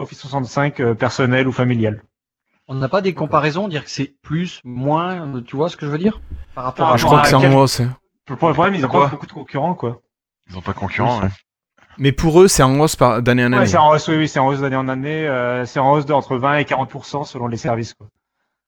Office 0.00 0.18
65 0.18 0.80
euh, 0.80 0.94
personnel 0.94 1.46
ou 1.46 1.52
familial. 1.52 2.02
On 2.70 2.74
n'a 2.76 2.88
pas 2.88 3.00
des 3.00 3.14
comparaisons, 3.14 3.66
dire 3.66 3.84
que 3.84 3.90
c'est 3.90 4.14
plus, 4.22 4.60
moins, 4.62 5.26
euh, 5.36 5.40
tu 5.40 5.56
vois 5.56 5.68
ce 5.68 5.76
que 5.76 5.86
je 5.86 5.90
veux 5.90 5.98
dire 5.98 6.20
Par 6.54 6.62
rapport 6.64 6.88
Ah, 6.88 6.94
à 6.94 6.96
Je 6.96 7.04
crois 7.04 7.20
que 7.22 7.26
c'est 7.28 7.34
en 7.34 7.52
hausse. 7.52 7.80
hein. 7.80 7.96
Le 8.28 8.36
problème, 8.36 8.74
ils 8.76 8.86
ont 8.86 8.88
Quoi 8.88 9.06
pas 9.06 9.10
beaucoup 9.10 9.26
de 9.26 9.32
concurrents, 9.32 9.74
quoi. 9.74 10.00
Ils 10.48 10.56
ont 10.56 10.60
pas 10.60 10.72
de 10.72 10.76
concurrents, 10.78 11.20
ouais. 11.20 11.28
Mais 11.98 12.12
pour 12.12 12.40
eux, 12.40 12.46
c'est 12.46 12.62
en 12.62 12.78
hausse 12.78 12.94
par- 12.94 13.22
d'année 13.22 13.44
en 13.44 13.50
Ouais, 13.50 13.58
année. 13.58 13.66
c'est 13.66 13.76
en 13.76 13.90
hausse, 13.90 14.06
oui, 14.06 14.16
oui, 14.18 14.28
c'est 14.28 14.38
en 14.38 14.46
hausse 14.46 14.60
d'année 14.60 14.76
en 14.76 14.86
année. 14.88 15.26
euh, 15.26 15.66
c'est 15.66 15.80
en 15.80 15.90
hausse 15.90 16.06
d'entre 16.06 16.36
20 16.36 16.58
et 16.58 16.64
40% 16.64 17.24
selon 17.24 17.48
les 17.48 17.56
services, 17.56 17.94
quoi. 17.94 18.06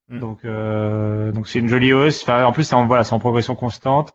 Mm. 0.08 0.18
Donc, 0.18 0.44
euh, 0.44 1.30
donc 1.30 1.46
c'est 1.46 1.60
une 1.60 1.68
jolie 1.68 1.92
hausse. 1.92 2.22
Enfin, 2.24 2.44
en 2.44 2.50
plus, 2.52 2.64
c'est 2.64 2.74
en, 2.74 2.86
voilà, 2.86 3.04
c'est 3.04 3.14
en 3.14 3.20
progression 3.20 3.54
constante. 3.54 4.12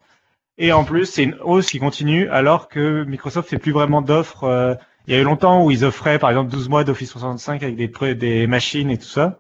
Et 0.58 0.74
en 0.74 0.84
plus, 0.84 1.06
c'est 1.06 1.24
une 1.24 1.38
hausse 1.42 1.68
qui 1.70 1.80
continue 1.80 2.28
alors 2.30 2.68
que 2.68 3.06
Microsoft 3.06 3.50
fait 3.50 3.58
plus 3.58 3.72
vraiment 3.72 4.02
d'offres. 4.02 4.44
euh, 4.44 4.76
il 5.08 5.14
y 5.14 5.18
a 5.18 5.22
eu 5.22 5.24
longtemps 5.24 5.64
où 5.64 5.72
ils 5.72 5.86
offraient, 5.86 6.20
par 6.20 6.30
exemple, 6.30 6.52
12 6.52 6.68
mois 6.68 6.84
d'Office 6.84 7.10
65 7.12 7.64
avec 7.64 7.78
des, 7.78 8.16
des 8.16 8.48
machines 8.48 8.92
et 8.92 8.98
tout 8.98 9.06
ça. 9.06 9.40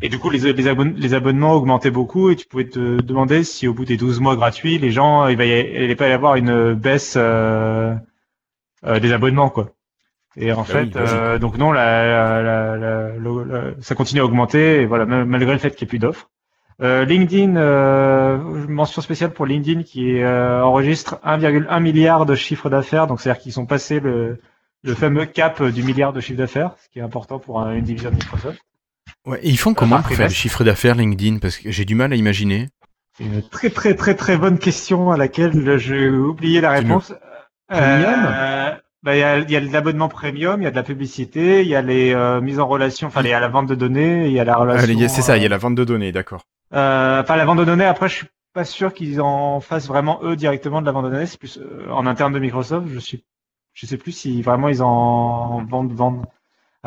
Et 0.00 0.08
du 0.08 0.18
coup, 0.18 0.30
les, 0.30 0.52
les, 0.52 0.66
abonn- 0.68 0.94
les 0.96 1.14
abonnements 1.14 1.54
augmentaient 1.54 1.90
beaucoup 1.90 2.30
et 2.30 2.36
tu 2.36 2.46
pouvais 2.46 2.68
te 2.68 3.00
demander 3.00 3.42
si 3.42 3.66
au 3.66 3.74
bout 3.74 3.84
des 3.84 3.96
12 3.96 4.20
mois 4.20 4.36
gratuits, 4.36 4.78
les 4.78 4.92
gens, 4.92 5.26
il 5.26 5.36
va 5.36 5.44
y, 5.44 5.50
il 5.50 5.90
y 5.90 6.02
avoir 6.04 6.36
une 6.36 6.74
baisse 6.74 7.14
euh, 7.16 7.94
euh, 8.86 9.00
des 9.00 9.12
abonnements, 9.12 9.50
quoi. 9.50 9.70
Et 10.36 10.52
en 10.52 10.58
Bah 10.58 10.64
fait, 10.64 10.82
oui, 10.84 10.90
logique. 10.94 11.16
euh, 11.16 11.38
donc 11.40 11.58
non, 11.58 11.72
la, 11.72 12.42
la, 12.42 12.76
la, 12.76 13.12
ça 13.80 13.96
continue 13.96 14.20
à 14.20 14.24
augmenter, 14.24 14.82
et 14.82 14.86
voilà, 14.86 15.04
ma- 15.04 15.24
malgré 15.24 15.52
le 15.52 15.58
fait 15.58 15.70
qu'il 15.74 15.86
n'y 15.86 15.88
ait 15.88 15.94
plus 15.94 15.98
d'offres. 15.98 16.30
LinkedIn, 16.80 17.54
mention 18.68 19.02
spéciale 19.02 19.32
pour 19.32 19.46
LinkedIn 19.46 19.82
qui 19.82 20.24
enregistre 20.24 21.18
1,1 21.24 21.80
milliard 21.80 22.24
de 22.24 22.36
chiffre 22.36 22.70
d'affaires, 22.70 23.08
donc 23.08 23.20
c'est-à-dire 23.20 23.42
qu'ils 23.42 23.52
sont 23.52 23.66
passés 23.66 23.98
le, 23.98 24.38
le 24.84 24.94
fameux 24.94 25.26
cap 25.26 25.60
du 25.62 25.82
milliard 25.82 26.12
de 26.12 26.20
chiffre 26.20 26.38
d'affaires, 26.38 26.74
ce 26.80 26.88
qui 26.88 27.00
est 27.00 27.02
important 27.02 27.40
pour 27.40 27.60
un- 27.60 27.74
une 27.74 27.84
division 27.84 28.10
de 28.10 28.14
Microsoft. 28.14 28.60
Ouais, 29.28 29.40
et 29.42 29.48
ils 29.50 29.58
font 29.58 29.74
comment 29.74 30.00
pour 30.02 30.16
faire 30.16 30.28
le 30.28 30.32
chiffre 30.32 30.64
d'affaires 30.64 30.94
LinkedIn? 30.94 31.38
Parce 31.38 31.58
que 31.58 31.70
j'ai 31.70 31.84
du 31.84 31.94
mal 31.94 32.12
à 32.12 32.16
imaginer. 32.16 32.68
C'est 33.16 33.24
une 33.24 33.42
très 33.48 33.70
très 33.70 33.94
très 33.94 34.14
très 34.14 34.36
bonne 34.36 34.58
question 34.58 35.10
à 35.10 35.16
laquelle 35.16 35.78
j'ai 35.78 36.08
oublié 36.08 36.60
la 36.60 36.70
réponse. 36.70 37.12
Premium? 37.68 38.26
Euh, 38.32 38.70
bah, 39.02 39.16
il 39.16 39.20
y 39.20 39.22
a, 39.22 39.38
y 39.40 39.56
a 39.56 39.60
de 39.60 39.72
l'abonnement 39.72 40.08
premium, 40.08 40.60
il 40.60 40.64
y 40.64 40.66
a 40.66 40.70
de 40.70 40.76
la 40.76 40.82
publicité, 40.82 41.62
il 41.62 41.68
y 41.68 41.74
a 41.76 41.82
les 41.82 42.14
euh, 42.14 42.40
mises 42.40 42.58
en 42.58 42.66
relation, 42.66 43.08
enfin 43.08 43.20
il 43.22 43.28
y 43.28 43.32
a 43.32 43.40
la 43.40 43.48
vente 43.48 43.68
de 43.68 43.74
données, 43.74 44.26
il 44.26 44.32
y 44.32 44.40
a 44.40 44.44
la 44.44 44.56
relation. 44.56 44.82
Allez, 44.82 44.94
il 44.94 45.00
y 45.00 45.04
a- 45.04 45.08
c'est 45.08 45.22
ça, 45.22 45.36
il 45.36 45.40
y 45.40 45.44
a 45.44 45.46
euh, 45.46 45.50
la 45.50 45.58
vente 45.58 45.74
de 45.74 45.84
données, 45.84 46.10
d'accord. 46.10 46.42
euh, 46.74 47.20
Enfin 47.22 47.36
la 47.36 47.44
vente 47.44 47.58
de 47.58 47.64
données. 47.64 47.84
Après, 47.84 48.08
je 48.08 48.14
suis 48.14 48.26
pas 48.54 48.64
sûr 48.64 48.94
qu'ils 48.94 49.20
en 49.20 49.60
fassent 49.60 49.86
vraiment 49.88 50.20
eux 50.22 50.34
directement 50.36 50.80
de 50.80 50.86
la 50.86 50.92
vente 50.92 51.04
de 51.04 51.10
données. 51.10 51.26
C'est 51.26 51.38
plus 51.38 51.58
euh, 51.58 51.90
en 51.90 52.06
interne 52.06 52.32
de 52.32 52.38
Microsoft. 52.38 52.88
Je 52.88 52.98
suis, 52.98 53.24
je 53.74 53.86
sais 53.86 53.98
plus 53.98 54.12
si 54.12 54.42
vraiment 54.42 54.68
ils 54.68 54.82
en 54.82 55.64
vendent 55.66 55.92
vendent. 55.92 56.24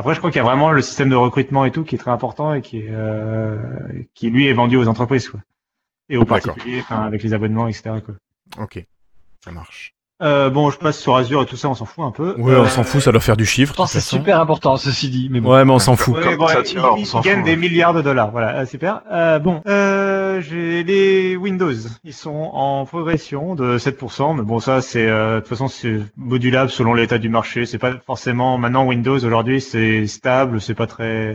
Après, 0.01 0.15
je 0.15 0.19
crois 0.19 0.31
qu'il 0.31 0.39
y 0.39 0.41
a 0.41 0.43
vraiment 0.43 0.71
le 0.71 0.81
système 0.81 1.09
de 1.09 1.15
recrutement 1.15 1.63
et 1.63 1.69
tout 1.69 1.83
qui 1.83 1.93
est 1.93 1.99
très 1.99 2.09
important 2.09 2.55
et 2.55 2.63
qui 2.63 2.79
est, 2.79 2.89
euh, 2.89 3.55
qui 4.15 4.31
lui 4.31 4.47
est 4.47 4.53
vendu 4.53 4.75
aux 4.75 4.87
entreprises 4.87 5.29
quoi. 5.29 5.41
Et 6.09 6.17
aux 6.17 6.25
particuliers, 6.25 6.83
avec 6.89 7.21
les 7.21 7.35
abonnements, 7.35 7.67
etc. 7.67 8.01
Quoi. 8.03 8.15
Ok, 8.57 8.83
ça 9.41 9.51
marche. 9.51 9.93
Euh, 10.21 10.49
bon, 10.51 10.69
je 10.69 10.77
passe 10.77 10.99
sur 10.99 11.15
Azure 11.15 11.41
et 11.41 11.45
tout 11.47 11.57
ça, 11.57 11.67
on 11.67 11.73
s'en 11.73 11.85
fout 11.85 12.05
un 12.05 12.11
peu. 12.11 12.35
Ouais, 12.37 12.53
Euh, 12.53 12.61
on 12.61 12.67
s'en 12.67 12.83
fout, 12.83 13.01
ça 13.01 13.11
doit 13.11 13.21
faire 13.21 13.35
du 13.37 13.45
chiffre. 13.45 13.73
toute 13.75 13.87
c'est 13.87 13.99
super 14.01 14.39
important, 14.39 14.77
ceci 14.77 15.09
dit. 15.09 15.29
Mais 15.31 15.39
bon. 15.39 15.51
Ouais, 15.51 15.65
mais 15.65 15.71
on 15.71 15.79
s'en 15.79 15.95
fout. 15.95 16.15
Ouais, 16.15 16.35
bon, 16.37 16.47
ça, 16.47 16.61
ils- 16.63 16.77
vois, 16.77 16.95
gagnent 17.21 17.37
fout, 17.37 17.45
des 17.45 17.55
milliards 17.55 17.93
de 17.95 18.01
dollars. 18.01 18.29
Voilà, 18.31 18.59
euh, 18.59 18.65
super. 18.67 19.01
Euh, 19.11 19.39
bon, 19.39 19.61
euh, 19.67 20.39
j'ai 20.41 20.83
les 20.83 21.35
Windows. 21.35 21.71
Ils 22.03 22.13
sont 22.13 22.51
en 22.53 22.85
progression 22.85 23.55
de 23.55 23.77
7%, 23.79 24.35
mais 24.35 24.43
bon, 24.43 24.59
ça, 24.59 24.81
c'est 24.81 25.07
euh, 25.07 25.35
de 25.35 25.39
toute 25.39 25.49
façon, 25.49 25.67
c'est 25.67 25.97
modulable 26.17 26.69
selon 26.69 26.93
l'état 26.93 27.17
du 27.17 27.29
marché. 27.29 27.65
C'est 27.65 27.79
pas 27.79 27.93
forcément 28.05 28.57
maintenant 28.59 28.85
Windows 28.85 29.17
aujourd'hui, 29.17 29.59
c'est 29.59 30.05
stable, 30.05 30.61
c'est 30.61 30.75
pas 30.75 30.85
très, 30.87 31.33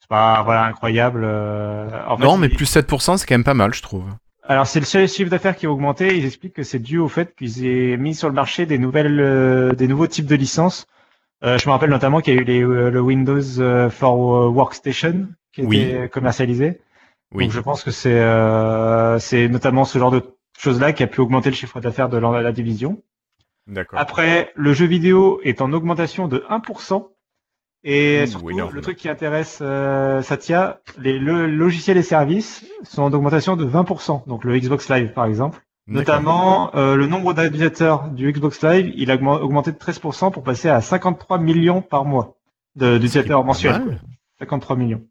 c'est 0.00 0.08
pas 0.10 0.42
voilà 0.42 0.64
incroyable. 0.64 1.22
euh, 1.24 1.88
en 2.06 2.16
fait, 2.18 2.22
Non, 2.24 2.36
mais 2.36 2.48
plus 2.50 2.66
7%, 2.66 3.16
c'est 3.16 3.26
quand 3.26 3.34
même 3.34 3.44
pas 3.44 3.54
mal, 3.54 3.72
je 3.72 3.80
trouve. 3.82 4.04
Alors 4.46 4.66
c'est 4.66 4.80
le 4.80 4.86
seul 4.86 5.08
chiffre 5.08 5.30
d'affaires 5.30 5.56
qui 5.56 5.66
a 5.66 5.70
augmenté. 5.70 6.16
Ils 6.16 6.24
expliquent 6.26 6.54
que 6.54 6.62
c'est 6.62 6.78
dû 6.78 6.98
au 6.98 7.08
fait 7.08 7.34
qu'ils 7.34 7.64
aient 7.66 7.96
mis 7.96 8.14
sur 8.14 8.28
le 8.28 8.34
marché 8.34 8.66
des 8.66 8.78
nouvelles, 8.78 9.20
euh, 9.20 9.72
des 9.72 9.88
nouveaux 9.88 10.06
types 10.06 10.26
de 10.26 10.34
licences. 10.34 10.86
Euh, 11.44 11.58
je 11.58 11.66
me 11.66 11.72
rappelle 11.72 11.90
notamment 11.90 12.20
qu'il 12.20 12.34
y 12.34 12.38
a 12.38 12.40
eu 12.40 12.44
les, 12.44 12.62
euh, 12.62 12.90
le 12.90 13.00
Windows 13.00 13.60
euh, 13.60 13.90
for 13.90 14.16
Workstation 14.54 15.28
qui 15.52 15.62
Oui. 15.62 15.80
était 15.80 16.08
commercialisé. 16.08 16.80
Oui. 17.32 17.44
Donc 17.44 17.52
je 17.52 17.60
pense 17.60 17.82
que 17.82 17.90
c'est 17.90 18.20
euh, 18.20 19.18
c'est 19.18 19.48
notamment 19.48 19.84
ce 19.84 19.98
genre 19.98 20.10
de 20.10 20.22
chose-là 20.58 20.92
qui 20.92 21.02
a 21.02 21.06
pu 21.06 21.20
augmenter 21.20 21.50
le 21.50 21.56
chiffre 21.56 21.80
d'affaires 21.80 22.08
de 22.08 22.16
la, 22.18 22.42
la 22.42 22.52
division. 22.52 23.02
D'accord. 23.66 23.98
Après, 23.98 24.52
le 24.54 24.72
jeu 24.74 24.86
vidéo 24.86 25.40
est 25.42 25.62
en 25.62 25.72
augmentation 25.72 26.28
de 26.28 26.44
1%. 26.50 27.08
Et 27.84 28.22
Ouh, 28.22 28.26
surtout, 28.26 28.70
le 28.72 28.80
truc 28.80 28.96
qui 28.96 29.08
intéresse 29.10 29.58
euh, 29.60 30.22
Satya, 30.22 30.80
les 30.98 31.18
le, 31.18 31.46
logiciels 31.46 31.98
et 31.98 32.02
services 32.02 32.64
sont 32.82 33.02
en 33.02 33.12
augmentation 33.12 33.56
de 33.56 33.66
20%. 33.66 34.26
Donc 34.26 34.44
le 34.44 34.58
Xbox 34.58 34.88
Live, 34.88 35.12
par 35.12 35.26
exemple. 35.26 35.60
Notamment, 35.86 36.74
euh, 36.76 36.96
le 36.96 37.06
nombre 37.06 37.34
d'utilisateurs 37.34 38.08
du 38.08 38.32
Xbox 38.32 38.62
Live, 38.62 38.90
il 38.96 39.10
a 39.10 39.16
augmen- 39.16 39.38
augmenté 39.42 39.70
de 39.70 39.76
13% 39.76 40.30
pour 40.30 40.42
passer 40.42 40.70
à 40.70 40.80
53 40.80 41.36
millions 41.38 41.82
par 41.82 42.06
mois 42.06 42.38
d'utilisateurs 42.74 43.44
mensuels. 43.44 43.84
mal. 43.84 44.00
53 44.38 44.76
millions. 44.76 45.02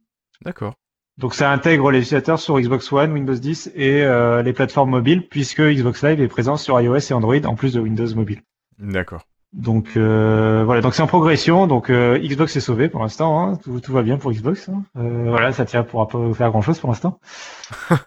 D'accord. 0.44 0.74
Donc 1.20 1.36
ça 1.36 1.52
intègre 1.52 1.92
les 1.92 2.00
utilisateurs 2.00 2.40
sur 2.40 2.60
Xbox 2.60 2.92
One, 2.92 3.12
Windows 3.14 3.36
10 3.36 3.72
et 3.76 4.02
euh, 4.04 4.42
les 4.42 4.52
plateformes 4.52 4.90
mobiles, 4.90 5.28
puisque 5.28 5.62
Xbox 5.62 6.04
Live 6.04 6.20
est 6.20 6.28
présent 6.28 6.58
sur 6.58 6.82
iOS 6.82 6.98
et 6.98 7.14
Android 7.14 7.46
en 7.46 7.54
plus 7.54 7.74
de 7.74 7.80
Windows 7.80 8.16
Mobile. 8.16 8.42
D'accord. 8.80 9.22
Donc 9.54 9.90
euh, 9.98 10.64
voilà, 10.66 10.82
donc 10.82 10.96
c'est 10.96 11.04
en 11.04 11.08
progression. 11.08 11.68
Donc 11.68 11.90
euh, 11.92 12.18
Xbox 12.18 12.56
est 12.56 12.60
sauvé 12.60 12.90
pour 12.90 13.02
l'instant, 13.02 13.40
hein. 13.40 13.60
tout, 13.64 13.80
tout 13.80 13.94
va 13.94 14.02
bien 14.02 14.18
pour 14.18 14.32
Xbox. 14.32 14.68
hein. 14.70 14.84
Euh, 14.98 15.26
voilà, 15.30 15.52
ça 15.52 15.64
tient 15.66 15.84
pourra 15.84 16.08
pas 16.08 16.20
faire 16.34 16.50
grand 16.50 16.62
chose 16.64 16.80
pour 16.80 16.90
l'instant. 16.90 17.20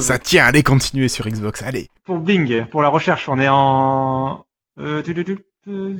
Ça 0.00 0.18
tient, 0.18 0.44
allez, 0.46 0.62
continuez 0.62 1.08
sur 1.08 1.26
Xbox, 1.28 1.62
allez. 1.62 1.88
Pour 2.04 2.18
Bing, 2.18 2.64
pour 2.66 2.82
la 2.82 2.88
recherche, 2.88 3.28
on 3.28 3.38
est 3.38 3.48
en 3.48 4.44
euh, 4.78 5.02
tu- 5.02 5.14
tu- 5.14 5.24
tu- 5.24 5.38
euh, 5.68 5.94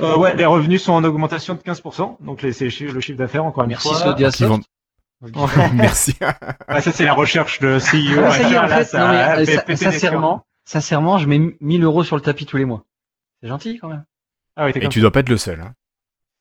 euh, 0.00 0.16
ouais, 0.16 0.34
les 0.36 0.44
revenus 0.46 0.82
sont 0.82 0.92
en 0.92 1.04
augmentation 1.04 1.54
de 1.54 1.60
15%. 1.60 2.16
Donc 2.24 2.42
les- 2.42 2.52
c'est 2.52 2.64
le 2.80 3.00
chiffre 3.00 3.18
d'affaires 3.18 3.44
encore 3.44 3.64
une 3.64 3.70
Merci 3.70 3.88
fois. 3.88 3.98
Vont- 4.46 5.48
Merci. 5.74 6.14
Ouais, 6.68 6.80
ça 6.80 6.90
c'est 6.92 7.04
la 7.04 7.14
recherche 7.14 7.60
de 7.60 7.78
CEO. 7.78 8.22
Ah, 8.24 8.30
ça 8.32 8.38
y 8.42 8.52
est, 8.52 8.54
machin, 8.54 8.58
en 8.64 8.66
là, 8.66 8.76
fait, 8.78 8.84
ça 8.84 8.98
non, 8.98 9.08
mais, 9.12 9.18
a 9.18 9.36
euh, 9.38 9.76
sincèrement, 9.76 10.44
sincèrement, 10.64 11.18
je 11.18 11.28
mets 11.28 11.40
1000 11.60 11.84
euros 11.84 12.02
sur 12.04 12.16
le 12.16 12.22
tapis 12.22 12.46
tous 12.46 12.56
les 12.56 12.64
mois. 12.64 12.82
C'est 13.42 13.48
gentil 13.48 13.78
quand 13.78 13.88
même. 13.88 14.04
Ah 14.56 14.64
oui, 14.66 14.72
t'es 14.72 14.84
Et 14.84 14.88
tu 14.88 15.00
dois 15.00 15.10
pas 15.10 15.20
être 15.20 15.28
le 15.28 15.36
seul. 15.36 15.60
Hein. 15.60 15.74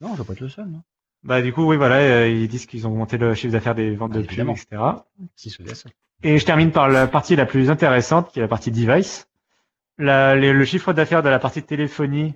Non, 0.02 0.12
je 0.12 0.18
dois 0.18 0.26
pas 0.26 0.34
être 0.34 0.40
le 0.42 0.50
seul. 0.50 0.66
Non 0.68 0.82
Bah 1.24 1.42
du 1.42 1.52
coup 1.54 1.66
oui 1.66 1.78
voilà 1.78 1.96
euh, 1.98 2.28
ils 2.30 2.48
disent 2.48 2.66
qu'ils 2.66 2.88
ont 2.88 2.92
augmenté 2.92 3.18
le 3.18 3.34
chiffre 3.34 3.54
d'affaires 3.54 3.76
des 3.76 3.96
ventes 3.96 4.12
Ah, 4.14 4.18
de 4.18 4.22
pubs 4.22 4.30
évidemment. 4.32 4.54
etc. 4.56 4.82
Si. 5.36 5.56
Et 6.24 6.38
je 6.38 6.46
termine 6.46 6.72
par 6.72 6.88
la 6.90 7.08
partie 7.08 7.36
la 7.36 7.46
plus 7.46 7.70
intéressante 7.70 8.32
qui 8.32 8.40
est 8.40 8.42
la 8.44 8.48
partie 8.48 8.72
device. 8.72 9.28
La- 9.98 10.36
les- 10.36 10.54
le 10.54 10.66
chiffre 10.66 10.94
d'affaires 10.94 11.24
de 11.24 11.30
la 11.30 11.40
partie 11.40 11.64
téléphonie. 11.64 12.36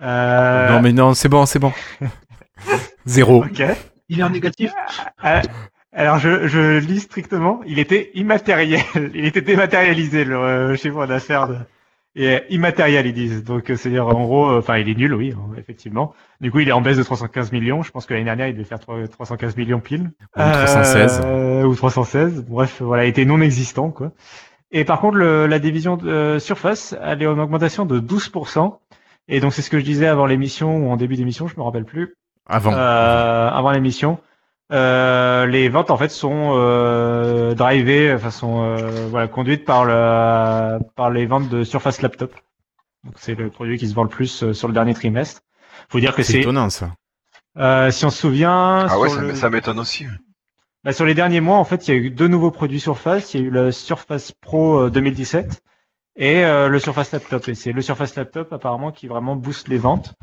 Euh, 0.00 0.68
Non 0.70 0.80
mais 0.82 0.92
non, 0.92 1.14
c'est 1.14 1.28
bon, 1.28 1.46
c'est 1.46 1.58
bon. 1.58 1.72
Zéro. 3.06 3.44
Ok. 3.44 3.62
Il 4.08 4.20
est 4.20 4.22
en 4.22 4.30
négatif 4.30 4.72
Euh, 5.24 5.40
alors 5.92 6.18
je, 6.18 6.46
je 6.48 6.78
lis 6.78 7.00
strictement. 7.00 7.60
Il 7.66 7.78
était 7.78 8.10
immatériel. 8.14 8.82
Il 9.14 9.24
était 9.24 9.40
dématérialisé 9.42 10.24
le 10.24 10.36
euh, 10.36 10.76
chiffre 10.76 11.06
d'affaires. 11.06 11.48
De... 11.48 11.56
Et 12.14 12.34
euh, 12.34 12.40
immatériel 12.50 13.06
ils 13.06 13.12
disent. 13.14 13.42
Donc 13.44 13.70
euh, 13.70 13.76
c'est-à-dire 13.76 14.06
en 14.06 14.22
gros, 14.24 14.50
euh, 14.50 14.58
enfin 14.58 14.76
il 14.76 14.88
est 14.88 14.94
nul 14.94 15.14
oui 15.14 15.32
hein, 15.34 15.54
effectivement. 15.56 16.12
Du 16.40 16.50
coup 16.50 16.58
il 16.60 16.68
est 16.68 16.72
en 16.72 16.82
baisse 16.82 16.98
de 16.98 17.02
315 17.02 17.52
millions. 17.52 17.82
Je 17.82 17.90
pense 17.90 18.04
que 18.06 18.12
l'année 18.12 18.26
dernière 18.26 18.48
il 18.48 18.52
devait 18.54 18.64
faire 18.64 18.78
3- 18.78 19.08
315 19.08 19.56
millions 19.56 19.80
pile. 19.80 20.10
Ou 20.36 20.40
316. 20.40 21.22
Euh, 21.24 21.62
ou 21.64 21.74
316. 21.74 22.44
Bref, 22.48 22.82
voilà, 22.82 23.06
il 23.06 23.08
était 23.08 23.24
non 23.24 23.40
existant, 23.40 23.90
quoi. 23.90 24.12
Et 24.72 24.84
par 24.84 25.00
contre, 25.00 25.16
le- 25.16 25.46
la 25.46 25.58
division 25.58 25.96
de, 25.96 26.38
Surface, 26.38 26.94
elle 27.02 27.22
est 27.22 27.26
en 27.26 27.38
augmentation 27.38 27.84
de 27.86 27.98
12%. 28.00 28.78
Et 29.28 29.38
donc, 29.40 29.52
c'est 29.52 29.62
ce 29.62 29.70
que 29.70 29.78
je 29.78 29.84
disais 29.84 30.06
avant 30.06 30.26
l'émission 30.26 30.76
ou 30.78 30.90
en 30.90 30.96
début 30.96 31.16
d'émission, 31.16 31.46
je 31.46 31.56
me 31.56 31.62
rappelle 31.62 31.84
plus. 31.84 32.14
Avant. 32.46 32.72
Euh, 32.72 33.48
avant 33.50 33.70
l'émission. 33.70 34.18
Euh, 34.72 35.46
les 35.46 35.68
ventes, 35.68 35.90
en 35.90 35.96
fait, 35.98 36.08
sont 36.10 36.52
euh, 36.56 37.54
drivées, 37.54 38.12
enfin, 38.14 38.30
sont 38.30 38.62
euh, 38.62 39.06
voilà, 39.10 39.28
conduites 39.28 39.64
par, 39.64 39.84
le, 39.84 40.78
par 40.96 41.10
les 41.10 41.26
ventes 41.26 41.48
de 41.50 41.62
Surface 41.64 42.00
Laptop. 42.00 42.34
Donc, 43.04 43.14
c'est 43.18 43.34
le 43.34 43.50
produit 43.50 43.78
qui 43.78 43.88
se 43.88 43.94
vend 43.94 44.04
le 44.04 44.08
plus 44.08 44.42
euh, 44.44 44.52
sur 44.54 44.68
le 44.68 44.74
dernier 44.74 44.94
trimestre. 44.94 45.42
Faut 45.88 46.00
dire 46.00 46.14
que 46.14 46.22
C'est 46.22 46.32
c'est, 46.32 46.40
étonnant 46.40 46.70
ça. 46.70 46.92
euh, 47.58 47.90
si 47.90 48.04
on 48.06 48.10
se 48.10 48.18
souvient, 48.18 48.86
Ah 48.88 48.98
ouais, 48.98 49.08
sur 49.10 49.36
ça, 49.36 49.48
le- 49.48 49.54
m'étonne 49.56 49.78
aussi. 49.78 50.06
bah, 50.84 50.92
sur 50.92 51.04
les 51.04 51.14
derniers 51.14 51.40
mois, 51.40 51.58
en 51.58 51.64
fait, 51.64 51.86
il 51.88 51.90
y 51.94 51.94
a 51.94 52.00
eu 52.00 52.10
deux 52.10 52.28
nouveaux 52.28 52.50
produits 52.50 52.80
Surface. 52.80 53.34
Il 53.34 53.40
y 53.40 53.44
a 53.44 53.46
eu 53.46 53.50
le 53.50 53.72
Surface 53.72 54.32
Pro 54.32 54.84
euh, 54.84 54.90
2017 54.90 55.62
et 56.16 56.44
euh, 56.44 56.68
le 56.68 56.78
Surface 56.78 57.12
Laptop. 57.12 57.46
Et 57.48 57.54
c'est 57.54 57.72
le 57.72 57.82
Surface 57.82 58.14
Laptop 58.16 58.52
apparemment 58.52 58.90
qui 58.90 59.06
vraiment 59.06 59.36
booste 59.36 59.68
les 59.68 59.78
ventes. 59.78 60.14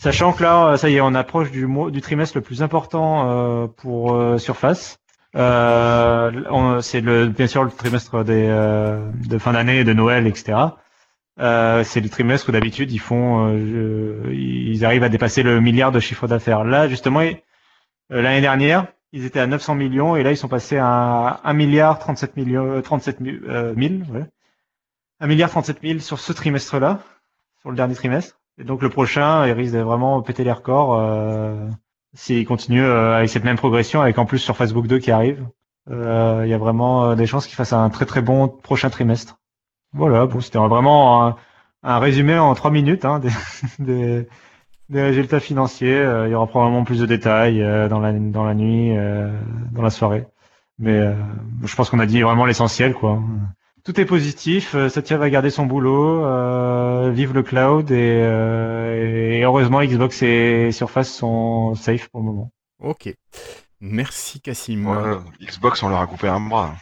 Sachant 0.00 0.32
que 0.32 0.42
là, 0.42 0.66
euh, 0.72 0.76
ça 0.76 0.88
y 0.90 0.96
est, 0.96 1.00
on 1.00 1.14
approche 1.14 1.50
du 1.50 1.66
du 1.90 2.00
trimestre 2.00 2.36
le 2.36 2.42
plus 2.42 2.62
important 2.62 3.28
euh, 3.30 3.66
pour 3.68 4.14
euh, 4.14 4.38
Surface. 4.38 4.98
C'est 5.34 7.00
le 7.00 7.26
bien 7.28 7.46
sûr 7.46 7.64
le 7.64 7.70
trimestre 7.70 8.24
des, 8.24 8.46
euh, 8.48 9.10
de 9.28 9.38
fin 9.38 9.52
d'année, 9.52 9.84
de 9.84 9.92
Noël, 9.92 10.26
etc. 10.26 10.58
C'est 11.38 12.00
le 12.00 12.08
trimestre 12.08 12.48
où 12.48 12.52
d'habitude 12.52 12.92
ils 12.92 12.98
font, 13.00 13.48
ils 13.56 14.84
arrivent 14.84 15.04
à 15.04 15.08
dépasser 15.08 15.42
le 15.42 15.60
milliard 15.60 15.92
de 15.92 16.00
chiffre 16.00 16.26
d'affaires. 16.26 16.64
Là, 16.64 16.88
justement, 16.88 17.22
l'année 18.10 18.40
dernière, 18.40 18.86
ils 19.12 19.24
étaient 19.24 19.40
à 19.40 19.46
900 19.46 19.74
millions 19.74 20.16
et 20.16 20.22
là 20.22 20.30
ils 20.32 20.36
sont 20.36 20.48
passés 20.48 20.78
à 20.78 21.40
1 21.44 21.52
milliard 21.54 21.98
37 21.98 22.36
millions, 22.36 22.66
euh, 22.72 22.80
37 22.82 23.20
mi- 23.20 23.38
euh, 23.48 23.74
mille, 23.74 24.04
ouais. 24.10 24.24
1 25.20 25.26
milliard 25.26 25.50
37 25.50 25.82
mille 25.82 26.02
sur 26.02 26.18
ce 26.18 26.32
trimestre-là, 26.32 27.00
sur 27.60 27.70
le 27.70 27.76
dernier 27.76 27.94
trimestre. 27.94 28.38
Donc 28.64 28.82
le 28.82 28.88
prochain, 28.88 29.46
il 29.46 29.52
risque 29.52 29.74
de 29.74 29.80
vraiment 29.80 30.20
péter 30.22 30.44
les 30.44 30.52
records 30.52 30.98
euh, 30.98 31.68
s'il 32.14 32.46
continue 32.46 32.82
euh, 32.82 33.16
avec 33.16 33.28
cette 33.28 33.44
même 33.44 33.56
progression, 33.56 34.00
avec 34.00 34.18
en 34.18 34.26
plus 34.26 34.38
sur 34.38 34.56
Facebook 34.56 34.86
2 34.86 34.98
qui 34.98 35.10
arrive. 35.10 35.46
Euh, 35.90 36.42
Il 36.44 36.50
y 36.50 36.54
a 36.54 36.58
vraiment 36.58 37.04
euh, 37.04 37.14
des 37.14 37.26
chances 37.26 37.46
qu'il 37.46 37.56
fasse 37.56 37.72
un 37.72 37.88
très 37.90 38.06
très 38.06 38.22
bon 38.22 38.48
prochain 38.48 38.90
trimestre. 38.90 39.38
Voilà, 39.92 40.26
bon, 40.26 40.40
c'était 40.40 40.58
vraiment 40.58 41.36
un, 41.82 41.98
résumé 41.98 42.38
en 42.38 42.54
trois 42.54 42.70
minutes 42.70 43.04
hein, 43.04 43.18
des, 43.20 43.30
des, 43.78 44.28
des 44.88 45.02
résultats 45.02 45.40
financiers. 45.40 45.96
Euh, 45.96 46.28
il 46.28 46.32
y 46.32 46.34
aura 46.34 46.46
probablement 46.46 46.84
plus 46.84 47.00
de 47.00 47.06
détails 47.06 47.60
dans 47.88 48.00
la 48.00 48.12
dans 48.12 48.44
la 48.44 48.54
nuit, 48.54 48.94
dans 49.72 49.82
la 49.82 49.90
soirée. 49.90 50.24
Mais 50.78 51.00
je 51.62 51.76
pense 51.76 51.90
qu'on 51.90 51.98
a 51.98 52.06
dit 52.06 52.22
vraiment 52.22 52.46
l'essentiel, 52.46 52.94
quoi. 52.94 53.20
Tout 53.84 54.00
est 54.00 54.04
positif. 54.04 54.74
euh, 54.74 54.88
Satya 54.88 55.16
va 55.18 55.28
garder 55.30 55.50
son 55.50 55.66
boulot. 55.66 56.24
euh, 56.24 57.10
vive 57.10 57.32
le 57.34 57.42
cloud 57.42 57.90
et, 57.90 58.20
euh, 58.24 59.38
et 59.38 59.42
heureusement 59.42 59.82
Xbox 59.82 60.22
et 60.22 60.70
Surface 60.72 61.12
sont 61.12 61.74
safe 61.74 62.08
pour 62.08 62.20
le 62.20 62.26
moment. 62.26 62.52
Ok. 62.80 63.12
Merci 63.80 64.40
Cassim. 64.40 64.86
Ouais, 64.86 65.18
Xbox, 65.44 65.82
on 65.82 65.88
leur 65.88 66.00
a 66.00 66.06
coupé 66.06 66.28
un 66.28 66.40
bras. 66.40 66.74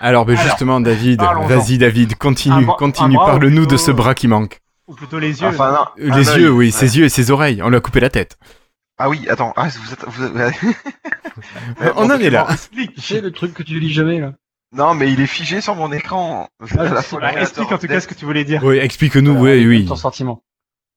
Alors, 0.00 0.24
ben 0.24 0.34
Alors, 0.36 0.44
justement, 0.44 0.80
David, 0.80 1.20
vas-y, 1.20 1.78
David, 1.78 2.14
continue, 2.16 2.66
continue, 2.78 3.16
parle-nous 3.16 3.66
de 3.66 3.76
ce 3.76 3.90
bras 3.90 4.14
qui 4.14 4.28
manque. 4.28 4.60
Ou 4.86 4.94
plutôt 4.94 5.18
les 5.18 5.40
yeux. 5.40 5.48
Enfin, 5.48 5.72
non, 5.72 6.10
un 6.12 6.16
les 6.16 6.36
yeux, 6.36 6.50
oui, 6.52 6.66
Ouais. 6.66 6.70
ses 6.70 6.96
yeux 6.98 7.04
et 7.06 7.08
ses 7.08 7.32
oreilles. 7.32 7.60
On 7.62 7.70
lui 7.70 7.76
a 7.76 7.80
coupé 7.80 7.98
la 7.98 8.10
tête. 8.10 8.38
Ah 8.98 9.08
oui, 9.08 9.26
attends, 9.28 9.52
ah, 9.56 9.66
vous 9.66 9.92
êtes, 9.92 10.04
vous 10.06 10.24
êtes- 10.24 10.54
on 11.96 12.08
en 12.08 12.18
est 12.20 12.30
là. 12.30 12.46
Explique. 12.50 12.92
C'est 12.98 13.20
le 13.20 13.32
truc 13.32 13.52
que 13.54 13.64
tu 13.64 13.80
lis 13.80 13.92
jamais 13.92 14.20
là. 14.20 14.34
Non, 14.74 14.94
mais 14.94 15.10
il 15.12 15.20
est 15.20 15.26
figé 15.26 15.60
sur 15.60 15.74
mon 15.76 15.92
écran. 15.92 16.48
La 16.74 17.02
fois 17.02 17.20
Bah, 17.20 17.32
explique 17.40 17.70
en 17.72 17.78
tout 17.78 17.86
cas 17.86 18.00
ce 18.00 18.08
que 18.08 18.14
tu 18.14 18.24
voulais 18.24 18.44
dire. 18.44 18.62
Oui, 18.64 18.78
explique-nous, 18.78 19.38
oui, 19.38 19.66
oui. 19.66 19.86
Ton 19.86 19.96
sentiment. 19.96 20.42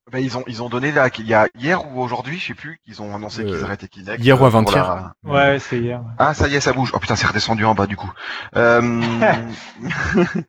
Bah, 0.10 0.22
ils 0.22 0.38
ont 0.38 0.44
ils 0.48 0.64
ont 0.64 0.70
donné 0.70 0.94
là 0.94 1.10
qu'il 1.10 1.28
y 1.28 1.34
a 1.34 1.50
hier 1.60 1.86
ou 1.92 2.02
aujourd'hui, 2.02 2.40
je 2.40 2.48
sais 2.48 2.54
plus, 2.54 2.80
qu'ils 2.86 3.02
ont 3.02 3.14
annoncé 3.14 3.44
qu'ils 3.44 3.56
Euh, 3.56 3.64
arrêtaient 3.66 3.90
Kinect. 3.90 4.24
hier 4.24 4.40
ou 4.42 4.46
euh, 4.46 4.48
avant-hier. 4.48 5.14
la- 5.26 5.30
Ouais, 5.30 5.60
c'est 5.60 5.80
hier. 5.80 6.02
Ah 6.18 6.34
ça 6.34 6.48
y 6.48 6.56
est, 6.56 6.62
ça 6.62 6.72
bouge. 6.72 6.92
Oh 6.94 7.00
putain, 7.00 7.18
c'est 7.18 7.28
redescendu 7.28 7.66
en 7.66 7.76
bas 7.76 7.88
du 7.88 7.98
coup. 7.98 8.10
Euh... 8.56 8.82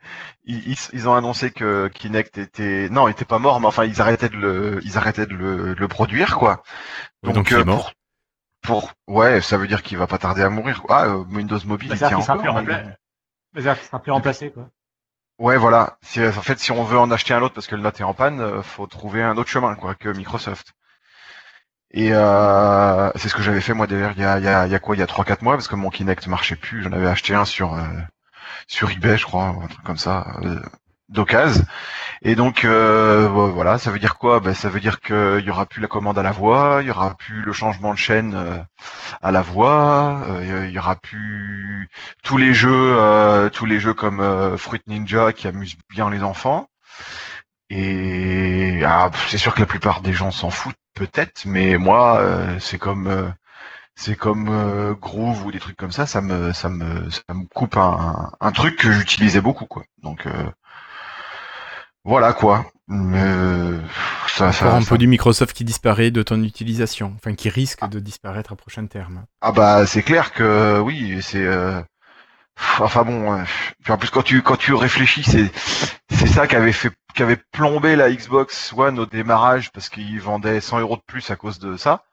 ils, 0.45 0.71
ils, 0.71 0.77
ils 0.93 1.09
ont 1.09 1.15
annoncé 1.15 1.51
que 1.51 1.89
Kinect 1.89 2.39
était 2.39 2.89
non, 2.91 3.09
il 3.09 3.13
était 3.13 3.25
pas 3.25 3.39
mort, 3.41 3.61
mais 3.61 3.67
enfin 3.67 3.85
ils 3.85 4.01
arrêtaient 4.01 4.29
de 4.29 4.37
le 4.37 4.81
ils 4.85 4.97
arrêtaient 4.97 5.27
de 5.27 5.35
le, 5.35 5.75
le 5.75 5.89
produire 5.89 6.39
quoi. 6.39 6.63
Donc 7.25 7.51
il 7.51 7.57
est 7.57 7.61
euh, 7.61 7.65
mort. 7.65 7.93
pour, 8.63 8.93
pour 9.07 9.17
ouais, 9.17 9.41
ça 9.41 9.57
veut 9.57 9.67
dire 9.67 9.83
qu'il 9.83 9.99
va 9.99 10.07
pas 10.07 10.19
tarder 10.19 10.43
à 10.43 10.51
mourir. 10.51 10.83
Ah, 10.89 11.07
euh, 11.07 11.25
Windows 11.33 11.59
Mobile, 11.67 11.89
Bah, 11.89 11.97
il 12.01 12.07
tient 12.07 12.17
encore. 12.19 12.39
plus 12.39 12.49
remplacé. 12.49 12.91
C'est-à-dire 13.55 13.77
remplacé, 14.09 14.51
quoi. 14.51 14.69
Ouais, 15.39 15.57
voilà. 15.57 15.99
En 16.17 16.43
fait, 16.43 16.59
si 16.59 16.73
on 16.73 16.83
veut 16.83 16.99
en 16.99 17.11
acheter 17.11 17.33
un 17.33 17.43
autre 17.43 17.55
parce 17.55 17.67
que 17.67 17.77
le 17.77 17.83
note 17.83 18.01
est 18.01 18.05
en 18.05 18.15
panne, 18.15 18.41
euh, 18.41 18.63
faut 18.63 18.87
trouver 18.87 19.23
un 19.23 19.37
autre 19.37 19.49
chemin, 19.51 19.75
quoi, 19.77 19.95
que 19.95 20.09
Microsoft. 20.09 20.75
Et 21.91 22.11
euh, 22.13 23.11
c'est 23.17 23.29
ce 23.29 23.35
que 23.35 23.43
j'avais 23.43 23.61
fait 23.63 23.73
moi 23.73 23.87
d'ailleurs 23.87 24.13
il 24.15 24.21
y 24.21 24.25
a, 24.25 24.39
y 24.39 24.75
a, 24.75 24.79
quoi 24.79 24.95
il 24.95 24.99
y 24.99 25.03
a 25.03 25.07
trois 25.07 25.25
quatre 25.25 25.43
mois 25.43 25.55
parce 25.55 25.69
que 25.69 25.75
mon 25.75 25.89
Kinect 25.89 26.27
marchait 26.27 26.57
plus 26.57 26.83
j'en 26.83 26.93
avais 26.93 27.07
acheté 27.07 27.35
un 27.35 27.47
sur 27.47 27.75
euh, 27.75 27.83
sur 28.67 28.91
eBay 28.91 29.17
je 29.17 29.25
crois 29.25 29.45
un 29.45 29.67
truc 29.69 29.85
comme 29.85 29.97
ça 29.97 30.27
euh, 30.43 30.61
d'occasion. 31.09 31.65
Et 32.23 32.35
donc 32.37 32.65
euh, 32.65 33.29
vo- 33.29 33.53
voilà 33.53 33.79
ça 33.79 33.91
veut 33.91 33.99
dire 34.01 34.19
quoi? 34.19 34.41
Ben 34.41 34.55
ça 34.55 34.69
veut 34.71 34.81
dire 34.81 35.01
qu'il 35.01 35.43
y 35.45 35.51
aura 35.51 35.67
plus 35.67 35.81
la 35.83 35.89
commande 35.89 36.19
à 36.19 36.23
la 36.23 36.33
voix 36.33 36.81
il 36.83 36.89
y 36.89 36.91
aura 36.91 37.15
plus 37.17 37.43
le 37.43 37.53
changement 37.53 37.93
de 37.95 37.99
chaîne 37.99 38.35
euh, 38.35 38.59
à 39.23 39.33
la 39.33 39.43
voix 39.43 40.23
euh, 40.29 40.67
il 40.69 40.73
y 40.75 40.79
aura 40.79 40.97
plus 40.97 41.89
tous 42.25 42.37
les 42.39 42.55
jeux 42.55 42.71
euh, 42.99 43.51
tous 43.51 43.67
les 43.67 43.81
jeux 43.81 43.95
comme 43.95 44.21
euh, 44.21 44.57
Fruit 44.59 44.83
Ninja 44.89 45.33
qui 45.33 45.49
amusent 45.49 45.77
bien 45.91 46.11
les 46.11 46.23
enfants. 46.23 46.69
Et 47.71 48.83
ah, 48.85 49.11
c'est 49.29 49.39
sûr 49.39 49.55
que 49.55 49.61
la 49.61 49.67
plupart 49.67 50.01
des 50.01 50.13
gens 50.13 50.31
s'en 50.31 50.51
foutent 50.51 50.77
peut-être, 50.95 51.43
mais 51.45 51.77
moi, 51.77 52.19
euh, 52.21 52.59
c'est 52.61 52.79
comme 52.79 53.07
euh, 53.09 53.29
c'est 53.97 54.17
comme 54.17 54.49
euh, 54.51 54.95
Groove 54.95 55.47
ou 55.47 55.53
des 55.53 55.61
trucs 55.61 55.77
comme 55.77 55.93
ça, 55.93 56.07
ça 56.07 56.21
me 56.23 56.53
ça 56.53 56.69
me 56.71 57.11
ça 57.11 57.23
me 57.35 57.47
coupe 57.55 57.77
un, 57.79 58.33
un 58.41 58.53
truc 58.53 58.77
que 58.79 58.93
j'utilisais 58.93 59.41
beaucoup 59.43 59.67
quoi. 59.67 59.85
Donc 60.03 60.27
euh, 60.27 60.51
voilà 62.05 62.33
quoi. 62.33 62.65
Mais 62.91 63.21
euh, 63.23 63.79
ça, 64.29 64.53
ça, 64.53 64.75
un 64.77 64.81
ça- 64.81 64.89
peu 64.91 64.99
du 64.99 65.07
Microsoft 65.07 65.55
qui 65.55 65.65
disparaît 65.65 66.11
de 66.11 66.23
ton 66.23 66.43
utilisation, 66.43 67.13
enfin 67.17 67.35
qui 67.35 67.51
risque 67.51 67.87
de 67.89 68.01
disparaître 68.01 68.53
à 68.53 68.57
prochain 68.57 68.87
terme. 68.87 69.25
Ah 69.43 69.53
bah 69.53 69.87
c'est 69.87 70.03
clair 70.03 70.33
que 70.33 70.81
oui, 70.81 71.19
c'est 71.23 71.45
euh, 71.45 71.83
enfin 72.81 73.05
bon. 73.05 73.45
Puis 73.83 73.93
en 73.93 73.99
plus 73.99 74.11
quand 74.11 74.23
tu 74.23 74.43
quand 74.43 74.57
tu 74.57 74.75
réfléchis, 74.75 75.23
c'est 75.23 75.51
c'est 76.11 76.27
ça 76.29 76.47
qui 76.47 76.57
avait 76.57 76.73
fait 76.73 76.91
qui 77.15 77.23
avait 77.23 77.41
plombé 77.53 77.95
la 77.97 78.11
Xbox 78.11 78.73
One 78.77 78.99
au 78.99 79.07
démarrage 79.07 79.71
parce 79.73 79.89
qu'ils 79.89 80.21
vendaient 80.21 80.61
100 80.61 80.81
euros 80.81 80.97
de 80.97 81.03
plus 81.07 81.31
à 81.31 81.37
cause 81.37 81.59
de 81.59 81.77
ça. 81.77 82.05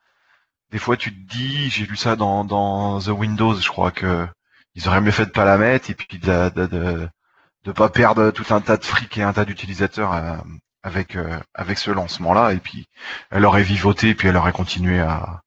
Des 0.72 0.78
fois 0.78 0.96
tu 0.96 1.12
te 1.14 1.32
dis, 1.34 1.70
j'ai 1.70 1.86
lu 1.86 1.96
ça 1.96 2.16
dans 2.16 2.44
dans 2.44 3.00
The 3.00 3.08
Windows, 3.08 3.54
je 3.58 3.68
crois 3.68 3.92
que 3.92 4.26
ils 4.74 4.88
auraient 4.88 5.00
mieux 5.00 5.10
fait 5.10 5.26
de 5.26 5.30
pas 5.30 5.44
la 5.46 5.58
mettre 5.58 5.90
et 5.90 5.94
puis 5.94 6.18
de 6.18 6.50
de 6.50 6.66
de, 6.66 7.08
de 7.66 7.72
pas 7.72 7.88
perdre 7.88 8.30
tout 8.30 8.54
un 8.54 8.60
tas 8.60 8.76
de 8.76 8.84
fric 8.84 9.18
et 9.18 9.22
un 9.22 9.32
tas 9.32 9.44
d'utilisateurs 9.44 10.12
euh, 10.12 10.36
avec 10.82 11.16
euh, 11.16 11.38
avec 11.54 11.78
ce 11.78 11.90
lancement 11.90 12.32
là 12.32 12.52
et 12.52 12.58
puis 12.58 12.86
elle 13.30 13.44
aurait 13.44 13.64
vivoté 13.64 14.10
et 14.10 14.14
puis 14.14 14.28
elle 14.28 14.36
aurait 14.36 14.52
continué 14.52 15.00
à 15.00 15.40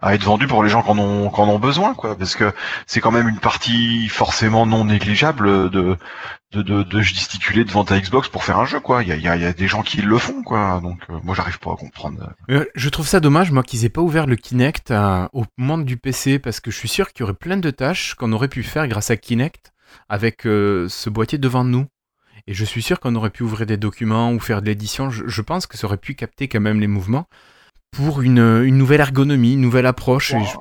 à 0.00 0.14
être 0.14 0.24
vendue 0.24 0.46
pour 0.46 0.62
les 0.62 0.68
gens 0.68 0.82
qui 0.82 0.90
en 0.90 0.98
ont, 0.98 1.32
ont 1.32 1.58
besoin, 1.58 1.94
quoi, 1.94 2.14
parce 2.14 2.36
que 2.36 2.52
c'est 2.86 3.00
quand 3.00 3.10
même 3.10 3.26
une 3.26 3.38
partie 3.38 4.08
forcément 4.08 4.66
non 4.66 4.84
négligeable 4.84 5.70
de, 5.70 5.96
de, 6.52 6.60
de, 6.60 6.82
de 6.82 7.00
gesticuler 7.00 7.64
devant 7.64 7.84
ta 7.84 7.98
Xbox 7.98 8.28
pour 8.28 8.44
faire 8.44 8.58
un 8.58 8.66
jeu, 8.66 8.80
quoi. 8.80 9.02
Il 9.02 9.08
y 9.08 9.12
a, 9.12 9.16
y 9.16 9.40
y 9.40 9.46
a 9.46 9.52
des 9.54 9.66
gens 9.66 9.82
qui 9.82 10.02
le 10.02 10.18
font, 10.18 10.42
quoi. 10.42 10.80
Donc, 10.82 10.98
euh, 11.08 11.18
moi, 11.22 11.34
j'arrive 11.34 11.58
pas 11.58 11.72
à 11.72 11.76
comprendre. 11.76 12.34
Euh, 12.50 12.66
Je 12.74 12.88
trouve 12.90 13.06
ça 13.06 13.20
dommage, 13.20 13.50
moi, 13.50 13.62
qu'ils 13.62 13.86
aient 13.86 13.88
pas 13.88 14.02
ouvert 14.02 14.26
le 14.26 14.36
Kinect 14.36 14.92
au 15.32 15.44
monde 15.56 15.86
du 15.86 15.96
PC, 15.96 16.38
parce 16.38 16.60
que 16.60 16.70
je 16.70 16.76
suis 16.76 16.88
sûr 16.88 17.10
qu'il 17.12 17.20
y 17.20 17.22
aurait 17.22 17.32
plein 17.32 17.56
de 17.56 17.70
tâches 17.70 18.14
qu'on 18.14 18.32
aurait 18.32 18.48
pu 18.48 18.62
faire 18.62 18.86
grâce 18.88 19.10
à 19.10 19.16
Kinect 19.16 19.73
avec 20.08 20.46
euh, 20.46 20.88
ce 20.88 21.10
boîtier 21.10 21.38
devant 21.38 21.64
nous. 21.64 21.86
Et 22.46 22.54
je 22.54 22.64
suis 22.64 22.82
sûr 22.82 23.00
qu'on 23.00 23.14
aurait 23.14 23.30
pu 23.30 23.42
ouvrir 23.42 23.66
des 23.66 23.76
documents 23.76 24.32
ou 24.32 24.38
faire 24.40 24.60
de 24.60 24.66
l'édition. 24.66 25.08
Je, 25.10 25.24
je 25.26 25.42
pense 25.42 25.66
que 25.66 25.76
ça 25.78 25.86
aurait 25.86 25.96
pu 25.96 26.14
capter 26.14 26.46
quand 26.48 26.60
même 26.60 26.80
les 26.80 26.86
mouvements 26.88 27.26
pour 27.90 28.22
une, 28.22 28.38
une 28.64 28.76
nouvelle 28.76 29.00
ergonomie, 29.00 29.54
une 29.54 29.60
nouvelle 29.60 29.86
approche. 29.86 30.34
et 30.34 30.44
je- 30.44 30.56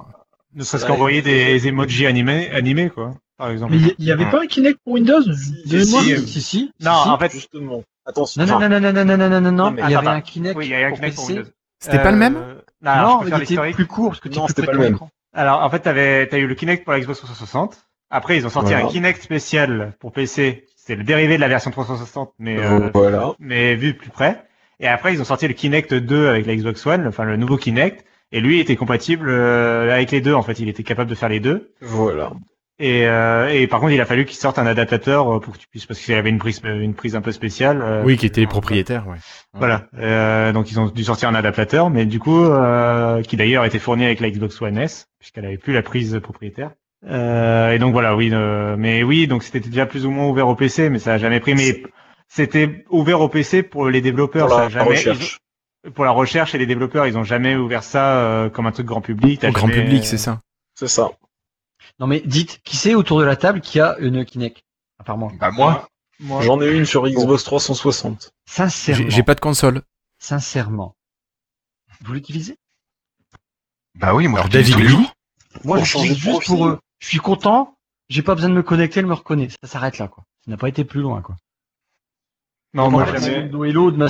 Ne 0.55 0.63
serait-ce 0.63 0.86
qu'envoyer 0.86 1.21
des 1.21 1.67
emojis 1.67 2.05
animés, 2.05 2.49
animés, 2.51 2.89
quoi, 2.89 3.15
par 3.38 3.49
exemple. 3.49 3.73
Mais 3.73 3.95
il 3.97 4.05
n'y 4.05 4.11
avait 4.11 4.29
pas 4.29 4.41
un 4.43 4.45
Kinect 4.47 4.79
pour 4.84 4.93
Windows? 4.93 5.21
Si, 5.34 5.86
si, 5.86 6.27
Si, 6.27 6.41
si. 6.41 6.71
Non, 6.79 7.03
si, 7.03 7.09
en 7.09 7.17
fait, 7.17 7.31
Justement. 7.31 7.84
Attention. 8.05 8.45
Non, 8.45 8.59
non, 8.59 8.69
non, 8.69 8.79
non, 8.79 8.93
non, 8.93 9.05
non, 9.05 9.17
non, 9.17 9.29
non, 9.29 9.41
non, 9.41 9.51
non, 9.51 9.71
mais 9.71 9.81
il 9.84 9.89
y 9.89 9.95
avait 9.95 10.07
un 10.07 10.21
Kinect 10.21 10.55
Oui, 10.57 10.65
il 10.65 10.71
y 10.71 10.75
a 10.75 10.86
un 10.86 10.89
pour 10.89 10.97
Kinect 10.99 11.15
pour 11.15 11.25
PC. 11.27 11.38
Windows. 11.39 11.51
C'était 11.79 12.03
pas 12.03 12.11
le 12.11 12.17
même 12.17 12.36
Euh, 12.38 12.55
Non, 12.81 12.93
Non, 12.95 13.21
il 13.27 13.43
était 13.43 13.71
plus 13.73 13.88
court 13.88 14.09
parce 14.09 14.19
que 14.19 14.29
tu 14.29 14.38
Non, 14.38 14.47
c'était 14.47 14.63
pas 14.65 14.73
le 14.73 14.79
même. 14.79 14.99
Alors, 15.34 15.61
en 15.63 15.69
fait, 15.69 15.79
t'avais, 15.79 16.27
t'as 16.27 16.38
eu 16.38 16.45
le 16.47 16.53
Kinect 16.55 16.84
pour 16.84 16.93
la 16.93 16.99
Xbox 16.99 17.17
360. 17.19 17.86
Après, 18.10 18.38
ils 18.38 18.45
ont 18.45 18.49
sorti 18.49 18.72
Voilà. 18.72 18.86
un 18.86 18.89
Kinect 18.89 19.22
spécial 19.22 19.93
pour 19.99 20.12
PC. 20.12 20.66
C'est 20.76 20.95
le 20.95 21.04
dérivé 21.04 21.36
de 21.38 21.41
la 21.41 21.47
version 21.47 21.72
360, 21.72 22.34
mais, 22.39 22.58
euh, 22.60 22.89
Voilà. 22.93 23.34
mais 23.39 23.76
vu 23.76 23.93
de 23.93 23.97
plus 23.97 24.10
près. 24.10 24.43
Et 24.80 24.88
après, 24.88 25.14
ils 25.14 25.22
ont 25.22 25.26
sorti 25.26 25.47
le 25.47 25.54
Kinect 25.54 25.93
2 25.93 26.28
avec 26.28 26.45
la 26.45 26.56
Xbox 26.56 26.86
One, 26.86 27.08
enfin 27.08 27.24
le 27.24 27.38
nouveau 27.38 27.58
Kinect. 27.58 28.06
Et 28.32 28.41
lui 28.41 28.60
était 28.60 28.76
compatible 28.76 29.30
euh, 29.30 29.93
avec 29.93 30.12
les 30.12 30.20
deux. 30.20 30.34
En 30.34 30.41
fait, 30.41 30.60
il 30.60 30.68
était 30.68 30.84
capable 30.84 31.10
de 31.10 31.16
faire 31.16 31.30
les 31.30 31.39
deux. 31.39 31.72
Voilà. 31.82 32.32
Et, 32.80 33.06
euh, 33.08 33.47
et 33.54 33.68
par 33.68 33.80
contre, 33.80 33.93
il 33.93 34.01
a 34.01 34.06
fallu 34.06 34.26
qu'ils 34.26 34.38
sortent 34.38 34.58
un 34.58 34.66
adaptateur 34.66 35.36
euh, 35.36 35.39
pour 35.39 35.54
que 35.54 35.60
tu 35.60 35.68
puisses, 35.68 35.86
parce 35.86 35.99
qu'il 35.99 36.14
y 36.16 36.18
avait 36.18 36.32
une 36.32 36.39
prise, 36.39 36.60
une 36.66 36.95
prise 36.95 37.16
un 37.16 37.22
peu 37.22 37.32
spéciale. 37.32 37.82
euh, 37.84 38.01
Oui, 38.04 38.18
qui 38.18 38.26
était 38.26 38.41
les 38.41 38.47
propriétaires, 38.47 39.08
ouais. 39.08 39.18
Voilà. 39.54 39.86
Euh, 39.99 40.51
donc 40.51 40.72
ils 40.72 40.80
ont 40.80 40.88
dû 40.88 41.04
sortir 41.04 41.30
un 41.30 41.36
adaptateur, 41.36 41.91
mais 41.91 42.06
du 42.08 42.20
coup, 42.20 42.43
euh, 42.43 43.22
qui 43.22 43.38
d'ailleurs 43.38 43.64
était 43.64 43.78
fourni 43.80 44.04
avec 44.06 44.20
la 44.20 44.30
Xbox 44.32 44.60
One 44.62 44.80
S, 44.80 45.08
puisqu'elle 45.20 45.45
avait 45.45 45.60
plus 45.60 45.72
la 45.74 45.84
prise 45.84 46.20
propriétaire. 46.22 46.72
Euh, 47.06 47.72
et 47.72 47.80
donc 47.80 47.91
voilà, 47.93 48.16
oui. 48.16 48.30
euh, 48.32 48.76
mais 48.78 49.04
oui, 49.04 49.28
donc 49.28 49.43
c'était 49.43 49.60
déjà 49.60 49.86
plus 49.86 50.06
ou 50.06 50.12
moins 50.12 50.28
ouvert 50.28 50.47
au 50.47 50.56
PC, 50.56 50.89
mais 50.89 50.99
ça 50.99 51.14
a 51.14 51.18
jamais 51.18 51.39
pris. 51.39 51.54
Mais 51.56 51.84
c'était 52.28 52.86
ouvert 52.89 53.22
au 53.22 53.30
PC 53.30 53.62
pour 53.64 53.89
les 53.89 54.01
développeurs, 54.01 54.47
Pour 54.47 54.56
ça 54.56 54.62
la 54.62 54.66
a 54.68 54.70
jamais. 54.70 54.89
recherche. 54.89 55.39
ils 55.86 55.91
pour 55.91 56.06
la 56.06 56.12
recherche 56.12 56.56
et 56.56 56.58
les 56.58 56.66
développeurs, 56.66 57.06
ils 57.08 57.18
ont 57.18 57.26
jamais 57.26 57.56
ouvert 57.56 57.84
ça 57.84 58.18
euh, 58.20 58.49
comme 58.49 58.66
un 58.68 58.72
truc 58.72 58.86
grand 58.86 59.01
public. 59.01 59.45
Grand 59.47 59.68
public, 59.68 60.06
c'est 60.06 60.18
ça. 60.18 60.39
C'est 60.76 60.88
ça. 60.88 61.12
Non, 61.99 62.08
mais 62.08 62.22
dites, 62.26 62.62
qui 62.64 62.78
c'est 62.78 62.95
autour 62.95 63.20
de 63.20 63.26
la 63.26 63.36
table 63.36 63.60
qui 63.60 63.80
a 63.82 63.97
une 63.99 64.24
Kinect 64.24 64.64
À 64.99 65.04
part 65.04 65.18
moi? 65.18 65.32
Bah 65.39 65.51
moi, 65.51 65.88
Moi, 66.22 66.41
J'en 66.41 66.62
ai 66.62 66.72
une 66.72 66.86
sur 66.86 67.06
Xbox 67.06 67.43
360. 67.43 68.32
Sincèrement. 68.49 69.10
J'ai 69.10 69.24
pas 69.24 69.36
de 69.36 69.41
console. 69.41 69.82
Sincèrement. 70.20 70.95
Vous 72.01 72.14
l'utilisez? 72.14 72.56
Bah 73.95 74.16
oui, 74.16 74.28
moi, 74.28 74.39
Alors, 74.39 74.51
je 74.51 74.58
l'utilise 74.58 74.76
David, 74.78 74.99
oui. 74.99 75.08
Moi, 75.66 75.84
je 75.84 75.97
de 75.97 76.04
juste 76.06 76.30
profil. 76.30 76.47
pour 76.56 76.68
eux. 76.68 76.80
Je 77.04 77.10
suis 77.10 77.20
content. 77.20 77.76
J'ai 78.10 78.22
pas 78.22 78.34
besoin 78.36 78.49
de 78.49 78.56
me 78.56 78.64
connecter, 78.64 78.99
elle 79.01 79.06
me 79.08 79.14
reconnaît. 79.14 79.49
Ça 79.62 79.68
s'arrête 79.68 79.97
là, 79.97 80.08
quoi. 80.08 80.24
Ça 80.45 80.51
n'a 80.51 80.58
pas 80.58 80.70
été 80.70 80.86
plus 80.86 81.01
loin, 81.01 81.22
quoi. 81.22 81.36
non, 82.74 82.89
moi, 82.89 83.06
jamais- 83.06 83.49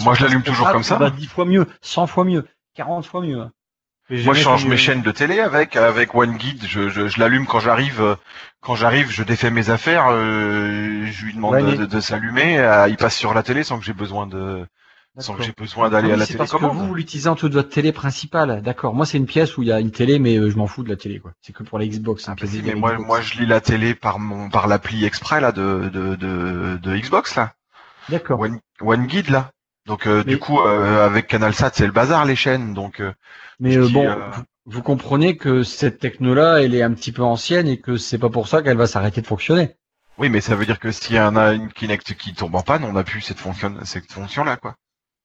Moi, 0.05 0.13
je 0.13 0.23
l'allume 0.23 0.43
toujours 0.43 0.67
comme 0.71 0.83
ça. 0.83 0.97
va 0.97 1.09
10 1.09 1.27
fois 1.27 1.45
mieux, 1.45 1.65
100 1.81 2.07
fois 2.07 2.23
mieux, 2.23 2.47
40 2.75 3.05
fois 3.05 3.21
mieux. 3.21 3.39
hein. 3.41 3.51
Moi, 4.09 4.33
je 4.35 4.41
change 4.41 4.65
mes 4.65 4.71
du- 4.75 4.77
chaînes 4.81 5.01
de 5.01 5.11
télé 5.11 5.39
avec 5.39 5.75
avec 5.75 6.13
OneGuide. 6.13 6.65
Je, 6.67 6.89
je, 6.89 7.07
je 7.07 7.19
l'allume 7.19 7.45
quand 7.47 7.59
j'arrive. 7.59 8.01
euh, 8.01 8.15
Quand 8.61 8.75
j'arrive, 8.75 9.09
je 9.09 9.23
défais 9.23 9.49
mes 9.49 9.69
affaires. 9.69 10.07
euh, 10.09 11.05
je 11.05 11.25
lui 11.25 11.33
demande 11.33 11.53
Ouais, 11.53 11.61
de, 11.61 11.67
mais- 11.67 11.77
de, 11.77 11.85
de 11.85 11.99
s'allumer. 11.99 12.59
euh, 12.59 12.87
il 12.89 12.97
passe 12.97 13.15
sur 13.17 13.33
la 13.33 13.41
télé 13.43 13.63
sans 13.63 13.79
que 13.79 13.85
j'ai 13.85 13.93
besoin 13.93 14.27
de 14.27 14.65
sans 15.19 15.35
que 15.35 15.43
j'ai 15.43 15.51
besoin 15.51 15.89
d'aller 15.89 16.07
Oui, 16.07 16.13
à 16.13 16.17
la 16.17 16.25
c'est 16.25 16.37
parce 16.37 16.51
que 16.51 16.57
vous, 16.57 16.87
vous 16.87 16.95
l'utilisez 16.95 17.29
en 17.29 17.35
dessous 17.35 17.49
de 17.49 17.53
votre 17.53 17.69
télé 17.69 17.91
principale. 17.91 18.61
D'accord. 18.63 18.95
Moi, 18.95 19.05
c'est 19.05 19.17
une 19.17 19.25
pièce 19.27 19.57
où 19.57 19.61
il 19.61 19.67
y 19.67 19.71
a 19.71 19.79
une 19.79 19.91
télé, 19.91 20.17
mais 20.19 20.37
euh, 20.37 20.49
je 20.49 20.57
m'en 20.57 20.67
fous 20.67 20.83
de 20.83 20.89
la 20.89 20.95
télé, 20.95 21.19
quoi. 21.19 21.33
C'est 21.41 21.53
que 21.53 21.63
pour 21.63 21.77
la 21.79 21.85
Xbox. 21.85 22.27
Ah, 22.27 22.31
Hein, 22.31 22.35
bah 22.39 22.47
si, 22.47 22.61
pièce 22.61 22.73
mais 22.73 22.75
moi, 22.75 22.91
Xbox. 22.93 23.07
moi, 23.07 23.21
je 23.21 23.39
lis 23.39 23.45
la 23.45 23.61
télé 23.61 23.93
par 23.95 24.19
mon 24.19 24.49
par 24.49 24.67
l'appli 24.67 25.05
exprès 25.05 25.39
là 25.41 25.51
de 25.51 25.89
de 25.93 26.15
de, 26.15 26.77
de 26.81 26.97
Xbox 26.97 27.35
là. 27.35 27.53
D'accord. 28.09 28.39
One, 28.39 28.59
OneGuide 28.81 29.29
là. 29.29 29.51
Donc 29.85 30.07
euh, 30.07 30.23
Mais- 30.25 30.31
du 30.33 30.39
coup, 30.39 30.59
euh, 30.59 31.05
avec 31.05 31.27
CanalSat, 31.27 31.71
c'est 31.73 31.85
le 31.85 31.91
bazar 31.91 32.25
les 32.25 32.35
chaînes. 32.35 32.73
Donc 32.73 32.99
euh, 32.99 33.11
Mais 33.59 33.77
euh, 33.77 33.85
dis, 33.87 33.93
bon, 33.93 34.07
euh, 34.07 34.15
vous, 34.31 34.43
vous 34.65 34.81
comprenez 34.81 35.37
que 35.37 35.63
cette 35.63 35.99
techno-là, 35.99 36.61
elle 36.63 36.73
est 36.73 36.81
un 36.83 36.93
petit 36.93 37.11
peu 37.11 37.21
ancienne 37.23 37.67
et 37.67 37.79
que 37.79 37.97
c'est 37.97 38.17
pas 38.17 38.29
pour 38.29 38.47
ça 38.47 38.61
qu'elle 38.63 38.77
va 38.77 38.87
s'arrêter 38.87 39.21
de 39.21 39.27
fonctionner. 39.27 39.75
oui, 40.17 40.29
mais 40.29 40.41
ça 40.41 40.55
veut 40.55 40.65
dire 40.65 40.79
que 40.79 40.91
s'il 40.91 41.15
y 41.15 41.19
en 41.19 41.35
a 41.35 41.53
une 41.53 41.71
Kinect 41.71 42.13
qui 42.15 42.33
tombe 42.33 42.55
en 42.55 42.61
panne, 42.61 42.83
on 42.83 42.93
n'a 42.93 43.03
plus 43.03 43.21
cette 43.21 43.39
fonction 43.39 43.75
cette 43.83 44.11
fonction 44.11 44.43
là 44.43 44.55
quoi. 44.57 44.75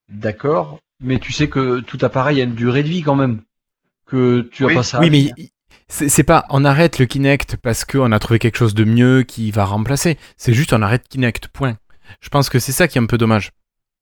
D'accord. 0.08 0.80
Mais 1.00 1.18
tu 1.18 1.32
sais 1.32 1.48
que 1.48 1.80
tout 1.80 1.98
appareil 2.02 2.40
a 2.40 2.44
une 2.44 2.54
durée 2.54 2.82
de 2.82 2.88
vie 2.88 3.02
quand 3.02 3.14
même. 3.16 3.42
Que 4.06 4.48
tu 4.52 4.62
vas 4.62 4.68
Oui. 4.68 4.74
pas 4.74 4.82
ça. 4.82 5.00
Oui, 5.00 5.10
mais 5.10 5.32
c'est 5.88 6.08
c'est 6.08 6.22
pas 6.24 6.44
on 6.50 6.64
arrête 6.64 6.98
le 6.98 7.06
Kinect 7.06 7.56
parce 7.56 7.84
qu'on 7.84 8.10
a 8.12 8.18
trouvé 8.18 8.38
quelque 8.38 8.56
chose 8.56 8.74
de 8.74 8.84
mieux 8.84 9.22
qui 9.22 9.50
va 9.50 9.64
remplacer. 9.64 10.18
C'est 10.36 10.54
juste 10.54 10.72
on 10.72 10.82
arrête 10.82 11.06
Kinect, 11.08 11.48
point. 11.48 11.76
Je 12.20 12.28
pense 12.30 12.48
que 12.48 12.58
c'est 12.58 12.72
ça 12.72 12.88
qui 12.88 12.98
est 12.98 13.02
un 13.02 13.06
peu 13.06 13.18
dommage. 13.18 13.50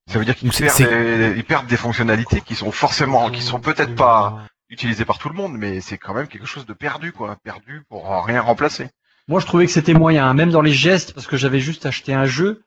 Ça 0.08 0.18
veut 0.20 0.24
dire 0.24 0.36
qu'ils 0.36 0.52
C'est- 0.52 0.64
perdent, 0.66 0.76
c'est- 0.76 1.32
des, 1.32 1.36
ils 1.38 1.44
perdent 1.44 1.66
des 1.66 1.76
fonctionnalités 1.76 2.40
qui 2.40 2.54
sont 2.54 2.70
forcément, 2.70 3.30
qui 3.30 3.42
sont 3.42 3.58
peut-être 3.58 3.96
pas 3.96 4.46
utilisées 4.70 5.04
par 5.04 5.18
tout 5.18 5.28
le 5.28 5.34
monde, 5.34 5.54
mais 5.58 5.80
c'est 5.80 5.98
quand 5.98 6.14
même 6.14 6.28
quelque 6.28 6.46
chose 6.46 6.66
de 6.66 6.72
perdu, 6.72 7.10
quoi, 7.12 7.36
perdu 7.42 7.82
pour 7.88 8.24
rien 8.24 8.40
remplacer. 8.40 8.88
Moi, 9.28 9.40
je 9.40 9.46
trouvais 9.46 9.66
que 9.66 9.72
c'était 9.72 9.94
moyen, 9.94 10.28
hein, 10.28 10.34
même 10.34 10.50
dans 10.50 10.60
les 10.62 10.72
gestes, 10.72 11.12
parce 11.12 11.26
que 11.26 11.36
j'avais 11.36 11.58
juste 11.58 11.84
acheté 11.86 12.14
un 12.14 12.26
jeu. 12.26 12.62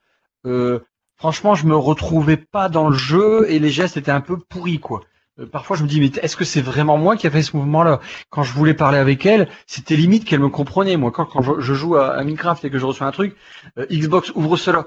Euh, 0.46 0.80
franchement, 1.20 1.54
je 1.54 1.68
me 1.68 1.76
retrouvais 1.76 2.38
pas 2.38 2.70
dans 2.70 2.90
le 2.90 2.98
jeu 2.98 3.46
et 3.50 3.60
les 3.60 3.70
gestes 3.70 3.98
étaient 3.98 4.10
un 4.10 4.22
peu 4.22 4.38
pourris, 4.38 4.80
quoi. 4.80 5.02
Euh, 5.40 5.46
parfois, 5.46 5.78
je 5.78 5.84
me 5.84 5.88
dis, 5.88 6.00
mais 6.00 6.08
est-ce 6.24 6.36
que 6.36 6.46
c'est 6.46 6.62
vraiment 6.62 6.98
moi 6.98 7.16
qui 7.18 7.28
a 7.28 7.32
fait 7.32 7.44
ce 7.44 7.56
mouvement-là? 7.56 8.00
Quand 8.30 8.44
je 8.44 8.54
voulais 8.54 8.74
parler 8.74 8.98
avec 8.98 9.26
elle, 9.26 9.50
c'était 9.68 9.96
limite 9.96 10.26
qu'elle 10.26 10.40
me 10.40 10.50
comprenait. 10.50 10.98
Moi, 10.98 11.12
quand, 11.12 11.26
quand 11.26 11.42
je, 11.42 11.60
je 11.60 11.74
joue 11.74 11.98
à, 11.98 12.16
à 12.16 12.24
Minecraft 12.24 12.64
et 12.66 12.70
que 12.72 12.80
je 12.80 12.86
reçois 12.86 13.06
un 13.06 13.12
truc, 13.12 13.36
euh, 13.78 13.86
Xbox 13.92 14.32
ouvre 14.34 14.58
cela. 14.58 14.86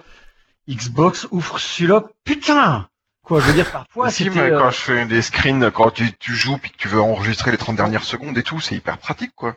Xbox 0.69 1.29
ouvre 1.31 1.59
celui-là. 1.59 2.05
Putain 2.25 2.89
Quoi, 3.25 3.39
je 3.39 3.47
veux 3.47 3.53
dire, 3.53 3.71
parfois, 3.71 4.11
si, 4.11 4.29
mais 4.31 4.51
euh, 4.51 4.59
quand 4.59 4.71
je 4.71 4.81
fais 4.81 5.07
des 5.07 5.23
screens, 5.23 5.71
quand 5.71 5.91
tu, 5.91 6.13
tu 6.19 6.35
joues 6.35 6.59
puis 6.59 6.73
que 6.73 6.77
tu 6.77 6.89
veux 6.89 7.01
enregistrer 7.01 7.53
les 7.53 7.57
30 7.57 7.77
dernières 7.77 8.03
secondes 8.03 8.37
et 8.37 8.43
tout, 8.43 8.59
c'est 8.59 8.75
hyper 8.75 8.99
pratique, 8.99 9.31
quoi. 9.37 9.55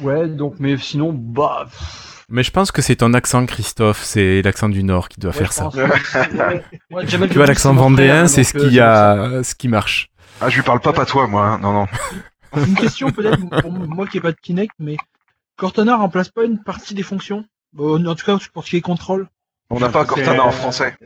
Ouais, 0.00 0.28
donc, 0.28 0.54
mais 0.60 0.76
sinon, 0.76 1.12
bah... 1.12 1.66
pff, 1.68 2.17
Mais 2.30 2.42
je 2.42 2.50
pense 2.50 2.70
que 2.70 2.82
c'est 2.82 2.96
ton 2.96 3.14
accent, 3.14 3.46
Christophe. 3.46 4.02
C'est 4.02 4.42
l'accent 4.42 4.68
du 4.68 4.82
Nord 4.84 5.08
qui 5.08 5.18
doit 5.18 5.30
ouais, 5.30 5.36
faire 5.36 5.52
ça. 5.52 5.68
ouais. 5.68 5.88
Ouais, 6.90 7.06
Tu 7.06 7.16
vois, 7.16 7.46
l'accent 7.46 7.74
vendéen, 7.74 8.26
c'est 8.28 8.44
ce 8.44 8.58
euh, 8.58 8.68
qui 8.68 8.80
a, 8.80 9.42
ce 9.42 9.54
qui 9.54 9.68
marche. 9.68 10.10
Ah, 10.40 10.48
je 10.48 10.56
lui 10.56 10.62
parle 10.62 10.80
pas 10.80 10.92
patois, 10.92 11.26
moi, 11.26 11.46
hein. 11.46 11.58
non, 11.58 11.72
non. 11.72 11.86
Une 12.66 12.74
question 12.74 13.10
peut-être 13.10 13.40
pour 13.60 13.72
moi 13.72 14.06
qui 14.06 14.16
n'ai 14.16 14.20
pas 14.22 14.32
de 14.32 14.36
Kinect, 14.40 14.72
mais 14.78 14.96
Cortana 15.56 15.96
remplace 15.96 16.30
pas 16.30 16.44
une 16.44 16.62
partie 16.62 16.94
des 16.94 17.02
fonctions? 17.02 17.44
Bon, 17.74 18.06
En 18.06 18.14
tout 18.14 18.24
cas, 18.24 18.38
pour 18.54 18.64
ce 18.64 18.70
qui 18.70 18.76
est 18.76 18.80
contrôle. 18.80 19.28
On 19.70 19.80
n'a 19.80 19.90
pas 19.90 20.04
Cortana 20.06 20.44
en 20.44 20.50
français 20.50 20.96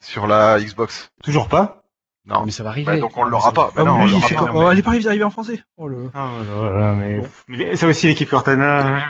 sur 0.00 0.26
la 0.26 0.60
Xbox. 0.60 1.10
Toujours 1.22 1.48
pas. 1.48 1.81
Non. 2.24 2.44
Mais 2.44 2.52
ça 2.52 2.62
va 2.62 2.70
arriver. 2.70 2.86
Bah, 2.92 2.98
donc 3.00 3.16
on 3.16 3.24
l'aura 3.24 3.50
pas. 3.52 3.72
Bah 3.74 3.82
Ah, 3.82 3.84
non, 3.84 3.94
on 4.00 4.06
il 4.06 4.12
l'aura 4.12 4.28
fait 4.28 4.34
pas. 4.36 4.46
quoi 4.46 4.66
Oh, 4.66 4.70
elle 4.70 4.78
est 4.78 4.82
pas 4.82 4.90
arrivée 4.90 5.24
en 5.24 5.30
français. 5.30 5.60
Oh, 5.76 5.88
le... 5.88 6.08
Ah, 6.14 6.28
voilà, 6.56 6.92
mais 6.92 7.20
mais 7.48 7.74
c'est 7.74 7.84
aussi 7.86 8.06
l'équipe 8.06 8.30
Cortana. 8.30 9.00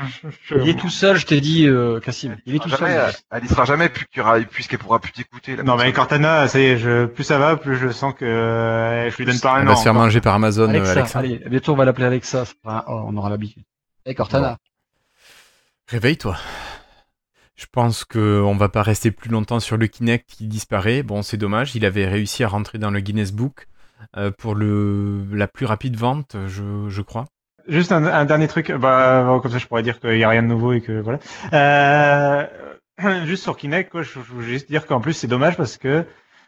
Je- 0.47 0.55
Il 0.57 0.69
est 0.71 0.79
tout 0.79 0.89
seul, 0.89 1.19
je 1.19 1.27
t'ai 1.27 1.43
dit, 1.43 1.67
euh, 1.67 2.01
Cassim. 2.01 2.37
Il 2.47 2.55
est 2.55 2.59
tout 2.59 2.71
Jamais, 2.71 2.87
seul. 2.95 3.13
elle, 3.31 3.39
elle 3.39 3.45
y 3.45 3.49
sera 3.49 3.67
jamais 3.67 3.91
puisqu'elle 3.91 4.79
pourra 4.79 4.99
plus 4.99 5.13
t'écouter. 5.13 5.57
la 5.57 5.63
Non 5.63 5.77
mais. 5.77 5.93
Cortana, 5.93 6.49
ça 6.49 6.59
y 6.59 6.65
est, 6.65 6.79
je, 6.79 7.05
plus 7.05 7.25
ça 7.25 7.37
va, 7.37 7.57
plus 7.57 7.77
je 7.77 7.91
sens 7.91 8.15
que 8.15 8.25
euh, 8.25 9.11
je 9.11 9.17
lui 9.19 9.27
donne 9.27 9.39
pas 9.41 9.57
un 9.57 9.61
Elle 9.61 9.69
an. 9.69 9.73
va 9.73 9.77
se 9.77 9.83
faire 9.83 9.93
manger 9.95 10.23
par 10.23 10.35
Amazon, 10.35 10.65
euh, 10.65 10.69
Alexa, 10.71 10.93
Alexa. 10.93 11.19
allez, 11.19 11.43
bientôt 11.51 11.75
on 11.75 11.77
va 11.77 11.85
l'appeler 11.85 12.07
Alexa. 12.07 12.47
ça 12.47 12.85
oh, 12.89 13.03
on 13.09 13.15
aura 13.19 13.29
l'habitude. 13.29 13.63
Eh, 14.07 14.15
Cortana. 14.15 14.57
Réveille-toi. 15.89 16.37
Je 17.55 17.67
pense 17.71 18.05
qu'on 18.05 18.57
va 18.57 18.69
pas 18.69 18.83
rester 18.83 19.11
plus 19.11 19.31
longtemps 19.31 19.61
sur 19.61 19.77
le 19.77 19.87
Kinect 19.87 20.27
qui 20.29 20.47
disparaît. 20.49 21.03
Bon, 21.03 21.23
c'est 21.23 21.37
dommage. 21.37 21.75
Il 21.77 21.85
avait 21.85 22.07
réussi 22.07 22.45
à 22.45 22.49
rentrer 22.49 22.79
dans 22.79 22.91
le 22.91 23.01
Guinness 23.01 23.33
Book 23.33 23.69
euh, 24.17 24.31
pour 24.37 24.55
le 24.55 25.25
la 25.33 25.47
plus 25.47 25.67
rapide 25.67 25.97
vente, 25.97 26.37
je, 26.49 26.89
je 26.89 27.03
crois. 27.03 27.27
Juste 27.69 27.93
un, 27.93 28.05
un 28.05 28.25
dernier 28.25 28.49
truc, 28.49 28.73
bah, 28.73 29.39
comme 29.41 29.53
ça 29.53 29.59
je 29.59 29.67
pourrais 29.69 29.85
dire 29.85 30.01
qu'il 30.01 30.19
y 30.19 30.25
a 30.25 30.29
rien 30.29 30.43
de 30.43 30.49
nouveau 30.49 30.73
et 30.73 30.81
que 30.81 31.01
voilà. 31.01 31.19
Euh, 31.53 32.47
juste 33.27 33.45
sur 33.45 33.57
Kinect, 33.57 33.91
quoi, 33.91 34.03
je, 34.03 34.11
je 34.15 34.19
voulais 34.33 34.47
juste 34.49 34.69
dire 34.69 34.87
qu'en 34.87 35.01
plus 35.01 35.13
c'est 35.13 35.29
dommage 35.29 35.57
parce 35.57 35.77
que 35.77 36.05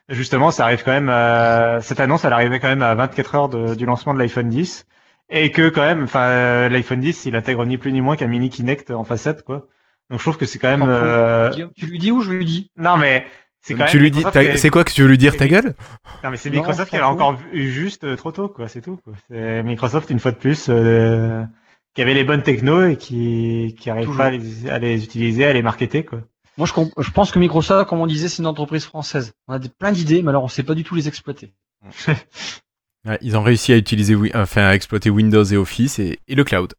justement 0.08 0.50
ça 0.50 0.64
arrive 0.64 0.82
quand 0.84 0.90
même, 0.90 1.08
à- 1.10 1.80
cette 1.82 2.00
annonce 2.00 2.24
elle 2.24 2.32
arrivait 2.32 2.58
quand 2.58 2.68
même 2.68 2.82
à 2.82 2.94
24 2.96 3.34
heures 3.36 3.76
du 3.76 3.86
lancement 3.86 4.14
de 4.14 4.18
l'iPhone 4.18 4.48
10 4.48 4.86
et 5.30 5.52
que 5.52 5.68
quand 5.68 5.82
même, 5.82 6.02
enfin 6.04 6.22
euh, 6.24 6.68
l'iPhone 6.68 7.00
10 7.00 7.26
il 7.26 7.36
intègre 7.36 7.64
ni 7.64 7.78
plus 7.78 7.92
ni 7.92 8.00
moins 8.00 8.16
qu'un 8.16 8.26
mini 8.26 8.50
Kinect 8.50 8.90
en 8.90 9.04
facette 9.04 9.44
quoi. 9.44 9.68
Donc 10.10 10.18
je 10.18 10.24
trouve 10.24 10.36
que 10.36 10.46
c'est 10.46 10.58
quand 10.58 10.70
même. 10.70 10.84
Euh, 10.88 11.50
Tu- 11.76 11.86
lui 11.86 11.98
dis 11.98 12.10
ou 12.10 12.20
je 12.20 12.30
lui 12.32 12.44
dis? 12.44 12.70
Non 12.76 12.96
mais 12.96 13.26
c'est 13.62 13.74
quand 13.74 13.86
Tu 13.86 13.96
même 13.96 14.02
lui 14.04 14.10
dis, 14.10 14.22
ta- 14.22 14.56
c'est 14.56 14.70
quoi 14.70 14.84
que 14.84 14.92
tu 14.92 15.02
veux 15.02 15.08
lui 15.08 15.18
dire 15.18 15.36
ta 15.36 15.48
gueule? 15.48 15.74
Non 16.22 16.30
mais 16.30 16.36
c'est 16.36 16.50
Microsoft 16.50 16.90
qui 16.90 16.96
l'a 16.96 17.08
encore 17.08 17.36
vu 17.52 17.70
juste 17.70 18.04
euh, 18.04 18.16
trop 18.16 18.32
tôt 18.32 18.48
quoi, 18.48 18.68
c'est 18.68 18.82
tout 18.82 18.98
quoi. 19.02 19.14
C'est 19.30 19.62
Microsoft 19.62 20.10
une 20.10 20.18
fois 20.20 20.32
de 20.32 20.36
plus 20.36 20.66
euh, 20.68 21.42
qui 21.94 22.02
avait 22.02 22.14
les 22.14 22.24
bonnes 22.24 22.42
technos 22.42 22.84
et 22.86 22.96
qui 22.96 23.74
qui 23.78 23.88
arrive 23.90 24.04
Toujours. 24.06 24.18
pas 24.18 24.26
à 24.26 24.30
les, 24.30 24.68
à 24.68 24.78
les 24.78 25.02
utiliser, 25.04 25.46
à 25.46 25.52
les 25.52 25.62
marketer 25.62 26.04
quoi. 26.04 26.20
Moi, 26.56 26.68
je, 26.68 26.72
comp- 26.72 26.92
je 26.98 27.10
pense 27.10 27.32
que 27.32 27.40
Microsoft, 27.40 27.88
comme 27.88 27.98
on 27.98 28.06
disait, 28.06 28.28
c'est 28.28 28.38
une 28.40 28.46
entreprise 28.46 28.84
française. 28.84 29.32
On 29.48 29.54
a 29.54 29.58
des, 29.58 29.68
plein 29.68 29.90
d'idées, 29.90 30.22
mais 30.22 30.28
alors 30.28 30.44
on 30.44 30.48
sait 30.48 30.62
pas 30.62 30.74
du 30.76 30.84
tout 30.84 30.94
les 30.94 31.08
exploiter. 31.08 31.52
Ouais, 33.06 33.18
Ils 33.22 33.36
ont 33.36 33.42
réussi 33.42 33.72
à 33.72 33.76
utiliser, 33.76 34.16
enfin, 34.34 34.62
à 34.66 34.74
exploiter 34.74 35.10
Windows 35.10 35.42
et 35.44 35.56
Office 35.56 35.98
et, 35.98 36.20
et 36.28 36.34
le 36.36 36.44
cloud. 36.44 36.74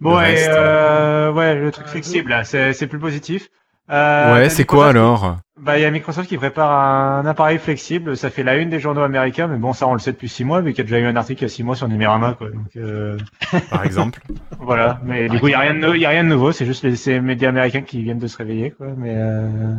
Bon 0.00 0.16
Le 0.18 0.22
et 0.24 0.26
reste, 0.34 0.50
euh, 0.50 1.32
ouais 1.32 1.54
le 1.54 1.70
truc 1.70 1.86
flexible 1.86 2.30
là, 2.30 2.44
c'est 2.44 2.72
c'est 2.72 2.86
plus 2.86 2.98
positif. 2.98 3.48
Euh, 3.90 4.34
ouais, 4.34 4.48
c'est 4.48 4.64
quoi 4.64 4.86
Microsoft 4.92 5.22
alors? 5.24 5.36
Bah 5.60 5.78
il 5.78 5.82
y 5.82 5.84
a 5.84 5.90
Microsoft 5.90 6.28
qui 6.28 6.36
prépare 6.38 6.70
un 6.72 7.26
appareil 7.26 7.58
flexible, 7.58 8.16
ça 8.16 8.30
fait 8.30 8.42
la 8.42 8.56
une 8.56 8.70
des 8.70 8.80
journaux 8.80 9.02
américains, 9.02 9.46
mais 9.46 9.56
bon 9.58 9.72
ça 9.74 9.86
on 9.86 9.92
le 9.92 9.98
sait 9.98 10.12
depuis 10.12 10.28
six 10.28 10.42
mois, 10.44 10.62
vu 10.62 10.72
qu'il 10.72 10.78
y 10.78 10.80
a 10.80 10.90
déjà 10.90 10.98
eu 10.98 11.06
un 11.06 11.16
article 11.16 11.42
il 11.42 11.44
y 11.44 11.46
a 11.46 11.48
six 11.50 11.62
mois 11.62 11.76
sur 11.76 11.86
Numérama 11.86 12.32
quoi. 12.32 12.48
Donc 12.50 12.74
euh, 12.76 13.18
Par 13.70 13.84
exemple. 13.84 14.20
Voilà, 14.58 14.98
mais 15.04 15.28
du 15.28 15.38
coup, 15.38 15.48
il 15.48 15.50
n'y 15.50 15.54
a, 15.54 15.60
rien 15.60 15.74
de 15.74 15.94
y 15.96 16.06
a 16.06 16.08
rien 16.08 16.24
de 16.24 16.28
nouveau, 16.30 16.50
c'est 16.52 16.64
juste 16.64 16.82
les, 16.84 16.96
ces 16.96 17.20
médias 17.20 17.50
américains 17.50 17.82
qui 17.82 18.02
viennent 18.02 18.18
de 18.18 18.26
se 18.26 18.38
réveiller, 18.38 18.70
quoi. 18.70 18.86
Mais 18.96 19.14
euh, 19.14 19.74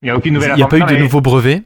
il 0.00 0.06
n'y 0.06 0.10
a 0.10 0.16
aucune 0.16 0.32
nouvelle 0.34 0.52
Il 0.52 0.56
n'y 0.56 0.62
a 0.62 0.66
pas 0.66 0.78
eu 0.78 0.82
de 0.82 0.86
mais- 0.86 0.98
nouveaux 1.00 1.20
brevets? 1.20 1.62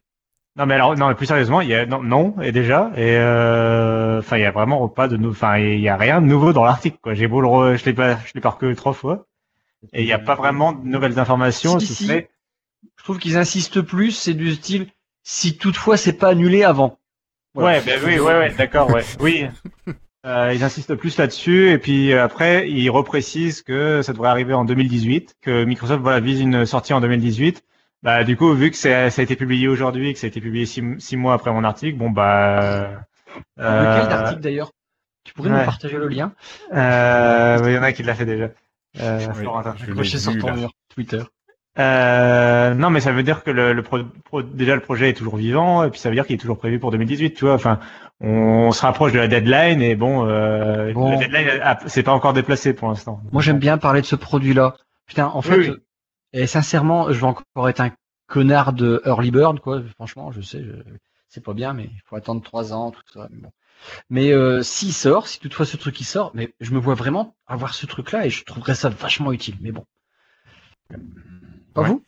Non, 0.56 0.64
mais 0.64 0.74
alors, 0.74 0.96
non, 0.96 1.08
mais 1.08 1.14
plus 1.14 1.26
sérieusement, 1.26 1.60
il 1.60 1.68
y 1.68 1.74
a 1.74 1.84
non, 1.84 2.02
non 2.02 2.40
et 2.40 2.50
déjà, 2.50 2.90
et 2.96 3.16
euh, 3.18 4.20
enfin, 4.20 4.38
il 4.38 4.42
y 4.42 4.46
a 4.46 4.50
vraiment 4.50 4.88
pas 4.88 5.06
de, 5.06 5.18
enfin, 5.28 5.58
il 5.58 5.80
y 5.80 5.88
a 5.88 5.96
rien 5.98 6.22
de 6.22 6.26
nouveau 6.26 6.54
dans 6.54 6.64
l'article, 6.64 6.96
quoi. 7.02 7.12
J'ai 7.14 7.26
beau 7.28 7.42
le, 7.42 7.46
re- 7.48 7.76
je 7.76 7.84
l'ai 7.84 7.92
pas, 7.92 8.16
je 8.24 8.32
l'ai 8.34 8.40
parcouru 8.40 8.74
trois 8.74 8.94
fois, 8.94 9.26
et 9.92 10.02
il 10.02 10.06
n'y 10.06 10.12
a 10.12 10.18
pas 10.18 10.34
vraiment 10.34 10.72
de 10.72 10.86
nouvelles 10.86 11.18
informations. 11.18 11.78
Si, 11.78 12.06
Je 12.06 13.02
trouve 13.04 13.18
qu'ils 13.18 13.36
insistent 13.36 13.82
plus, 13.82 14.12
c'est 14.12 14.32
du 14.32 14.54
style, 14.54 14.86
si 15.22 15.58
toutefois 15.58 15.98
c'est 15.98 16.14
pas 16.14 16.28
annulé 16.28 16.64
avant. 16.64 16.98
Voilà. 17.54 17.78
Ouais, 17.78 17.84
ben 17.84 18.00
oui, 18.04 18.18
ouais, 18.18 18.38
ouais, 18.38 18.54
d'accord, 18.56 18.90
ouais, 18.90 19.04
oui. 19.20 19.46
Euh, 20.24 20.52
ils 20.52 20.64
insistent 20.64 20.96
plus 20.96 21.18
là-dessus 21.18 21.70
et 21.70 21.78
puis 21.78 22.12
euh, 22.12 22.24
après 22.24 22.68
ils 22.68 22.90
reprécisent 22.90 23.62
que 23.62 24.02
ça 24.02 24.12
devrait 24.12 24.28
arriver 24.28 24.54
en 24.54 24.64
2018, 24.64 25.36
que 25.40 25.62
Microsoft 25.62 26.02
voilà 26.02 26.18
vise 26.18 26.40
une 26.40 26.66
sortie 26.66 26.92
en 26.92 27.00
2018. 27.00 27.62
Bah 28.02 28.24
du 28.24 28.36
coup 28.36 28.52
vu 28.52 28.70
que 28.70 28.76
ça 28.76 29.06
a 29.06 29.22
été 29.22 29.36
publié 29.36 29.68
aujourd'hui, 29.68 30.12
que 30.12 30.18
ça 30.18 30.26
a 30.26 30.28
été 30.28 30.40
publié 30.40 30.66
six, 30.66 30.82
six 30.98 31.16
mois 31.16 31.34
après 31.34 31.50
mon 31.52 31.64
article, 31.64 31.96
bon 31.98 32.10
bah. 32.10 32.60
euh, 33.58 33.96
Lequel 33.96 34.08
d'article 34.08 34.40
d'ailleurs? 34.40 34.70
Tu 35.24 35.34
pourrais 35.34 35.50
ouais. 35.50 35.58
nous 35.58 35.64
partager 35.64 35.96
le 35.96 36.06
lien? 36.08 36.32
Euh, 36.72 37.58
Il 37.64 37.72
y 37.72 37.78
en 37.78 37.82
a 37.82 37.92
qui 37.92 38.02
l'a 38.04 38.14
fait 38.14 38.26
déjà. 38.26 38.48
Euh, 39.00 39.18
Oui, 39.28 39.34
Florentin. 39.34 39.74
Accroché 39.82 40.18
sur 40.18 40.38
ton 40.38 40.54
mur 40.54 40.70
Twitter. 40.94 41.22
Euh, 41.78 42.74
non, 42.74 42.88
mais 42.88 43.00
ça 43.00 43.12
veut 43.12 43.22
dire 43.22 43.42
que 43.42 43.50
le, 43.50 43.72
le 43.74 43.82
pro- 43.82 44.04
pro- 44.24 44.42
déjà 44.42 44.74
le 44.74 44.80
projet 44.80 45.10
est 45.10 45.14
toujours 45.14 45.36
vivant, 45.36 45.84
et 45.84 45.90
puis 45.90 46.00
ça 46.00 46.08
veut 46.08 46.14
dire 46.14 46.26
qu'il 46.26 46.36
est 46.36 46.38
toujours 46.38 46.56
prévu 46.58 46.78
pour 46.78 46.90
2018, 46.90 47.34
tu 47.34 47.44
vois. 47.44 47.54
Enfin, 47.54 47.80
on, 48.20 48.72
se 48.72 48.80
rapproche 48.80 49.12
de 49.12 49.18
la 49.18 49.28
deadline, 49.28 49.82
et 49.82 49.94
bon, 49.94 50.26
euh, 50.26 50.92
Bon. 50.94 51.10
la 51.10 51.16
deadline, 51.18 51.48
c'est 51.86 52.02
pas 52.02 52.12
encore 52.12 52.32
déplacé 52.32 52.72
pour 52.72 52.88
l'instant. 52.88 53.20
Moi, 53.30 53.42
j'aime 53.42 53.58
bien 53.58 53.76
parler 53.76 54.00
de 54.00 54.06
ce 54.06 54.16
produit-là. 54.16 54.74
Putain, 55.06 55.26
en 55.26 55.42
fait, 55.42 55.56
Oui, 55.56 55.68
oui. 55.68 55.76
Et 56.42 56.46
sincèrement, 56.46 57.12
je 57.12 57.18
vais 57.18 57.26
encore 57.26 57.68
être 57.68 57.80
un 57.80 57.90
connard 58.26 58.72
de 58.72 59.00
early 59.04 59.30
bird, 59.30 59.60
quoi. 59.60 59.82
Franchement, 59.94 60.32
je 60.32 60.40
sais, 60.40 60.62
je- 60.62 60.72
c'est 61.28 61.42
pas 61.44 61.54
bien, 61.54 61.72
mais 61.72 61.84
il 61.84 62.00
faut 62.06 62.16
attendre 62.16 62.42
trois 62.42 62.72
ans, 62.72 62.90
tout 62.90 63.02
ça. 63.12 63.28
Mais 63.30 63.40
bon. 63.40 63.50
Mais 64.10 64.32
euh, 64.32 64.62
s'il 64.62 64.92
sort, 64.92 65.28
si 65.28 65.38
toutefois 65.38 65.66
ce 65.66 65.76
truc 65.76 66.00
il 66.00 66.04
sort, 66.04 66.30
mais 66.34 66.52
je 66.60 66.72
me 66.72 66.78
vois 66.78 66.94
vraiment 66.94 67.34
avoir 67.46 67.74
ce 67.74 67.84
truc-là 67.86 68.26
et 68.26 68.30
je 68.30 68.44
trouverais 68.44 68.74
ça 68.74 68.88
vachement 68.88 69.32
utile. 69.32 69.56
Mais 69.60 69.70
bon. 69.72 69.84
Pas 71.74 71.82
Ouais. 71.82 71.88
vous? 71.88 72.02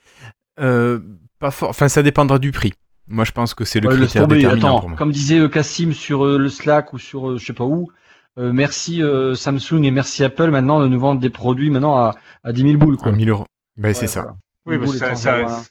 Euh, 0.60 1.00
pas 1.38 1.50
fort. 1.50 1.70
Enfin, 1.70 1.88
ça 1.88 2.02
dépendra 2.02 2.38
du 2.38 2.52
prix. 2.52 2.72
Moi, 3.06 3.24
je 3.24 3.32
pense 3.32 3.54
que 3.54 3.64
c'est 3.64 3.80
le 3.80 3.88
Ouais, 3.88 3.94
critère 3.96 4.26
déterminant 4.28 4.68
Attends, 4.68 4.80
pour 4.80 4.88
moi. 4.90 4.98
comme 4.98 5.12
disait 5.12 5.38
euh, 5.38 5.48
Cassim 5.48 5.92
sur 5.92 6.24
euh, 6.26 6.38
le 6.38 6.48
Slack 6.48 6.92
ou 6.92 6.98
sur 6.98 7.30
euh, 7.30 7.38
je 7.38 7.44
sais 7.46 7.52
pas 7.54 7.64
où, 7.64 7.90
euh, 8.38 8.52
merci 8.52 9.02
euh, 9.02 9.34
Samsung 9.34 9.82
et 9.84 9.90
merci 9.90 10.24
Apple 10.24 10.50
maintenant 10.50 10.80
de 10.80 10.88
nous 10.88 11.00
vendre 11.00 11.20
des 11.20 11.30
produits 11.30 11.70
maintenant 11.70 11.96
à, 11.96 12.14
à 12.44 12.52
10 12.52 12.62
000 12.62 12.74
boules. 12.76 12.96
Quoi. 12.98 13.12
À 13.12 13.14
1000 13.14 13.30
euros. 13.30 13.46
Ben, 13.78 13.94
c'est 13.94 14.06
ça. 14.06 14.34
Oui, 14.66 14.76
1000 14.78 14.80
parce 14.98 14.98
que 14.98 15.14
ça, 15.16 15.62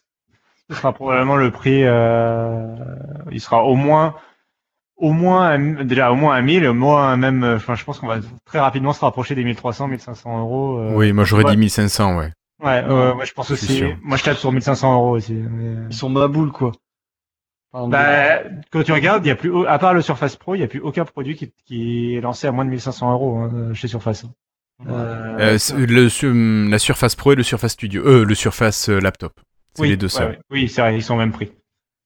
ce 0.69 0.75
sera 0.75 0.93
probablement 0.93 1.35
le 1.35 1.51
prix. 1.51 1.83
Euh, 1.83 2.75
il 3.31 3.39
sera 3.39 3.63
au 3.63 3.75
moins, 3.75 4.15
au 4.95 5.11
moins 5.11 5.49
un- 5.49 5.83
déjà 5.83 6.11
au 6.11 6.15
moins 6.15 6.35
à 6.35 6.41
1000, 6.41 6.65
au 6.67 6.73
moins 6.73 7.15
même. 7.17 7.43
euh, 7.43 7.55
Enfin, 7.57 7.75
je 7.75 7.83
pense 7.83 7.99
qu'on 7.99 8.07
va 8.07 8.17
très 8.45 8.59
rapidement 8.59 8.93
se 8.93 9.01
rapprocher 9.01 9.35
des 9.35 9.43
1300, 9.43 9.87
1500 9.87 10.39
euros. 10.39 10.79
euh, 10.79 10.93
Oui, 10.95 11.13
moi, 11.13 11.23
j'aurais 11.25 11.43
ouais. 11.45 11.51
dit 11.51 11.57
1500, 11.57 12.17
ouais. 12.17 12.31
Ouais, 12.63 12.83
ouais, 12.83 13.11
ouais, 13.13 13.25
je 13.25 13.33
pense 13.33 13.51
aussi. 13.51 13.67
sûr. 13.77 13.95
Moi, 14.01 14.17
je 14.17 14.23
tape 14.23 14.37
sur 14.37 14.51
1500 14.51 14.93
euros 14.95 15.11
aussi. 15.17 15.33
mais- 15.33 15.85
Ils 15.91 15.95
sont 15.95 16.09
ma 16.09 16.27
boule 16.27 16.51
quoi. 16.51 16.71
Pardon. 17.71 17.89
Bah, 17.89 18.39
quand 18.71 18.81
tu 18.81 18.93
regardes, 18.93 19.23
il 19.25 19.27
y 19.27 19.31
a 19.31 19.35
plus, 19.35 19.67
à 19.67 19.77
part 19.77 19.93
le 19.93 20.01
Surface 20.01 20.35
Pro, 20.37 20.55
il 20.55 20.59
n'y 20.59 20.63
a 20.63 20.67
plus 20.67 20.79
aucun 20.79 21.05
produit 21.05 21.35
qui, 21.35 21.51
qui 21.65 22.15
est 22.15 22.21
lancé 22.21 22.47
à 22.47 22.51
moins 22.51 22.65
de 22.65 22.69
1500 22.71 23.11
euros 23.11 23.37
hein, 23.37 23.73
chez 23.73 23.87
Surface. 23.87 24.25
Euh, 24.85 25.57
Euh, 25.57 25.57
le, 25.87 26.69
la 26.69 26.79
Surface 26.79 27.15
Pro 27.15 27.33
et 27.33 27.35
le 27.35 27.43
Surface 27.43 27.73
Studio. 27.73 28.03
Euh, 28.05 28.23
le 28.25 28.35
Surface 28.35 28.89
Laptop. 28.89 29.39
C'est 29.73 29.81
oui, 29.83 29.89
les 29.89 29.97
deux 29.97 30.05
ouais, 30.07 30.11
seuls. 30.11 30.29
ouais. 30.31 30.39
Oui, 30.51 30.67
c'est 30.69 30.81
vrai, 30.81 30.95
ils 30.95 31.03
sont 31.03 31.15
au 31.15 31.17
même 31.17 31.31
prix. 31.31 31.51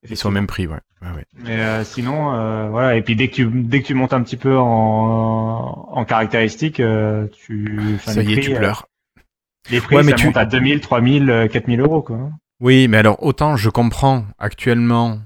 Ils 0.09 0.17
sont 0.17 0.29
au 0.29 0.31
même 0.31 0.47
prix, 0.47 0.67
ouais. 0.67 0.79
ouais, 1.03 1.11
ouais. 1.15 1.25
Mais 1.43 1.59
euh, 1.61 1.83
sinon, 1.83 2.33
euh, 2.33 2.69
voilà. 2.69 2.95
Et 2.95 3.01
puis 3.03 3.15
dès 3.15 3.27
que 3.27 3.35
tu 3.35 3.45
dès 3.45 3.81
que 3.81 3.87
tu 3.87 3.93
montes 3.93 4.13
un 4.13 4.23
petit 4.23 4.35
peu 4.37 4.57
en, 4.57 5.89
en 5.91 6.05
caractéristiques, 6.05 6.79
euh, 6.79 7.27
tu. 7.27 7.79
enfin, 7.95 8.13
Ça 8.13 8.23
y 8.23 8.31
est, 8.33 8.35
prix, 8.37 8.45
tu 8.47 8.55
euh, 8.55 8.57
pleures. 8.57 8.87
Les 9.69 9.79
prix, 9.79 9.97
Ouais, 9.97 10.03
mais 10.03 10.11
ça 10.11 10.17
tu- 10.17 10.25
monte 10.25 10.37
à 10.37 10.45
2000, 10.45 10.81
3000, 10.81 11.29
euh, 11.29 11.47
4000 11.47 11.79
euros, 11.81 12.01
quoi. 12.01 12.17
Oui, 12.61 12.87
mais 12.87 12.97
alors, 12.97 13.21
autant 13.23 13.55
je 13.57 13.69
comprends 13.69 14.25
actuellement 14.39 15.19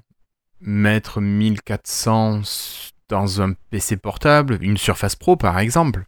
mettre 0.62 1.22
1400 1.22 2.42
s- 2.42 2.92
dans 3.08 3.42
un 3.42 3.54
PC 3.70 3.98
portable, 3.98 4.58
une 4.62 4.78
Surface 4.78 5.16
Pro 5.16 5.36
par 5.38 5.60
exemple. 5.60 6.04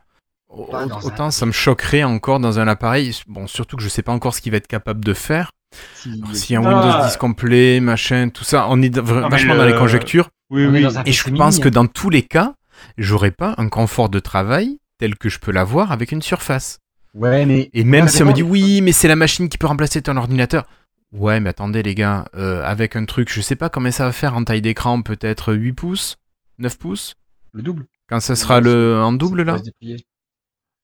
Un- 0.74 0.88
Autant 1.04 1.30
ça 1.32 1.46
me 1.46 1.52
choquerait 1.52 2.04
encore 2.04 2.40
dans 2.40 2.60
un 2.60 2.68
appareil. 2.68 3.14
Bon, 3.28 3.48
surtout 3.48 3.76
que 3.78 3.84
je 3.84 3.90
sais 3.90 4.02
pas 4.02 4.12
encore 4.14 4.34
ce 4.34 4.42
qu'il 4.42 4.52
va 4.52 4.58
être 4.58 4.68
capable 4.68 5.04
de 5.04 5.14
faire. 5.14 5.52
si- 5.96 6.10
Alors, 6.24 6.36
S'il 6.36 6.54
y 6.54 6.56
a 6.56 6.62
un 6.62 6.66
Ah. 6.66 6.86
Windows 6.86 7.06
10 7.08 7.18
complet, 7.18 7.80
machin, 7.82 8.30
tout 8.30 8.46
ça, 8.46 8.68
on 8.70 8.82
est 8.82 8.98
vachement 8.98 9.54
le- 9.54 9.60
dans 9.60 9.66
les 9.66 9.76
conjectures. 9.76 10.30
Oui, 10.50 10.66
oui. 10.66 10.86
Et 11.06 11.12
je 11.12 11.30
pense 11.32 11.56
mini, 11.56 11.64
que 11.64 11.70
dans 11.70 11.86
tous 11.88 12.10
les 12.10 12.22
cas, 12.24 12.54
j'aurais 12.98 13.32
pas 13.32 13.54
un 13.58 13.68
confort 13.68 14.08
de 14.10 14.20
travail 14.20 14.78
tel 14.98 15.16
que 15.18 15.28
je 15.28 15.40
peux 15.40 15.52
l'avoir 15.52 15.92
avec 15.92 16.12
une 16.14 16.22
Surface. 16.22 16.80
Ouais, 17.14 17.46
mais 17.46 17.70
Et 17.74 17.84
même 17.84 18.08
si 18.08 18.24
on 18.24 18.28
me 18.28 18.34
dit 18.34 18.44
oui, 18.44 18.80
mais 18.82 18.94
c'est 18.94 19.08
la 19.10 19.16
machine 19.18 19.50
qui 19.50 19.58
peut 19.58 19.68
remplacer 19.68 20.02
ton 20.02 20.16
ordinateur. 20.16 20.66
Ouais, 21.12 21.40
mais 21.42 21.50
attendez 21.50 21.84
les 21.84 21.96
gars, 21.96 22.26
euh, 22.36 22.64
avec 22.64 22.96
un 22.96 23.06
truc, 23.06 23.32
je 23.32 23.42
sais 23.42 23.56
pas 23.56 23.70
combien 23.70 23.92
ça 23.92 24.06
va 24.06 24.12
faire 24.14 24.36
en 24.36 24.44
taille 24.44 24.62
d'écran, 24.62 25.02
peut-être 25.02 25.54
8 25.54 25.74
pouces 25.74 26.16
9 26.60 26.78
pouces 26.78 27.16
le 27.54 27.62
double. 27.62 27.86
Quand 28.10 28.20
ça 28.22 28.36
sera 28.36 28.62
le 28.62 29.02
en 29.02 29.12
double 29.14 29.44
là. 29.44 29.58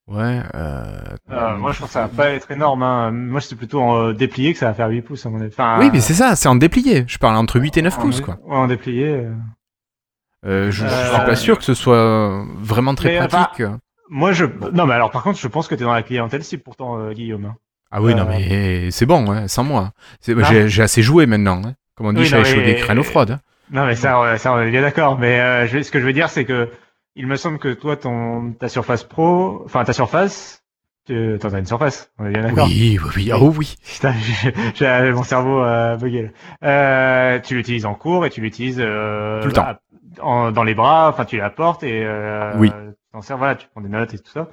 Ouais, 0.08 0.42
euh... 0.54 0.92
Euh, 1.32 1.58
moi, 1.58 1.72
je 1.72 1.80
pense 1.80 1.88
que 1.88 1.94
ça 1.94 2.02
va 2.02 2.08
pas 2.10 2.30
être 2.32 2.52
énorme. 2.52 2.84
Hein. 2.84 3.12
Moi, 3.12 3.40
c'est 3.40 3.56
plutôt 3.56 3.82
en 3.82 3.98
euh, 4.10 4.14
déplié 4.14 4.52
que 4.54 4.60
ça 4.60 4.68
va 4.68 4.74
faire 4.74 4.90
8 4.90 5.02
pouces, 5.02 5.26
à 5.26 5.30
mon 5.30 5.40
avis. 5.40 5.52
Enfin, 5.54 5.78
Oui, 5.80 5.90
mais 5.94 6.02
c'est 6.02 6.14
ça, 6.14 6.36
c'est 6.36 6.50
en 6.50 6.56
déplié. 6.56 7.06
Je 7.08 7.18
parle 7.18 7.36
entre 7.38 7.60
8 7.60 7.78
et 7.78 7.82
9 7.82 7.98
en 7.98 8.02
pouces 8.02 8.22
quoi. 8.22 8.38
Ouais, 8.44 8.56
en 8.56 8.68
déplié. 8.68 9.26
je, 10.44 10.70
je 10.72 10.86
suis 10.86 11.26
pas 11.26 11.36
sûr 11.36 11.58
que 11.58 11.64
ce 11.64 11.74
soit 11.74 12.44
vraiment 12.60 12.96
très 12.96 13.18
mais, 13.20 13.28
pratique. 13.28 13.66
Moi, 14.10 14.34
je. 14.34 14.46
Non, 14.74 14.86
mais 14.86 14.94
alors, 14.94 15.10
par 15.10 15.24
contre, 15.24 15.40
je 15.40 15.48
pense 15.48 15.68
que 15.68 15.76
t'es 15.76 15.86
dans 15.86 15.94
la 15.94 16.04
clientèle 16.04 16.44
cible, 16.44 16.64
pourtant, 16.64 17.12
Guillaume. 17.12 17.46
hein. 17.46 17.56
Ah 17.96 18.02
oui, 18.02 18.16
non 18.16 18.26
mais 18.28 18.90
c'est 18.90 19.06
bon, 19.06 19.28
ouais, 19.30 19.48
sans 19.48 19.64
moi. 19.64 19.92
J'ai 20.28 20.82
assez 20.82 21.02
joué 21.04 21.26
maintenant. 21.28 21.62
hein. 21.64 21.74
Comme 21.96 22.08
on 22.08 22.14
dit, 22.14 22.22
Oui, 22.24 22.32
non, 22.32 22.44
chaud 22.44 22.62
des 22.62 22.76
créneaux 22.76 23.04
froides. 23.04 23.32
hein. 23.32 23.40
Non, 23.72 23.86
mais 23.86 23.96
ça, 23.96 24.20
on- 24.20 24.38
ça 24.38 24.52
on 24.54 24.60
est 24.60 24.72
bien 24.72 24.82
d'accord. 24.82 25.18
Mais 25.20 25.40
euh, 25.40 25.68
je- 25.68 25.82
ce 25.84 25.92
que 25.92 26.00
je 26.00 26.06
veux 26.06 26.12
dire, 26.14 26.28
c'est 26.30 26.44
que 26.44 26.70
il 27.16 27.28
me 27.28 27.36
semble 27.36 27.60
que 27.60 27.74
toi, 27.74 27.96
ton 27.98 28.54
ta 28.54 28.70
Surface 28.70 29.04
Pro, 29.04 29.62
enfin 29.66 29.84
ta 29.84 29.94
Surface, 29.94 30.64
tu 31.06 31.38
t'as 31.40 31.50
une 31.60 31.66
Surface, 31.66 32.12
on 32.18 32.26
est 32.26 32.32
bien 32.32 32.42
d'accord. 32.44 32.68
Oui, 32.68 32.98
oui, 33.04 33.12
oui. 33.16 33.32
Oh 33.34 33.54
oui. 33.58 33.76
Putain, 33.84 34.14
j'ai- 34.42 34.54
j'ai 34.76 35.12
mon 35.12 35.24
cerveau 35.24 35.62
euh, 35.62 35.96
bugué. 35.98 36.32
Euh, 36.64 37.40
tu 37.40 37.56
l'utilises 37.56 37.86
en 37.86 37.94
cours 37.94 38.26
et 38.26 38.30
tu 38.30 38.42
l'utilises 38.42 38.80
euh, 38.80 39.42
Tout 39.42 39.48
le 39.50 39.54
temps. 39.54 39.68
en- 40.22 40.52
dans 40.52 40.64
les 40.64 40.74
bras. 40.76 41.10
Enfin, 41.10 41.26
tu 41.26 41.38
la 41.38 41.50
portes 41.50 41.84
et 41.84 42.04
euh, 42.06 42.54
Oui. 42.58 42.72
sers. 43.22 43.38
Voilà, 43.38 43.56
tu 43.56 43.68
prends 43.68 43.82
des 43.82 43.90
notes 43.90 44.14
et 44.14 44.18
tout 44.20 44.32
ça. 44.32 44.48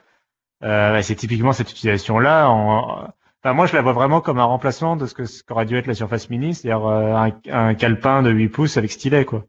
Euh, 0.63 1.01
c'est 1.03 1.15
typiquement 1.15 1.53
cette 1.53 1.71
utilisation-là. 1.71 2.49
En... 2.51 3.09
Enfin, 3.43 3.55
moi, 3.55 3.65
je 3.67 3.75
la 3.75 3.81
vois 3.81 3.93
vraiment 3.93 4.21
comme 4.21 4.39
un 4.39 4.45
remplacement 4.45 4.97
de 4.97 5.07
ce 5.07 5.15
que 5.15 5.25
ce 5.25 5.43
qu'aurait 5.43 5.65
dû 5.65 5.77
être 5.79 5.87
la 5.87 5.95
Surface 5.95 6.29
Mini, 6.29 6.55
c'est-à-dire 6.55 6.85
euh, 6.87 7.15
un, 7.15 7.31
un 7.51 7.75
calepin 7.75 8.23
de 8.23 8.31
8 8.31 8.49
pouces 8.51 8.77
avec 8.77 8.91
stylet, 8.93 9.25
quoi. 9.25 9.45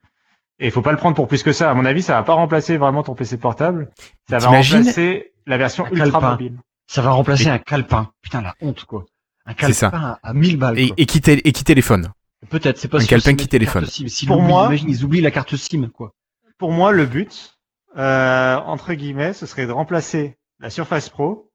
Et 0.61 0.65
il 0.67 0.71
faut 0.71 0.81
pas 0.83 0.91
le 0.91 0.97
prendre 0.97 1.15
pour 1.15 1.27
plus 1.27 1.41
que 1.43 1.51
ça. 1.51 1.69
À 1.69 1.73
mon 1.73 1.83
avis, 1.85 2.01
ça 2.03 2.13
va 2.13 2.23
pas 2.23 2.33
remplacer 2.35 2.77
vraiment 2.77 3.01
ton 3.03 3.15
PC 3.15 3.37
portable. 3.37 3.89
Ça 4.29 4.37
va 4.37 4.47
remplacer 4.49 5.33
la 5.47 5.57
version 5.57 5.85
ultra 5.87 6.05
calepin. 6.11 6.31
mobile. 6.31 6.57
Ça 6.87 7.01
va 7.01 7.11
remplacer 7.11 7.45
Et- 7.45 7.49
un 7.49 7.57
calepin. 7.57 8.11
Putain, 8.21 8.41
la 8.41 8.55
honte, 8.61 8.85
quoi. 8.85 9.05
Un 9.45 9.53
ça. 9.73 9.89
calepin 9.89 10.17
à 10.21 10.33
1000 10.33 10.57
balles. 10.57 10.77
Et, 10.79 10.87
quoi. 10.87 10.95
et 10.99 11.05
qui, 11.07 11.19
tél- 11.19 11.41
et 11.43 11.51
qui 11.51 11.63
téléphone? 11.63 12.11
Peut-être, 12.49 12.77
c'est 12.77 12.87
pas 12.87 13.01
un 13.01 13.05
calepin 13.05 13.33
qui 13.35 13.47
téléphone. 13.47 13.85
Pour 14.27 14.41
moi- 14.41 14.67
imagine, 14.67 14.89
ils 14.89 15.03
oublient 15.03 15.21
la 15.21 15.31
carte 15.31 15.55
SIM, 15.55 15.89
quoi. 15.89 16.13
pour 16.59 16.71
moi, 16.71 16.91
le 16.91 17.05
but, 17.07 17.57
euh, 17.97 18.55
entre 18.57 18.93
guillemets, 18.93 19.33
ce 19.33 19.47
serait 19.47 19.65
de 19.65 19.71
remplacer 19.71 20.37
la 20.59 20.69
Surface 20.69 21.09
Pro 21.09 21.49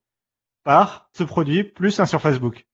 par 0.65 1.09
ce 1.17 1.23
produit 1.23 1.63
plus 1.63 2.01
un 2.01 2.07
Surface 2.07 2.39
Book. 2.41 2.67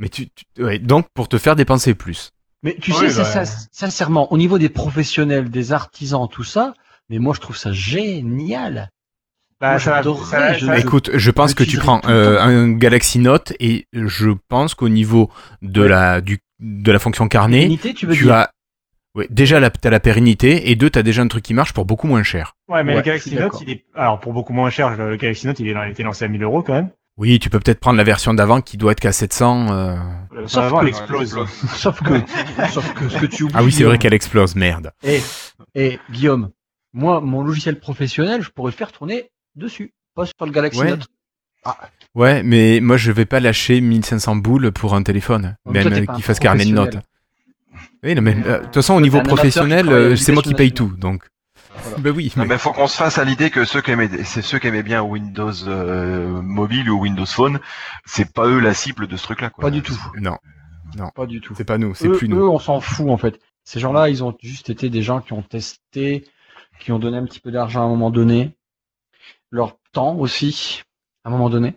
Mais 0.00 0.08
tu, 0.08 0.28
tu- 0.30 0.62
ouais, 0.64 0.78
donc 0.80 1.06
pour 1.14 1.28
te 1.28 1.38
faire 1.38 1.54
dépenser 1.54 1.94
plus. 1.94 2.32
Mais 2.62 2.76
tu 2.80 2.92
Oui, 2.92 2.98
sais, 3.10 3.16
bah, 3.18 3.24
ça- 3.24 3.44
ça- 3.44 3.66
sincèrement, 3.72 4.32
au 4.32 4.38
niveau 4.38 4.58
des 4.58 4.68
professionnels, 4.68 5.50
des 5.50 5.72
artisans, 5.72 6.28
tout 6.30 6.44
ça, 6.44 6.74
mais 7.10 7.18
moi 7.18 7.34
je 7.34 7.40
trouve 7.40 7.56
ça 7.56 7.72
génial. 7.72 8.90
Bah, 9.60 9.70
Moi, 9.70 9.78
ça 9.78 10.02
je- 10.54 10.72
Écoute, 10.80 11.10
je 11.14 11.30
pense 11.30 11.54
que 11.54 11.62
tu 11.64 11.78
prends 11.78 12.00
euh, 12.08 12.40
un 12.40 12.72
Galaxy 12.72 13.18
Note 13.20 13.52
et 13.60 13.86
je 13.92 14.30
pense 14.48 14.74
qu'au 14.74 14.88
niveau 14.88 15.30
de 15.62 15.82
Ouais. 15.82 15.88
la 15.88 16.20
du 16.20 16.38
de 16.60 16.92
la 16.92 16.98
fonction 17.00 17.26
carnet, 17.28 17.64
Unité, 17.64 17.92
tu 17.94 18.06
veux 18.06 18.14
tu 18.14 18.24
dire 18.24 18.34
as 18.34 18.50
ouais, 19.16 19.26
déjà 19.30 19.58
la, 19.60 19.70
t'as 19.70 19.90
la 19.90 19.98
pérennité 20.00 20.70
et 20.70 20.76
deux, 20.76 20.90
t'as 20.90 21.02
déjà 21.02 21.22
un 21.22 21.28
truc 21.28 21.42
qui 21.44 21.54
marche 21.54 21.72
pour 21.72 21.84
beaucoup 21.84 22.06
moins 22.06 22.22
cher. 22.22 22.54
Ouais, 22.68 22.82
mais 22.84 22.92
Ouais, 22.92 22.98
le 22.98 23.02
Galaxy 23.04 23.34
Note, 23.34 23.60
il 23.66 23.70
est, 23.70 23.84
alors 23.96 24.20
pour 24.20 24.32
beaucoup 24.32 24.52
moins 24.52 24.70
cher, 24.70 24.96
le 24.96 25.16
Galaxy 25.16 25.46
Note, 25.48 25.58
il, 25.60 25.66
est, 25.66 25.72
il 25.72 25.76
a 25.76 25.88
été 25.88 26.02
lancé 26.04 26.24
à 26.24 26.28
1000 26.28 26.42
euros 26.44 26.62
quand 26.62 26.74
même. 26.74 26.90
Oui, 27.18 27.38
tu 27.38 27.50
peux 27.50 27.60
peut-être 27.60 27.78
prendre 27.80 27.98
la 27.98 28.04
version 28.04 28.32
d'avant 28.34 28.60
qui 28.62 28.76
doit 28.78 28.92
être 28.92 29.00
qu'à 29.00 29.12
700. 29.12 29.68
euh. 29.70 29.96
Euh, 30.34 30.46
Sauf 30.46 30.64
avant, 30.64 30.78
que- 30.78 30.82
elle 30.84 30.88
explose. 30.88 31.38
Sauf 31.76 32.02
que, 32.02 32.14
sauf 32.70 32.94
que 32.94 33.08
ce 33.08 33.18
que 33.18 33.26
tu 33.26 33.42
oublies. 33.44 33.54
Ah 33.56 33.62
oui, 33.62 33.70
c'est 33.70 33.84
vrai 33.84 33.90
Guillaume, 33.92 33.98
qu'elle 33.98 34.14
explose, 34.14 34.56
merde. 34.56 34.92
Et, 35.02 35.20
et 35.74 35.98
Guillaume, 36.10 36.50
moi, 36.92 37.20
mon 37.20 37.42
logiciel 37.42 37.78
professionnel, 37.78 38.42
je 38.42 38.48
pourrais 38.50 38.70
le 38.72 38.76
faire 38.76 38.92
tourner 38.92 39.30
dessus, 39.56 39.92
pas 40.14 40.24
sur 40.24 40.34
le 40.46 40.50
Galaxy 40.52 40.80
Ouais. 40.80 40.90
Note. 40.90 41.06
Ouais, 42.14 42.42
mais 42.42 42.80
moi 42.82 42.96
je 42.96 43.12
vais 43.12 43.24
pas 43.24 43.38
lâcher 43.40 43.80
1500 43.80 44.36
boules 44.36 44.72
pour 44.72 44.94
un 44.94 45.02
téléphone, 45.02 45.56
même 45.64 45.88
t'es 45.90 46.00
euh, 46.02 46.04
pas 46.04 46.12
un 46.12 46.16
qui 46.16 46.22
fasse 46.22 46.40
carnet 46.40 46.64
de 46.64 46.72
notes. 46.72 46.96
Oui, 48.02 48.14
non, 48.16 48.22
mais 48.22 48.36
euh, 48.46 48.58
de 48.58 48.64
toute 48.64 48.74
façon 48.74 48.94
au 48.94 49.00
niveau 49.00 49.20
professionnel, 49.22 49.88
euh, 49.88 50.16
c'est 50.16 50.32
moi 50.32 50.42
qui 50.42 50.54
paye 50.54 50.72
tout, 50.72 50.92
donc. 50.98 51.22
Ben 51.98 52.10
oui. 52.10 52.32
Non, 52.36 52.42
mais- 52.44 52.50
mais 52.50 52.58
faut 52.58 52.72
qu'on 52.72 52.86
se 52.86 52.96
fasse 52.96 53.18
à 53.18 53.24
l'idée 53.24 53.50
que 53.50 53.64
ceux 53.64 53.80
qui 53.80 53.90
aimaient, 53.90 54.24
c'est 54.24 54.42
ceux 54.42 54.58
qui 54.58 54.66
aimaient 54.68 54.82
bien 54.82 55.02
Windows 55.02 55.52
euh, 55.68 56.40
mobile 56.42 56.90
ou 56.90 57.00
Windows 57.00 57.26
Phone, 57.26 57.60
c'est 58.04 58.32
pas 58.32 58.46
eux 58.46 58.58
la 58.60 58.74
cible 58.74 59.06
de 59.06 59.16
ce 59.16 59.22
truc-là. 59.24 59.50
quoi. 59.50 59.62
Pas 59.62 59.70
du 59.70 59.82
tout. 59.82 59.96
Non, 60.18 60.36
Pas 61.14 61.26
du 61.26 61.40
tout. 61.40 61.54
c'est 61.56 61.64
pas 61.64 61.78
nous, 61.78 61.94
c'est 61.94 62.08
eux, 62.08 62.12
plus 62.12 62.28
nous. 62.28 62.36
eux, 62.36 62.48
on 62.48 62.58
s'en 62.58 62.80
fout 62.80 63.08
en 63.08 63.16
fait. 63.16 63.40
Ces 63.64 63.80
gens-là, 63.80 64.08
ils 64.10 64.22
ont 64.22 64.36
juste 64.42 64.68
été 64.70 64.90
des 64.90 65.02
gens 65.02 65.20
qui 65.20 65.32
ont 65.32 65.42
testé, 65.42 66.24
qui 66.80 66.92
ont 66.92 66.98
donné 66.98 67.16
un 67.16 67.24
petit 67.24 67.40
peu 67.40 67.50
d'argent 67.50 67.80
à 67.80 67.84
un 67.84 67.88
moment 67.88 68.10
donné, 68.10 68.50
leur 69.50 69.76
temps 69.92 70.14
aussi, 70.16 70.82
à 71.24 71.28
un 71.28 71.32
moment 71.32 71.48
donné, 71.48 71.74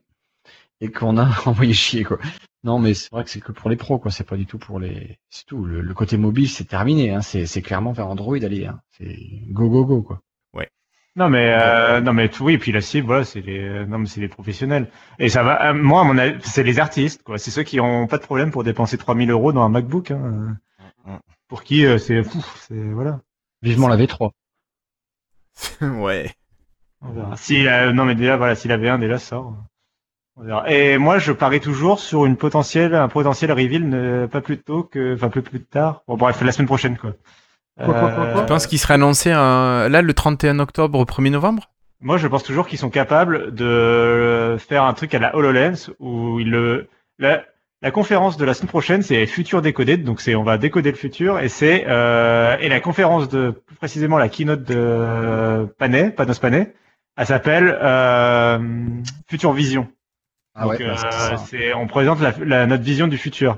et 0.81 0.91
qu'on 0.91 1.17
a 1.17 1.27
envoyé 1.45 1.73
chier 1.73 2.03
quoi. 2.03 2.17
Non, 2.65 2.79
mais 2.79 2.93
c'est 2.93 3.09
vrai 3.11 3.23
que 3.23 3.29
c'est 3.29 3.39
que 3.39 3.53
pour 3.53 3.69
les 3.69 3.77
pros 3.77 3.97
quoi. 3.99 4.11
C'est 4.11 4.27
pas 4.27 4.35
du 4.35 4.45
tout 4.45 4.57
pour 4.57 4.79
les. 4.79 5.17
C'est 5.29 5.45
tout. 5.45 5.63
Le, 5.63 5.79
le 5.81 5.93
côté 5.93 6.17
mobile, 6.17 6.49
c'est 6.49 6.65
terminé. 6.65 7.11
Hein. 7.11 7.21
C'est 7.21 7.45
c'est 7.45 7.61
clairement 7.61 7.93
vers 7.93 8.07
Android 8.09 8.35
aller. 8.35 8.65
Hein. 8.65 8.81
C'est 8.97 9.15
go 9.51 9.69
go 9.69 9.85
go 9.85 10.01
quoi. 10.01 10.21
Non 11.17 11.29
mais 11.29 11.53
euh, 11.57 12.01
non 12.01 12.11
mais 12.11 12.27
tout- 12.27 12.43
oui, 12.43 12.55
et 12.55 12.57
puis 12.57 12.73
la 12.73 12.81
cible, 12.81 13.07
voilà, 13.07 13.23
c'est 13.23 13.39
les 13.39 13.85
non 13.85 13.99
mais 13.99 14.05
c'est 14.05 14.19
les 14.19 14.27
professionnels. 14.27 14.89
Et 15.17 15.29
ça 15.29 15.43
va. 15.43 15.69
euh, 15.69 15.73
moi, 15.73 16.03
mon 16.03 16.39
c'est 16.43 16.61
les 16.63 16.77
artistes, 16.77 17.23
quoi. 17.23 17.37
C'est 17.37 17.51
ceux 17.51 17.63
qui 17.63 17.79
ont 17.79 18.05
pas 18.07 18.17
de 18.17 18.23
problème 18.23 18.51
pour 18.51 18.65
dépenser 18.65 18.97
3000 18.97 19.31
euros 19.31 19.53
dans 19.53 19.63
un 19.63 19.69
MacBook. 19.69 20.11
Hein. 20.11 20.57
Mm. 21.05 21.15
Pour 21.47 21.63
qui 21.63 21.85
euh, 21.85 21.99
c'est 21.99 22.21
fou, 22.21 22.43
c'est 22.67 22.75
voilà. 22.91 23.21
Vivement 23.61 23.87
la 23.87 23.95
V3. 23.95 24.31
ouais. 26.01 26.33
On 26.99 27.11
verra. 27.13 27.37
Si 27.37 27.65
euh, 27.65 27.93
non 27.93 28.03
mais 28.03 28.15
déjà 28.15 28.35
voilà, 28.35 28.55
si 28.55 28.67
la 28.67 28.77
V1 28.77 28.99
déjà 28.99 29.17
sort. 29.17 29.55
Et 30.67 30.97
moi, 30.97 31.17
je 31.17 31.31
parie 31.31 31.61
toujours 31.61 31.99
sur 31.99 32.25
une 32.25 32.35
potentielle, 32.35 32.93
un 32.93 33.07
potentiel 33.07 33.51
reveal, 33.51 33.87
ne- 33.87 34.25
pas 34.25 34.41
plus 34.41 34.57
tôt 34.57 34.83
que, 34.83 35.13
enfin 35.15 35.29
plus 35.29 35.41
plus 35.41 35.61
tard. 35.63 36.03
Bon 36.07 36.17
bref, 36.17 36.41
la 36.41 36.51
semaine 36.51 36.67
prochaine 36.67 36.97
quoi. 36.97 37.11
Quoi, 37.83 37.93
quoi, 37.93 38.09
quoi, 38.11 38.25
quoi 38.27 38.41
Tu 38.41 38.45
penses 38.47 38.67
qu'il 38.67 38.79
serait 38.79 38.93
annoncé 38.95 39.31
euh, 39.33 39.89
là 39.89 40.01
le 40.01 40.13
31 40.13 40.59
octobre 40.59 40.99
au 40.99 41.05
1er 41.05 41.29
novembre? 41.29 41.69
Moi, 42.01 42.17
je 42.17 42.27
pense 42.27 42.43
toujours 42.43 42.67
qu'ils 42.67 42.77
sont 42.79 42.89
capables 42.89 43.53
de 43.55 44.57
faire 44.59 44.83
un 44.83 44.93
truc 44.93 45.13
à 45.13 45.19
la 45.19 45.35
HoloLens 45.35 45.89
où 45.99 46.39
ils 46.39 46.49
le, 46.51 46.87
la, 47.19 47.43
la 47.81 47.91
conférence 47.91 48.35
de 48.37 48.43
la 48.45 48.53
semaine 48.53 48.69
prochaine, 48.69 49.01
c'est 49.01 49.25
Future 49.25 49.61
Décoded, 49.61 50.03
donc 50.03 50.19
c'est 50.21 50.35
on 50.35 50.43
va 50.43 50.57
décoder 50.57 50.91
le 50.91 50.97
futur 50.97 51.39
et 51.39 51.47
c'est 51.49 51.85
euh, 51.87 52.57
et 52.59 52.67
la 52.69 52.79
conférence 52.81 53.29
de 53.29 53.51
plus 53.51 53.75
précisément 53.77 54.17
la 54.17 54.27
keynote 54.29 54.63
de 54.63 55.65
Panay, 55.77 56.11
Panos 56.11 56.39
Panay, 56.39 56.73
elle 57.17 57.25
s'appelle 57.25 57.77
euh, 57.81 58.59
Future 59.29 59.53
Vision. 59.53 59.87
Ah. 60.55 60.63
Donc, 60.63 60.77
bah, 60.79 61.09
euh, 61.33 61.37
c'est 61.47 61.73
on 61.73 61.87
présente 61.87 62.19
la, 62.21 62.33
la- 62.43 62.65
notre 62.67 62.83
vision 62.83 63.07
du 63.07 63.17
futur. 63.17 63.57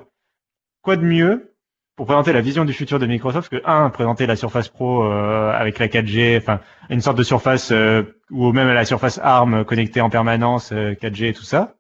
Quoi 0.82 0.96
de 0.98 1.04
mieux 1.04 1.54
pour 1.96 2.06
présenter 2.06 2.32
la 2.34 2.42
vision 2.42 2.64
du 2.66 2.74
futur 2.74 3.00
de 3.00 3.06
Microsoft 3.08 3.50
que 3.50 3.62
un 3.66 3.90
présenter 3.90 4.26
la 4.28 4.36
Surface 4.36 4.70
Pro 4.70 5.04
euh, 5.04 5.52
avec 5.52 5.80
la 5.80 5.88
4G, 5.88 6.38
enfin 6.38 6.60
une 6.90 7.02
sorte 7.02 7.18
de 7.18 7.24
surface 7.24 7.72
euh, 7.72 8.04
ou 8.30 8.52
même 8.52 8.68
la 8.72 8.86
Surface 8.86 9.20
ARM 9.24 9.66
connectée 9.66 10.02
en 10.02 10.10
permanence, 10.10 10.72
euh, 10.72 10.94
4G 10.94 11.30
et 11.30 11.34
tout 11.34 11.44
ça, 11.44 11.74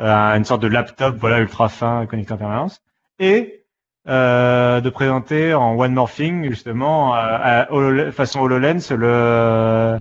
euh, 0.00 0.06
une 0.36 0.44
sorte 0.44 0.60
de 0.62 0.68
laptop 0.68 1.16
voilà 1.18 1.40
ultra 1.40 1.68
fin 1.70 2.04
connecté 2.06 2.34
en 2.34 2.36
permanence 2.36 2.82
et 3.18 3.64
euh, 4.06 4.82
de 4.82 4.90
présenter 4.90 5.54
en 5.54 5.76
one 5.78 5.94
more 5.94 6.10
thing 6.10 6.46
justement 6.50 7.14
euh, 7.16 7.18
à 7.20 7.72
Holo- 7.72 8.12
façon 8.12 8.40
Hololens 8.40 8.90
le 8.90 9.98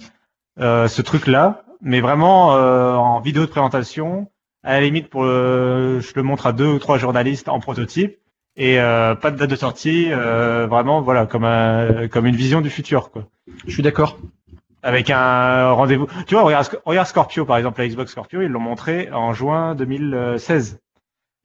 euh, 0.59 0.87
ce 0.87 1.01
truc 1.01 1.27
là, 1.27 1.63
mais 1.81 2.01
vraiment 2.01 2.55
euh, 2.55 2.95
en 2.95 3.21
vidéo 3.21 3.43
de 3.43 3.49
présentation 3.49 4.29
à 4.63 4.73
la 4.73 4.81
limite 4.81 5.09
pour 5.09 5.23
le- 5.23 5.99
je 5.99 6.13
le 6.15 6.23
montre 6.23 6.47
à 6.47 6.53
deux 6.53 6.67
ou 6.67 6.79
trois 6.79 6.97
journalistes 6.97 7.49
en 7.49 7.59
prototype. 7.59 8.17
Et 8.55 8.79
euh, 8.79 9.15
pas 9.15 9.31
de 9.31 9.37
date 9.37 9.49
de 9.49 9.55
sortie 9.55 10.07
euh, 10.11 10.67
vraiment 10.67 11.01
voilà 11.01 11.25
comme 11.25 11.43
un, 11.43 12.07
comme 12.07 12.27
une 12.27 12.35
vision 12.35 12.61
du 12.61 12.69
futur 12.69 13.09
quoi. 13.11 13.27
Je 13.65 13.71
suis 13.73 13.81
d'accord. 13.83 14.19
avec 14.83 15.09
un 15.09 15.71
rendez-vous. 15.71 16.07
Tu 16.27 16.35
vois 16.35 16.43
regarde, 16.43 16.67
regarde 16.85 17.07
Scorpio 17.07 17.45
par 17.45 17.57
exemple 17.57 17.81
la 17.81 17.87
Xbox 17.87 18.11
Scorpio 18.11 18.41
ils 18.43 18.49
l'ont 18.49 18.59
montré 18.59 19.09
en 19.11 19.33
juin 19.33 19.73
2016 19.75 20.79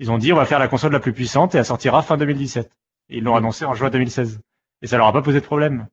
ils 0.01 0.11
ont 0.11 0.19
dit 0.19 0.32
on 0.32 0.36
va 0.36 0.45
faire 0.45 0.59
la 0.59 0.69
console 0.69 0.93
la 0.93 1.01
plus 1.01 1.12
puissante 1.15 1.55
et 1.55 1.59
elle 1.59 1.65
sortira 1.65 2.03
fin 2.03 2.19
2017 2.19 2.70
et 3.09 3.16
ils 3.19 3.24
l'ont 3.24 3.36
annoncé 3.36 3.65
en 3.65 3.73
juin 3.74 3.89
2016 3.90 4.40
et 4.82 4.86
ça 4.86 4.99
leur 4.99 5.07
a 5.07 5.12
pas 5.12 5.23
posé 5.23 5.40
de 5.40 5.47
problème. 5.47 5.86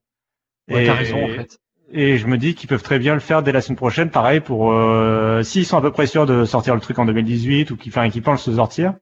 Ouais, 0.70 0.84
Et- 0.84 0.88
t'as 0.88 0.94
raison 0.96 1.24
en 1.24 1.28
fait. 1.30 1.60
Et 1.96 2.18
je 2.18 2.28
me 2.28 2.38
dis 2.38 2.56
qu'ils 2.56 2.68
peuvent 2.68 2.84
très 2.84 3.00
bien 3.00 3.14
le 3.14 3.22
faire 3.22 3.42
dès 3.42 3.54
la 3.54 3.62
semaine 3.62 3.78
prochaine, 3.78 4.10
pareil 4.10 4.42
pour 4.42 4.72
euh, 4.74 5.42
s'ils 5.44 5.66
sont 5.66 5.78
à 5.78 5.82
peu 5.82 5.92
près 5.92 6.08
sûrs 6.08 6.26
de 6.26 6.44
sortir 6.44 6.76
le 6.76 6.82
truc 6.82 7.00
en 7.00 7.06
2018 7.06 7.72
ou 7.72 7.78
qu'ils 7.78 7.92
enfin, 7.92 8.10
qu'ils 8.10 8.22
pensent 8.22 8.48
le 8.48 8.56
sortir. 8.56 8.94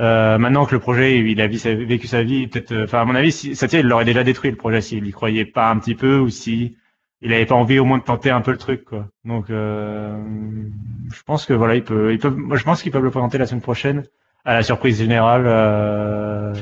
Euh, 0.00 0.38
maintenant 0.38 0.64
que 0.64 0.72
le 0.72 0.78
projet 0.78 1.18
il 1.18 1.40
a 1.40 1.48
vécu 1.48 2.06
sa 2.06 2.22
vie, 2.22 2.46
peut-être, 2.46 2.72
euh, 2.72 2.84
enfin 2.84 3.00
à 3.00 3.04
mon 3.04 3.14
avis, 3.16 3.32
si, 3.32 3.56
Satya 3.56 3.80
il 3.80 3.86
l'aurait 3.86 4.04
déjà 4.04 4.24
détruit 4.24 4.50
le 4.50 4.56
projet 4.56 4.80
s'il 4.80 5.04
y 5.06 5.10
croyait 5.10 5.44
pas 5.44 5.68
un 5.68 5.78
petit 5.78 5.96
peu 5.96 6.18
ou 6.18 6.30
si 6.30 6.76
il 7.20 7.32
avait 7.32 7.44
pas 7.44 7.56
envie 7.56 7.78
au 7.78 7.84
moins 7.84 7.98
de 7.98 8.04
tenter 8.04 8.30
un 8.30 8.40
peu 8.40 8.52
le 8.52 8.58
truc 8.58 8.84
quoi. 8.84 9.08
Donc 9.24 9.50
euh, 9.50 10.16
je 11.12 11.22
pense 11.24 11.44
que 11.44 11.52
voilà, 11.52 11.74
ils 11.74 11.84
peuvent, 11.84 12.12
ils 12.12 12.18
peuvent, 12.20 12.36
moi 12.36 12.56
je 12.56 12.64
pense 12.64 12.82
qu'ils 12.82 12.92
peuvent 12.92 13.02
le 13.02 13.10
présenter 13.10 13.36
la 13.36 13.46
semaine 13.46 13.62
prochaine 13.62 14.04
à 14.44 14.54
la 14.54 14.62
surprise 14.62 14.98
générale. 14.98 15.44
Euh, 15.46 16.54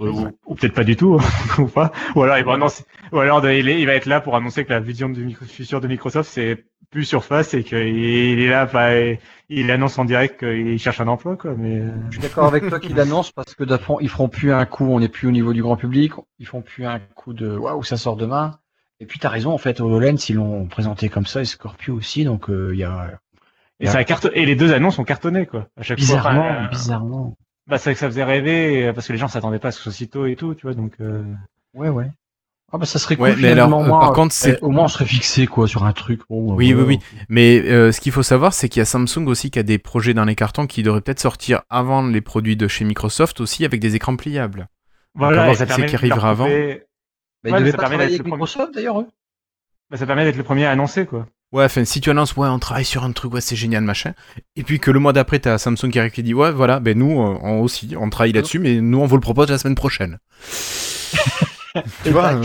ou, 0.00 0.06
ou- 0.08 0.38
ou 0.46 0.54
peut-être 0.54 0.74
pas 0.74 0.84
du 0.84 0.96
tout, 0.96 1.20
ou 1.58 1.66
pas. 1.66 1.92
Ou 2.16 2.22
alors, 2.22 2.38
il 2.38 2.44
va 2.44 2.54
annoncer- 2.54 2.84
ou 3.12 3.18
alors 3.18 3.48
il, 3.48 3.68
est- 3.68 3.80
il 3.80 3.86
va 3.86 3.94
être 3.94 4.06
là 4.06 4.20
pour 4.20 4.36
annoncer 4.36 4.64
que 4.64 4.70
la 4.72 4.80
vision 4.80 5.08
du 5.08 5.24
micro- 5.24 5.44
futur 5.44 5.80
de 5.80 5.88
Microsoft 5.88 6.30
c'est 6.32 6.64
plus 6.90 7.04
Surface 7.04 7.54
et 7.54 7.64
qu'il 7.64 7.78
est 8.40 8.48
là, 8.48 8.68
il 9.48 9.70
annonce 9.70 9.98
en 9.98 10.04
direct 10.04 10.38
qu'il 10.38 10.78
cherche 10.78 11.00
un 11.00 11.08
emploi 11.08 11.36
quoi. 11.36 11.54
Mais 11.56 11.80
euh, 11.80 11.90
Je 12.10 12.12
suis 12.18 12.20
d'accord 12.20 12.46
avec 12.46 12.68
toi 12.68 12.78
qu'il 12.78 12.98
annonce 13.00 13.32
parce 13.32 13.54
que 13.54 13.64
d'après, 13.64 13.94
ils 14.00 14.08
feront 14.08 14.28
plus 14.28 14.52
un 14.52 14.64
coup, 14.64 14.84
on 14.86 15.00
n'est 15.00 15.08
plus 15.08 15.26
au 15.28 15.32
niveau 15.32 15.52
du 15.52 15.62
grand 15.62 15.76
public, 15.76 16.12
ils 16.38 16.46
font 16.46 16.62
plus 16.62 16.86
un 16.86 16.98
coup 17.00 17.32
de 17.32 17.56
waouh, 17.56 17.82
ça 17.82 17.96
sort 17.96 18.16
demain. 18.16 18.58
Et 19.00 19.06
puis 19.06 19.18
t'as 19.18 19.28
raison, 19.28 19.50
en 19.52 19.58
fait, 19.58 19.80
HoloLens, 19.80 20.28
ils 20.28 20.36
l'ont 20.36 20.66
présenté 20.66 21.08
comme 21.08 21.26
ça 21.26 21.40
et 21.40 21.44
Scorpio 21.44 21.94
aussi, 21.94 22.24
donc 22.24 22.48
euh, 22.48 22.70
il 22.72 22.78
y 22.78 22.84
a 22.84 23.18
et, 23.80 23.86
ça 23.86 23.98
a 23.98 24.04
carton- 24.04 24.30
et 24.34 24.46
les 24.46 24.54
deux 24.54 24.72
annonces 24.72 25.00
ont 25.00 25.04
cartonné 25.04 25.46
quoi. 25.46 25.66
À 25.76 25.82
chaque 25.82 25.98
bizarrement, 25.98 26.42
fois. 26.42 26.52
enfin, 26.52 26.64
euh, 26.64 26.68
bizarrement. 26.68 27.36
Bah 27.66 27.78
c'est 27.78 27.92
que 27.92 27.98
ça 27.98 28.06
faisait 28.08 28.24
rêver 28.24 28.86
euh, 28.88 28.92
parce 28.92 29.06
que 29.06 29.12
les 29.12 29.18
gens 29.18 29.28
s'attendaient 29.28 29.58
pas 29.58 29.68
à 29.68 29.72
ce 29.72 29.78
que 29.78 29.84
ce 29.84 29.90
soit 29.90 29.96
si 29.96 30.08
tôt 30.08 30.26
et 30.26 30.36
tout, 30.36 30.54
tu 30.54 30.62
vois. 30.66 30.74
Donc 30.74 30.92
euh, 31.00 31.22
Ouais, 31.74 31.88
ouais. 31.88 32.10
Ah 32.72 32.78
bah 32.78 32.86
ça 32.86 32.98
serait 32.98 33.14
cool. 33.16 33.24
Ouais, 33.28 33.36
mais 33.38 33.48
alors, 33.50 33.68
finalement, 33.68 33.84
euh, 33.84 33.88
moi, 33.88 34.00
par 34.00 34.12
contre, 34.12 34.34
c'est- 34.34 34.58
eh, 34.60 34.64
au 34.64 34.70
moins 34.70 34.84
on 34.84 34.88
serait 34.88 35.04
fixé 35.06 35.46
quoi 35.46 35.68
sur 35.68 35.84
un 35.84 35.92
truc. 35.92 36.22
Bon, 36.28 36.54
Oui, 36.54 36.74
oui, 36.74 36.82
oui. 36.82 36.98
Mais 37.28 37.60
euh, 37.70 37.92
ce 37.92 38.00
qu'il 38.00 38.10
faut 38.10 38.22
savoir, 38.24 38.52
c'est 38.52 38.68
qu'il 38.68 38.80
y 38.80 38.82
a 38.82 38.84
Samsung 38.84 39.26
aussi 39.28 39.50
qui 39.50 39.58
a 39.58 39.62
des 39.62 39.78
projets 39.78 40.12
dans 40.14 40.24
les 40.24 40.34
cartons 40.34 40.66
qui 40.66 40.82
devraient 40.82 41.00
peut-être 41.00 41.20
sortir 41.20 41.62
avant 41.70 42.04
les 42.06 42.20
produits 42.20 42.56
de 42.56 42.66
chez 42.66 42.84
Microsoft 42.84 43.40
aussi 43.40 43.64
avec 43.64 43.80
des 43.80 43.94
écrans 43.94 44.16
pliables. 44.16 44.68
Voilà, 45.14 45.54
c'est 45.54 45.66
qui 45.86 45.94
arrivera 45.94 46.30
avant. 46.30 46.46
Bah, 46.46 46.50
Ouais, 47.60 47.70
ça 47.70 47.76
pas 47.76 47.82
permet 47.88 47.98
d'être 47.98 48.06
avec 48.06 48.18
le 48.18 48.24
premier- 48.24 48.32
Microsoft 48.32 48.74
d'ailleurs 48.74 49.00
eux. 49.00 49.06
bah, 49.90 49.96
ça 49.98 50.06
permet 50.06 50.24
d'être 50.24 50.36
le 50.36 50.42
premier 50.42 50.64
à 50.66 50.70
annoncer, 50.72 51.06
quoi. 51.06 51.26
Ouais, 51.54 51.66
enfin, 51.66 51.84
si 51.84 52.00
tu 52.00 52.10
annonces, 52.10 52.34
ouais, 52.34 52.48
on 52.48 52.58
travaille 52.58 52.84
sur 52.84 53.04
un 53.04 53.12
truc, 53.12 53.32
ouais, 53.32 53.40
c'est 53.40 53.54
génial, 53.54 53.84
machin. 53.84 54.12
Et 54.56 54.64
puis 54.64 54.80
que 54.80 54.90
le 54.90 54.98
mois 54.98 55.12
d'après, 55.12 55.38
t'as 55.38 55.56
Samsung 55.56 55.88
qui 55.88 56.00
arrive 56.00 56.10
qui 56.10 56.24
dit, 56.24 56.34
ouais, 56.34 56.50
voilà, 56.50 56.80
ben 56.80 56.98
nous, 56.98 57.12
euh, 57.12 57.38
on 57.42 57.60
aussi, 57.60 57.94
on 57.96 58.10
travaille 58.10 58.32
là-dessus, 58.32 58.58
mais 58.58 58.80
nous, 58.80 58.98
on 58.98 59.06
vous 59.06 59.14
le 59.14 59.20
propose 59.20 59.48
la 59.50 59.58
semaine 59.58 59.76
prochaine. 59.76 60.18
tu 62.02 62.10
vois 62.10 62.34
euh, 62.34 62.42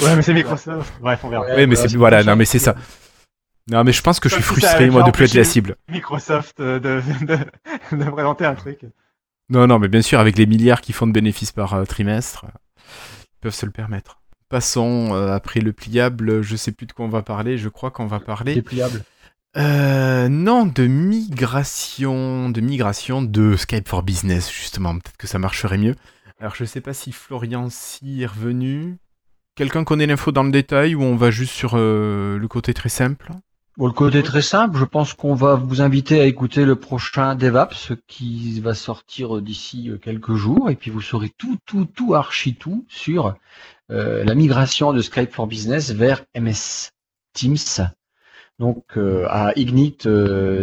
Ouais, 0.00 0.16
mais 0.16 0.22
c'est 0.22 0.32
Microsoft. 0.32 0.90
Bref, 1.02 1.20
on 1.22 1.28
verra. 1.28 1.44
Ouais, 1.44 1.66
mais 1.66 1.76
c'est, 1.76 1.94
voilà, 1.96 2.24
non, 2.24 2.34
mais 2.34 2.46
c'est 2.46 2.58
ça. 2.58 2.76
Non, 3.70 3.84
mais 3.84 3.92
je 3.92 4.00
pense 4.00 4.20
que 4.20 4.30
je 4.30 4.36
suis 4.36 4.42
frustré, 4.42 4.88
moi, 4.88 5.02
de 5.02 5.10
plus 5.10 5.26
être 5.26 5.34
la 5.34 5.44
cible. 5.44 5.76
Microsoft 5.90 6.60
euh, 6.60 6.80
de, 6.80 7.02
de, 7.26 8.04
de 8.04 8.10
présenter 8.10 8.46
un 8.46 8.54
truc. 8.54 8.86
Non, 9.50 9.66
non, 9.66 9.78
mais 9.78 9.88
bien 9.88 10.00
sûr, 10.00 10.18
avec 10.18 10.38
les 10.38 10.46
milliards 10.46 10.80
qui 10.80 10.94
font 10.94 11.06
de 11.06 11.12
bénéfices 11.12 11.52
par 11.52 11.74
euh, 11.74 11.84
trimestre, 11.84 12.46
ils 12.46 13.40
peuvent 13.42 13.54
se 13.54 13.66
le 13.66 13.72
permettre. 13.72 14.17
Passons 14.48 15.14
euh, 15.14 15.32
après 15.32 15.60
le 15.60 15.72
pliable, 15.72 16.42
je 16.42 16.56
sais 16.56 16.72
plus 16.72 16.86
de 16.86 16.92
quoi 16.92 17.04
on 17.04 17.10
va 17.10 17.22
parler, 17.22 17.58
je 17.58 17.68
crois 17.68 17.90
qu'on 17.90 18.06
va 18.06 18.20
parler. 18.20 18.54
Dépliable. 18.54 19.04
Euh, 19.56 20.28
non, 20.28 20.66
de 20.66 20.86
migration, 20.86 22.50
de 22.50 22.60
migration 22.60 23.22
de 23.22 23.56
Skype 23.56 23.88
for 23.88 24.02
Business, 24.02 24.50
justement. 24.50 24.94
Peut-être 24.94 25.16
que 25.16 25.26
ça 25.26 25.38
marcherait 25.38 25.78
mieux. 25.78 25.96
Alors, 26.40 26.54
je 26.54 26.64
sais 26.64 26.80
pas 26.80 26.94
si 26.94 27.12
Florian 27.12 27.68
s'y 27.68 28.22
est 28.22 28.26
revenu. 28.26 28.98
Quelqu'un 29.56 29.82
connaît 29.82 30.06
l'info 30.06 30.30
dans 30.30 30.44
le 30.44 30.52
détail 30.52 30.94
ou 30.94 31.02
on 31.02 31.16
va 31.16 31.30
juste 31.30 31.52
sur 31.52 31.72
euh, 31.74 32.38
le 32.38 32.48
côté 32.48 32.72
très 32.74 32.88
simple? 32.88 33.32
Bon, 33.78 33.86
le 33.86 33.92
côté 33.92 34.24
très 34.24 34.42
simple, 34.42 34.76
je 34.76 34.84
pense 34.84 35.14
qu'on 35.14 35.34
va 35.34 35.54
vous 35.54 35.80
inviter 35.82 36.20
à 36.20 36.24
écouter 36.24 36.64
le 36.64 36.74
prochain 36.74 37.36
DevApps 37.36 37.92
qui 38.08 38.58
va 38.60 38.74
sortir 38.74 39.40
d'ici 39.40 39.88
euh, 39.88 39.98
quelques 39.98 40.34
jours 40.34 40.68
et 40.68 40.74
puis 40.74 40.90
vous 40.90 41.00
saurez 41.00 41.30
tout, 41.38 41.58
tout, 41.64 41.84
tout, 41.84 42.16
archi 42.16 42.56
tout 42.56 42.84
sur 42.88 43.36
euh, 43.92 44.24
la 44.24 44.34
migration 44.34 44.92
de 44.92 45.00
Skype 45.00 45.32
for 45.32 45.46
Business 45.46 45.92
vers 45.92 46.24
MS 46.36 46.90
Teams. 47.34 47.86
Donc 48.58 48.96
euh, 48.96 49.26
à 49.28 49.52
Ignite, 49.54 50.08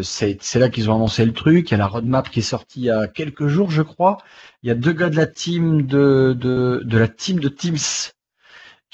c'est 0.04 0.38
c'est 0.42 0.60
là 0.60 0.68
qu'ils 0.68 0.92
ont 0.92 0.96
annoncé 0.96 1.26
le 1.26 1.32
truc. 1.32 1.72
Il 1.72 1.72
y 1.72 1.76
a 1.76 1.78
la 1.78 1.88
roadmap 1.88 2.30
qui 2.30 2.40
est 2.40 2.42
sortie 2.42 2.82
il 2.82 2.86
y 2.88 2.90
a 2.90 3.08
quelques 3.08 3.48
jours, 3.48 3.72
je 3.72 3.82
crois. 3.82 4.18
Il 4.62 4.68
y 4.68 4.72
a 4.72 4.76
deux 4.76 4.92
gars 4.92 5.10
de 5.10 5.16
la 5.16 5.26
team 5.26 5.84
de, 5.84 6.36
de, 6.38 6.82
de 6.84 6.98
la 6.98 7.08
team 7.08 7.40
de 7.40 7.48
Teams 7.48 7.78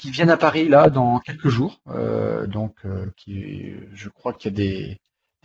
qui 0.02 0.10
viennent 0.10 0.30
à 0.30 0.36
Paris 0.36 0.68
là 0.68 0.90
dans 0.90 1.20
quelques 1.20 1.48
jours. 1.48 1.80
Euh, 1.86 2.48
donc, 2.48 2.74
euh, 2.84 3.06
qui, 3.16 3.72
je 3.94 4.08
crois 4.08 4.32
qu'il 4.32 4.50
y 4.50 4.54
a 4.54 4.56
des, 4.56 5.00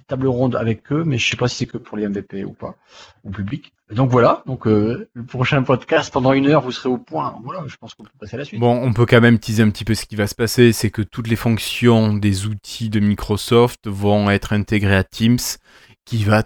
tables 0.08 0.28
rondes 0.28 0.56
avec 0.56 0.92
eux, 0.92 1.04
mais 1.06 1.18
je 1.18 1.30
sais 1.30 1.36
pas 1.36 1.48
si 1.48 1.58
c'est 1.58 1.66
que 1.66 1.78
pour 1.78 1.98
les 1.98 2.08
MVP 2.08 2.44
ou 2.46 2.54
pas, 2.54 2.76
au 3.24 3.30
public. 3.30 3.74
Donc 3.92 4.10
voilà. 4.10 4.42
Donc 4.48 4.66
euh, 4.66 5.10
le 5.14 5.24
prochain 5.26 5.62
podcast 5.62 6.12
pendant 6.12 6.32
une 6.34 6.48
heure, 6.48 6.62
vous 6.62 6.72
serez 6.72 6.90
au 6.90 6.98
point. 6.98 7.38
Voilà, 7.44 7.62
je 7.68 7.76
pense 7.76 7.94
qu'on 7.94 8.04
peut 8.04 8.10
passer 8.20 8.36
à 8.36 8.40
la 8.40 8.46
suite. 8.46 8.60
Bon, 8.60 8.74
on 8.82 8.94
peut 8.94 9.06
quand 9.06 9.22
même 9.22 9.38
teaser 9.38 9.62
un 9.62 9.70
petit 9.70 9.84
peu 9.84 9.94
ce 9.96 10.06
qui 10.06 10.16
va 10.16 10.26
se 10.26 10.34
passer, 10.34 10.72
c'est 10.72 10.90
que 10.90 11.02
toutes 11.02 11.28
les 11.28 11.36
fonctions 11.36 12.14
des 12.14 12.48
outils 12.48 12.90
de 12.90 13.00
Microsoft 13.00 13.88
vont 13.88 14.32
être 14.32 14.54
intégrées 14.54 14.96
à 14.96 15.04
Teams, 15.04 15.38
qui 16.06 16.24
va 16.24 16.44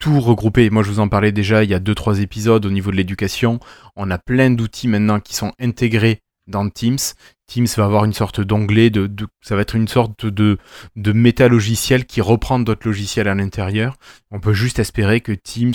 tout 0.00 0.18
regrouper. 0.18 0.70
Moi, 0.70 0.82
je 0.82 0.90
vous 0.90 1.00
en 1.00 1.08
parlais 1.08 1.30
déjà 1.30 1.64
il 1.64 1.70
y 1.70 1.74
a 1.74 1.80
2-3 1.80 2.20
épisodes 2.20 2.64
au 2.64 2.70
niveau 2.70 2.90
de 2.90 2.96
l'éducation. 2.96 3.60
On 3.96 4.10
a 4.10 4.18
plein 4.18 4.50
d'outils 4.50 4.88
maintenant 4.88 5.20
qui 5.20 5.34
sont 5.34 5.52
intégrés 5.60 6.22
dans 6.48 6.68
Teams. 6.68 6.98
Teams 7.46 7.66
va 7.76 7.84
avoir 7.84 8.04
une 8.04 8.12
sorte 8.12 8.40
d'onglet, 8.40 8.90
de, 8.90 9.06
de- 9.06 9.26
ça 9.40 9.54
va 9.56 9.62
être 9.62 9.76
une 9.76 9.88
sorte 9.88 10.26
de, 10.26 10.58
de 10.96 11.12
méta-logiciel 11.12 12.04
qui 12.04 12.20
reprend 12.20 12.58
d'autres 12.58 12.86
logiciels 12.86 13.28
à 13.28 13.34
l'intérieur. 13.34 13.96
On 14.30 14.40
peut 14.40 14.52
juste 14.52 14.78
espérer 14.78 15.20
que 15.20 15.32
Teams 15.32 15.74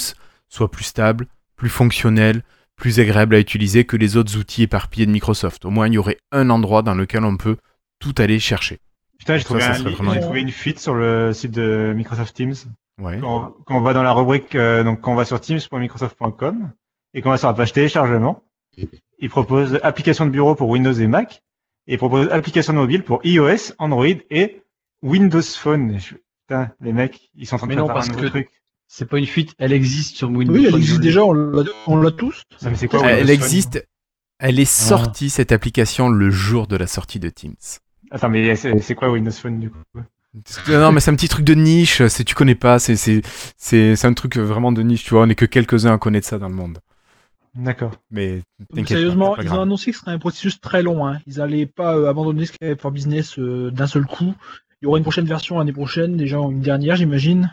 soit 0.49 0.69
plus 0.69 0.83
stable, 0.83 1.27
plus 1.55 1.69
fonctionnel, 1.69 2.43
plus 2.75 2.99
agréable 2.99 3.35
à 3.35 3.39
utiliser 3.39 3.85
que 3.85 3.95
les 3.97 4.17
autres 4.17 4.37
outils 4.37 4.63
éparpillés 4.63 5.05
de 5.05 5.11
Microsoft. 5.11 5.63
Au 5.65 5.69
moins, 5.69 5.87
il 5.87 5.93
y 5.93 5.97
aurait 5.97 6.17
un 6.31 6.49
endroit 6.49 6.81
dans 6.81 6.95
lequel 6.95 7.23
on 7.23 7.37
peut 7.37 7.57
tout 7.99 8.13
aller 8.17 8.39
chercher. 8.39 8.79
Putain, 9.17 9.35
j'ai 9.37 9.43
Ça, 9.43 9.45
trouvé, 9.45 9.61
ça 9.61 9.71
un 9.75 9.89
vraiment 9.91 10.13
une- 10.13 10.21
trouvé 10.21 10.41
une 10.41 10.51
fuite 10.51 10.79
sur 10.79 10.93
le 10.95 11.33
site 11.33 11.51
de 11.51 11.93
Microsoft 11.95 12.35
Teams. 12.35 12.55
Ouais. 13.01 13.17
Quand, 13.19 13.55
quand 13.65 13.77
on 13.77 13.81
va 13.81 13.93
dans 13.93 14.03
la 14.03 14.11
rubrique, 14.11 14.53
euh, 14.55 14.83
donc 14.83 15.01
quand 15.01 15.13
on 15.13 15.15
va 15.15 15.25
sur 15.25 15.39
teams.microsoft.com 15.41 16.71
et 17.13 17.21
qu'on 17.21 17.29
va 17.29 17.37
sur 17.37 17.47
la 17.47 17.53
page 17.53 17.73
téléchargement, 17.73 18.43
il 19.23 19.29
propose 19.29 19.79
application 19.83 20.25
de 20.25 20.31
bureau 20.31 20.53
pour 20.53 20.67
Windows 20.69 20.91
et 20.93 21.07
Mac 21.07 21.41
et 21.87 21.93
il 21.93 21.97
propose 21.97 22.27
application 22.29 22.73
de 22.73 22.77
mobile 22.77 23.03
pour 23.03 23.21
iOS, 23.23 23.71
Android 23.79 24.05
et 24.29 24.61
Windows 25.01 25.41
Phone. 25.41 25.97
Je- 25.99 26.15
Putain, 26.45 26.71
les 26.81 26.91
mecs, 26.91 27.29
ils 27.35 27.47
sont 27.47 27.55
en 27.55 27.57
train 27.59 27.67
de 27.67 27.69
Mais 27.71 27.77
non, 27.77 27.85
préparer 27.85 27.99
parce 27.99 28.09
un 28.09 28.11
nouveau 28.11 28.23
que 28.25 28.29
truc. 28.31 28.49
c'est 28.89 29.05
pas 29.09 29.17
une 29.17 29.25
fuite, 29.25 29.53
elle 29.59 29.71
existe 29.71 30.17
sur 30.17 30.29
Windows. 30.29 30.53
Oui, 30.53 30.65
elle 30.67 30.75
existe 30.75 30.99
déjà, 30.99 31.23
on 31.23 31.95
l'a 32.01 32.11
tous. 32.11 32.43
Ça, 32.59 32.69
mais 32.69 32.75
c'est 32.75 32.89
quoi 32.89 32.99
Elle, 33.09 33.27
Phone 33.27 33.29
existe, 33.35 33.87
elle 34.39 34.59
est 34.59 34.65
sortie, 34.65 35.29
cette 35.29 35.53
application, 35.53 36.09
le 36.09 36.29
jour 36.29 36.67
de 36.67 36.75
la 36.75 36.85
sortie 36.85 37.19
de 37.19 37.29
Teams. 37.29 37.55
Attends, 38.11 38.27
mais 38.29 38.55
c'est 38.57 38.93
quoi 38.95 39.09
Windows 39.09 39.31
Phone 39.31 39.61
du 39.61 39.69
coup? 39.69 39.77
Non, 40.67 40.91
mais 40.91 40.99
c'est 40.99 41.11
un 41.11 41.15
petit 41.15 41.29
truc 41.29 41.45
de 41.45 41.53
niche, 41.53 42.05
c'est, 42.07 42.25
tu 42.25 42.35
connais 42.35 42.55
pas, 42.55 42.77
c'est, 42.79 42.97
c'est, 42.97 43.21
c'est, 43.55 43.95
c'est 43.95 44.07
un 44.07 44.13
truc 44.13 44.35
vraiment 44.35 44.73
de 44.73 44.81
niche, 44.81 45.05
tu 45.05 45.11
vois, 45.11 45.23
on 45.23 45.29
est 45.29 45.35
que 45.35 45.45
quelques-uns 45.45 45.93
à 45.93 45.97
connaître 45.97 46.27
ça 46.27 46.39
dans 46.39 46.49
le 46.49 46.55
monde. 46.55 46.79
D'accord. 47.55 47.91
Mais 48.09 48.41
Sérieusement, 48.85 49.35
pas, 49.35 49.43
ils 49.43 49.53
ont 49.53 49.61
annoncé 49.61 49.91
que 49.91 49.97
ce 49.97 50.03
serait 50.03 50.11
un 50.11 50.19
processus 50.19 50.59
très 50.59 50.81
long. 50.81 51.05
Hein. 51.05 51.19
Ils 51.27 51.37
n'allaient 51.37 51.67
pas 51.67 51.95
euh, 51.95 52.09
abandonner 52.09 52.45
Skype 52.45 52.81
for 52.81 52.91
Business 52.91 53.37
euh, 53.37 53.69
d'un 53.71 53.87
seul 53.87 54.05
coup. 54.05 54.33
Il 54.81 54.85
y 54.85 54.87
aura 54.87 54.97
une 54.97 55.03
prochaine 55.03 55.25
version 55.25 55.59
l'année 55.59 55.71
prochaine, 55.71 56.17
déjà 56.17 56.37
une 56.37 56.61
dernière, 56.61 56.95
j'imagine. 56.95 57.51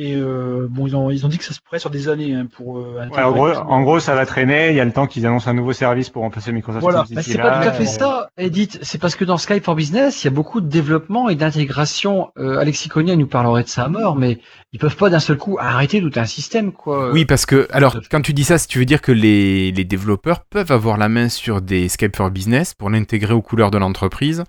Et 0.00 0.14
euh, 0.14 0.68
bon, 0.70 0.86
ils 0.86 0.94
ont, 0.94 1.10
ils 1.10 1.26
ont 1.26 1.28
dit 1.28 1.38
que 1.38 1.44
ça 1.44 1.52
se 1.52 1.58
pourrait 1.60 1.80
sur 1.80 1.90
des 1.90 2.08
années 2.08 2.32
hein, 2.32 2.46
pour. 2.46 2.78
euh, 2.78 3.04
Ouais, 3.10 3.20
en, 3.20 3.32
gros, 3.32 3.52
ça. 3.52 3.64
en 3.66 3.82
gros, 3.82 3.98
ça 3.98 4.14
va 4.14 4.26
traîner. 4.26 4.70
Il 4.70 4.76
y 4.76 4.80
a 4.80 4.84
le 4.84 4.92
temps 4.92 5.08
qu'ils 5.08 5.26
annoncent 5.26 5.50
un 5.50 5.54
nouveau 5.54 5.72
service 5.72 6.08
pour 6.08 6.22
remplacer 6.22 6.52
Microsoft 6.52 6.82
Voilà. 6.82 7.02
Teams 7.02 7.16
Bah, 7.16 7.22
c'est 7.24 7.36
là. 7.36 7.50
pas 7.50 7.62
tout 7.62 7.68
à 7.68 7.72
fait 7.72 7.84
ça, 7.84 8.30
Edith. 8.38 8.78
C'est 8.82 8.98
parce 9.00 9.16
que 9.16 9.24
dans 9.24 9.38
Skype 9.38 9.64
for 9.64 9.74
Business, 9.74 10.22
il 10.22 10.26
y 10.26 10.28
a 10.28 10.30
beaucoup 10.30 10.60
de 10.60 10.68
développement 10.68 11.28
et 11.28 11.34
d'intégration. 11.34 12.28
Euh, 12.38 12.58
Alexis 12.60 12.88
Cogna 12.88 13.16
nous 13.16 13.26
parlerait 13.26 13.64
de 13.64 13.68
ça 13.68 13.82
à 13.84 13.88
mort, 13.88 14.14
mais 14.14 14.38
ils 14.72 14.78
peuvent 14.78 14.96
pas 14.96 15.10
d'un 15.10 15.18
seul 15.18 15.36
coup 15.36 15.56
arrêter 15.58 16.00
tout 16.00 16.12
un 16.14 16.26
système, 16.26 16.70
quoi. 16.70 17.10
Oui, 17.10 17.24
parce 17.24 17.44
que, 17.44 17.66
alors, 17.72 17.96
quand 18.08 18.20
tu 18.20 18.32
dis 18.34 18.44
ça, 18.44 18.56
si 18.58 18.68
tu 18.68 18.78
veux 18.78 18.84
dire 18.84 19.02
que 19.02 19.10
les, 19.10 19.72
les 19.72 19.84
développeurs 19.84 20.44
peuvent 20.44 20.70
avoir 20.70 20.96
la 20.96 21.08
main 21.08 21.28
sur 21.28 21.60
des 21.60 21.88
Skype 21.88 22.14
for 22.14 22.30
Business 22.30 22.72
pour 22.72 22.88
l'intégrer 22.88 23.32
aux 23.34 23.42
couleurs 23.42 23.72
de 23.72 23.78
l'entreprise 23.78 24.44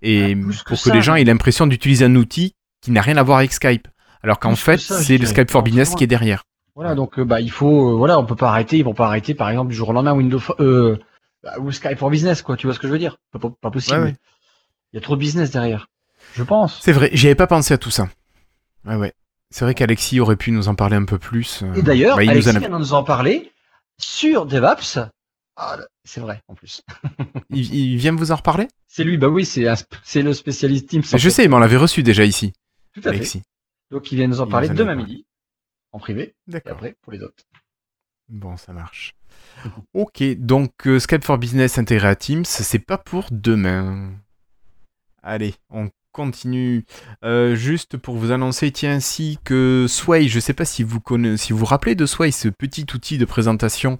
et 0.00 0.34
que 0.34 0.64
pour 0.68 0.82
que 0.82 0.90
les 0.90 1.02
gens 1.02 1.14
aient 1.14 1.24
l'impression 1.24 1.66
d'utiliser 1.66 2.06
un 2.06 2.14
outil 2.16 2.54
qui 2.82 2.90
n'a 2.90 3.00
rien 3.02 3.16
à 3.18 3.22
voir 3.22 3.38
avec 3.38 3.52
Skype. 3.52 3.86
Alors 4.24 4.38
qu'en 4.40 4.56
fait, 4.56 4.78
c'est 4.78 5.18
le. 5.18 5.26
Skype 5.26 5.50
for 5.50 5.62
Business 5.62 5.94
qui 5.94 6.02
est 6.04 6.08
derrière. 6.08 6.44
Voilà, 6.74 6.96
donc 6.96 7.20
euh, 7.20 7.24
bah 7.24 7.40
il 7.40 7.52
faut, 7.52 7.92
euh, 7.92 7.96
voilà, 7.96 8.18
on 8.18 8.26
peut 8.26 8.34
pas 8.34 8.48
arrêter, 8.48 8.78
ils 8.78 8.84
vont 8.84 8.94
pas 8.94 9.06
arrêter, 9.06 9.34
par 9.34 9.48
exemple, 9.48 9.70
du 9.70 9.76
jour 9.76 9.90
au 9.90 9.92
lendemain 9.92 10.12
Windows, 10.12 10.40
euh, 10.58 10.98
bah, 11.44 11.52
ou 11.60 11.70
Skype 11.70 11.98
for 11.98 12.10
Business, 12.10 12.42
quoi. 12.42 12.56
Tu 12.56 12.66
vois 12.66 12.74
ce 12.74 12.80
que 12.80 12.88
je 12.88 12.92
veux 12.92 12.98
dire? 12.98 13.16
Pas, 13.30 13.38
pas- 13.38 13.52
pas 13.60 13.70
possible. 13.70 13.98
Ouais, 13.98 14.04
ouais. 14.06 14.16
Il 14.92 14.96
y 14.96 14.98
a 14.98 15.00
trop 15.00 15.14
de 15.14 15.20
business 15.20 15.50
derrière. 15.52 15.86
Je 16.34 16.42
pense. 16.42 16.80
C'est 16.82 16.90
vrai, 16.92 17.10
j'y 17.12 17.26
avais 17.26 17.34
pas 17.36 17.46
pensé 17.46 17.74
à 17.74 17.78
tout 17.78 17.90
ça. 17.90 18.08
Ouais, 18.86 18.96
ouais. 18.96 19.12
C'est 19.50 19.64
vrai 19.64 19.74
qu'Alexis 19.74 20.18
aurait 20.18 20.34
pu 20.36 20.50
nous 20.50 20.66
en 20.68 20.74
parler 20.74 20.96
un 20.96 21.04
peu 21.04 21.18
plus. 21.18 21.62
euh, 21.62 21.72
Et 21.74 21.82
d'ailleurs, 21.82 22.16
bah, 22.16 22.24
il 22.24 22.30
Alexis 22.30 22.48
nous 22.48 22.54
en 22.54 22.56
a- 22.56 22.60
vient 22.60 22.70
de 22.70 22.78
nous 22.78 22.92
en 22.94 23.04
parler 23.04 23.52
sur 23.98 24.46
DevApps. 24.46 24.98
Ah, 25.56 25.78
c'est 26.04 26.20
vrai, 26.20 26.40
en 26.48 26.54
plus. 26.54 26.82
il, 27.50 27.72
il 27.72 27.96
vient 27.98 28.16
vous 28.16 28.32
en 28.32 28.36
reparler? 28.36 28.66
C'est 28.88 29.04
lui, 29.04 29.16
bah 29.16 29.28
oui, 29.28 29.44
c'est 29.44 30.22
le 30.22 30.32
spécialiste 30.32 30.88
Teams. 30.88 31.02
Je 31.04 31.16
fait. 31.18 31.30
sais, 31.30 31.46
mais 31.48 31.54
on 31.54 31.58
l'avait 31.60 31.76
reçu 31.76 32.02
déjà 32.02 32.24
ici, 32.24 32.52
Tout 32.94 33.08
à 33.08 33.12
fait. 33.12 33.42
Donc 33.90 34.10
il 34.12 34.16
vient 34.16 34.28
nous 34.28 34.40
en 34.40 34.46
parler 34.46 34.70
en 34.70 34.74
demain 34.74 34.94
midi, 34.94 35.26
en 35.92 35.98
privé, 35.98 36.34
et 36.48 36.50
D'accord. 36.50 36.72
après 36.72 36.96
pour 37.02 37.12
les 37.12 37.22
autres. 37.22 37.44
Bon, 38.28 38.56
ça 38.56 38.72
marche. 38.72 39.14
Ok, 39.94 40.22
donc 40.38 40.86
euh, 40.86 40.98
Skype 40.98 41.24
for 41.24 41.38
Business 41.38 41.78
intégré 41.78 42.08
à 42.08 42.16
Teams, 42.16 42.44
c'est 42.44 42.78
pas 42.78 42.98
pour 42.98 43.26
demain. 43.30 44.12
Allez, 45.22 45.54
on 45.70 45.90
continue. 46.12 46.84
Euh, 47.24 47.54
juste 47.54 47.98
pour 47.98 48.16
vous 48.16 48.30
annoncer, 48.30 48.70
tiens, 48.70 48.94
ainsi 48.94 49.38
que 49.44 49.86
Sway, 49.88 50.28
je 50.28 50.40
sais 50.40 50.54
pas 50.54 50.64
si 50.64 50.82
vous 50.82 51.00
connaissez, 51.00 51.46
si 51.46 51.52
vous 51.52 51.58
vous 51.58 51.64
rappelez 51.66 51.94
de 51.94 52.06
Sway, 52.06 52.30
ce 52.30 52.48
petit 52.48 52.86
outil 52.94 53.18
de 53.18 53.24
présentation 53.26 53.98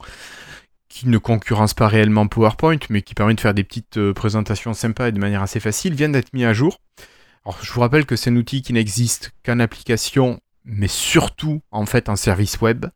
qui 0.88 1.08
ne 1.08 1.18
concurrence 1.18 1.74
pas 1.74 1.88
réellement 1.88 2.28
PowerPoint, 2.28 2.78
mais 2.88 3.02
qui 3.02 3.14
permet 3.14 3.34
de 3.34 3.40
faire 3.40 3.52
des 3.52 3.64
petites 3.64 3.96
euh, 3.96 4.14
présentations 4.14 4.74
sympas 4.74 5.08
et 5.08 5.12
de 5.12 5.18
manière 5.18 5.42
assez 5.42 5.58
facile, 5.58 5.94
vient 5.94 6.08
d'être 6.08 6.32
mis 6.32 6.44
à 6.44 6.52
jour. 6.52 6.78
Alors, 7.44 7.62
je 7.62 7.72
vous 7.72 7.80
rappelle 7.80 8.06
que 8.06 8.16
c'est 8.16 8.30
un 8.30 8.36
outil 8.36 8.62
qui 8.62 8.72
n'existe 8.72 9.32
qu'en 9.44 9.60
application, 9.60 10.40
mais 10.64 10.88
surtout 10.88 11.60
en 11.70 11.84
fait 11.84 12.08
en 12.08 12.16
service 12.16 12.60
web. 12.60 12.86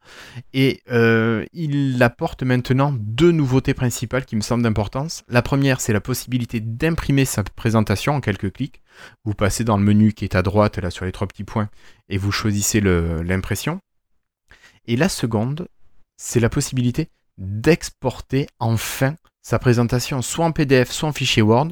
Et 0.54 0.82
euh, 0.90 1.44
il 1.52 2.02
apporte 2.02 2.42
maintenant 2.42 2.94
deux 2.98 3.30
nouveautés 3.30 3.74
principales 3.74 4.24
qui 4.24 4.36
me 4.36 4.40
semblent 4.40 4.62
d'importance. 4.62 5.22
La 5.28 5.42
première, 5.42 5.82
c'est 5.82 5.92
la 5.92 6.00
possibilité 6.00 6.60
d'imprimer 6.60 7.26
sa 7.26 7.44
présentation 7.44 8.14
en 8.14 8.20
quelques 8.20 8.52
clics. 8.52 8.80
Vous 9.24 9.34
passez 9.34 9.64
dans 9.64 9.76
le 9.76 9.84
menu 9.84 10.14
qui 10.14 10.24
est 10.24 10.34
à 10.34 10.42
droite, 10.42 10.78
là 10.78 10.90
sur 10.90 11.04
les 11.04 11.12
trois 11.12 11.26
petits 11.26 11.44
points, 11.44 11.68
et 12.08 12.16
vous 12.16 12.32
choisissez 12.32 12.80
l'impression. 12.80 13.80
Et 14.86 14.96
la 14.96 15.10
seconde, 15.10 15.68
c'est 16.16 16.40
la 16.40 16.48
possibilité 16.48 17.10
d'exporter 17.36 18.46
enfin 18.58 19.14
sa 19.42 19.58
présentation 19.58 20.20
soit 20.22 20.44
en 20.44 20.52
PDF, 20.52 20.90
soit 20.90 21.08
en 21.08 21.12
fichier 21.12 21.42
Word, 21.42 21.68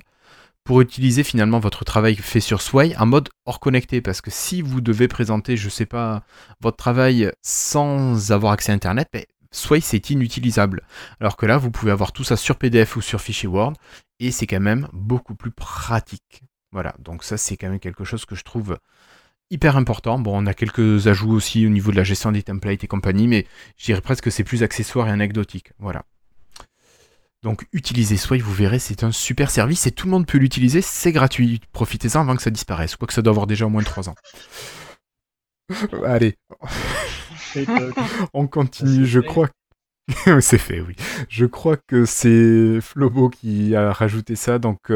pour 0.66 0.80
utiliser 0.80 1.22
finalement 1.22 1.60
votre 1.60 1.84
travail 1.84 2.16
fait 2.16 2.40
sur 2.40 2.60
Sway 2.60 2.94
en 2.98 3.06
mode 3.06 3.30
hors 3.46 3.60
connecté. 3.60 4.02
Parce 4.02 4.20
que 4.20 4.32
si 4.32 4.60
vous 4.60 4.80
devez 4.80 5.08
présenter, 5.08 5.56
je 5.56 5.68
sais 5.68 5.86
pas, 5.86 6.24
votre 6.60 6.76
travail 6.76 7.30
sans 7.40 8.32
avoir 8.32 8.52
accès 8.52 8.72
à 8.72 8.74
Internet, 8.74 9.08
ben, 9.12 9.24
Sway 9.52 9.80
c'est 9.80 10.10
inutilisable. 10.10 10.82
Alors 11.20 11.36
que 11.36 11.46
là, 11.46 11.56
vous 11.56 11.70
pouvez 11.70 11.92
avoir 11.92 12.12
tout 12.12 12.24
ça 12.24 12.36
sur 12.36 12.56
PDF 12.56 12.96
ou 12.96 13.00
sur 13.00 13.20
fichier 13.20 13.48
Word, 13.48 13.74
et 14.18 14.32
c'est 14.32 14.48
quand 14.48 14.60
même 14.60 14.88
beaucoup 14.92 15.36
plus 15.36 15.52
pratique. 15.52 16.42
Voilà, 16.72 16.94
donc 16.98 17.22
ça 17.22 17.38
c'est 17.38 17.56
quand 17.56 17.70
même 17.70 17.78
quelque 17.78 18.04
chose 18.04 18.24
que 18.24 18.34
je 18.34 18.42
trouve 18.42 18.76
hyper 19.50 19.76
important. 19.76 20.18
Bon, 20.18 20.32
on 20.36 20.46
a 20.46 20.52
quelques 20.52 21.06
ajouts 21.06 21.30
aussi 21.30 21.64
au 21.64 21.70
niveau 21.70 21.92
de 21.92 21.96
la 21.96 22.04
gestion 22.04 22.32
des 22.32 22.42
templates 22.42 22.82
et 22.82 22.88
compagnie, 22.88 23.28
mais 23.28 23.46
je 23.78 23.84
dirais 23.86 24.00
presque 24.00 24.24
que 24.24 24.30
c'est 24.30 24.44
plus 24.44 24.64
accessoire 24.64 25.06
et 25.06 25.12
anecdotique. 25.12 25.70
Voilà. 25.78 26.04
Donc 27.46 27.64
utilisez 27.72 28.16
Sway, 28.16 28.38
vous 28.38 28.52
verrez, 28.52 28.80
c'est 28.80 29.04
un 29.04 29.12
super 29.12 29.52
service 29.52 29.86
et 29.86 29.92
tout 29.92 30.08
le 30.08 30.10
monde 30.10 30.26
peut 30.26 30.36
l'utiliser, 30.36 30.82
c'est 30.82 31.12
gratuit. 31.12 31.60
Profitez-en 31.70 32.22
avant 32.22 32.34
que 32.34 32.42
ça 32.42 32.50
disparaisse, 32.50 32.96
que 32.96 33.12
ça 33.12 33.22
doit 33.22 33.30
avoir 33.30 33.46
déjà 33.46 33.66
au 33.66 33.68
moins 33.68 33.84
3 33.84 34.08
ans. 34.08 34.16
Allez, 36.04 36.34
on 38.34 38.48
continue, 38.48 39.06
je 39.06 39.20
crois. 39.20 39.48
c'est 40.40 40.58
fait, 40.58 40.80
oui. 40.80 40.96
Je 41.28 41.46
crois 41.46 41.76
que 41.76 42.04
c'est 42.04 42.80
Flobo 42.80 43.28
qui 43.28 43.76
a 43.76 43.92
rajouté 43.92 44.34
ça. 44.34 44.58
Donc, 44.58 44.90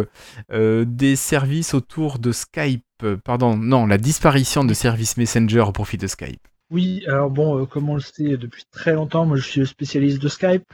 euh, 0.51 0.85
des 0.85 1.15
services 1.15 1.73
autour 1.73 2.19
de 2.19 2.33
Skype. 2.33 2.83
Pardon, 3.25 3.57
non, 3.57 3.87
la 3.87 3.97
disparition 3.97 4.65
de 4.65 4.75
services 4.75 5.17
Messenger 5.17 5.61
au 5.61 5.73
profit 5.73 5.99
de 5.99 6.09
Skype. 6.09 6.49
Oui, 6.71 7.05
alors 7.07 7.31
bon, 7.31 7.61
euh, 7.61 7.67
comme 7.67 7.89
on 7.91 7.95
le 7.95 8.01
sait 8.01 8.37
depuis 8.37 8.65
très 8.71 8.93
longtemps, 8.93 9.27
moi 9.27 9.37
je 9.37 9.43
suis 9.43 9.67
spécialiste 9.67 10.21
de 10.21 10.29
Skype. 10.29 10.65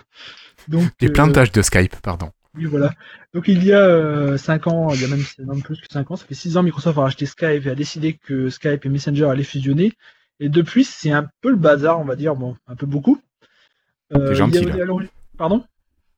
Donc, 0.68 0.90
Les 1.00 1.08
plantages 1.08 1.52
de 1.52 1.62
Skype, 1.62 1.96
pardon. 2.02 2.30
Oui, 2.56 2.64
voilà. 2.64 2.92
Donc 3.34 3.48
il 3.48 3.62
y 3.64 3.72
a 3.72 4.38
5 4.38 4.66
ans, 4.66 4.88
il 4.94 5.02
y 5.02 5.04
a 5.04 5.08
même, 5.08 5.22
même 5.38 5.62
plus 5.62 5.78
que 5.78 5.86
5 5.92 6.10
ans, 6.10 6.16
ça 6.16 6.24
fait 6.24 6.34
6 6.34 6.56
ans, 6.56 6.62
Microsoft 6.62 6.96
a 6.96 7.02
racheté 7.02 7.26
Skype 7.26 7.66
et 7.66 7.70
a 7.70 7.74
décidé 7.74 8.14
que 8.14 8.48
Skype 8.48 8.86
et 8.86 8.88
Messenger 8.88 9.26
allaient 9.26 9.44
fusionner. 9.44 9.92
Et 10.40 10.48
depuis, 10.48 10.84
c'est 10.84 11.10
un 11.10 11.28
peu 11.42 11.50
le 11.50 11.56
bazar, 11.56 12.00
on 12.00 12.04
va 12.04 12.16
dire, 12.16 12.34
bon, 12.34 12.56
un 12.66 12.76
peu 12.76 12.86
beaucoup. 12.86 13.20
T'es 14.10 14.34
gentil, 14.34 14.64
là. 14.64 14.86
Pardon? 15.36 15.64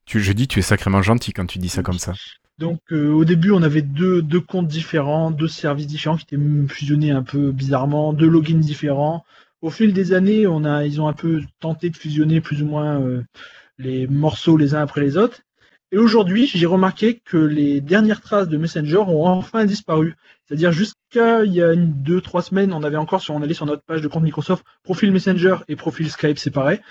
Tu, 0.04 0.20
Je 0.20 0.32
dis 0.32 0.48
tu 0.48 0.60
es 0.60 0.62
sacrément 0.62 1.02
gentil 1.02 1.32
quand 1.32 1.46
tu 1.46 1.58
dis 1.58 1.68
ça 1.68 1.82
comme 1.82 1.98
ça. 1.98 2.14
Donc 2.58 2.80
euh, 2.92 3.10
au 3.10 3.24
début, 3.24 3.52
on 3.52 3.62
avait 3.62 3.82
deux, 3.82 4.20
deux 4.20 4.40
comptes 4.40 4.66
différents, 4.66 5.30
deux 5.30 5.48
services 5.48 5.86
différents 5.86 6.16
qui 6.16 6.34
étaient 6.34 6.42
fusionnés 6.68 7.12
un 7.12 7.22
peu 7.22 7.52
bizarrement, 7.52 8.12
deux 8.12 8.28
logins 8.28 8.58
différents. 8.58 9.24
Au 9.60 9.70
fil 9.70 9.92
des 9.92 10.12
années, 10.12 10.46
on 10.46 10.64
a, 10.64 10.84
ils 10.84 11.00
ont 11.00 11.08
un 11.08 11.12
peu 11.12 11.42
tenté 11.60 11.90
de 11.90 11.96
fusionner 11.96 12.40
plus 12.40 12.62
ou 12.62 12.66
moins 12.66 13.00
euh, 13.00 13.22
les 13.78 14.06
morceaux 14.06 14.56
les 14.56 14.74
uns 14.74 14.80
après 14.80 15.00
les 15.00 15.16
autres. 15.16 15.40
Et 15.90 15.96
aujourd'hui, 15.96 16.46
j'ai 16.46 16.66
remarqué 16.66 17.20
que 17.24 17.38
les 17.38 17.80
dernières 17.80 18.20
traces 18.20 18.48
de 18.48 18.58
Messenger 18.58 18.98
ont 18.98 19.26
enfin 19.26 19.64
disparu. 19.64 20.16
C'est-à-dire 20.44 20.70
jusqu'à 20.70 21.44
il 21.44 21.54
y 21.54 21.62
a 21.62 21.72
une, 21.72 22.02
deux, 22.02 22.20
trois 22.20 22.42
semaines, 22.42 22.74
on 22.74 22.82
avait 22.82 22.98
encore, 22.98 23.22
si 23.22 23.30
on 23.30 23.42
allait 23.42 23.54
sur 23.54 23.64
notre 23.64 23.82
page 23.82 24.02
de 24.02 24.08
compte 24.08 24.22
Microsoft, 24.22 24.64
profil 24.82 25.12
Messenger 25.12 25.56
et 25.68 25.76
profil 25.76 26.10
Skype 26.10 26.38
séparés. 26.38 26.82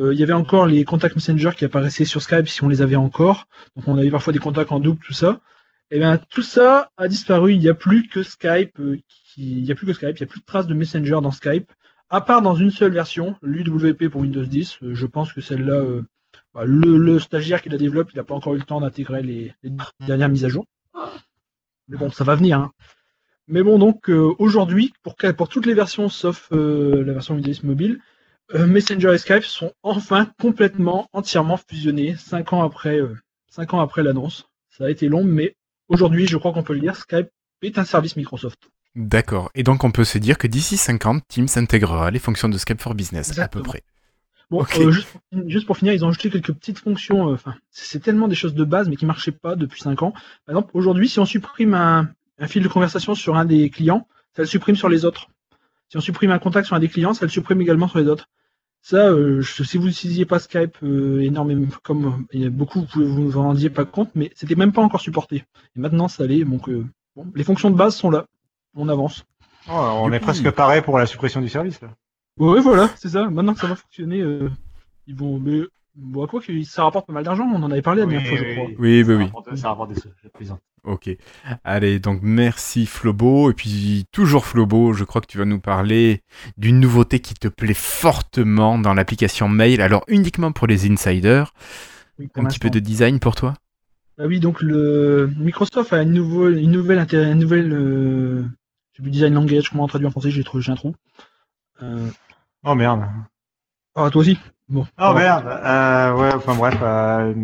Euh, 0.00 0.12
il 0.12 0.18
y 0.18 0.24
avait 0.24 0.32
encore 0.32 0.66
les 0.66 0.84
contacts 0.84 1.14
Messenger 1.14 1.50
qui 1.56 1.64
apparaissaient 1.64 2.04
sur 2.04 2.22
Skype 2.22 2.48
si 2.48 2.64
on 2.64 2.68
les 2.68 2.82
avait 2.82 2.96
encore. 2.96 3.46
Donc 3.76 3.86
on 3.86 3.96
avait 3.96 4.10
parfois 4.10 4.32
des 4.32 4.40
contacts 4.40 4.72
en 4.72 4.80
double, 4.80 4.98
tout 5.04 5.12
ça. 5.12 5.40
Et 5.92 5.98
bien 5.98 6.18
tout 6.18 6.42
ça 6.42 6.90
a 6.96 7.06
disparu. 7.06 7.52
Il 7.52 7.60
n'y 7.60 7.68
a 7.68 7.74
plus 7.74 8.08
que 8.08 8.24
Skype. 8.24 8.80
Euh. 8.80 8.98
Il 9.36 9.62
n'y 9.62 9.70
a 9.70 9.74
plus 9.76 9.86
que 9.86 9.92
Skype. 9.92 10.18
Il 10.18 10.22
n'y 10.22 10.28
a 10.28 10.30
plus 10.30 10.40
de 10.40 10.44
traces 10.44 10.66
de 10.66 10.74
Messenger 10.74 11.18
dans 11.22 11.30
Skype. 11.30 11.70
À 12.10 12.20
part 12.20 12.42
dans 12.42 12.54
une 12.54 12.70
seule 12.70 12.92
version, 12.92 13.36
l'UWP 13.42 14.08
pour 14.08 14.22
Windows 14.22 14.44
10. 14.44 14.78
Euh, 14.82 14.94
je 14.94 15.06
pense 15.06 15.32
que 15.32 15.40
celle-là, 15.40 15.74
euh, 15.74 16.02
bah, 16.54 16.64
le, 16.64 16.96
le, 16.96 17.18
stagiaire 17.18 17.60
qui 17.62 17.68
la 17.68 17.78
développe, 17.78 18.10
il 18.12 18.16
n'a 18.16 18.24
pas 18.24 18.34
encore 18.34 18.54
eu 18.54 18.58
le 18.58 18.64
temps 18.64 18.80
d'intégrer 18.80 19.22
les, 19.22 19.54
les, 19.62 19.72
dernières 20.06 20.28
mises 20.28 20.44
à 20.44 20.48
jour. 20.48 20.66
Mais 21.88 21.96
bon, 21.98 22.10
ça 22.10 22.24
va 22.24 22.34
venir. 22.34 22.58
Hein. 22.58 22.72
Mais 23.48 23.62
bon, 23.62 23.78
donc 23.78 24.08
euh, 24.08 24.32
aujourd'hui, 24.38 24.94
pour, 25.02 25.16
pour 25.36 25.48
toutes 25.48 25.66
les 25.66 25.74
versions 25.74 26.08
sauf 26.08 26.48
la 26.50 27.12
version 27.12 27.34
Windows 27.34 27.50
10 27.50 27.64
mobile, 27.64 28.00
euh, 28.54 28.66
Messenger 28.66 29.14
et 29.14 29.18
Skype 29.18 29.44
sont 29.44 29.72
enfin 29.82 30.30
complètement, 30.40 31.08
entièrement 31.12 31.56
fusionnés 31.56 32.14
5 32.16 32.52
ans 32.52 32.62
après, 32.62 33.00
euh, 33.00 33.16
cinq 33.48 33.74
ans 33.74 33.80
après 33.80 34.02
l'annonce. 34.02 34.48
Ça 34.68 34.84
a 34.84 34.90
été 34.90 35.08
long, 35.08 35.24
mais 35.24 35.56
aujourd'hui, 35.88 36.26
je 36.26 36.36
crois 36.36 36.52
qu'on 36.52 36.62
peut 36.62 36.74
le 36.74 36.80
dire, 36.80 36.96
Skype 36.96 37.28
est 37.62 37.78
un 37.78 37.84
service 37.84 38.16
Microsoft. 38.16 38.58
D'accord. 38.94 39.50
Et 39.54 39.62
donc, 39.62 39.82
on 39.84 39.90
peut 39.90 40.04
se 40.04 40.18
dire 40.18 40.38
que 40.38 40.46
d'ici 40.46 40.76
50, 40.76 41.22
Teams 41.26 41.48
intégrera 41.56 42.10
les 42.10 42.18
fonctions 42.18 42.48
de 42.48 42.58
Skype 42.58 42.80
for 42.80 42.94
Business, 42.94 43.28
Exactement. 43.30 43.62
à 43.62 43.64
peu 43.64 43.68
près. 43.68 43.82
Bon, 44.50 44.60
Okay. 44.62 44.82
euh, 44.84 44.90
juste, 44.90 45.08
pour, 45.08 45.48
juste, 45.48 45.66
pour, 45.66 45.76
finir, 45.76 45.92
ils 45.94 46.04
ont 46.04 46.08
ajouté 46.08 46.30
quelques 46.30 46.52
petites 46.52 46.78
fonctions. 46.78 47.28
euh, 47.30 47.34
Enfin, 47.34 47.54
c'est 47.70 48.00
tellement 48.00 48.28
des 48.28 48.34
choses 48.34 48.54
de 48.54 48.64
base, 48.64 48.88
mais 48.88 48.96
qui 48.96 49.06
marchaient 49.06 49.32
pas 49.32 49.56
depuis 49.56 49.80
5 49.80 50.02
ans. 50.02 50.12
Par 50.46 50.54
exemple, 50.56 50.70
aujourd'hui, 50.74 51.08
si 51.08 51.18
on 51.18 51.24
supprime 51.24 51.74
un, 51.74 52.08
un 52.38 52.46
fil 52.46 52.62
de 52.62 52.68
conversation 52.68 53.14
sur 53.14 53.36
un 53.36 53.44
des 53.44 53.70
clients, 53.70 54.06
ça 54.36 54.42
le 54.42 54.46
supprime 54.48 54.76
sur 54.76 54.88
les 54.88 55.04
autres. 55.04 55.28
Si 55.88 55.96
on 55.96 56.00
supprime 56.00 56.30
un 56.30 56.38
contact 56.38 56.66
sur 56.66 56.76
un 56.76 56.80
des 56.80 56.88
clients, 56.88 57.14
ça 57.14 57.24
le 57.24 57.30
supprime 57.30 57.60
également 57.60 57.88
sur 57.88 57.98
les 57.98 58.08
autres. 58.08 58.28
Ça, 58.82 59.08
euh, 59.08 59.40
je, 59.40 59.62
si 59.62 59.78
vous 59.78 59.86
n'utilisiez 59.86 60.26
pas 60.26 60.38
Skype 60.38 60.76
euh, 60.82 61.20
énormément, 61.20 61.68
comme 61.82 62.26
il 62.32 62.42
y 62.42 62.46
a 62.46 62.50
beaucoup, 62.50 62.80
vous 62.80 62.86
pouvez 62.86 63.06
vous 63.06 63.38
en 63.38 63.44
rendiez 63.44 63.70
pas 63.70 63.86
compte, 63.86 64.10
mais 64.14 64.30
c'était 64.34 64.56
même 64.56 64.72
pas 64.72 64.82
encore 64.82 65.00
supporté. 65.00 65.44
Et 65.76 65.80
maintenant, 65.80 66.06
ça 66.08 66.26
l'est. 66.26 66.44
Donc, 66.44 66.68
euh, 66.68 66.84
bon, 67.16 67.26
les 67.34 67.44
fonctions 67.44 67.70
de 67.70 67.76
base 67.76 67.96
sont 67.96 68.10
là. 68.10 68.26
On 68.74 68.88
avance. 68.90 69.24
Oh, 69.70 69.72
on 70.02 70.12
est 70.12 70.20
presque 70.20 70.50
pareil 70.50 70.82
pour 70.82 70.98
la 70.98 71.06
suppression 71.06 71.40
du 71.40 71.48
service 71.48 71.80
là. 71.80 71.88
Ouais, 72.38 72.60
voilà, 72.60 72.90
c'est 72.96 73.10
ça. 73.10 73.28
Maintenant 73.30 73.54
que 73.54 73.60
ça 73.60 73.68
va 73.68 73.76
fonctionner, 73.76 74.20
euh, 74.20 74.50
ils 75.06 75.14
vont. 75.14 75.38
Mais, 75.38 75.60
bon, 75.94 76.24
à 76.24 76.26
quoi 76.26 76.40
que 76.40 76.62
ça 76.64 76.82
rapporte 76.82 77.06
pas 77.06 77.12
mal 77.12 77.24
d'argent. 77.24 77.44
On 77.44 77.62
en 77.62 77.70
avait 77.70 77.82
parlé 77.82 78.02
la 78.02 78.06
dernière 78.06 78.28
fois, 78.28 78.38
je 78.38 78.54
crois. 78.54 78.66
Oui, 78.78 79.02
oui, 79.02 79.04
ça 79.04 79.14
oui. 79.16 79.24
Rapporte, 79.24 79.56
ça 79.56 79.68
rapporte 79.68 79.92
des 79.92 80.00
sous. 80.00 80.08
Ok. 80.84 81.16
Allez, 81.64 81.98
donc 81.98 82.20
merci 82.22 82.86
Flobo. 82.86 83.50
Et 83.50 83.54
puis 83.54 84.04
toujours 84.12 84.44
Flobo, 84.44 84.92
je 84.92 85.04
crois 85.04 85.20
que 85.20 85.26
tu 85.26 85.38
vas 85.38 85.46
nous 85.46 85.60
parler 85.60 86.22
d'une 86.58 86.78
nouveauté 86.78 87.20
qui 87.20 87.34
te 87.34 87.48
plaît 87.48 87.74
fortement 87.74 88.78
dans 88.78 88.92
l'application 88.92 89.48
Mail. 89.48 89.80
Alors 89.80 90.04
uniquement 90.08 90.52
pour 90.52 90.66
les 90.66 90.90
insiders. 90.90 91.54
Oui, 92.18 92.28
pour 92.28 92.44
Un 92.44 92.48
petit 92.48 92.58
peu 92.58 92.70
de 92.70 92.80
design 92.80 93.18
pour 93.18 93.34
toi? 93.34 93.54
Bah 94.18 94.24
oui, 94.28 94.38
donc 94.38 94.60
le 94.60 95.32
Microsoft 95.38 95.92
a 95.92 96.02
une, 96.02 96.12
nouveau, 96.12 96.48
une 96.48 96.70
nouvelle, 96.70 97.04
une 97.12 97.38
nouvelle 97.38 97.72
euh, 97.72 98.44
design 99.00 99.34
language, 99.34 99.70
comment 99.70 99.84
on 99.84 99.88
traduit 99.88 100.06
en 100.06 100.10
français, 100.10 100.30
j'ai 100.30 100.44
trouvé 100.44 100.62
j'ai 100.62 100.70
un 100.70 100.76
trou. 100.76 100.94
Euh... 101.82 102.08
Oh 102.64 102.74
merde. 102.74 103.04
Ah, 103.94 104.10
toi 104.10 104.20
aussi 104.20 104.38
Bon. 104.68 104.86
Oh 104.98 105.12
merde. 105.14 105.46
Euh, 105.46 106.14
ouais, 106.14 106.34
enfin 106.34 106.54
bref. 106.54 106.78
Euh, 106.82 107.34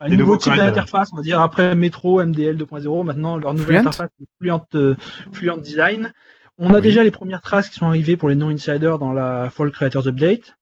Un 0.00 0.08
des 0.08 0.16
nouveau 0.16 0.32
nouveaux 0.32 0.36
type 0.36 0.54
d'interface, 0.54 1.10
on 1.12 1.16
va 1.16 1.22
dire 1.22 1.40
après 1.40 1.74
Metro, 1.74 2.22
MDL 2.24 2.56
2.0, 2.56 3.04
maintenant 3.04 3.36
leur 3.36 3.52
nouvelle 3.52 3.66
Fluent 3.66 3.78
interface 3.80 4.10
est 4.20 4.26
Fluent, 4.38 4.60
euh, 4.76 4.94
Fluent 5.32 5.58
Design. 5.60 6.12
On 6.58 6.70
a 6.70 6.76
Oui. 6.76 6.82
déjà 6.82 7.02
les 7.02 7.10
premières 7.10 7.40
traces 7.40 7.68
qui 7.68 7.76
sont 7.78 7.86
arrivées 7.86 8.16
pour 8.16 8.28
les 8.28 8.34
non-insiders 8.36 8.98
dans 8.98 9.12
la 9.12 9.50
Fall 9.50 9.70
Creators 9.72 10.06
Update, 10.06 10.56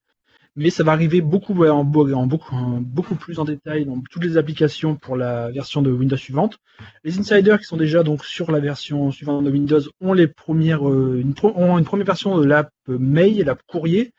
mais 0.57 0.71
ça 0.71 0.83
va 0.83 0.93
arriver 0.93 1.21
beaucoup, 1.21 1.65
en, 1.65 1.85
plus 1.87 3.39
en 3.39 3.45
détail 3.45 3.85
dans 3.85 4.03
toutes 4.11 4.25
les 4.25 4.39
applications 4.39 4.97
pour 4.97 5.17
la 5.17 5.51
version 5.51 5.83
de 5.83 5.91
Windows 5.91 6.17
suivante. 6.17 6.59
Les 7.05 7.19
insiders 7.19 7.59
qui 7.59 7.67
sont 7.67 7.77
déjà 7.77 8.03
donc 8.03 8.25
sur 8.25 8.51
la 8.51 8.59
version 8.59 9.11
suivante 9.11 9.45
de 9.45 9.51
Windows 9.51 9.81
ont 10.01 10.15
les 10.15 10.27
premières, 10.27 10.89
euh, 10.89 11.21
une, 11.21 11.35
première 11.35 12.07
version 12.07 12.39
de 12.39 12.45
l'app 12.47 12.71
Mail, 12.89 13.45
l'app 13.45 13.61
courrier, 13.67 14.13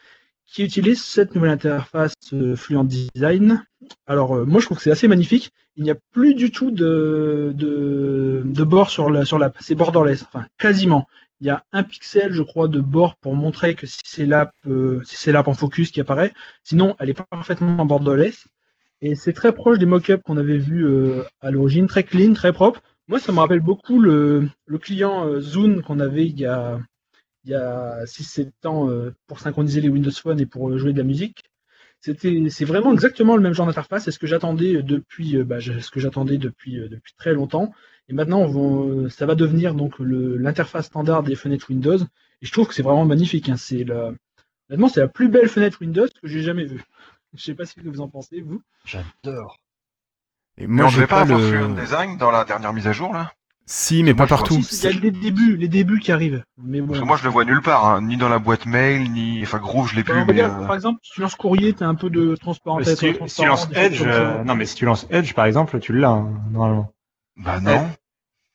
qui 0.46 0.64
utilise 0.64 1.02
cette 1.02 1.36
nouvelle 1.36 1.52
interface 1.52 2.14
euh, 2.34 2.56
Fluent 2.56 2.86
Design. 2.86 3.64
Alors 4.06 4.36
euh, 4.36 4.46
moi 4.46 4.62
je 4.62 4.66
trouve 4.66 4.78
que 4.78 4.84
c'est 4.84 4.92
assez 4.92 5.08
magnifique. 5.08 5.52
Il 5.76 5.84
n'y 5.84 5.92
a 5.92 5.96
plus 6.12 6.34
du 6.34 6.52
tout 6.52 6.72
de, 6.72 7.52
de, 7.56 8.64
bord 8.64 8.90
sur 8.90 9.10
la 9.10 9.26
sur 9.26 9.40
l'app. 9.40 9.56
C'est 9.60 9.76
borderless, 9.76 10.24
enfin 10.24 10.46
quasiment. 10.58 11.08
Il 11.40 11.48
y 11.48 11.50
a 11.52 11.64
un 11.72 11.84
pixel, 11.84 12.34
je 12.34 12.42
crois, 12.42 12.68
de 12.68 12.80
bord 12.80 13.16
pour 13.18 13.36
montrer 13.36 13.76
que 13.76 13.86
si 13.86 14.00
c'est 14.04 14.26
l'app, 14.26 14.54
euh, 14.66 15.04
si 15.04 15.18
c'est 15.18 15.32
l'app 15.32 15.48
en 15.48 15.54
focus 15.54 15.92
qui 15.92 16.02
apparaît. 16.02 16.34
Sinon, 16.64 16.96
elle 17.00 17.10
est 17.12 17.22
parfaitement 17.30 17.86
borderless. 17.86 18.48
Et 19.02 19.14
c'est 19.14 19.34
très 19.34 19.54
proche 19.54 19.78
des 19.78 19.86
mock-ups 19.86 20.24
qu'on 20.24 20.38
avait 20.38 20.58
vus 20.58 20.86
euh, 20.88 21.24
à 21.42 21.52
l'origine, 21.52 21.86
très 21.86 22.04
clean, 22.04 22.34
très 22.34 22.54
propre. 22.54 22.82
Moi, 23.08 23.20
ça 23.20 23.32
me 23.32 23.40
rappelle 23.40 23.60
beaucoup 23.60 24.00
le, 24.00 24.50
client 24.82 25.28
euh, 25.28 25.40
Zune 25.40 25.84
qu'on 25.84 26.00
avait 26.00 26.26
il 26.26 26.40
y 26.40 26.46
a, 26.48 26.80
il 27.44 27.52
y 27.52 27.56
a 27.56 28.04
6-7 28.06 28.50
ans 28.66 28.90
pour 29.28 29.40
synchroniser 29.40 29.80
les 29.82 29.90
Windows 29.90 30.12
Phone 30.12 30.40
et 30.40 30.48
pour 30.48 30.76
jouer 30.78 30.92
de 30.94 30.98
la 30.98 31.04
musique. 31.04 31.44
C'est 32.00 32.66
vraiment 32.66 32.94
exactement 32.94 33.36
le 33.36 33.42
même 33.42 33.54
genre 33.54 33.68
d'interface. 33.68 34.06
C'est 34.06 34.12
ce 34.12 34.20
que 34.20 34.28
j'attendais 34.28 34.82
depuis, 34.82 35.38
bah, 35.44 35.60
ce 35.62 35.92
que 35.92 36.00
depuis 36.00 37.14
très 37.18 37.34
longtemps. 37.34 37.74
Et 38.10 38.14
maintenant, 38.14 38.40
on 38.42 39.04
va- 39.04 39.10
ça 39.10 39.26
va 39.26 39.36
devenir 39.36 39.74
donc 39.74 39.96
l'interface 40.00 40.88
standard 40.88 41.24
des 41.24 41.36
fenêtres 41.36 41.70
Windows. 41.70 41.98
Et 42.42 42.46
je 42.46 42.52
trouve 42.52 42.68
que 42.68 42.74
c'est 42.74 42.84
vraiment 42.84 43.06
magnifique. 43.06 43.50
Hein. 43.50 43.58
C'est 43.58 43.84
la, 43.84 44.12
honnêtement, 44.70 44.90
c'est 44.90 45.02
la 45.02 45.08
plus 45.08 45.30
belle 45.30 45.50
fenêtre 45.50 45.80
Windows 45.82 46.08
que 46.22 46.28
j'ai 46.28 46.42
jamais 46.42 46.66
vue. 46.66 46.84
Je 47.36 47.44
sais 47.44 47.54
pas 47.54 47.66
ce 47.66 47.76
que 47.76 47.82
vous 47.88 48.02
en 48.02 48.08
pensez, 48.08 48.42
vous. 48.42 48.62
J'adore. 48.86 49.60
Et 50.58 50.66
Mais 50.66 50.74
moi, 50.76 50.86
on 50.86 50.90
j'ai 50.90 50.96
devait 50.96 51.08
pas 51.08 51.16
pas 51.18 51.22
avoir 51.22 51.40
le- 51.40 51.76
Design 51.82 52.18
dans 52.18 52.32
la 52.32 52.46
dernière 52.46 52.74
mise 52.74 52.88
à 52.88 52.94
jour 52.94 53.14
là? 53.14 53.32
Si, 53.66 54.02
mais 54.02 54.14
Moi, 54.14 54.26
pas 54.26 54.38
partout. 54.38 54.62
Si, 54.62 54.78
Il 54.78 54.84
y 54.84 54.88
a 54.88 54.92
les 55.02 55.12
débuts, 55.12 55.58
les 55.58 55.68
débuts 55.68 56.00
qui 56.00 56.12
arrivent. 56.14 56.42
Mais 56.58 56.80
bon. 56.80 56.88
Parce 56.88 57.00
que 57.02 57.06
moi, 57.06 57.18
je 57.18 57.24
le 57.26 57.30
vois 57.30 57.44
nulle 57.44 57.62
part, 57.62 57.86
hein, 57.86 58.02
ni 58.02 58.16
dans 58.16 58.30
la 58.30 58.40
boîte 58.40 58.66
mail, 58.66 59.12
ni. 59.12 59.44
Enfin, 59.44 59.60
Groove, 59.60 59.90
je 59.90 59.96
l'ai 59.98 60.04
Bah, 60.04 60.14
plus, 60.14 60.22
on 60.22 60.26
mais. 60.26 60.42
euh, 60.42 60.66
Par 60.66 60.76
exemple, 60.76 61.00
si 61.04 61.12
tu 61.12 61.22
lances 61.22 61.36
courrier, 61.36 61.74
t'as 61.74 61.86
un 61.86 61.96
peu 61.96 62.10
de 62.10 62.36
transparent. 62.38 62.78
Mais 62.78 62.86
t'as 62.86 62.96
si, 62.96 63.14
tu, 63.14 63.28
si 63.28 63.42
tu 63.42 63.46
lances 63.46 63.68
Edge, 63.76 64.02
euh, 64.06 64.44
non 64.46 64.56
mais 64.56 64.66
si 64.66 64.76
tu 64.76 64.86
lances 64.86 65.06
Edge 65.10 65.34
par 65.34 65.46
exemple, 65.46 65.80
tu 65.82 65.92
l'as 65.94 66.10
hein, 66.12 66.34
normalement. 66.52 66.94
Bah 67.38 67.60
non. 67.60 67.90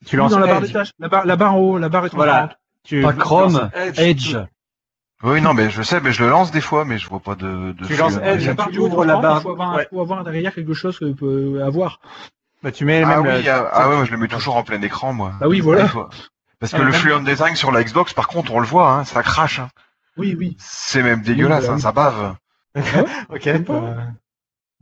Tu 0.07 0.17
lances 0.17 0.33
dans 0.33 0.39
la 0.41 0.47
barre 0.47 0.59
Edge. 0.59 0.67
des 0.69 0.73
tâches, 0.73 0.91
la 0.99 1.09
barre, 1.09 1.25
la 1.27 1.37
barre 1.37 1.55
en 1.55 1.59
haut, 1.59 1.79
la 1.79 1.89
barre 1.89 2.07
est. 2.07 2.15
Voilà. 2.15 2.57
Tu, 2.85 3.01
Pas 3.03 3.13
Chrome, 3.13 3.71
Edge. 3.75 3.99
Edge. 4.01 4.37
Oui, 5.23 5.41
non, 5.41 5.55
mais 5.55 5.71
je 5.71 5.83
sais, 5.83 6.01
mais 6.01 6.11
je 6.13 6.25
le 6.25 6.31
lance 6.31 6.51
des 6.51 6.61
fois, 6.61 6.85
mais 6.85 6.99
je 6.99 7.09
vois 7.09 7.21
pas 7.21 7.37
de. 7.37 7.73
de 7.73 7.87
Tu 7.87 7.95
lances. 7.97 8.17
Edge, 8.23 8.45
La 8.47 8.55
barre 8.55 8.67
tu 8.67 8.73
du 8.73 8.79
haut 8.81 8.89
est 8.89 8.91
ouvres 8.91 9.05
la 9.05 9.17
barre. 9.19 9.39
Il 9.39 9.43
faut 9.43 9.51
avoir, 9.51 9.77
ouais. 9.77 9.87
faut 9.89 10.01
avoir 10.01 10.25
derrière 10.25 10.53
quelque 10.53 10.75
chose 10.75 10.99
que 10.99 11.13
peut 11.13 11.63
avoir. 11.65 12.01
Bah, 12.65 12.73
tu 12.73 12.85
mets 12.85 13.03
Ah 13.05 13.21
même 13.23 13.37
oui, 13.37 13.43
la- 13.45 13.59
ah, 13.59 13.71
ah 13.73 13.89
ouais, 13.89 13.97
moi 13.97 14.05
je 14.05 14.11
le 14.11 14.17
mets 14.19 14.29
toujours 14.29 14.57
en 14.57 14.65
plein 14.65 14.81
écran, 14.83 15.13
moi. 15.13 15.33
Bah 15.41 15.47
oui, 15.49 15.61
voilà. 15.61 15.89
Parce 16.59 16.73
que 16.73 16.77
Ah, 16.77 16.85
le 16.85 16.91
même- 16.91 16.95
Fluent 16.95 17.23
Design 17.25 17.55
sur 17.57 17.71
la 17.73 17.83
Xbox, 17.85 18.13
par 18.15 18.27
contre, 18.29 18.53
on 18.53 18.61
le 18.61 18.67
voit, 18.67 18.91
hein, 18.93 19.05
ça 19.05 19.23
crache. 19.23 19.59
hein. 19.61 19.69
Oui, 20.17 20.37
oui. 20.39 20.57
C'est 20.59 21.03
même 21.03 21.23
dégueulasse, 21.23 21.63
Oui, 21.63 21.67
bah 21.69 21.73
hein, 21.73 21.77
oui. 21.77 21.83
ça 21.83 21.93
bave. 21.93 22.35
Ok. 23.31 23.63
Pas. 23.65 23.73
euh, 23.73 23.95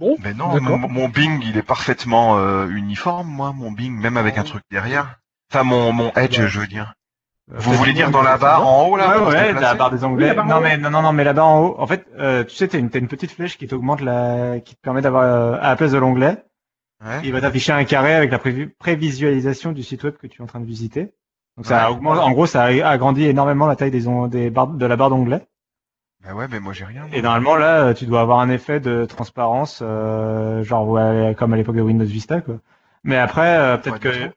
Bon, 0.00 0.16
Mais 0.24 0.32
non, 0.34 0.60
mon, 0.60 0.78
mon 0.78 1.08
Bing, 1.08 1.40
il 1.44 1.56
est 1.58 1.62
parfaitement 1.62 2.38
euh, 2.38 2.66
uniforme, 2.68 3.28
moi, 3.28 3.52
mon 3.54 3.70
Bing, 3.70 3.92
même 4.00 4.16
avec 4.16 4.38
un 4.38 4.42
truc 4.44 4.62
derrière. 4.70 5.20
Enfin, 5.52 5.62
mon, 5.62 5.92
mon 5.92 6.10
Edge, 6.16 6.38
Bah. 6.40 6.46
je 6.46 6.58
veux 6.60 6.66
dire. 6.66 6.94
euh, 7.52 7.56
Vous 7.58 7.72
voulez 7.74 7.92
dire 7.92 8.10
dans 8.10 8.22
la 8.22 8.38
barre 8.38 8.66
en 8.66 8.86
haut, 8.86 8.96
là 8.96 9.20
Ouais, 9.22 9.26
ouais, 9.34 9.52
la 9.52 9.74
barre 9.74 9.90
des 9.90 10.02
onglets. 10.02 10.30
Oui, 10.30 10.36
barre 10.36 10.46
non, 10.46 10.60
mais, 10.62 10.78
non, 10.78 10.90
non, 10.90 11.02
non, 11.02 11.12
mais 11.12 11.24
barre 11.32 11.46
en 11.46 11.60
haut. 11.60 11.76
En 11.78 11.86
fait, 11.86 12.06
euh, 12.18 12.44
tu 12.44 12.56
sais, 12.56 12.66
t'as 12.68 12.78
une, 12.78 12.88
t'as 12.90 12.98
une 12.98 13.08
petite 13.08 13.30
flèche 13.32 13.58
qui 13.58 13.66
t'augmente 13.68 14.00
la, 14.00 14.60
qui 14.64 14.74
te 14.74 14.80
permet 14.80 15.02
d'avoir, 15.02 15.22
euh, 15.24 15.58
à 15.60 15.68
la 15.68 15.76
place 15.76 15.92
de 15.92 15.98
l'onglet, 15.98 16.42
Ouais. 17.04 17.20
il 17.24 17.32
va 17.32 17.40
t'afficher 17.40 17.72
un 17.72 17.84
carré 17.84 18.14
avec 18.14 18.30
la 18.30 18.38
prévisualisation 18.78 19.72
du 19.72 19.82
site 19.82 20.02
web 20.04 20.16
que 20.16 20.26
tu 20.26 20.40
es 20.40 20.44
en 20.44 20.46
train 20.46 20.60
de 20.60 20.66
visiter. 20.66 21.12
Donc 21.56 21.66
ça 21.66 21.86
Ouais. 21.90 21.96
augmente, 21.96 22.18
en 22.18 22.30
gros, 22.30 22.46
ça 22.46 22.64
a 22.64 22.88
agrandi 22.88 23.24
énormément 23.24 23.66
la 23.66 23.76
taille 23.76 23.90
des, 23.90 24.06
on- 24.08 24.26
des 24.28 24.50
barres, 24.50 24.68
de 24.68 24.86
la 24.86 24.96
barre 24.96 25.10
d'onglet. 25.10 25.46
Bah 26.24 26.34
ouais, 26.34 26.46
mais 26.50 26.60
moi 26.60 26.72
j'ai 26.72 26.84
rien. 26.84 27.02
moi. 27.06 27.10
Et 27.16 27.22
normalement, 27.22 27.56
là, 27.56 27.94
tu 27.94 28.06
dois 28.06 28.20
avoir 28.20 28.40
un 28.40 28.50
effet 28.50 28.78
de 28.80 29.04
transparence, 29.06 29.80
euh, 29.82 30.62
genre 30.62 30.88
ouais, 30.88 31.34
comme 31.38 31.52
à 31.54 31.56
l'époque 31.56 31.76
de 31.76 31.80
Windows 31.82 32.04
Vista, 32.04 32.40
quoi. 32.40 32.56
Mais 33.04 33.16
après, 33.16 33.56
euh, 33.56 33.76
peut-être 33.78 34.04
Ouais, 34.04 34.28
que, 34.28 34.30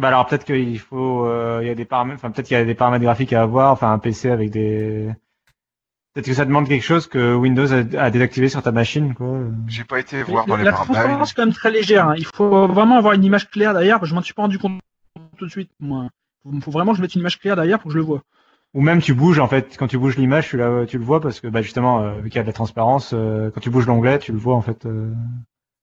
bah 0.00 0.08
alors 0.08 0.26
peut-être 0.26 0.44
qu'il 0.44 0.78
faut, 0.80 1.26
euh, 1.26 1.60
il 1.62 1.68
y 1.68 1.70
a 1.70 1.74
des 1.76 1.84
paramètres, 1.84 2.18
enfin 2.18 2.30
peut-être 2.32 2.46
qu'il 2.48 2.56
y 2.56 2.60
a 2.60 2.64
des 2.64 2.74
paramètres 2.74 3.04
graphiques 3.04 3.32
à 3.32 3.42
avoir, 3.42 3.70
enfin 3.72 3.92
un 3.92 3.98
PC 4.00 4.30
avec 4.30 4.50
des, 4.50 5.14
peut-être 6.14 6.26
que 6.26 6.34
ça 6.34 6.44
demande 6.44 6.66
quelque 6.66 6.82
chose 6.84 7.06
que 7.06 7.34
Windows 7.34 7.72
a, 7.72 7.78
a 8.02 8.10
désactivé 8.10 8.48
sur 8.48 8.62
ta 8.62 8.72
machine, 8.72 9.14
quoi. 9.14 9.38
J'ai 9.68 9.84
pas 9.84 10.00
été 10.00 10.22
voir 10.24 10.46
dans 10.46 10.56
les 10.56 10.64
la 10.64 10.72
paramètres. 10.72 10.92
transparence 10.94 11.30
est 11.30 11.34
quand 11.34 11.44
même 11.46 11.54
très 11.54 11.70
légère. 11.70 12.08
hein. 12.08 12.14
Il 12.18 12.26
faut 12.26 12.66
vraiment 12.66 12.96
avoir 12.98 13.12
une 13.14 13.24
image 13.24 13.48
claire 13.50 13.72
derrière. 13.72 14.04
Je 14.04 14.14
m'en 14.14 14.22
suis 14.22 14.34
pas 14.34 14.42
rendu 14.42 14.58
compte 14.58 14.80
tout 15.38 15.46
de 15.46 15.50
suite. 15.50 15.70
Moi, 15.80 16.08
il 16.52 16.60
faut 16.62 16.70
vraiment 16.72 16.92
que 16.92 16.96
je 16.98 17.02
mette 17.02 17.14
une 17.14 17.20
image 17.20 17.38
claire 17.38 17.54
derrière 17.56 17.78
pour 17.78 17.88
que 17.88 17.92
je 17.92 17.98
le 17.98 18.04
vois. 18.04 18.22
Ou 18.74 18.82
même 18.82 19.00
tu 19.02 19.14
bouges 19.14 19.40
en 19.40 19.48
fait, 19.48 19.76
quand 19.76 19.88
tu 19.88 19.98
bouges 19.98 20.16
l'image, 20.16 20.48
tu, 20.48 20.56
la- 20.56 20.86
tu 20.86 20.98
le 20.98 21.04
vois 21.04 21.20
parce 21.20 21.40
que 21.40 21.48
bah 21.48 21.60
justement, 21.62 22.02
euh, 22.02 22.20
vu 22.20 22.30
qu'il 22.30 22.36
y 22.36 22.38
a 22.38 22.42
de 22.42 22.46
la 22.46 22.52
transparence, 22.52 23.10
euh, 23.14 23.50
quand 23.52 23.60
tu 23.60 23.70
bouges 23.70 23.86
l'onglet, 23.86 24.18
tu 24.20 24.32
le 24.32 24.38
vois 24.38 24.54
en 24.54 24.62
fait. 24.62 24.86
euh, 24.86 25.12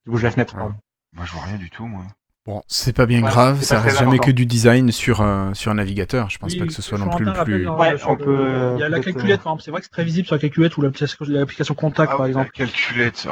tu 0.05 0.11
bouges 0.11 0.23
la 0.23 0.31
fenêtre. 0.31 0.55
Ouais. 0.55 0.71
Moi 1.13 1.25
je 1.25 1.31
vois 1.33 1.41
rien 1.43 1.57
du 1.57 1.69
tout, 1.69 1.85
moi. 1.85 2.03
Bon, 2.45 2.61
c'est 2.69 2.93
pas 2.93 3.05
bien 3.05 3.19
Ouais, 3.21 3.29
grave, 3.29 3.61
ça 3.61 3.81
reste 3.81 3.97
jamais 3.97 4.11
important. 4.13 4.27
que 4.27 4.31
du 4.31 4.45
design 4.45 4.89
sur 4.93 5.19
un, 5.21 5.53
sur 5.53 5.69
un 5.69 5.75
navigateur. 5.75 6.29
Je 6.29 6.37
pense 6.37 6.53
Oui, 6.53 6.59
pas 6.59 6.65
que 6.65 6.71
ce 6.71 6.81
soit 6.81 6.97
non 6.97 7.09
plus 7.09 7.25
le 7.25 7.33
plus. 7.43 7.67
Ouais, 7.67 7.93
euh, 7.93 7.97
on 8.07 8.15
peut, 8.15 8.71
Il 8.75 8.79
y 8.79 8.83
a 8.83 8.87
la 8.89 8.99
calculette, 9.01 9.41
par 9.41 9.51
exemple. 9.51 9.63
C'est 9.63 9.71
vrai 9.71 9.81
que 9.81 9.85
c'est 9.85 9.91
très 9.91 10.05
visible 10.05 10.27
sur 10.27 10.35
la 10.35 10.39
calculette 10.39 10.77
ou 10.77 10.81
l'application 10.81 11.75
contact, 11.75 12.13
Ah 12.13 12.15
par 12.17 12.25
exemple. 12.25 12.51
la 12.57 12.65
calculette. 12.65 13.27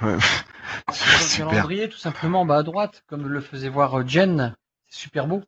Sur 0.92 1.18
le 1.18 1.24
Super. 1.24 1.48
calendrier, 1.50 1.88
tout 1.88 1.98
simplement, 1.98 2.42
en 2.42 2.46
bas 2.46 2.58
à 2.58 2.62
droite, 2.62 3.02
comme 3.08 3.26
le 3.28 3.40
faisait 3.40 3.68
voir 3.68 3.98
euh, 3.98 4.04
Jen. 4.06 4.54
C'est 4.88 5.00
super 5.00 5.26
beau. 5.26 5.42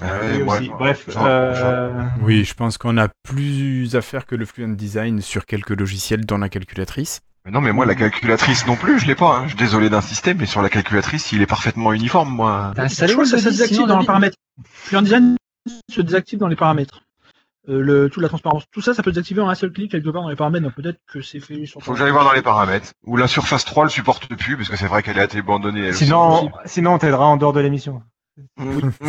Ouais, 0.00 0.42
Oui, 0.46 0.70
Bref, 0.78 1.08
euh, 1.16 2.08
je 2.26 2.54
pense 2.54 2.78
qu'on 2.78 2.96
a 2.96 3.08
plus 3.22 3.96
à 3.96 4.02
faire 4.02 4.26
que 4.26 4.34
le 4.34 4.46
Fluent 4.46 4.76
Design 4.76 5.20
sur 5.20 5.46
quelques 5.46 5.78
logiciels 5.78 6.24
dans 6.24 6.38
la 6.38 6.48
calculatrice. 6.48 7.20
Mais 7.44 7.50
non, 7.50 7.60
mais 7.60 7.72
moi 7.72 7.86
la 7.86 7.94
calculatrice 7.94 8.66
non 8.66 8.76
plus, 8.76 8.98
je 8.98 9.06
l'ai 9.06 9.14
pas. 9.14 9.38
Hein. 9.38 9.42
Je 9.44 9.48
suis 9.48 9.56
désolé 9.56 9.88
d'insister, 9.88 10.34
mais 10.34 10.46
sur 10.46 10.62
la 10.62 10.68
calculatrice, 10.68 11.32
il 11.32 11.40
est 11.40 11.46
parfaitement 11.46 11.92
uniforme, 11.92 12.30
moi. 12.30 12.72
Je 12.76 13.12
crois 13.12 13.24
que 13.24 13.30
ça 13.30 13.38
se 13.38 13.48
10, 13.48 13.58
désactive 13.58 13.86
dans 13.86 13.98
les 13.98 14.06
paramètres. 14.06 14.36
Fluent 14.64 15.02
Design 15.02 15.36
se 15.90 16.00
désactive 16.02 16.38
dans 16.38 16.48
les 16.48 16.56
paramètres. 16.56 17.02
Euh, 17.68 17.80
le, 17.80 18.08
toute 18.08 18.22
la 18.22 18.28
transparence, 18.28 18.64
tout 18.72 18.80
ça, 18.80 18.94
ça 18.94 19.02
peut 19.02 19.10
se 19.10 19.16
désactiver 19.16 19.42
en 19.42 19.48
un 19.48 19.54
seul 19.54 19.70
clic 19.70 19.90
quelque 19.90 20.08
part 20.08 20.22
dans 20.22 20.30
les 20.30 20.36
paramètres. 20.36 20.64
Donc 20.64 20.74
peut-être 20.74 20.98
que 21.06 21.20
c'est 21.20 21.40
fait 21.40 21.66
sur. 21.66 21.82
Faut 21.82 21.92
que 21.92 21.98
j'aille 21.98 22.10
voir 22.10 22.24
dans 22.24 22.32
les 22.32 22.42
paramètres. 22.42 22.92
Ou 23.04 23.16
la 23.16 23.26
Surface 23.26 23.64
3 23.64 23.84
le 23.84 23.90
supporte 23.90 24.26
plus, 24.34 24.56
parce 24.56 24.68
que 24.68 24.76
c'est 24.76 24.86
vrai 24.86 25.02
qu'elle 25.02 25.18
a 25.18 25.24
été 25.24 25.38
abandonnée. 25.38 25.80
elle 25.80 25.90
aussi. 25.90 26.04
sinon, 26.04 26.50
sinon 26.64 26.94
on 26.94 26.98
t'aidera 26.98 27.26
en 27.26 27.36
dehors 27.36 27.52
de 27.52 27.60
l'émission. 27.60 28.02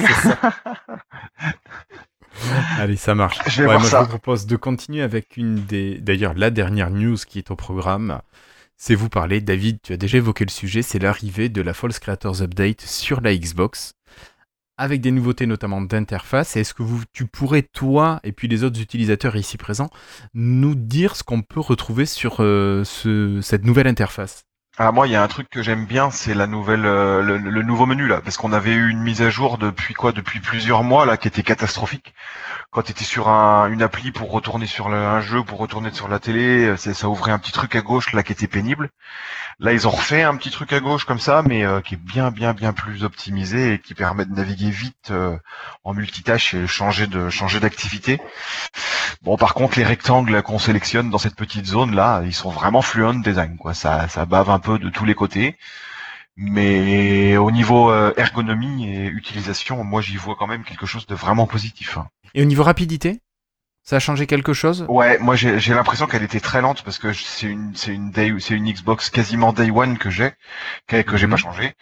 Allez, 2.78 2.96
ça 2.96 3.16
marche. 3.16 3.42
Je 3.46 3.62
vais 3.62 3.68
Ouais, 3.68 3.68
voir 3.68 3.80
moi, 3.80 3.90
ça. 3.90 3.98
je 3.98 4.00
vous 4.00 4.08
propose 4.08 4.46
de 4.46 4.56
continuer 4.56 5.02
avec 5.02 5.38
une 5.38 5.66
des, 5.66 6.00
d'ailleurs, 6.00 6.34
la 6.34 6.50
dernière 6.50 6.90
news 6.90 7.18
qui 7.28 7.38
est 7.40 7.52
au 7.52 7.56
programme. 7.56 8.22
C'est 8.78 8.96
vous 8.96 9.10
parler, 9.10 9.42
David, 9.42 9.80
tu 9.84 9.94
as 9.94 9.98
déjà 9.98 10.18
évoqué 10.18 10.46
le 10.46 10.50
sujet, 10.52 10.82
c'est 10.82 11.00
l'arrivée 11.00 11.50
de 11.50 11.62
la 11.62 11.74
False 11.74 12.00
Creators 12.00 12.42
Update 12.42 12.82
sur 12.82 13.22
la 13.22 13.36
Xbox, 13.36 13.94
avec 14.78 15.02
des 15.02 15.12
nouveautés 15.12 15.46
notamment 15.48 15.82
d'interface. 15.82 16.58
Est-ce 16.58 16.74
que 16.74 16.84
vous, 16.84 17.04
tu 17.14 17.28
pourrais, 17.28 17.64
toi, 17.64 18.20
et 18.24 18.32
puis 18.34 18.48
les 18.48 18.64
autres 18.64 18.82
utilisateurs 18.82 19.36
ici 19.36 19.58
présents, 19.58 19.90
nous 20.34 20.76
dire 20.76 21.16
ce 21.16 21.24
qu'on 21.24 21.42
peut 21.44 21.60
retrouver 21.62 22.06
sur 22.08 22.38
euh, 22.42 22.84
ce, 22.86 23.42
cette 23.42 23.66
nouvelle 23.66 23.88
interface? 23.88 24.46
Ah 24.78 24.92
moi, 24.94 25.06
il 25.06 25.12
y 25.12 25.16
a 25.18 25.22
un 25.22 25.28
truc 25.28 25.50
que 25.50 25.62
j'aime 25.62 25.86
bien, 25.86 26.12
c'est 26.12 26.34
la 26.34 26.48
nouvelle, 26.48 26.86
euh, 26.86 27.22
le, 27.22 27.38
le 27.38 27.62
nouveau 27.62 27.86
menu 27.86 28.08
là, 28.08 28.22
parce 28.22 28.38
qu'on 28.38 28.54
avait 28.54 28.72
eu 28.72 28.90
une 28.90 29.02
mise 29.02 29.22
à 29.22 29.30
jour 29.30 29.58
depuis 29.58 29.94
quoi, 29.94 30.14
depuis 30.14 30.40
plusieurs 30.40 30.84
mois 30.84 31.06
là, 31.06 31.18
qui 31.18 31.28
était 31.28 31.44
catastrophique. 31.44 32.14
Quand 32.72 32.84
tu 32.84 32.92
étais 32.92 33.04
sur 33.04 33.30
un, 33.30 33.68
une 33.72 33.82
appli 33.84 34.12
pour 34.12 34.32
retourner 34.32 34.68
sur 34.68 34.90
le- 34.90 34.98
un 34.98 35.22
jeu, 35.22 35.44
pour 35.44 35.60
retourner 35.60 35.92
sur 35.92 36.08
la 36.08 36.20
télé, 36.20 36.66
euh, 36.68 36.78
ça 36.78 37.10
ouvrait 37.10 37.32
un 37.34 37.40
petit 37.40 37.52
truc 37.52 37.76
à 37.76 37.82
gauche 37.82 38.14
là 38.14 38.24
qui 38.24 38.32
était 38.32 38.48
pénible. 38.48 38.90
Là, 39.60 39.74
ils 39.74 39.88
ont 39.88 39.92
refait 39.92 40.24
un 40.24 40.36
petit 40.38 40.52
truc 40.52 40.74
à 40.74 40.80
gauche 40.82 41.06
comme 41.06 41.20
ça, 41.20 41.44
mais 41.48 41.66
euh, 41.66 41.82
qui 41.82 41.96
est 41.96 41.98
bien, 42.04 42.32
bien, 42.32 42.54
bien 42.54 42.74
plus 42.74 43.04
optimisé 43.04 43.74
et 43.76 43.80
qui 43.80 43.96
permet 43.96 44.26
de 44.26 44.34
naviguer 44.34 44.72
vite 44.72 45.12
euh, 45.12 45.38
en 45.84 45.94
multitâche 45.94 46.54
et 46.56 46.68
changer 46.68 47.08
de 47.08 47.30
changer 47.30 47.60
d'activité. 47.60 48.22
Bon, 49.22 49.38
par 49.38 49.54
contre, 49.54 49.78
les 49.78 49.84
rectangles 49.86 50.42
qu'on 50.44 50.60
sélectionne 50.60 51.10
dans 51.10 51.18
cette 51.18 51.36
petite 51.36 51.66
zone 51.66 51.96
là, 51.96 52.22
ils 52.26 52.34
sont 52.34 52.50
vraiment 52.50 52.82
fluent 52.82 53.22
design, 53.22 53.58
quoi. 53.58 53.74
Ça, 53.74 54.08
ça 54.08 54.26
bave 54.26 54.50
un 54.50 54.60
peu 54.62 54.80
de 54.80 54.90
tous 54.90 55.06
les 55.06 55.16
côtés. 55.16 55.58
Mais 56.38 57.38
au 57.38 57.52
niveau 57.52 57.92
euh, 57.92 58.14
ergonomie 58.18 58.90
et 58.90 59.06
utilisation, 59.08 59.84
moi 59.84 60.02
j'y 60.02 60.18
vois 60.18 60.36
quand 60.38 60.48
même 60.48 60.64
quelque 60.64 60.86
chose 60.86 61.06
de 61.06 61.16
vraiment 61.16 61.46
positif. 61.48 61.98
Et 62.34 62.42
au 62.42 62.46
niveau 62.46 62.64
rapidité 62.64 63.20
Ça 63.84 63.98
a 63.98 64.00
changé 64.00 64.28
quelque 64.28 64.54
chose? 64.54 64.86
Ouais, 64.88 65.18
moi 65.20 65.36
j'ai 65.36 65.74
l'impression 65.74 66.06
qu'elle 66.08 66.24
était 66.24 66.40
très 66.40 66.62
lente 66.62 66.84
parce 66.84 67.00
que 67.00 67.12
c'est 67.14 67.48
une 67.48 67.76
c'est 67.76 67.92
une 67.94 68.12
day 68.12 68.32
c'est 68.40 68.54
une 68.54 68.72
Xbox 68.72 69.10
quasiment 69.10 69.52
day 69.54 69.72
one 69.72 69.98
que 69.98 70.10
j'ai 70.10 70.32
que, 70.88 71.02
que 71.02 71.18
j'ai 71.18 71.26
Mhm. 71.26 71.32
pas 71.32 71.38
changé, 71.38 71.74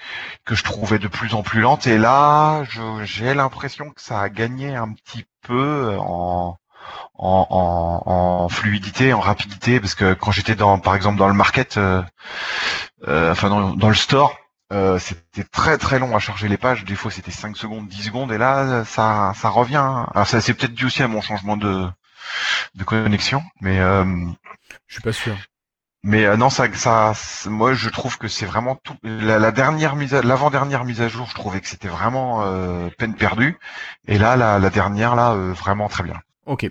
que 0.45 0.55
je 0.55 0.63
trouvais 0.63 0.97
de 0.99 1.07
plus 1.09 1.33
en 1.33 1.43
plus 1.43 1.59
lente 1.61 1.87
et 1.87 1.97
là 1.97 2.63
j'ai 3.03 3.33
l'impression 3.33 3.89
que 3.91 4.01
ça 4.01 4.21
a 4.21 4.29
gagné 4.29 4.75
un 4.75 4.93
petit 4.93 5.25
peu 5.41 5.95
en 5.99 6.57
en, 7.15 7.47
en, 7.49 8.11
en 8.45 8.49
fluidité, 8.49 9.13
en 9.13 9.19
rapidité, 9.19 9.79
parce 9.79 9.95
que 9.95 10.13
quand 10.13 10.31
j'étais 10.31 10.55
dans, 10.55 10.79
par 10.79 10.95
exemple, 10.95 11.17
dans 11.17 11.27
le 11.27 11.33
market, 11.33 11.77
euh, 11.77 12.01
euh, 13.07 13.31
enfin 13.31 13.49
dans, 13.49 13.71
dans 13.75 13.89
le 13.89 13.95
store, 13.95 14.35
euh, 14.71 14.99
c'était 14.99 15.43
très 15.51 15.77
très 15.77 15.99
long 15.99 16.15
à 16.15 16.19
charger 16.19 16.47
les 16.47 16.57
pages. 16.57 16.85
Des 16.85 16.95
fois, 16.95 17.11
c'était 17.11 17.31
5 17.31 17.57
secondes, 17.57 17.87
10 17.87 18.03
secondes, 18.03 18.31
et 18.31 18.37
là, 18.37 18.83
ça, 18.85 19.33
ça 19.35 19.49
revient. 19.49 19.77
Alors, 20.13 20.27
ça, 20.27 20.41
c'est 20.41 20.53
peut-être 20.53 20.73
dû 20.73 20.85
aussi 20.85 21.01
à 21.03 21.07
mon 21.07 21.21
changement 21.21 21.57
de, 21.57 21.87
de 22.75 22.83
connexion, 22.83 23.43
mais 23.61 23.79
euh, 23.79 24.05
Je 24.87 24.95
suis 24.95 25.01
pas 25.01 25.13
sûr. 25.13 25.37
mais 26.03 26.25
euh, 26.25 26.37
non, 26.37 26.49
ça, 26.49 26.71
ça, 26.73 27.13
moi, 27.49 27.73
je 27.73 27.89
trouve 27.89 28.17
que 28.17 28.27
c'est 28.27 28.45
vraiment 28.45 28.75
tout. 28.75 28.95
La, 29.03 29.37
la 29.39 29.51
dernière 29.51 29.95
mise, 29.95 30.13
à- 30.15 30.21
l'avant-dernière 30.21 30.85
mise 30.85 31.01
à 31.01 31.09
jour, 31.09 31.27
je 31.29 31.35
trouvais 31.35 31.59
que 31.61 31.67
c'était 31.67 31.87
vraiment 31.89 32.43
euh, 32.43 32.89
peine 32.97 33.15
perdue, 33.15 33.57
et 34.07 34.17
là, 34.17 34.35
la, 34.37 34.59
la 34.59 34.69
dernière, 34.69 35.15
là, 35.15 35.33
euh, 35.33 35.53
vraiment 35.53 35.89
très 35.89 36.03
bien. 36.03 36.19
Ok. 36.49 36.67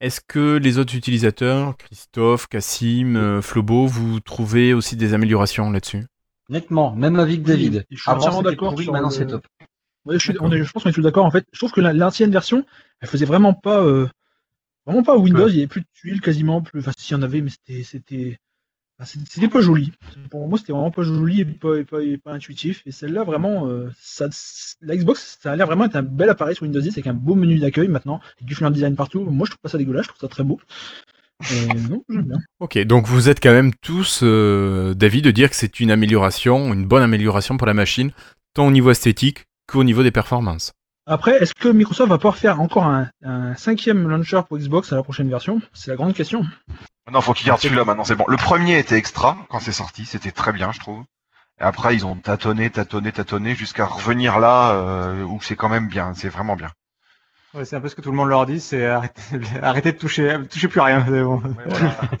Est-ce 0.00 0.22
que 0.26 0.56
les 0.56 0.78
autres 0.78 0.94
utilisateurs, 0.94 1.76
Christophe, 1.76 2.46
Cassim, 2.46 3.14
euh, 3.16 3.42
Flobo, 3.42 3.86
vous 3.86 4.20
trouvez 4.20 4.72
aussi 4.72 4.96
des 4.96 5.12
améliorations 5.12 5.70
là-dessus? 5.70 6.06
Nettement, 6.48 6.94
même 6.94 7.16
avis 7.16 7.40
que 7.42 7.46
David. 7.46 7.84
je 7.90 8.00
suis 8.00 8.10
Avant, 8.10 8.20
entièrement 8.20 8.38
c'était 8.38 8.50
d'accord 8.52 8.74
maintenant 8.74 9.08
le- 9.08 9.10
c'est 9.14 9.26
top. 9.26 9.46
Ouais, 10.06 10.14
je, 10.18 10.30
suis, 10.30 10.38
on 10.40 10.50
est, 10.50 10.64
je 10.64 10.72
pense 10.72 10.82
qu'on 10.82 10.88
est 10.88 10.94
tous 10.94 11.02
d'accord. 11.02 11.26
En 11.26 11.30
fait, 11.30 11.44
je 11.52 11.58
trouve 11.58 11.72
que 11.72 11.82
la- 11.82 11.92
l'ancienne 11.92 12.30
version, 12.30 12.64
elle 13.02 13.08
faisait 13.10 13.26
vraiment 13.26 13.52
pas, 13.52 13.82
euh, 13.84 14.08
vraiment 14.86 15.02
pas 15.02 15.18
Windows. 15.18 15.48
Il 15.48 15.56
y 15.56 15.58
avait 15.58 15.66
plus 15.66 15.82
de 15.82 15.86
tuiles 15.92 16.22
quasiment, 16.22 16.62
plus. 16.62 16.80
Enfin, 16.80 16.92
s'il 16.96 17.14
y 17.14 17.20
en 17.20 17.22
avait, 17.22 17.42
mais 17.42 17.50
c'était, 17.84 18.38
c'était, 19.04 19.48
pas 19.48 19.60
joli. 19.60 19.92
Pour 20.30 20.48
moi, 20.48 20.58
c'était 20.58 20.72
vraiment 20.72 20.90
pas 20.90 21.02
joli 21.02 21.42
et 21.42 21.44
pas, 21.44 21.84
pas, 21.84 21.98
pas 22.22 22.32
intuitif. 22.32 22.82
Et 22.84 22.90
celle-là, 22.90 23.22
vraiment, 23.22 23.68
euh, 23.68 23.90
la 24.82 24.96
Xbox, 24.96 25.38
ça 25.40 25.52
a 25.52 25.56
l'air 25.56 25.66
vraiment 25.66 25.84
être 25.84 25.96
un 25.96 26.02
bel 26.02 26.28
appareil 26.28 26.56
sur 26.56 26.64
Windows 26.64 26.80
10 26.80 26.88
avec 26.88 27.06
un 27.06 27.14
beau 27.14 27.36
menu 27.36 27.58
d'accueil 27.58 27.88
maintenant, 27.88 28.20
avec 28.36 28.48
du 28.48 28.54
fluent 28.54 28.70
design 28.70 28.96
partout. 28.96 29.22
Moi, 29.22 29.46
je 29.46 29.52
trouve 29.52 29.60
pas 29.60 29.68
ça 29.68 29.78
dégueulasse, 29.78 30.06
je 30.06 30.08
trouve 30.08 30.20
ça 30.20 30.28
très 30.28 30.42
beau. 30.44 30.58
Bien. 31.40 32.02
Ok, 32.58 32.78
donc 32.78 33.06
vous 33.06 33.28
êtes 33.28 33.40
quand 33.40 33.52
même 33.52 33.72
tous 33.80 34.20
euh, 34.24 34.94
d'avis 34.94 35.22
de 35.22 35.30
dire 35.30 35.50
que 35.50 35.56
c'est 35.56 35.78
une 35.78 35.92
amélioration, 35.92 36.72
une 36.74 36.84
bonne 36.84 37.02
amélioration 37.02 37.56
pour 37.56 37.68
la 37.68 37.74
machine, 37.74 38.10
tant 38.54 38.66
au 38.66 38.72
niveau 38.72 38.90
esthétique 38.90 39.46
qu'au 39.68 39.84
niveau 39.84 40.02
des 40.02 40.10
performances. 40.10 40.72
Après, 41.10 41.42
est-ce 41.42 41.54
que 41.54 41.68
Microsoft 41.68 42.10
va 42.10 42.18
pouvoir 42.18 42.36
faire 42.36 42.60
encore 42.60 42.84
un, 42.84 43.08
un 43.24 43.56
cinquième 43.56 44.06
launcher 44.08 44.42
pour 44.46 44.58
Xbox 44.58 44.92
à 44.92 44.96
la 44.96 45.02
prochaine 45.02 45.30
version? 45.30 45.62
C'est 45.72 45.90
la 45.90 45.96
grande 45.96 46.12
question. 46.12 46.44
Non, 47.10 47.22
faut 47.22 47.32
qu'ils 47.32 47.46
gardent 47.46 47.60
celui-là 47.60 47.86
maintenant, 47.86 48.04
c'est 48.04 48.14
bon. 48.14 48.26
Le 48.28 48.36
premier 48.36 48.78
était 48.78 48.96
extra 48.96 49.38
quand 49.48 49.58
c'est 49.58 49.72
sorti, 49.72 50.04
c'était 50.04 50.32
très 50.32 50.52
bien, 50.52 50.70
je 50.70 50.80
trouve. 50.80 51.02
Et 51.60 51.64
après, 51.64 51.94
ils 51.94 52.04
ont 52.04 52.14
tâtonné, 52.14 52.68
tâtonné, 52.68 53.10
tâtonné 53.10 53.54
jusqu'à 53.54 53.86
revenir 53.86 54.38
là 54.38 54.72
euh, 54.72 55.22
où 55.22 55.40
c'est 55.40 55.56
quand 55.56 55.70
même 55.70 55.88
bien, 55.88 56.12
c'est 56.14 56.28
vraiment 56.28 56.56
bien. 56.56 56.68
Ouais, 57.54 57.64
c'est 57.64 57.76
un 57.76 57.80
peu 57.80 57.88
ce 57.88 57.94
que 57.94 58.02
tout 58.02 58.10
le 58.10 58.16
monde 58.16 58.28
leur 58.28 58.44
dit, 58.44 58.60
c'est 58.60 58.84
arrêter, 58.84 59.22
arrêter 59.62 59.92
de 59.92 59.96
toucher, 59.96 60.36
toucher 60.50 60.68
plus 60.68 60.80
à 60.80 60.84
rien. 60.84 61.00
bon. 61.00 61.42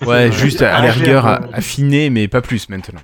Ouais, 0.06 0.32
juste 0.32 0.62
à 0.62 0.80
la 0.80 0.92
rigueur 0.92 1.26
affiner, 1.52 2.08
mais 2.08 2.26
pas 2.26 2.40
plus 2.40 2.70
maintenant. 2.70 3.00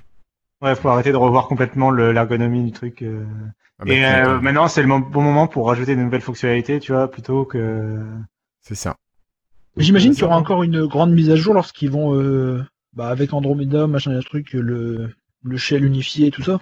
Ouais, 0.61 0.75
faut 0.75 0.89
arrêter 0.89 1.11
de 1.11 1.17
revoir 1.17 1.47
complètement 1.47 1.91
le- 1.91 2.11
l'ergonomie 2.11 2.63
du 2.63 2.71
truc. 2.71 3.01
euh. 3.01 3.25
Ah 3.79 3.85
bah, 3.85 3.93
Et 3.93 4.05
euh, 4.05 4.39
maintenant, 4.39 4.67
c'est 4.67 4.81
le 4.81 4.87
bon 4.87 5.21
moment 5.21 5.47
pour 5.47 5.67
rajouter 5.67 5.95
de 5.95 6.01
nouvelles 6.01 6.21
fonctionnalités, 6.21 6.79
tu 6.79 6.93
vois, 6.93 7.09
plutôt 7.09 7.45
que. 7.45 7.99
C'est 8.61 8.75
ça. 8.75 8.95
J'imagine 9.77 10.13
qu'il 10.13 10.21
y 10.21 10.25
aura 10.25 10.37
encore 10.37 10.63
une 10.63 10.85
grande 10.85 11.11
mise 11.11 11.29
à 11.29 11.35
jour 11.35 11.53
lorsqu'ils 11.53 11.91
vont, 11.91 12.15
euh, 12.15 12.63
bah, 12.93 13.09
avec 13.09 13.33
Andromeda, 13.33 13.87
machin, 13.87 14.17
truc, 14.21 14.53
le, 14.53 15.09
le 15.43 15.57
shell 15.57 15.83
unifié 15.83 16.27
et 16.27 16.31
tout 16.31 16.41
ça. 16.43 16.59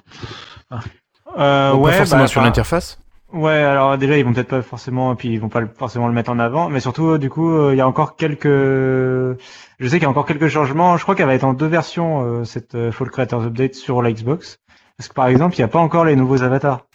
Euh, 1.37 1.75
ouais, 1.75 1.91
pas 1.91 1.97
forcément 1.97 2.21
bah, 2.21 2.27
sur 2.27 2.41
l'interface. 2.41 2.99
Ouais, 3.33 3.51
alors 3.51 3.97
déjà 3.97 4.15
ils 4.15 4.23
vont 4.23 4.31
peut-être 4.31 4.49
pas 4.49 4.61
forcément, 4.61 5.15
puis 5.15 5.29
ils 5.29 5.39
vont 5.39 5.49
pas 5.49 5.65
forcément 5.65 6.07
le 6.07 6.13
mettre 6.13 6.29
en 6.29 6.37
avant, 6.37 6.69
mais 6.69 6.79
surtout 6.79 7.07
euh, 7.09 7.17
du 7.17 7.31
coup 7.31 7.51
euh, 7.51 7.73
il 7.73 7.77
y 7.77 7.81
a 7.81 7.87
encore 7.87 8.15
quelques, 8.15 8.45
je 8.45 9.37
sais 9.81 9.97
qu'il 9.97 10.03
y 10.03 10.05
a 10.05 10.09
encore 10.09 10.27
quelques 10.27 10.49
changements. 10.49 10.97
Je 10.97 11.03
crois 11.03 11.15
qu'elle 11.15 11.25
va 11.25 11.33
être 11.33 11.43
en 11.43 11.53
deux 11.53 11.65
versions 11.65 12.21
euh, 12.21 12.43
cette 12.43 12.91
Fall 12.91 13.09
Creators 13.09 13.45
Update 13.45 13.73
sur 13.73 14.03
la 14.03 14.11
Xbox, 14.11 14.59
parce 14.97 15.07
que 15.07 15.15
par 15.15 15.27
exemple 15.27 15.55
il 15.55 15.61
n'y 15.61 15.65
a 15.65 15.67
pas 15.67 15.79
encore 15.79 16.05
les 16.05 16.15
nouveaux 16.15 16.43
avatars. 16.43 16.85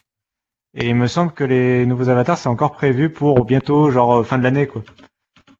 Et 0.77 0.89
il 0.89 0.95
me 0.95 1.09
semble 1.09 1.33
que 1.33 1.43
les 1.43 1.87
nouveaux 1.87 2.09
avatars 2.09 2.39
c'est 2.39 2.49
encore 2.49 2.71
prévu 2.71 3.11
pour 3.11 3.45
bientôt 3.45 3.91
genre 3.91 4.25
fin 4.25 4.39
de 4.39 4.45
l'année 4.45 4.69
quoi. 4.69 4.83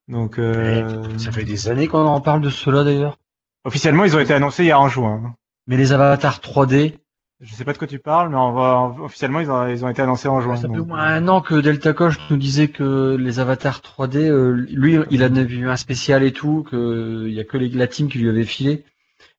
Donc 0.07 0.39
euh, 0.39 1.03
Ça 1.17 1.33
fait 1.33 1.43
des 1.43 1.67
années 1.67 1.87
qu'on 1.87 2.05
en 2.05 2.21
parle 2.21 2.39
de 2.39 2.49
cela 2.49 2.85
d'ailleurs. 2.85 3.17
officiellement 3.65 4.05
ils 4.05 4.15
ont 4.15 4.19
été 4.19 4.33
annoncés 4.33 4.63
il 4.63 4.67
y 4.67 4.71
a 4.71 4.79
en 4.79 4.87
juin. 4.87 5.35
Mais 5.67 5.75
les 5.75 5.91
avatars 5.91 6.39
3D, 6.39 6.95
Je 7.41 7.55
sais 7.55 7.63
pas 7.63 7.71
de 7.71 7.77
quoi 7.77 7.87
tu 7.87 7.99
parles, 7.99 8.29
mais 8.29 8.35
on 8.35 8.51
va, 8.51 8.81
officiellement 9.01 9.39
ils 9.39 9.49
ont, 9.49 9.65
ils 9.67 9.85
ont 9.85 9.89
été 9.89 10.01
annoncés 10.01 10.27
en 10.27 10.41
juin. 10.41 10.57
Ça 10.57 10.67
fait 10.67 10.77
au 10.77 10.85
moins 10.85 11.03
un 11.03 11.27
an 11.29 11.39
que 11.39 11.55
Delta 11.55 11.93
Koch 11.93 12.17
nous 12.29 12.35
disait 12.37 12.67
que 12.67 13.15
les 13.17 13.39
avatars 13.39 13.79
3D, 13.79 14.17
euh, 14.17 14.51
lui, 14.51 14.97
il 15.09 15.23
en 15.23 15.33
a 15.35 15.43
vu 15.43 15.69
un 15.69 15.77
spécial 15.77 16.23
et 16.23 16.33
tout, 16.33 16.63
que 16.69 17.25
il 17.27 17.33
y 17.33 17.39
a 17.39 17.45
que 17.45 17.55
les, 17.55 17.69
la 17.69 17.87
team 17.87 18.09
qui 18.09 18.17
lui 18.17 18.27
avait 18.27 18.43
filé. 18.43 18.83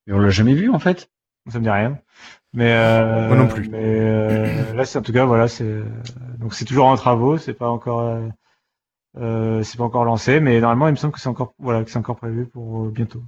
Mais 0.07 0.15
on 0.15 0.19
l'a 0.19 0.31
jamais 0.31 0.55
vu 0.55 0.71
en 0.71 0.79
fait. 0.79 1.11
Ça 1.49 1.59
me 1.59 1.65
dit 1.65 1.71
rien. 1.71 1.99
Mais 2.53 2.73
euh, 2.73 3.29
Moi 3.29 3.37
non 3.37 3.49
plus. 3.49 3.69
Mais 3.69 3.79
euh, 3.83 4.73
là, 4.75 4.85
c'est 4.85 4.99
en 4.99 5.03
tout 5.03 5.13
cas, 5.13 5.27
voilà, 5.27 5.47
c'est 5.47 5.83
donc 6.39 6.55
c'est 6.55 6.65
toujours 6.65 6.87
en 6.87 6.97
travaux, 6.97 7.37
c'est 7.37 7.55
pas 7.55 7.69
encore, 7.69 8.01
euh, 8.01 8.29
euh, 9.19 9.63
c'est 9.63 9.77
pas 9.77 9.85
encore 9.85 10.05
lancé, 10.05 10.41
mais 10.41 10.59
normalement, 10.61 10.89
il 10.89 10.93
me 10.93 10.97
semble 10.97 11.13
que 11.13 11.21
c'est 11.21 11.29
encore, 11.29 11.55
voilà, 11.59 11.85
que 11.85 11.91
c'est 11.91 11.99
encore 11.99 12.17
prévu 12.17 12.47
pour 12.47 12.87
euh, 12.87 12.91
bientôt. 12.91 13.23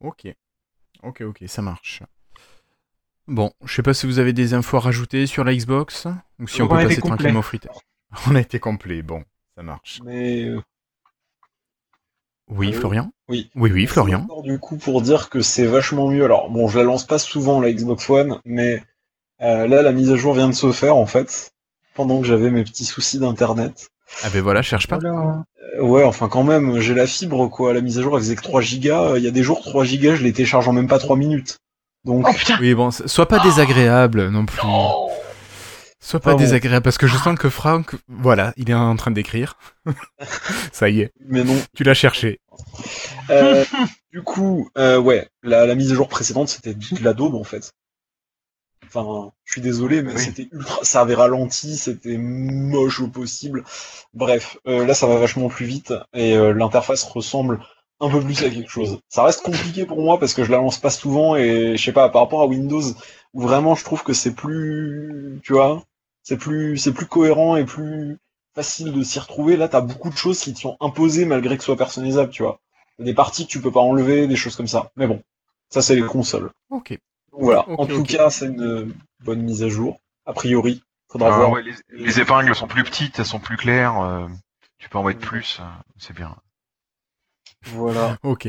Ok. 0.00 0.26
Ok, 1.02 1.20
ok, 1.22 1.44
ça 1.46 1.62
marche. 1.62 2.02
Bon, 3.28 3.50
je 3.64 3.74
sais 3.74 3.82
pas 3.82 3.94
si 3.94 4.06
vous 4.06 4.18
avez 4.18 4.32
des 4.32 4.54
infos 4.54 4.76
à 4.76 4.80
rajouter 4.80 5.26
sur 5.26 5.42
la 5.42 5.54
Xbox, 5.54 6.06
ou 6.38 6.46
si 6.46 6.62
on 6.62 6.66
on 6.66 6.68
peut 6.68 6.76
passer 6.76 7.00
tranquillement 7.00 7.40
au 7.40 7.42
free 7.42 7.60
On 8.28 8.34
a 8.36 8.40
été 8.40 8.60
complet, 8.60 9.02
bon, 9.02 9.24
ça 9.56 9.62
marche. 9.62 10.00
Mais 10.04 10.44
euh, 10.44 10.60
Oui, 12.48 12.68
Allô 12.68 12.78
Florian 12.78 13.10
oui. 13.28 13.50
Oui, 13.56 13.72
oui, 13.72 13.86
Florian. 13.86 14.20
encore, 14.20 14.42
Du 14.42 14.58
coup, 14.60 14.76
pour 14.76 15.02
dire 15.02 15.28
que 15.28 15.40
c'est 15.40 15.66
vachement 15.66 16.08
mieux. 16.08 16.24
Alors, 16.24 16.48
bon, 16.50 16.68
je 16.68 16.78
la 16.78 16.84
lance 16.84 17.04
pas 17.04 17.18
souvent 17.18 17.60
la 17.60 17.72
Xbox 17.72 18.08
One, 18.08 18.40
mais 18.44 18.80
euh, 19.42 19.66
là, 19.66 19.82
la 19.82 19.90
mise 19.90 20.12
à 20.12 20.16
jour 20.16 20.34
vient 20.34 20.48
de 20.48 20.54
se 20.54 20.70
faire 20.70 20.94
en 20.94 21.06
fait, 21.06 21.50
pendant 21.94 22.20
que 22.20 22.26
j'avais 22.26 22.52
mes 22.52 22.62
petits 22.62 22.84
soucis 22.84 23.18
d'internet. 23.18 23.88
Ah 24.22 24.28
ben 24.32 24.40
voilà, 24.40 24.62
cherche 24.62 24.86
pas. 24.86 24.98
Euh, 25.02 25.82
ouais, 25.82 26.04
enfin 26.04 26.28
quand 26.28 26.44
même, 26.44 26.78
j'ai 26.78 26.94
la 26.94 27.08
fibre 27.08 27.48
quoi. 27.48 27.74
La 27.74 27.80
mise 27.80 27.98
à 27.98 28.02
jour 28.02 28.16
elle 28.16 28.22
faisait 28.22 28.36
que 28.36 28.42
3 28.42 28.60
gigas. 28.60 29.16
Il 29.16 29.24
y 29.24 29.26
a 29.26 29.32
des 29.32 29.42
jours 29.42 29.62
3 29.62 29.84
gigas, 29.84 30.14
je 30.14 30.22
les 30.22 30.32
télécharge 30.32 30.68
en 30.68 30.72
même 30.72 30.86
pas 30.86 31.00
3 31.00 31.16
minutes. 31.16 31.58
Donc, 32.06 32.26
Oui, 32.60 32.72
bon, 32.74 32.90
sois 32.90 33.26
pas 33.28 33.40
désagréable 33.40 34.28
non 34.28 34.46
plus. 34.46 34.60
Sois 36.00 36.20
pas 36.20 36.30
Ah 36.30 36.34
bon. 36.34 36.38
désagréable, 36.38 36.84
parce 36.84 36.98
que 36.98 37.06
je 37.08 37.16
sens 37.16 37.36
que 37.36 37.48
Franck, 37.50 37.96
voilà, 38.08 38.52
il 38.56 38.70
est 38.70 38.74
en 38.74 38.94
train 38.94 39.10
d'écrire. 39.10 39.58
ça 40.72 40.88
y 40.88 41.00
est, 41.00 41.12
mais 41.26 41.42
non. 41.42 41.56
tu 41.74 41.82
l'as 41.82 41.94
cherché. 41.94 42.40
Euh, 43.30 43.64
du 44.12 44.22
coup, 44.22 44.70
euh, 44.78 44.98
ouais, 44.98 45.28
la, 45.42 45.66
la 45.66 45.74
mise 45.74 45.90
à 45.90 45.94
jour 45.96 46.08
précédente 46.08 46.48
c'était 46.48 46.74
de 46.74 47.02
la 47.04 47.12
daube 47.12 47.34
en 47.34 47.42
fait. 47.44 47.72
Enfin, 48.86 49.32
je 49.44 49.52
suis 49.54 49.60
désolé, 49.60 50.02
mais 50.02 50.12
Oui. 50.14 50.20
c'était 50.20 50.48
ultra, 50.52 50.78
ça 50.82 51.00
avait 51.00 51.16
ralenti, 51.16 51.76
c'était 51.76 52.18
moche 52.18 53.00
au 53.00 53.08
possible. 53.08 53.64
Bref, 54.14 54.58
euh, 54.68 54.86
là 54.86 54.94
ça 54.94 55.08
va 55.08 55.16
vachement 55.16 55.48
plus 55.48 55.66
vite 55.66 55.92
et 56.14 56.36
euh, 56.36 56.52
l'interface 56.52 57.02
ressemble 57.02 57.58
un 58.00 58.10
peu 58.10 58.20
plus 58.20 58.42
à 58.44 58.50
quelque 58.50 58.70
chose. 58.70 59.00
Ça 59.08 59.22
reste 59.24 59.42
compliqué 59.42 59.86
pour 59.86 60.02
moi 60.02 60.18
parce 60.18 60.34
que 60.34 60.44
je 60.44 60.50
la 60.50 60.58
lance 60.58 60.78
pas 60.78 60.90
souvent 60.90 61.36
et 61.36 61.76
je 61.76 61.82
sais 61.82 61.92
pas 61.92 62.08
par 62.08 62.22
rapport 62.22 62.42
à 62.42 62.46
Windows 62.46 62.82
où 63.32 63.40
vraiment 63.40 63.74
je 63.74 63.84
trouve 63.84 64.02
que 64.02 64.12
c'est 64.12 64.34
plus, 64.34 65.40
tu 65.44 65.52
vois, 65.54 65.82
c'est 66.22 66.36
plus, 66.36 66.76
c'est 66.78 66.92
plus 66.92 67.06
cohérent 67.06 67.56
et 67.56 67.64
plus 67.64 68.18
facile 68.54 68.92
de 68.92 69.02
s'y 69.02 69.18
retrouver. 69.18 69.56
Là, 69.56 69.68
t'as 69.68 69.80
beaucoup 69.80 70.10
de 70.10 70.16
choses 70.16 70.40
qui 70.40 70.52
te 70.54 70.58
sont 70.60 70.76
imposées 70.80 71.24
malgré 71.24 71.56
que 71.56 71.62
ce 71.62 71.66
soit 71.66 71.76
personnalisable, 71.76 72.30
tu 72.30 72.42
vois. 72.42 72.60
Des 72.98 73.14
parties 73.14 73.46
que 73.46 73.50
tu 73.50 73.60
peux 73.60 73.70
pas 73.72 73.80
enlever, 73.80 74.26
des 74.26 74.36
choses 74.36 74.56
comme 74.56 74.66
ça. 74.68 74.90
Mais 74.96 75.06
bon, 75.06 75.22
ça 75.70 75.82
c'est 75.82 75.96
les 75.96 76.02
consoles. 76.02 76.50
Ok. 76.70 76.90
Donc 77.32 77.42
voilà. 77.42 77.68
En 77.68 77.86
tout 77.86 78.02
cas, 78.02 78.30
c'est 78.30 78.46
une 78.46 78.92
bonne 79.24 79.42
mise 79.42 79.62
à 79.62 79.68
jour. 79.68 79.98
A 80.24 80.32
priori, 80.32 80.82
faudra 81.08 81.28
Ah 81.32 81.36
voir. 81.36 81.50
ouais, 81.50 81.62
les, 81.62 81.74
les 81.90 82.20
épingles 82.20 82.54
sont 82.54 82.66
plus 82.66 82.84
petites, 82.84 83.18
elles 83.18 83.26
sont 83.26 83.38
plus 83.40 83.56
claires. 83.56 84.00
euh, 84.00 84.26
tu 84.78 84.88
peux 84.88 84.98
en 84.98 85.04
mettre 85.04 85.20
plus, 85.20 85.58
euh, 85.60 85.64
c'est 85.98 86.14
bien. 86.14 86.34
Voilà. 87.74 88.18
Ok. 88.22 88.48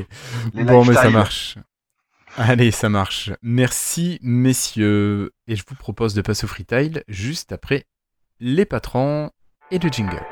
Les 0.53 0.63
bon, 0.63 0.85
mais 0.85 0.93
ça 0.93 1.09
marche. 1.09 1.57
Allez, 2.35 2.71
ça 2.71 2.89
marche. 2.89 3.31
Merci, 3.41 4.19
messieurs. 4.21 5.31
Et 5.47 5.55
je 5.55 5.63
vous 5.67 5.75
propose 5.75 6.13
de 6.13 6.21
passer 6.21 6.45
au 6.45 6.47
freetail 6.47 7.03
juste 7.07 7.51
après 7.51 7.85
les 8.39 8.65
patrons 8.65 9.31
et 9.71 9.79
le 9.79 9.89
jingle. 9.89 10.23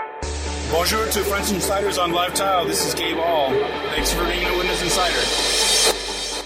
Bonjour 0.71 0.99
to 1.11 1.19
French 1.21 1.51
Insiders 1.51 1.99
on 2.03 2.07
Live 2.07 2.33
Tile. 2.33 2.67
This 2.67 2.91
is 2.91 2.95
Gabe 2.95 3.17
Hall. 3.17 3.53
Thanks 3.95 4.11
for 4.13 4.25
being 4.25 4.45
a 4.45 4.51
Windows 4.51 4.83
Insider. 4.83 5.95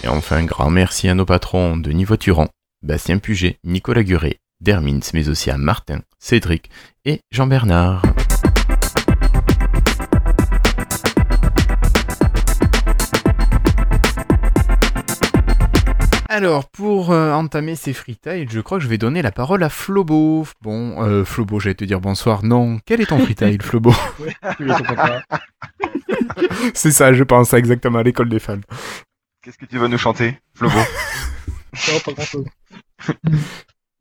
Et 0.03 0.07
enfin, 0.07 0.37
un 0.37 0.45
grand 0.45 0.69
merci 0.69 1.09
à 1.09 1.15
nos 1.15 1.25
patrons 1.25 1.75
Denis 1.75 2.05
Voiturant, 2.05 2.47
Bastien 2.81 3.17
Puget, 3.17 3.59
Nicolas 3.65 4.03
Guret, 4.03 4.39
Dermins, 4.61 4.99
mais 5.13 5.27
aussi 5.27 5.51
à 5.51 5.57
Martin, 5.57 5.99
Cédric 6.19 6.69
et 7.03 7.19
Jean-Bernard. 7.31 8.03
Alors, 16.31 16.69
pour 16.69 17.11
euh, 17.11 17.31
entamer 17.31 17.75
ces 17.75 17.91
freetiles, 17.91 18.51
je 18.51 18.59
crois 18.59 18.77
que 18.77 18.83
je 18.83 18.87
vais 18.87 18.99
donner 18.99 19.23
la 19.23 19.31
parole 19.31 19.63
à 19.63 19.69
Flobo. 19.69 20.45
Bon, 20.61 21.01
euh, 21.01 21.25
Flobo, 21.25 21.59
j'allais 21.59 21.73
te 21.73 21.85
dire 21.85 21.99
bonsoir. 21.99 22.45
Non, 22.45 22.77
quel 22.85 23.01
est 23.01 23.07
ton 23.07 23.17
freetile, 23.17 23.59
Flobo? 23.63 23.91
C'est 26.75 26.91
ça, 26.91 27.13
je 27.13 27.23
pense, 27.23 27.53
exactement 27.53 27.97
à 27.97 28.03
l'école 28.03 28.29
des 28.29 28.37
fans. 28.37 28.59
Qu'est-ce 29.41 29.57
que 29.57 29.65
tu 29.65 29.79
vas 29.79 29.87
nous 29.87 29.97
chanter, 29.97 30.37
Flobo? 30.53 30.77
Non, 31.87 31.99
pas 32.03 32.13
grand-chose. 32.13 32.45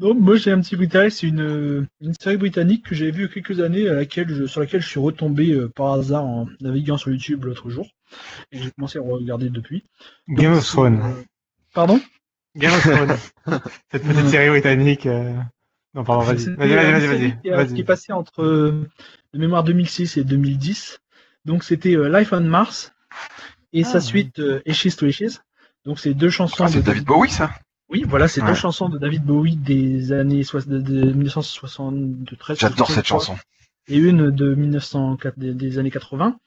Non, 0.00 0.14
moi 0.14 0.36
j'ai 0.36 0.52
un 0.52 0.60
petit 0.60 0.76
brutal, 0.76 1.10
c'est 1.10 1.26
une, 1.26 1.86
une 2.00 2.14
série 2.18 2.38
britannique 2.38 2.86
que 2.86 2.94
j'avais 2.94 3.10
vue 3.10 3.24
il 3.24 3.26
y 3.26 3.30
a 3.30 3.34
quelques 3.34 3.60
années, 3.60 3.88
à 3.88 3.94
laquelle 3.94 4.28
je, 4.28 4.46
sur 4.46 4.60
laquelle 4.60 4.80
je 4.80 4.88
suis 4.88 5.00
retombé 5.00 5.52
euh, 5.52 5.68
par 5.68 5.94
hasard 5.94 6.24
en 6.24 6.46
naviguant 6.60 6.96
sur 6.96 7.10
YouTube 7.10 7.44
l'autre 7.44 7.68
jour. 7.68 7.86
Et 8.52 8.58
j'ai 8.58 8.70
commencé 8.70 8.98
à 8.98 9.02
regarder 9.02 9.50
depuis. 9.50 9.84
Game 10.28 10.52
of 10.52 10.64
Thrones. 10.64 11.02
Pardon? 11.74 12.00
Game 12.58 12.72
of 12.72 12.82
Thrones. 12.82 13.16
Cette 13.92 14.02
petite 14.04 14.28
série 14.28 14.48
britannique. 14.50 15.06
euh, 15.06 15.32
Non, 15.94 16.04
pardon, 16.04 16.24
vas-y. 16.24 16.54
Vas-y, 16.54 16.74
vas-y, 16.74 16.92
vas-y, 16.92 17.06
vas-y. 17.06 17.40
Qui, 17.40 17.48
est 17.48 17.50
Vas-y. 17.56 17.82
passée 17.84 18.12
entre 18.12 18.42
euh, 18.42 18.88
de 19.32 19.38
mémoire 19.38 19.64
2006 19.64 20.16
et 20.18 20.24
2010. 20.24 20.98
Donc 21.44 21.64
c'était 21.64 21.96
euh, 21.96 22.08
Life 22.16 22.32
on 22.32 22.40
Mars 22.40 22.92
et 23.72 23.82
Ah. 23.84 23.88
sa 23.88 24.00
suite 24.00 24.38
euh, 24.38 24.60
Ashes 24.66 24.96
to 24.96 25.06
Ashes. 25.06 25.40
Donc 25.84 25.98
c'est 25.98 26.14
deux 26.14 26.30
chansons. 26.30 26.64
Ah, 26.64 26.68
c'est 26.68 26.80
de 26.80 26.84
David 26.86 27.04
Bowie, 27.04 27.30
ça 27.30 27.50
Oui, 27.88 28.04
voilà, 28.06 28.28
c'est 28.28 28.42
Ouais. 28.42 28.48
deux 28.48 28.54
chansons 28.54 28.88
de 28.88 28.98
David 28.98 29.24
Bowie 29.24 29.56
des 29.56 30.12
années 30.12 30.42
soix- 30.42 30.60
de, 30.62 30.78
de 30.78 31.12
1973. 31.12 32.58
J'adore 32.58 32.90
cette 32.90 33.06
chanson. 33.06 33.36
Et 33.88 33.96
une 33.96 34.30
de 34.30 34.54
1904 34.54 35.38
des, 35.38 35.54
des 35.54 35.78
années 35.78 35.90
80. 35.90 36.38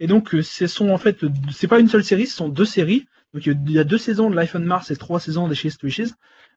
Et 0.00 0.06
donc, 0.06 0.34
ce 0.42 0.66
sont 0.66 0.90
en 0.90 0.98
fait, 0.98 1.18
c'est 1.52 1.68
pas 1.68 1.78
une 1.78 1.88
seule 1.88 2.04
série, 2.04 2.26
ce 2.26 2.36
sont 2.36 2.48
deux 2.48 2.64
séries. 2.66 3.06
Donc, 3.34 3.46
il 3.46 3.70
y 3.72 3.78
a 3.78 3.84
deux 3.84 3.98
saisons 3.98 4.28
de 4.30 4.38
Life 4.38 4.54
on 4.54 4.60
Mars 4.60 4.90
et 4.90 4.96
trois 4.96 5.20
saisons 5.20 5.48
d'Ashes 5.48 5.78
to 5.78 5.86
Ashes. 5.86 6.10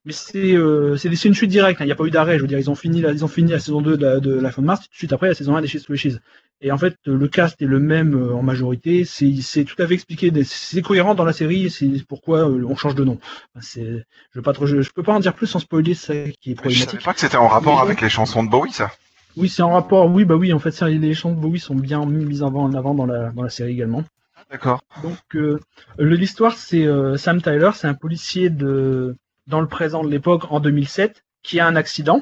Mais 0.03 0.11
c'est 0.13 0.53
euh, 0.55 0.95
une 0.97 1.33
suite 1.33 1.49
directe, 1.49 1.81
hein, 1.81 1.85
il 1.85 1.87
n'y 1.87 1.91
a 1.93 1.95
pas 1.95 2.03
eu 2.05 2.11
d'arrêt. 2.11 2.37
Je 2.37 2.41
veux 2.43 2.47
dire, 2.47 2.59
ils 2.59 2.69
ont 2.69 2.75
fini 2.75 3.01
la, 3.01 3.11
ils 3.11 3.25
ont 3.25 3.27
fini 3.29 3.51
la 3.51 3.59
saison 3.59 3.81
2 3.81 3.97
de, 3.97 4.05
la- 4.05 4.19
de 4.19 4.39
Life 4.39 4.59
on 4.59 4.61
Mars, 4.61 4.81
tout 4.81 4.89
de 4.91 4.95
suite 4.95 5.13
après 5.13 5.29
la 5.29 5.33
saison 5.33 5.55
1 5.55 5.61
d'Ashes 5.61 5.83
to 5.85 5.93
Ashes. 5.93 6.19
Et 6.61 6.71
en 6.71 6.77
fait, 6.77 6.95
le 7.05 7.27
cast 7.27 7.59
est 7.61 7.65
le 7.65 7.79
même 7.79 8.13
euh, 8.13 8.33
en 8.35 8.43
majorité. 8.43 9.03
C'est 9.03 9.63
tout 9.63 9.81
à 9.81 9.87
fait 9.87 9.95
expliqué. 9.95 10.29
des- 10.31 10.43
C'est 10.43 10.81
cohérent 10.83 11.15
dans 11.15 11.25
la 11.25 11.33
série. 11.33 11.69
C'est 11.71 11.89
pourquoi 12.07 12.47
euh, 12.49 12.63
on 12.67 12.75
change 12.75 12.93
de 12.95 13.03
nom. 13.03 13.17
Je 13.55 14.01
veux 14.35 14.41
pas 14.43 14.53
trop, 14.53 14.65
je, 14.67 14.81
je 14.81 14.91
peux 14.91 15.01
pas 15.03 15.13
en 15.13 15.19
dire 15.19 15.33
plus 15.33 15.47
sans 15.47 15.59
spoiler 15.59 15.93
ça 15.95 16.13
qui 16.13 16.19
est 16.19 16.25
Je 16.25 16.43
savais 16.43 16.55
problématique. 16.55 17.03
pas 17.03 17.13
que 17.13 17.19
c'était 17.19 17.37
en 17.37 17.47
rapport 17.47 17.77
Mais- 17.77 17.81
avec 17.81 18.01
les 18.01 18.09
chansons 18.09 18.43
de 18.43 18.49
Bowie, 18.49 18.71
ça. 18.73 18.91
Oui, 19.37 19.49
c'est 19.49 19.63
en 19.63 19.71
rapport. 19.71 20.09
Oui, 20.09 20.23
bah 20.23 20.35
oui, 20.35 20.53
en 20.53 20.59
fait, 20.59 20.79
les 20.81 21.13
chansons 21.13 21.35
de 21.35 21.39
Bowie 21.41 21.59
sont 21.59 21.75
bien 21.75 22.05
mises 22.05 22.43
en 22.43 22.53
en 22.53 22.73
avant 22.73 22.93
dans 22.93 23.05
la, 23.05 23.31
dans 23.31 23.41
la 23.43 23.49
série 23.49 23.71
également. 23.73 24.03
D'accord. 24.51 24.81
Donc, 25.01 25.19
euh, 25.35 25.59
l'histoire, 25.97 26.57
c'est 26.57 26.85
euh, 26.85 27.17
Sam 27.17 27.41
Tyler, 27.41 27.71
c'est 27.73 27.87
un 27.87 27.93
policier 27.93 28.49
de 28.49 29.15
dans 29.47 29.61
le 29.61 29.67
présent 29.67 30.03
de 30.03 30.09
l'époque, 30.09 30.45
en 30.49 30.59
2007, 30.59 31.23
qui 31.43 31.59
a 31.59 31.67
un 31.67 31.75
accident 31.75 32.21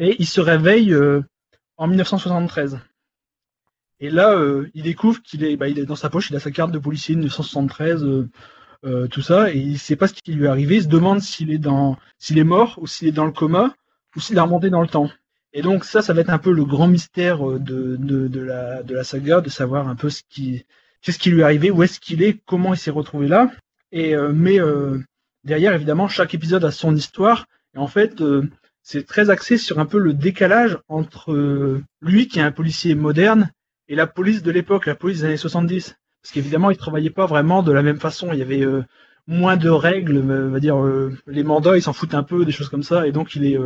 et 0.00 0.16
il 0.18 0.26
se 0.26 0.40
réveille 0.40 0.92
euh, 0.92 1.22
en 1.76 1.86
1973. 1.86 2.80
Et 4.00 4.08
là, 4.08 4.34
il 4.74 4.82
découvre 4.82 5.20
qu'il 5.22 5.44
est, 5.44 5.56
bah, 5.56 5.68
est 5.68 5.84
dans 5.84 5.94
sa 5.94 6.08
poche, 6.08 6.30
il 6.30 6.36
a 6.36 6.40
sa 6.40 6.50
carte 6.50 6.72
de 6.72 6.78
policier 6.78 7.14
de 7.14 7.20
1973, 7.20 8.02
euh, 8.02 8.28
euh, 8.86 9.06
tout 9.08 9.20
ça, 9.20 9.52
et 9.52 9.58
il 9.58 9.78
sait 9.78 9.96
pas 9.96 10.08
ce 10.08 10.14
qui 10.14 10.32
lui 10.32 10.46
est 10.46 10.48
arrivé. 10.48 10.76
Il 10.76 10.82
se 10.84 10.88
demande 10.88 11.20
s'il 11.20 11.52
est 11.52 11.58
dans, 11.58 11.98
s'il 12.18 12.38
est 12.38 12.44
mort 12.44 12.78
ou 12.80 12.86
s'il 12.86 13.08
est 13.08 13.12
dans 13.12 13.26
le 13.26 13.32
coma 13.32 13.74
ou 14.16 14.20
s'il 14.20 14.38
est 14.38 14.40
remonté 14.40 14.70
dans 14.70 14.80
le 14.80 14.88
temps. 14.88 15.10
Et 15.52 15.60
donc 15.60 15.84
ça, 15.84 16.00
ça 16.00 16.14
va 16.14 16.22
être 16.22 16.30
un 16.30 16.38
peu 16.38 16.52
le 16.52 16.64
grand 16.64 16.88
mystère 16.88 17.44
de, 17.44 17.96
de 17.96 18.40
la, 18.40 18.82
de 18.82 18.94
la 18.94 19.04
saga, 19.04 19.42
de 19.42 19.50
savoir 19.50 19.88
un 19.88 19.96
peu 19.96 20.08
ce 20.08 20.22
qui, 20.30 20.64
qu'est-ce 21.02 21.18
qui 21.18 21.30
lui 21.30 21.40
est 21.40 21.44
arrivé, 21.44 21.70
où 21.70 21.82
est-ce 21.82 22.00
qu'il 22.00 22.22
est, 22.22 22.40
comment 22.46 22.74
il 22.74 22.78
s'est 22.78 22.90
retrouvé 22.90 23.28
là. 23.28 23.50
Et 23.92 24.14
euh, 24.14 24.32
mais 24.34 24.60
euh, 24.60 24.98
derrière, 25.44 25.74
évidemment, 25.74 26.08
chaque 26.08 26.34
épisode 26.34 26.64
a 26.64 26.70
son 26.70 26.94
histoire. 26.94 27.46
Et 27.74 27.78
en 27.78 27.86
fait, 27.86 28.20
euh, 28.20 28.48
c'est 28.82 29.06
très 29.06 29.30
axé 29.30 29.56
sur 29.56 29.78
un 29.78 29.86
peu 29.86 29.98
le 29.98 30.14
décalage 30.14 30.78
entre 30.88 31.80
lui, 32.00 32.28
qui 32.28 32.38
est 32.38 32.42
un 32.42 32.52
policier 32.52 32.94
moderne, 32.94 33.50
et 33.88 33.94
la 33.94 34.06
police 34.06 34.42
de 34.42 34.50
l'époque, 34.50 34.86
la 34.86 34.94
police 34.94 35.20
des 35.20 35.24
années 35.26 35.36
70. 35.36 35.96
Parce 36.22 36.32
qu'évidemment, 36.32 36.70
ils 36.70 36.76
travaillaient 36.76 37.10
pas 37.10 37.26
vraiment 37.26 37.62
de 37.62 37.72
la 37.72 37.82
même 37.82 38.00
façon. 38.00 38.32
Il 38.32 38.38
y 38.38 38.42
avait 38.42 38.64
moins 39.26 39.56
de 39.56 39.70
règles, 39.70 40.18
on 40.18 40.50
va 40.50 40.60
dire 40.60 40.76
les 41.26 41.42
mandats, 41.42 41.76
ils 41.76 41.82
s'en 41.82 41.92
foutent 41.92 42.14
un 42.14 42.22
peu, 42.22 42.44
des 42.44 42.52
choses 42.52 42.68
comme 42.68 42.82
ça. 42.82 43.06
Et 43.06 43.12
donc, 43.12 43.36
il 43.36 43.44
est, 43.44 43.58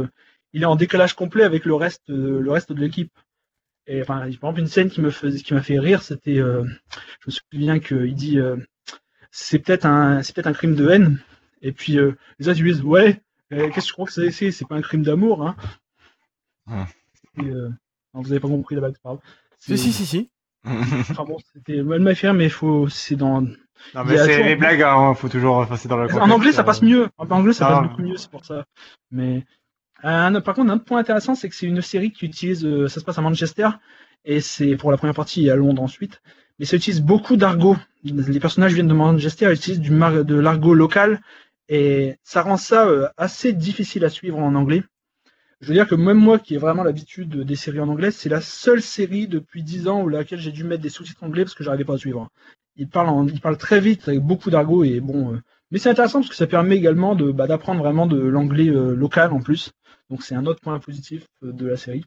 il 0.53 0.63
est 0.63 0.67
en 0.67 0.77
décalage 0.77 1.15
complet 1.15 1.45
avec 1.45 1.65
le 1.65 1.75
reste, 1.75 2.09
le 2.09 2.51
reste 2.51 2.73
de 2.73 2.81
l'équipe. 2.81 3.13
Et 3.87 4.01
enfin, 4.01 4.15
par 4.19 4.25
exemple, 4.25 4.61
une 4.61 4.67
scène 4.67 4.91
qui 4.91 5.01
me 5.01 5.11
faisait, 5.11 5.41
qui 5.41 5.53
m'a 5.55 5.63
fait 5.63 5.79
rire, 5.79 6.03
c'était, 6.03 6.39
euh, 6.39 6.65
je 7.21 7.27
me 7.27 7.33
souviens 7.33 7.79
qu'il 7.81 8.15
dit, 8.15 8.39
euh, 8.39 8.57
c'est 9.31 9.59
peut-être 9.59 9.85
un, 9.85 10.23
c'est 10.23 10.35
peut-être 10.35 10.47
un 10.47 10.53
crime 10.55 10.75
de 10.75 10.89
haine. 10.89 11.19
Et 11.61 11.73
puis 11.73 11.99
euh, 11.99 12.17
les 12.39 12.49
autres 12.49 12.59
ils 12.59 12.65
lui 12.65 12.73
disent, 12.73 12.83
ouais, 12.85 13.21
euh, 13.53 13.69
qu'est-ce 13.71 13.87
que 13.87 13.89
tu 13.89 13.93
crois 13.93 14.07
que 14.07 14.13
c'est, 14.13 14.31
c'est, 14.31 14.51
c'est 14.53 14.67
pas 14.67 14.77
un 14.77 14.83
crime 14.83 15.03
d'amour, 15.03 15.47
hein. 15.47 15.57
Et, 17.39 17.43
non, 17.43 18.23
vous 18.23 18.31
avez 18.33 18.41
pas 18.41 18.49
compris 18.49 18.75
la 18.75 18.81
pas 18.81 18.91
grave. 19.05 19.19
Si, 19.59 19.77
si, 19.77 19.93
si, 19.93 20.07
si. 20.07 20.31
Enfin 20.65 21.25
bon, 21.25 21.37
c'était, 21.53 21.77
elle 21.77 21.85
m'a 21.85 22.15
fait 22.15 22.29
rire, 22.29 22.35
mais 22.35 22.49
faut, 22.49 22.89
c'est 22.89 23.17
dans. 23.17 23.43
Non, 23.43 24.05
mais 24.07 24.17
c'est 24.17 24.43
les 24.43 24.57
blagues, 24.57 24.83
hein, 24.83 25.15
faut 25.15 25.29
toujours 25.29 25.57
enfin, 25.57 25.77
c'est 25.77 25.89
dans 25.89 25.99
le 25.99 26.11
En 26.15 26.31
anglais, 26.31 26.53
ça 26.53 26.65
passe 26.65 26.81
mieux. 26.81 27.09
En 27.19 27.29
anglais, 27.31 27.53
ça 27.53 27.67
Ah. 27.67 27.81
passe 27.81 27.91
beaucoup 27.91 28.03
mieux, 28.03 28.17
c'est 28.17 28.31
pour 28.31 28.45
ça. 28.47 28.65
Mais 29.11 29.45
par 30.03 30.55
contre, 30.55 30.71
un 30.71 30.75
autre 30.77 30.85
point 30.85 30.99
intéressant, 31.01 31.35
c'est 31.35 31.49
que 31.49 31.55
c'est 31.55 31.67
une 31.67 31.83
série 31.83 32.13
qui 32.13 32.27
utilise, 32.27 32.65
euh, 32.65 32.89
ça 32.89 33.01
se 33.01 33.05
passe 33.05 33.19
à 33.19 33.23
Manchester, 33.23 33.69
et 34.25 34.41
c'est 34.41 34.77
pour 34.77 34.91
la 34.91 34.97
première 34.97 35.15
partie 35.15 35.47
et 35.47 35.51
à 35.51 35.57
Londres 35.57 35.83
ensuite. 35.83 36.21
Mais 36.59 36.67
ça 36.67 36.77
utilise 36.77 37.03
beaucoup 37.03 37.37
d'argot. 37.37 37.77
Les 38.05 38.41
personnages 38.41 38.75
viennent 38.75 38.89
de 38.89 38.95
Manchester, 38.95 39.47
ils 39.47 39.55
utilisent 39.55 39.81
du 39.81 39.91
de 39.91 40.35
l'argot 40.37 40.75
local, 40.75 41.21
et 41.69 42.17
ça 42.23 42.43
rend 42.43 42.57
ça 42.57 42.87
euh, 42.87 43.09
assez 43.17 43.53
difficile 43.53 44.05
à 44.05 44.11
suivre 44.11 44.39
en 44.39 44.55
anglais. 44.55 44.83
Je 45.61 45.69
veux 45.69 45.75
dire 45.75 45.89
que 45.89 45.95
même 45.95 46.19
moi, 46.19 46.39
qui 46.39 46.55
ai 46.55 46.59
vraiment 46.59 46.85
l'habitude 46.85 47.41
des 47.43 47.57
séries 47.57 47.81
en 47.81 47.89
anglais, 47.89 48.11
c'est 48.11 48.29
la 48.29 48.41
seule 48.41 48.83
série 48.83 49.29
depuis 49.29 49.63
10 49.63 49.89
ans 49.89 50.03
où 50.03 50.09
laquelle 50.09 50.41
j'ai 50.41 50.53
dû 50.53 50.65
mettre 50.65 50.83
des 50.83 50.91
sous-titres 50.91 51.25
anglais 51.25 51.45
parce 51.45 51.55
que 51.55 51.65
j'arrivais 51.65 51.85
pas 51.85 51.95
à 51.95 51.99
suivre. 51.99 52.29
Il 52.77 52.89
parle, 52.89 53.09
en- 53.09 53.27
il 53.27 53.41
parle 53.41 53.57
très 53.59 53.81
vite 53.81 54.09
avec 54.09 54.21
beaucoup 54.21 54.51
d'argot 54.51 54.85
et 54.85 55.01
bon. 55.01 55.35
euh, 55.35 55.39
mais 55.71 55.79
c'est 55.79 55.91
intéressant 55.91 56.21
parce 56.21 56.31
que 56.31 56.37
ça 56.37 56.47
permet 56.47 56.77
également 56.77 57.15
bah, 57.15 57.47
d'apprendre 57.47 57.83
vraiment 57.83 58.07
de 58.07 58.21
l'anglais 58.21 58.69
euh, 58.69 58.95
local 58.95 59.33
en 59.33 59.41
plus. 59.41 59.73
Donc 60.11 60.23
c'est 60.23 60.35
un 60.35 60.47
autre 60.47 60.61
point 60.61 60.79
positif 60.79 61.27
euh, 61.43 61.53
de 61.53 61.67
la 61.67 61.77
série. 61.77 62.05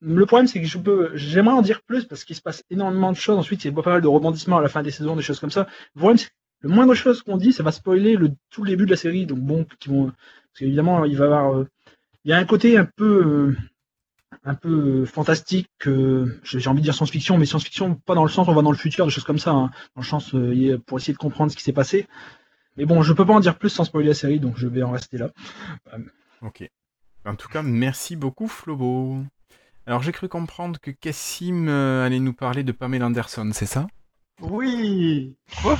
Le 0.00 0.26
problème 0.26 0.46
c'est 0.46 0.60
que 0.60 0.66
je 0.66 0.76
peux, 0.76 1.10
j'aimerais 1.14 1.54
en 1.54 1.62
dire 1.62 1.80
plus 1.82 2.04
parce 2.04 2.24
qu'il 2.24 2.36
se 2.36 2.42
passe 2.42 2.62
énormément 2.70 3.10
de 3.10 3.16
choses. 3.16 3.38
Ensuite, 3.38 3.64
il 3.64 3.68
y 3.68 3.70
a 3.70 3.82
pas 3.82 3.90
mal 3.90 4.02
de 4.02 4.08
rebondissements 4.08 4.58
à 4.58 4.60
la 4.60 4.68
fin 4.68 4.82
des 4.82 4.90
saisons, 4.90 5.16
des 5.16 5.22
choses 5.22 5.40
comme 5.40 5.50
ça. 5.50 5.66
Le 5.94 6.00
problème 6.00 6.18
c'est 6.18 6.28
que 6.62 6.68
moindre 6.68 6.94
chose 6.94 7.22
qu'on 7.22 7.38
dit, 7.38 7.52
ça 7.52 7.62
va 7.62 7.72
spoiler 7.72 8.16
le 8.16 8.32
tout 8.50 8.62
le 8.62 8.70
début 8.70 8.84
de 8.84 8.90
la 8.90 8.96
série. 8.96 9.24
Donc 9.24 9.38
bon, 9.38 9.64
parce 9.64 10.58
qu'évidemment 10.58 11.04
il 11.06 11.16
va 11.16 11.24
y 11.24 11.28
avoir, 11.28 11.56
euh, 11.56 11.68
il 12.24 12.30
y 12.30 12.34
a 12.34 12.36
un 12.36 12.44
côté 12.44 12.76
un 12.76 12.84
peu 12.84 13.54
un 14.44 14.54
peu 14.54 15.04
fantastique, 15.04 15.70
j'ai 15.84 16.68
envie 16.68 16.80
de 16.80 16.84
dire 16.84 16.94
science-fiction, 16.94 17.38
mais 17.38 17.46
science-fiction 17.46 17.94
pas 17.94 18.14
dans 18.14 18.24
le 18.24 18.30
sens 18.30 18.48
on 18.48 18.54
va 18.54 18.62
dans 18.62 18.72
le 18.72 18.76
futur, 18.76 19.06
des 19.06 19.12
choses 19.12 19.24
comme 19.24 19.38
ça, 19.38 19.52
hein, 19.52 19.70
dans 19.94 20.02
le 20.02 20.06
sens 20.06 20.34
pour 20.86 20.98
essayer 20.98 21.12
de 21.12 21.18
comprendre 21.18 21.50
ce 21.50 21.56
qui 21.56 21.62
s'est 21.62 21.72
passé. 21.72 22.06
Mais 22.76 22.86
bon, 22.86 23.02
je 23.02 23.12
peux 23.12 23.26
pas 23.26 23.34
en 23.34 23.40
dire 23.40 23.58
plus 23.58 23.68
sans 23.70 23.84
spoiler 23.84 24.08
la 24.08 24.14
série, 24.14 24.40
donc 24.40 24.54
je 24.56 24.66
vais 24.66 24.82
en 24.82 24.90
rester 24.90 25.18
là. 25.18 25.28
Ok. 26.42 26.68
En 27.24 27.36
tout 27.36 27.48
cas, 27.48 27.62
merci 27.62 28.16
beaucoup, 28.16 28.48
Flobo. 28.48 29.18
Alors, 29.86 30.02
j'ai 30.02 30.12
cru 30.12 30.28
comprendre 30.28 30.80
que 30.80 30.90
Cassim 30.90 31.68
euh, 31.68 32.06
allait 32.06 32.20
nous 32.20 32.32
parler 32.34 32.64
de 32.64 32.72
Pamela 32.72 33.06
Anderson, 33.06 33.50
c'est 33.52 33.66
ça? 33.66 33.86
Oui. 34.40 35.36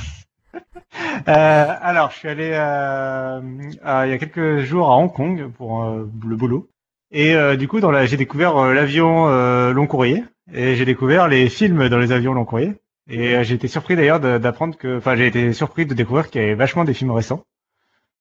Euh, 1.27 1.75
alors, 1.81 2.11
je 2.11 2.17
suis 2.17 2.27
allé 2.27 2.51
euh, 2.53 3.41
à- 3.83 4.05
il 4.07 4.11
y 4.11 4.13
a 4.13 4.17
quelques 4.17 4.59
jours 4.59 4.91
à 4.91 4.97
Hong 4.97 5.11
Kong 5.11 5.51
pour 5.51 5.83
euh, 5.83 6.07
le 6.25 6.35
boulot. 6.35 6.69
Et 7.11 7.35
euh, 7.35 7.55
du 7.55 7.67
coup, 7.67 7.79
dans 7.79 7.91
la, 7.91 8.05
j'ai 8.05 8.17
découvert 8.17 8.57
euh, 8.57 8.73
l'avion 8.73 9.27
euh, 9.27 9.71
long 9.73 9.87
courrier 9.87 10.23
et 10.53 10.75
j'ai 10.75 10.85
découvert 10.85 11.27
les 11.27 11.49
films 11.49 11.89
dans 11.89 11.97
les 11.99 12.11
avions 12.11 12.33
long 12.33 12.45
courrier. 12.45 12.73
Et 13.09 13.35
euh, 13.35 13.43
j'ai 13.43 13.55
été 13.55 13.67
surpris 13.67 13.95
d'ailleurs 13.95 14.19
d'apprendre 14.19 14.77
que, 14.77 14.97
enfin, 14.97 15.15
j'ai 15.15 15.27
été 15.27 15.53
surpris 15.53 15.85
de 15.85 15.93
découvrir 15.93 16.29
qu'il 16.29 16.41
y 16.41 16.45
avait 16.45 16.55
vachement 16.55 16.83
des 16.85 16.93
films 16.93 17.11
récents. 17.11 17.43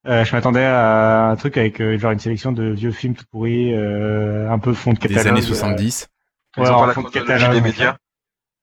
Euh, 0.09 0.25
je 0.25 0.35
m'attendais 0.35 0.65
à 0.65 1.29
un 1.31 1.37
truc 1.37 1.57
avec 1.57 1.81
euh, 1.81 1.97
genre 1.97 2.11
une 2.11 2.19
sélection 2.19 2.51
de 2.51 2.65
vieux 2.73 2.91
films 2.91 3.15
tout 3.15 3.25
pourris, 3.31 3.73
euh, 3.73 4.51
un 4.51 4.59
peu 4.59 4.73
fond 4.73 4.93
de 4.93 4.99
Des 4.99 5.15
catalogue. 5.15 5.29
années 5.29 5.41
euh, 5.41 5.55
70. 5.55 6.09
Ils 6.57 6.63
ouais, 6.63 6.71
ont 6.71 6.75
en 6.75 6.81
pas 6.81 6.87
la 6.87 6.93
chronologie 6.95 7.49
des 7.49 7.61
médias. 7.61 7.97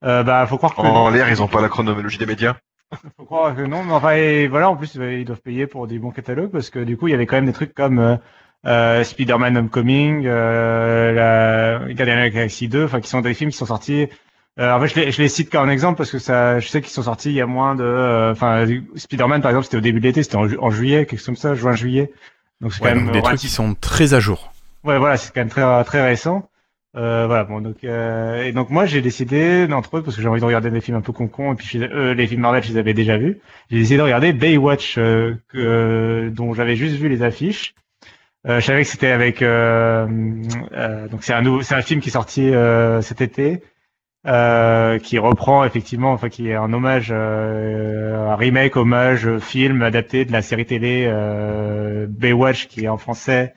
Euh, 0.04 0.24
bah, 0.24 0.46
faut 0.48 0.58
croire 0.58 0.76
que 0.76 0.82
En 0.82 1.10
l'air, 1.10 1.30
ils 1.30 1.42
ont 1.42 1.48
pas 1.48 1.62
la 1.62 1.70
chronologie 1.70 2.18
des 2.18 2.26
médias. 2.26 2.56
faut 3.18 3.26
croire 3.26 3.56
que 3.56 3.62
non, 3.62 3.84
mais 3.84 3.94
enfin, 3.94 4.12
et 4.12 4.48
voilà, 4.48 4.70
en 4.70 4.76
plus, 4.76 4.96
ils 4.96 5.26
doivent 5.26 5.42
payer 5.42 5.68
pour 5.68 5.88
des 5.88 6.00
bons 6.00 6.12
catalogues 6.12 6.52
parce 6.52 6.70
que 6.70 6.80
du 6.80 6.98
coup, 6.98 7.08
il 7.08 7.12
y 7.12 7.14
avait 7.14 7.26
quand 7.26 7.38
même 7.38 7.46
des 7.46 7.54
trucs 7.54 7.74
comme 7.74 8.00
euh, 8.00 8.18
euh, 8.66 9.04
Spider-Man 9.04 9.58
Homecoming, 9.58 10.26
euh, 10.26 11.14
la 11.14 11.94
Guardian 11.94 12.26
of 12.26 12.32
the 12.32 12.34
Galaxy 12.34 12.68
2, 12.68 12.86
enfin, 12.86 13.00
qui 13.00 13.10
sont 13.10 13.22
des 13.22 13.34
films 13.34 13.52
qui 13.52 13.58
sont 13.58 13.66
sortis. 13.66 14.08
Euh, 14.60 14.74
en 14.74 14.80
fait, 14.82 14.88
je 14.90 14.96
les, 14.96 15.12
je 15.12 15.22
les 15.22 15.30
cite 15.30 15.50
qu'un 15.50 15.70
exemple 15.70 15.98
parce 15.98 16.12
que 16.12 16.20
ça, 16.20 16.60
je 16.60 16.68
sais 16.68 16.82
qu'ils 16.82 16.92
sont 16.92 17.04
sortis 17.04 17.30
il 17.30 17.36
y 17.36 17.42
a 17.42 17.46
moins 17.46 17.76
de, 17.76 17.84
euh, 17.84 18.32
enfin, 18.34 18.66
Spider-Man 18.96 19.42
par 19.42 19.52
exemple, 19.52 19.66
c'était 19.66 19.78
au 19.78 19.82
début 19.82 20.00
de 20.02 20.06
l'été, 20.08 20.22
c'était 20.22 20.36
en, 20.36 20.48
ju- 20.48 20.58
en 20.60 20.70
juillet, 20.70 21.06
quelque 21.06 21.20
chose 21.20 21.26
comme 21.28 21.36
ça, 21.38 21.56
juin, 21.56 21.74
juillet. 21.76 22.12
Donc 22.60 22.74
c'est 22.74 22.84
Ouais, 22.84 22.90
quand 22.90 22.96
même 22.96 23.06
donc 23.06 23.14
des 23.14 23.22
trucs 23.22 23.40
qui 23.40 23.48
sont 23.48 23.74
très 23.74 24.14
à 24.14 24.20
jour. 24.20 24.52
Ouais, 24.84 24.98
voilà, 24.98 25.16
c'est 25.18 25.34
quand 25.34 25.40
même 25.42 25.50
très 25.50 25.84
très 25.86 26.06
récent. 26.06 26.50
Euh, 26.98 27.26
voilà, 27.28 27.44
bon, 27.44 27.62
donc 27.62 27.84
euh, 27.84 28.44
et 28.44 28.52
donc 28.52 28.70
moi 28.72 28.86
j'ai 28.88 29.00
décidé 29.02 29.68
d'entre 29.68 29.98
eux 29.98 30.02
parce 30.02 30.16
que 30.16 30.22
j'ai 30.24 30.28
envie 30.28 30.42
de 30.42 30.46
regarder 30.46 30.72
des 30.72 30.82
films 30.82 30.98
un 30.98 31.02
peu 31.02 31.14
con 31.14 31.54
et 31.54 31.56
puis 31.56 31.68
je- 31.68 31.78
euh, 31.84 32.14
les 32.16 32.26
films 32.26 32.42
Marvel 32.42 32.64
je 32.64 32.72
les 32.74 32.80
avais 32.80 32.96
déjà 32.96 33.16
vus. 33.18 33.38
J'ai 33.70 33.78
décidé 33.78 33.98
de 33.98 34.02
regarder 34.02 34.34
Baywatch 34.34 34.98
euh, 34.98 35.36
que, 35.50 35.58
euh, 35.60 36.30
dont 36.32 36.54
j'avais 36.56 36.76
juste 36.76 36.96
vu 36.96 37.08
les 37.08 37.22
affiches. 37.22 37.76
Euh, 38.48 38.60
je 38.60 38.66
savais 38.66 38.84
que 38.84 38.90
c'était 38.90 39.12
avec 39.12 39.42
euh, 39.42 40.08
euh, 40.74 41.08
donc 41.10 41.24
c'est 41.24 41.34
un 41.34 41.42
nouveau 41.42 41.62
c'est 41.62 41.76
un 41.76 41.82
film 41.82 42.02
qui 42.02 42.10
est 42.10 42.14
sorti 42.14 42.54
euh, 42.54 43.02
cet 43.02 43.22
été 43.22 43.62
euh, 44.28 45.00
qui 45.00 45.18
reprend 45.18 45.64
effectivement 45.64 46.12
enfin 46.12 46.28
qui 46.28 46.50
est 46.50 46.56
un 46.56 46.74
hommage 46.74 47.08
euh, 47.10 48.30
un 48.30 48.36
remake 48.36 48.76
hommage 48.76 49.38
film 49.40 49.82
adapté 49.82 50.26
de 50.26 50.34
la 50.34 50.42
série 50.42 50.66
télé 50.66 51.06
euh, 51.08 52.06
Baywatch 52.10 52.68
qui 52.68 52.84
est 52.84 52.90
en 52.90 52.98
français 52.98 53.54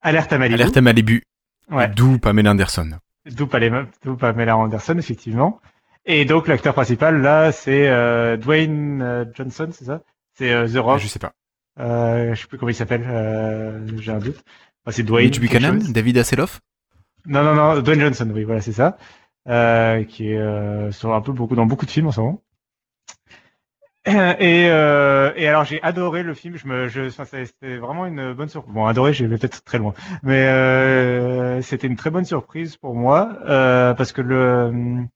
Alerte 0.00 0.32
à 0.32 0.38
Malibu. 0.38 0.54
Alerte 0.54 0.76
à 0.78 0.80
Malibu. 0.80 1.22
Ouais. 1.70 1.88
D'où 1.88 2.18
Pamela 2.18 2.52
Anderson. 2.52 2.92
D'où 3.26 3.46
Pamela, 3.46 4.56
Anderson, 4.56 4.98
effectivement. 4.98 5.60
Et 6.04 6.26
donc, 6.26 6.46
l'acteur 6.46 6.74
principal, 6.74 7.22
là, 7.22 7.52
c'est 7.52 7.88
Dwayne 8.36 9.32
Johnson, 9.34 9.70
c'est 9.72 9.86
ça? 9.86 10.02
C'est 10.34 10.50
The 10.66 10.76
Rock. 10.76 11.00
Je 11.00 11.06
sais 11.06 11.18
pas. 11.18 11.32
Je 11.78 12.34
sais 12.34 12.46
plus 12.46 12.58
comment 12.58 12.68
il 12.68 12.74
s'appelle, 12.74 13.02
j'ai 13.96 14.12
un 14.12 14.18
doute. 14.18 14.44
Enfin, 14.84 14.94
c'est 14.94 15.04
Dwayne. 15.04 15.30
Buchanan. 15.30 15.78
David 15.78 16.18
Hasselhoff? 16.18 16.60
Non, 17.24 17.42
non, 17.42 17.54
non, 17.54 17.80
Dwayne 17.80 18.00
Johnson, 18.00 18.30
oui, 18.34 18.44
voilà, 18.44 18.60
c'est 18.60 18.72
ça. 18.72 18.98
Euh, 19.46 20.04
qui 20.04 20.32
est 20.32 20.38
euh, 20.38 20.90
sur 20.90 21.14
un 21.14 21.20
peu 21.20 21.32
beaucoup 21.32 21.54
dans 21.54 21.66
beaucoup 21.66 21.84
de 21.84 21.90
films 21.90 22.06
en 22.06 22.12
ce 22.12 22.20
moment. 22.20 22.42
Et, 24.06 24.68
euh, 24.70 25.32
et 25.36 25.48
alors 25.48 25.64
j'ai 25.64 25.82
adoré 25.82 26.22
le 26.22 26.34
film. 26.34 26.56
Je 26.56 26.66
me, 26.66 26.88
je, 26.88 27.08
c'était 27.08 27.76
vraiment 27.76 28.06
une 28.06 28.34
bonne 28.34 28.48
surprise. 28.48 28.74
Bon, 28.74 28.86
adoré, 28.86 29.12
j'ai 29.14 29.26
peut-être 29.28 29.64
très 29.64 29.78
loin, 29.78 29.94
mais 30.22 30.46
euh, 30.46 31.62
c'était 31.62 31.86
une 31.86 31.96
très 31.96 32.10
bonne 32.10 32.24
surprise 32.26 32.76
pour 32.76 32.94
moi 32.94 33.38
euh, 33.46 33.94
parce 33.94 34.12
que 34.12 34.20
le, 34.20 35.06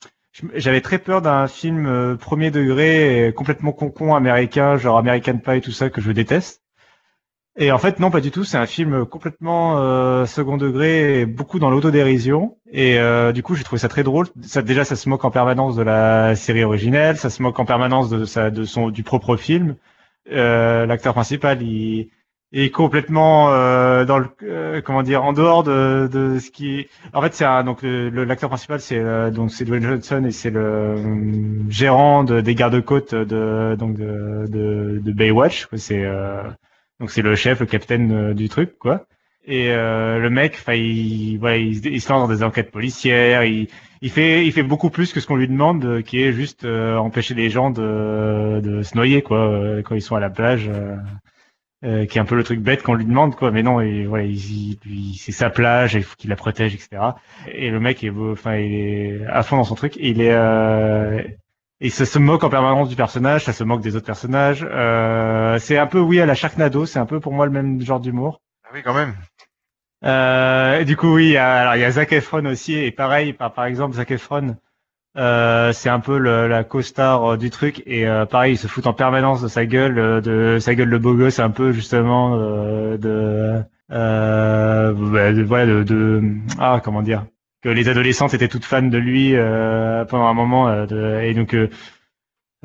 j'avais 0.54 0.80
très 0.80 0.98
peur 0.98 1.20
d'un 1.22 1.46
film 1.48 1.86
euh, 1.86 2.16
premier 2.16 2.50
degré, 2.50 3.28
et 3.28 3.32
complètement 3.32 3.72
concon 3.72 4.14
américain, 4.14 4.76
genre 4.76 4.98
American 4.98 5.38
Pie, 5.38 5.60
tout 5.60 5.72
ça 5.72 5.90
que 5.90 6.00
je 6.00 6.12
déteste. 6.12 6.62
Et 7.60 7.72
en 7.72 7.78
fait, 7.78 7.98
non, 7.98 8.10
pas 8.10 8.20
du 8.20 8.30
tout. 8.30 8.44
C'est 8.44 8.56
un 8.56 8.66
film 8.66 9.04
complètement 9.04 9.78
euh, 9.78 10.26
second 10.26 10.56
degré, 10.56 11.20
et 11.20 11.26
beaucoup 11.26 11.58
dans 11.58 11.70
l'autodérision. 11.70 12.56
Et 12.70 12.98
euh, 13.00 13.32
du 13.32 13.42
coup, 13.42 13.56
j'ai 13.56 13.64
trouvé 13.64 13.80
ça 13.80 13.88
très 13.88 14.04
drôle. 14.04 14.28
Ça, 14.42 14.62
déjà, 14.62 14.84
ça 14.84 14.94
se 14.94 15.08
moque 15.08 15.24
en 15.24 15.32
permanence 15.32 15.74
de 15.74 15.82
la 15.82 16.36
série 16.36 16.62
originelle. 16.62 17.16
Ça 17.16 17.30
se 17.30 17.42
moque 17.42 17.58
en 17.58 17.64
permanence 17.64 18.10
de, 18.10 18.24
sa, 18.24 18.50
de 18.50 18.64
son, 18.64 18.90
du 18.90 19.02
propre 19.02 19.36
film. 19.36 19.74
Euh, 20.30 20.86
L'acteur 20.86 21.14
principal, 21.14 21.60
il, 21.62 22.10
est 22.52 22.70
complètement 22.70 23.50
euh, 23.52 24.04
dans 24.04 24.18
le 24.18 24.28
euh, 24.44 24.80
comment 24.80 25.02
dire 25.02 25.22
en 25.24 25.32
dehors 25.32 25.64
de, 25.64 26.08
de 26.10 26.38
ce 26.38 26.50
qui 26.50 26.86
en 27.12 27.20
fait 27.20 27.34
c'est 27.34 27.44
donc 27.62 27.80
l'acteur 27.82 28.48
principal 28.48 28.80
c'est 28.80 28.98
euh, 28.98 29.30
donc 29.30 29.50
c'est 29.50 29.66
Dwayne 29.66 29.82
Johnson 29.82 30.24
et 30.24 30.30
c'est 30.30 30.48
le 30.48 30.96
gérant 31.68 32.24
de, 32.24 32.40
des 32.40 32.54
gardes-côtes 32.54 33.14
de 33.14 33.76
donc 33.78 33.96
de 33.98 34.46
de, 34.48 35.12
Baywatch 35.12 35.68
c'est 35.76 36.06
donc 37.00 37.10
c'est 37.10 37.22
le 37.22 37.34
chef 37.36 37.60
le 37.60 37.66
capitaine 37.66 38.12
euh, 38.12 38.34
du 38.34 38.48
truc 38.48 38.78
quoi. 38.78 39.06
Et 39.46 39.70
euh, 39.70 40.18
le 40.18 40.30
mec 40.30 40.58
il 40.68 41.38
voilà 41.38 41.56
il, 41.56 41.76
se- 41.76 41.88
lance 42.12 42.28
dans 42.28 42.28
des 42.28 42.42
enquêtes 42.42 42.70
policières 42.70 43.44
il 43.44 43.68
il 44.02 44.10
fait 44.10 44.44
il 44.46 44.52
fait 44.52 44.62
beaucoup 44.62 44.90
plus 44.90 45.12
que 45.12 45.20
ce 45.20 45.26
qu'on 45.26 45.36
lui 45.36 45.48
demande 45.48 45.84
euh, 45.84 46.02
qui 46.02 46.22
est 46.22 46.32
juste 46.32 46.64
euh, 46.64 46.96
empêcher 46.96 47.34
les 47.34 47.50
gens 47.50 47.70
de 47.70 48.60
de 48.62 48.82
se 48.82 48.94
noyer 48.96 49.22
quoi 49.22 49.38
euh, 49.48 49.82
quand 49.82 49.94
ils 49.94 50.02
sont 50.02 50.16
à 50.16 50.20
la 50.20 50.30
plage 50.30 50.68
euh, 51.84 52.06
qui 52.06 52.18
est 52.18 52.20
un 52.20 52.24
peu 52.24 52.34
le 52.34 52.42
truc 52.44 52.60
bête 52.60 52.82
qu'on 52.82 52.94
lui 52.94 53.04
demande 53.04 53.36
quoi. 53.36 53.50
Mais 53.50 53.62
non 53.62 53.80
et 53.80 54.04
voilà 54.04 54.26
c'est 55.16 55.32
sa 55.32 55.50
plage 55.50 55.94
il 55.94 56.02
faut 56.02 56.16
qu'il 56.16 56.30
la 56.30 56.36
protège 56.36 56.74
etc 56.74 56.88
et 57.52 57.70
le 57.70 57.80
mec 57.80 58.02
est 58.04 58.10
enfin 58.10 58.56
il 58.56 58.74
est 58.74 59.26
à 59.26 59.42
fond 59.42 59.56
dans 59.56 59.64
son 59.64 59.74
truc. 59.76 59.96
Il 60.00 60.20
est 60.20 60.34
et 61.80 61.90
ça 61.90 62.06
se 62.06 62.18
moque 62.18 62.44
en 62.44 62.50
permanence 62.50 62.88
du 62.88 62.96
personnage 62.96 63.44
ça 63.44 63.52
se 63.52 63.64
moque 63.64 63.80
des 63.82 63.96
autres 63.96 64.06
personnages. 64.06 64.66
Euh, 64.70 65.58
c'est 65.58 65.78
un 65.78 65.86
peu 65.86 66.00
oui 66.00 66.20
à 66.20 66.26
la 66.26 66.34
Sharknado 66.34 66.86
c'est 66.86 66.98
un 66.98 67.06
peu 67.06 67.20
pour 67.20 67.32
moi 67.32 67.46
le 67.46 67.52
même 67.52 67.80
genre 67.82 68.00
d'humour. 68.00 68.40
Ah 68.64 68.70
oui, 68.74 68.82
quand 68.82 68.94
même. 68.94 69.14
euh, 70.04 70.80
et 70.80 70.84
du 70.84 70.96
coup, 70.96 71.14
oui, 71.14 71.36
alors 71.36 71.74
il 71.76 71.80
y 71.80 71.84
a 71.84 71.90
Zac 71.90 72.12
Efron 72.12 72.44
aussi, 72.46 72.74
et 72.74 72.90
pareil, 72.92 73.32
par, 73.32 73.52
par 73.52 73.64
exemple, 73.64 73.96
Zac 73.96 74.10
Efron, 74.12 74.56
euh, 75.18 75.72
c'est 75.72 75.88
un 75.90 76.00
peu 76.00 76.18
le- 76.18 76.48
la 76.48 76.64
co-star 76.64 77.32
euh, 77.32 77.36
du 77.36 77.50
truc, 77.50 77.82
et 77.86 78.06
euh, 78.06 78.26
pareil, 78.26 78.54
il 78.54 78.58
se 78.58 78.68
fout 78.68 78.86
en 78.86 78.92
permanence 78.94 79.42
de 79.42 79.48
sa 79.48 79.66
gueule, 79.66 79.98
euh, 79.98 80.20
de 80.20 80.58
sa 80.60 80.74
gueule 80.74 80.90
de 80.90 80.98
beau 80.98 81.14
gosse, 81.14 81.40
un 81.40 81.50
peu 81.50 81.72
justement 81.72 82.36
euh, 82.36 82.96
de, 82.98 83.62
euh, 83.92 84.92
bah, 84.94 85.32
de, 85.32 85.42
voilà, 85.42 85.66
de, 85.66 85.82
de- 85.84 86.22
ah, 86.60 86.80
comment 86.84 87.02
dire, 87.02 87.26
les 87.72 87.88
adolescentes 87.88 88.34
étaient 88.34 88.48
toutes 88.48 88.64
fans 88.64 88.82
de 88.82 88.98
lui 88.98 89.34
euh, 89.34 90.04
pendant 90.04 90.26
un 90.26 90.34
moment, 90.34 90.68
euh, 90.68 90.86
de- 90.86 91.20
et 91.22 91.34
donc. 91.34 91.54
euh, 91.54 91.68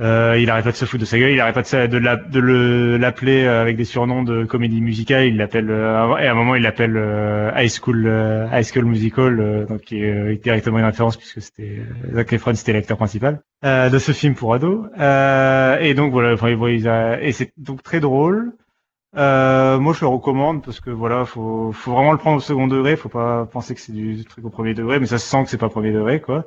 euh, 0.01 0.39
il 0.39 0.49
arrête 0.49 0.63
pas 0.65 0.71
de 0.71 0.75
se 0.75 0.85
foutre 0.85 1.01
de 1.01 1.05
sa 1.05 1.19
gueule, 1.19 1.33
il 1.33 1.39
arrête 1.39 1.53
pas 1.53 1.87
de, 1.87 2.97
l'appeler 2.97 3.45
avec 3.45 3.77
des 3.77 3.85
surnoms 3.85 4.23
de 4.23 4.43
comédie 4.43 4.81
musicale. 4.81 5.27
Il 5.27 5.37
l'appelle 5.37 5.69
euh, 5.69 6.17
et 6.17 6.25
à 6.25 6.31
un 6.31 6.33
moment 6.33 6.55
il 6.55 6.63
l'appelle 6.63 6.97
euh, 6.97 7.51
High 7.55 7.69
School 7.69 8.07
High 8.51 8.63
School 8.65 8.85
Musical, 8.85 9.65
donc 9.69 9.81
qui 9.81 10.03
est 10.03 10.41
directement 10.41 10.79
une 10.79 10.85
référence 10.85 11.15
puisque 11.15 11.41
c'était 11.43 11.83
Zac 12.11 12.33
Efron 12.33 12.55
c'était 12.55 12.73
l'acteur 12.73 12.97
principal 12.97 13.41
de 13.63 13.97
ce 13.99 14.11
film 14.13 14.33
pour 14.33 14.55
ados. 14.55 14.87
Et 14.97 15.93
donc 15.93 16.11
voilà, 16.11 16.33
enfin, 16.33 16.49
il- 16.49 16.79
il 16.79 16.87
a- 16.89 17.21
et 17.21 17.31
c'est 17.31 17.53
donc 17.57 17.83
très 17.83 17.99
drôle. 17.99 18.51
Euh, 19.15 19.77
moi 19.79 19.93
je 19.93 20.01
le 20.01 20.07
recommande 20.07 20.63
parce 20.65 20.79
que 20.79 20.89
voilà, 20.89 21.25
faut, 21.25 21.71
faut 21.71 21.91
vraiment 21.93 22.11
le 22.11 22.17
prendre 22.17 22.37
au 22.37 22.39
second 22.39 22.67
degré, 22.67 22.95
faut 22.95 23.09
pas 23.09 23.45
penser 23.45 23.75
que 23.75 23.81
c'est 23.81 23.91
du 23.91 24.23
truc 24.25 24.43
au 24.45 24.49
premier 24.49 24.73
degré, 24.73 24.99
mais 24.99 25.05
ça 25.05 25.19
se 25.19 25.27
sent 25.27 25.43
que 25.43 25.49
c'est 25.49 25.57
pas 25.59 25.69
premier 25.69 25.91
degré 25.91 26.19
quoi. 26.19 26.45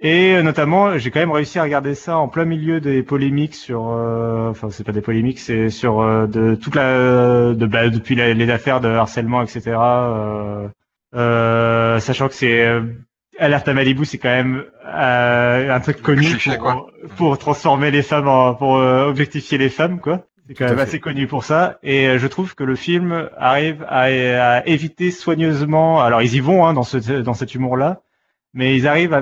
Et 0.00 0.34
euh, 0.36 0.42
notamment, 0.42 0.96
j'ai 0.98 1.10
quand 1.10 1.20
même 1.20 1.32
réussi 1.32 1.58
à 1.58 1.64
regarder 1.64 1.94
ça 1.94 2.18
en 2.18 2.28
plein 2.28 2.44
milieu 2.44 2.80
des 2.80 3.02
polémiques 3.02 3.54
sur, 3.54 3.88
euh, 3.88 4.50
enfin 4.50 4.68
c'est 4.70 4.84
pas 4.84 4.92
des 4.92 5.00
polémiques, 5.00 5.40
c'est 5.40 5.70
sur 5.70 6.00
euh, 6.00 6.26
de 6.26 6.54
toute 6.54 6.74
la, 6.76 7.54
de 7.54 7.66
bah, 7.66 7.88
depuis 7.88 8.14
la- 8.14 8.34
les 8.34 8.50
affaires 8.50 8.80
de 8.80 8.88
harcèlement, 8.88 9.42
etc. 9.42 9.76
Euh, 9.76 10.68
euh, 11.16 11.98
sachant 12.00 12.28
que 12.28 12.34
c'est 12.34 12.64
euh, 12.66 12.82
Alerte 13.38 13.66
à 13.68 13.74
Malibu, 13.74 14.04
c'est 14.04 14.18
quand 14.18 14.28
même 14.28 14.64
euh, 14.86 15.74
un 15.74 15.80
truc 15.80 16.02
connu 16.02 16.22
pour, 16.58 16.90
pour 17.16 17.38
transformer 17.38 17.90
les 17.90 18.02
femmes, 18.02 18.28
en, 18.28 18.54
pour 18.54 18.76
euh, 18.76 19.06
objectifier 19.08 19.58
les 19.58 19.68
femmes, 19.70 20.00
quoi. 20.00 20.22
C'est 20.48 20.54
quand 20.54 20.64
même 20.66 20.78
assez 20.78 20.98
connu 21.00 21.26
pour 21.26 21.44
ça. 21.44 21.78
Et 21.82 22.08
euh, 22.08 22.18
je 22.18 22.26
trouve 22.26 22.54
que 22.54 22.64
le 22.64 22.74
film 22.74 23.28
arrive 23.36 23.84
à, 23.88 24.04
à 24.56 24.66
éviter 24.66 25.10
soigneusement. 25.10 26.00
Alors 26.00 26.22
ils 26.22 26.34
y 26.34 26.40
vont 26.40 26.64
hein, 26.66 26.72
dans 26.72 26.82
ce 26.84 26.96
dans 27.20 27.34
cet 27.34 27.54
humour-là, 27.54 28.00
mais 28.54 28.74
ils 28.76 28.86
arrivent 28.88 29.12
à, 29.14 29.20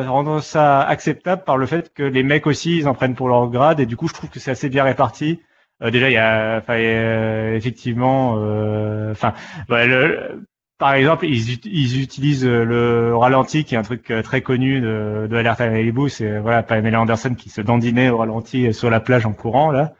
à 0.00 0.08
rendre 0.08 0.40
ça 0.42 0.80
acceptable 0.82 1.44
par 1.44 1.58
le 1.58 1.66
fait 1.66 1.92
que 1.94 2.02
les 2.02 2.22
mecs 2.22 2.46
aussi 2.46 2.78
ils 2.78 2.88
en 2.88 2.94
prennent 2.94 3.14
pour 3.14 3.28
leur 3.28 3.48
grade. 3.50 3.80
Et 3.80 3.86
du 3.86 3.96
coup, 3.96 4.08
je 4.08 4.14
trouve 4.14 4.30
que 4.30 4.40
c'est 4.40 4.50
assez 4.50 4.68
bien 4.70 4.84
réparti. 4.84 5.40
Euh, 5.82 5.90
déjà, 5.90 6.08
il 6.10 6.14
y 6.14 6.16
a, 6.18 6.60
a, 6.60 7.56
effectivement, 7.56 8.36
euh, 8.38 9.12
enfin, 9.12 9.34
voilà, 9.68 9.86
le- 9.86 10.46
par 10.78 10.94
exemple, 10.94 11.26
ils, 11.26 11.58
ils 11.66 12.02
utilisent 12.02 12.46
euh, 12.46 12.64
le 12.64 13.16
ralenti, 13.16 13.64
qui 13.64 13.74
est 13.74 13.78
un 13.78 13.82
truc 13.82 14.10
euh, 14.10 14.22
très 14.22 14.40
connu 14.42 14.80
de, 14.80 15.26
de 15.30 15.36
Alerte 15.36 15.60
à. 15.60 16.08
C'est 16.08 16.28
euh, 16.30 16.40
voilà, 16.40 16.62
Pamela 16.62 17.00
Anderson 17.00 17.34
qui 17.34 17.50
se 17.50 17.60
dandinait 17.60 18.08
au 18.10 18.18
ralenti 18.18 18.72
sur 18.72 18.88
la 18.90 19.00
plage 19.00 19.26
en 19.26 19.32
courant 19.32 19.70
là. 19.70 19.92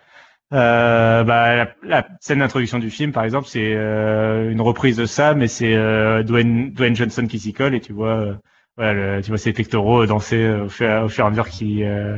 Euh, 0.55 1.25
bah, 1.25 1.57
la, 1.57 1.69
la 1.83 2.09
scène 2.21 2.39
d'introduction 2.39 2.79
du 2.79 2.91
film, 2.91 3.13
par 3.13 3.25
exemple, 3.25 3.49
c'est 3.49 3.75
euh, 3.75 4.51
une 4.51 4.61
reprise 4.61 4.97
de 4.97 5.07
ça, 5.07 5.35
mais 5.35 5.49
c'est 5.49 5.75
euh, 5.75 6.23
Dwayne, 6.23 6.73
Dwayne 6.73 6.95
Johnson 6.95 7.27
qui 7.27 7.41
s'y 7.41 7.53
colle 7.53 7.75
et 7.75 7.81
tu 7.81 7.93
vois, 7.93 8.11
euh, 8.21 8.35
voilà, 8.77 8.93
le- 9.17 9.23
tu 9.23 9.31
vois 9.31 9.39
ses 9.39 9.53
pectoraux 9.53 10.07
danser 10.07 10.37
euh, 10.45 10.65
au 10.67 10.69
fur, 10.69 10.89
au 11.05 11.09
fur 11.09 11.25
et 11.25 11.27
à 11.27 11.31
mesure 11.31 11.49
qui 11.49 11.83
euh, 11.85 12.17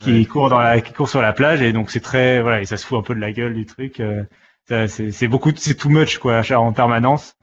qui 0.00 0.26
court 0.26 0.50
dans 0.50 0.60
la, 0.60 0.80
qui 0.80 0.92
court 0.92 1.08
sur 1.08 1.22
la 1.22 1.32
plage 1.34 1.62
et 1.62 1.72
donc 1.72 1.90
c'est 1.90 2.00
très 2.00 2.42
voilà 2.42 2.60
et 2.62 2.66
ça 2.66 2.76
se 2.78 2.86
fout 2.86 2.98
un 2.98 3.02
peu 3.02 3.14
de 3.14 3.20
la 3.20 3.32
gueule 3.32 3.54
du 3.54 3.66
truc. 3.66 4.00
euh, 4.00 4.24
c'est 4.88 5.28
beaucoup, 5.28 5.52
c'est 5.56 5.74
too 5.76 5.88
much 5.90 6.18
quoi, 6.18 6.42
en 6.56 6.72
permanence. 6.72 7.36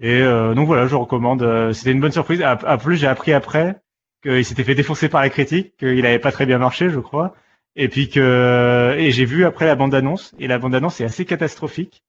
Et 0.00 0.20
euh, 0.22 0.54
donc 0.54 0.66
voilà, 0.66 0.86
je 0.86 0.94
recommande. 0.96 1.42
euh, 1.42 1.72
C'était 1.72 1.92
une 1.92 2.00
bonne 2.00 2.12
surprise. 2.12 2.42
À, 2.42 2.52
à 2.52 2.78
plus, 2.78 2.96
j'ai 2.96 3.06
appris 3.06 3.32
après 3.32 3.76
qu'il 4.22 4.44
s'était 4.44 4.64
fait 4.64 4.74
défoncer 4.74 5.08
par 5.08 5.20
la 5.20 5.30
critique, 5.30 5.76
qu'il 5.78 6.04
avait 6.06 6.18
pas 6.18 6.32
très 6.32 6.46
bien 6.46 6.58
marché, 6.58 6.90
je 6.90 7.00
crois. 7.00 7.34
Et 7.76 7.88
puis 7.88 8.08
que 8.08 8.94
et 8.98 9.10
j'ai 9.10 9.24
vu 9.24 9.44
après 9.44 9.66
la 9.66 9.74
bande 9.74 9.94
annonce 9.94 10.34
et 10.38 10.46
la 10.46 10.58
bande 10.58 10.74
annonce 10.74 11.00
est 11.00 11.04
assez 11.04 11.24
catastrophique 11.24 12.02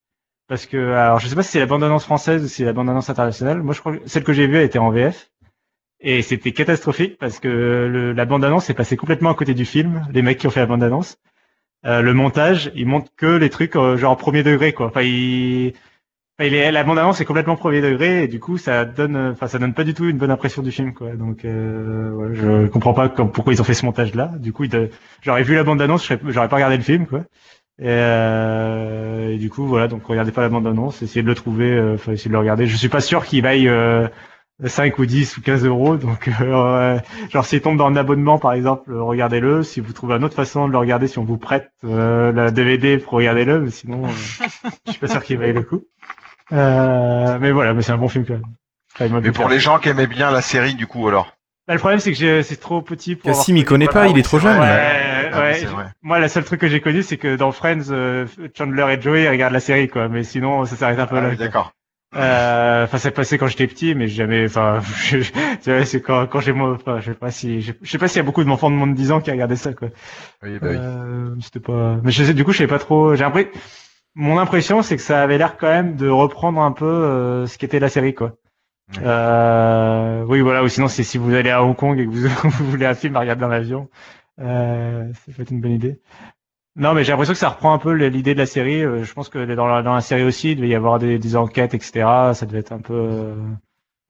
parce 0.47 0.65
que 0.67 0.77
alors 0.93 1.19
je 1.19 1.27
sais 1.27 1.35
pas 1.35 1.43
si 1.43 1.51
c'est 1.51 1.59
la 1.59 1.65
bande 1.67 1.83
annonce 1.83 2.05
française 2.05 2.43
ou 2.43 2.47
si 2.47 2.57
c'est 2.57 2.65
la 2.65 2.73
bande 2.73 2.89
annonce 2.89 3.09
internationale. 3.09 3.63
Moi 3.63 3.73
je 3.73 3.79
crois 3.79 3.97
que 3.97 4.07
celle 4.07 4.23
que 4.23 4.33
j'ai 4.33 4.47
vue 4.47 4.57
elle 4.57 4.65
était 4.65 4.79
en 4.79 4.91
VF 4.91 5.31
et 6.01 6.21
c'était 6.21 6.51
catastrophique 6.53 7.17
parce 7.17 7.39
que 7.39 7.47
le, 7.47 8.13
la 8.13 8.25
bande 8.25 8.45
annonce 8.45 8.69
est 8.69 8.73
passée 8.75 8.97
complètement 8.97 9.31
à 9.31 9.35
côté 9.35 9.53
du 9.55 9.65
film. 9.65 10.05
Les 10.13 10.21
mecs 10.21 10.37
qui 10.39 10.47
ont 10.47 10.51
fait 10.51 10.61
la 10.61 10.67
bande 10.67 10.83
annonce, 10.83 11.17
Euh, 11.85 12.01
le 12.01 12.13
montage, 12.13 12.71
ils 12.75 12.87
montrent 12.87 13.11
que 13.15 13.27
les 13.37 13.49
trucs 13.49 13.75
euh, 13.75 13.95
genre 13.97 14.17
premier 14.17 14.43
degré 14.43 14.73
quoi. 14.73 14.87
Enfin 14.87 15.01
il 15.03 15.69
Enfin, 15.69 15.79
il 16.41 16.53
est, 16.53 16.71
la 16.71 16.83
bande 16.83 16.99
annonce 16.99 17.21
est 17.21 17.25
complètement 17.25 17.55
premier 17.55 17.79
degré 17.81 18.23
et 18.23 18.27
du 18.27 18.39
coup 18.41 18.57
ça 18.57 18.83
donne, 18.83 19.15
enfin 19.15 19.47
ça 19.47 19.57
donne 19.57 19.73
pas 19.73 19.85
du 19.85 19.93
tout 19.93 20.05
une 20.05 20.17
bonne 20.17 20.31
impression 20.31 20.61
du 20.61 20.71
film 20.71 20.93
quoi. 20.93 21.15
Donc 21.15 21.45
euh, 21.45 22.11
ouais, 22.11 22.35
je 22.35 22.67
comprends 22.67 22.93
pas 22.93 23.07
comme- 23.07 23.31
pourquoi 23.31 23.53
ils 23.53 23.61
ont 23.61 23.63
fait 23.65 23.73
ce 23.73 23.85
montage 23.85 24.13
là. 24.15 24.31
Du 24.39 24.51
coup, 24.51 24.65
j'aurais 25.21 25.43
vu 25.43 25.55
la 25.55 25.63
bande 25.63 25.81
annonce, 25.81 26.11
j'aurais 26.27 26.49
pas 26.49 26.55
regardé 26.57 26.75
le 26.77 26.83
film 26.83 27.05
quoi. 27.07 27.19
Et, 27.79 27.85
euh, 27.87 29.37
du 29.37 29.49
coup 29.49 29.65
voilà, 29.65 29.87
donc 29.87 30.05
regardez 30.05 30.31
pas 30.31 30.41
la 30.41 30.49
bande 30.49 30.67
annonce, 30.67 31.01
essayez 31.01 31.23
de 31.23 31.27
le 31.27 31.35
trouver, 31.35 31.71
euh, 31.71 31.95
enfin 31.95 32.11
essayez 32.13 32.29
de 32.29 32.33
le 32.33 32.39
regarder. 32.39 32.67
Je 32.67 32.75
suis 32.75 32.89
pas 32.89 33.01
sûr 33.01 33.25
qu'il 33.25 33.41
vaille 33.41 33.67
euh, 33.69 34.07
5 34.63 34.97
ou 34.99 35.05
10 35.05 35.37
ou 35.37 35.41
15 35.41 35.65
euros, 35.65 35.95
donc 35.97 36.29
euh, 36.41 36.99
genre 37.31 37.45
s'il 37.45 37.61
tombe 37.61 37.77
dans 37.77 37.87
un 37.87 37.95
abonnement 37.95 38.39
par 38.39 38.53
exemple, 38.53 38.93
regardez-le. 38.93 39.63
Si 39.63 39.79
vous 39.79 39.93
trouvez 39.93 40.15
une 40.15 40.23
autre 40.25 40.35
façon 40.35 40.67
de 40.67 40.71
le 40.73 40.77
regarder, 40.77 41.07
si 41.07 41.17
on 41.19 41.23
vous 41.25 41.37
prête 41.37 41.69
euh, 41.85 42.31
la 42.33 42.51
DVD 42.51 43.01
mais 43.61 43.71
sinon 43.71 44.05
euh, 44.05 44.09
je 44.85 44.91
suis 44.91 44.99
pas 44.99 45.07
sûr 45.07 45.23
qu'il 45.23 45.37
vaille 45.37 45.53
le 45.53 45.63
coup. 45.63 45.83
Euh, 46.51 47.37
mais 47.39 47.51
voilà, 47.51 47.73
mais 47.73 47.81
c'est 47.81 47.91
un 47.91 47.97
bon 47.97 48.07
film 48.07 48.25
quand 48.25 48.33
même. 48.33 48.43
Enfin, 48.93 49.19
Mais 49.21 49.31
pour 49.31 49.49
les 49.49 49.59
gens 49.59 49.79
qui 49.79 49.89
aimaient 49.89 50.07
bien 50.07 50.31
la 50.31 50.41
série, 50.41 50.75
du 50.75 50.87
coup, 50.87 51.07
alors. 51.07 51.33
Bah, 51.67 51.73
le 51.73 51.79
problème 51.79 51.99
c'est 51.99 52.11
que 52.11 52.17
j'ai- 52.17 52.43
c'est 52.43 52.57
trop 52.57 52.81
petit 52.83 53.15
pour. 53.15 53.31
Cassim, 53.31 53.57
il 53.57 53.65
connaît 53.65 53.87
pas, 53.87 54.07
il 54.07 54.17
est 54.17 54.21
trop 54.23 54.37
jeune. 54.39 54.57
Ouais, 54.59 55.29
Ah, 55.33 55.39
ouais. 55.41 55.59
Moi, 56.03 56.19
la 56.19 56.29
seule 56.29 56.45
truc 56.45 56.61
que 56.61 56.67
j'ai 56.67 56.79
connu, 56.79 57.01
c'est 57.03 57.17
que 57.17 57.35
dans 57.35 57.51
Friends, 57.51 57.89
euh, 57.89 58.25
Chandler 58.57 58.85
et 58.97 59.01
Joey 59.01 59.27
regardent 59.29 59.53
la 59.53 59.59
série, 59.59 59.87
quoi. 59.89 60.07
Mais 60.07 60.23
sinon, 60.23 60.63
ça 60.65 60.75
s'arrête 60.75 60.99
un 60.99 61.07
peu 61.07 61.17
Ah 61.17 61.21
là. 61.21 61.35
d'accord. 61.35 61.71
Euh, 62.15 62.85
Enfin, 62.85 62.97
c'est 62.99 63.11
passé 63.11 63.37
quand 63.37 63.47
j'étais 63.47 63.67
petit, 63.67 63.95
mais 63.95 64.07
jamais. 64.07 64.45
Enfin, 64.45 64.79
je- 65.09 65.17
tu 65.61 65.71
vois, 65.75 65.83
c'est 65.85 65.99
quand, 66.01 66.27
quand 66.27 66.39
j'ai 66.39 66.53
moi. 66.53 66.75
Enfin, 66.79 66.99
je 67.01 67.11
sais 67.11 67.17
pas 67.17 67.31
si, 67.31 67.61
je 67.61 67.73
sais 67.83 67.97
pas 67.97 68.07
s'il 68.07 68.17
y 68.17 68.19
a 68.19 68.23
beaucoup 68.23 68.43
d'enfants 68.43 68.69
de 68.69 68.75
moins 68.75 68.87
de 68.87 68.93
10 68.95 69.11
ans 69.11 69.19
qui 69.19 69.31
regardaient 69.31 69.55
ça, 69.57 69.73
quoi. 69.73 69.89
Oui, 70.43 70.57
bah 70.61 70.67
oui. 70.69 70.77
Euh, 70.79 71.35
c'était 71.41 71.59
pas. 71.59 71.97
Mais 72.03 72.11
je 72.11 72.23
sais, 72.23 72.33
du 72.33 72.45
coup, 72.45 72.53
je 72.53 72.59
sais 72.59 72.67
pas 72.67 72.79
trop. 72.79 73.15
J'ai 73.15 73.23
l'impression. 73.23 73.49
Mon 74.15 74.39
impression, 74.39 74.81
c'est 74.81 74.95
que 74.95 75.01
ça 75.01 75.21
avait 75.21 75.37
l'air 75.37 75.57
quand 75.57 75.67
même 75.67 75.95
de 75.95 76.07
reprendre 76.09 76.61
un 76.61 76.71
peu 76.71 76.85
euh, 76.85 77.47
ce 77.47 77.57
qu'était 77.57 77.79
la 77.79 77.89
série, 77.89 78.13
quoi. 78.13 78.33
Ouais. 78.97 79.03
Euh, 79.03 80.23
oui, 80.27 80.41
voilà. 80.41 80.63
Ou 80.63 80.69
sinon, 80.69 80.87
c'est 80.87 81.03
si 81.03 81.17
vous 81.17 81.33
allez 81.33 81.49
à 81.49 81.63
Hong 81.63 81.75
Kong 81.75 81.99
et 81.99 82.05
que 82.05 82.11
vous, 82.11 82.27
vous 82.49 82.71
voulez 82.71 82.85
un 82.85 82.93
film 82.95 83.15
à 83.15 83.21
regarder 83.21 83.41
dans 83.41 83.47
l'avion, 83.49 83.89
euh, 84.39 85.11
ça 85.13 85.31
peut 85.35 85.41
être 85.43 85.51
une 85.51 85.61
bonne 85.61 85.71
idée. 85.73 85.99
Non, 86.77 86.93
mais 86.93 87.03
j'ai 87.03 87.11
l'impression 87.11 87.33
que 87.33 87.39
ça 87.39 87.49
reprend 87.49 87.73
un 87.73 87.77
peu 87.79 87.93
l'idée 87.93 88.33
de 88.33 88.39
la 88.39 88.45
série. 88.45 88.83
Euh, 88.83 89.03
Je 89.03 89.13
pense 89.13 89.29
que 89.29 89.53
dans 89.55 89.67
la, 89.67 89.81
dans 89.83 89.95
la 89.95 90.01
série 90.01 90.23
aussi, 90.23 90.51
il 90.51 90.57
devait 90.57 90.69
y 90.69 90.75
avoir 90.75 90.99
des, 90.99 91.19
des 91.19 91.35
enquêtes, 91.37 91.73
etc. 91.73 92.33
Ça 92.33 92.45
devait 92.45 92.59
être 92.59 92.73
un 92.73 92.79
peu. 92.81 92.93
euh, 92.93 93.35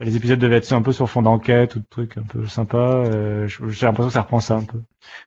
Les 0.01 0.17
épisodes 0.17 0.39
devaient 0.39 0.57
être 0.57 0.73
un 0.73 0.81
peu 0.81 0.91
sur 0.93 1.09
fond 1.09 1.21
d'enquête 1.23 1.75
ou 1.75 1.79
de 1.79 1.85
trucs 1.89 2.17
un 2.17 2.23
peu 2.23 2.47
sympa. 2.47 2.77
Euh, 2.77 3.47
je- 3.47 3.69
j'ai 3.69 3.85
l'impression 3.87 4.09
que 4.09 4.13
ça 4.13 4.21
reprend 4.23 4.39
ça 4.41 4.55
un 4.55 4.63
peu. 4.63 4.79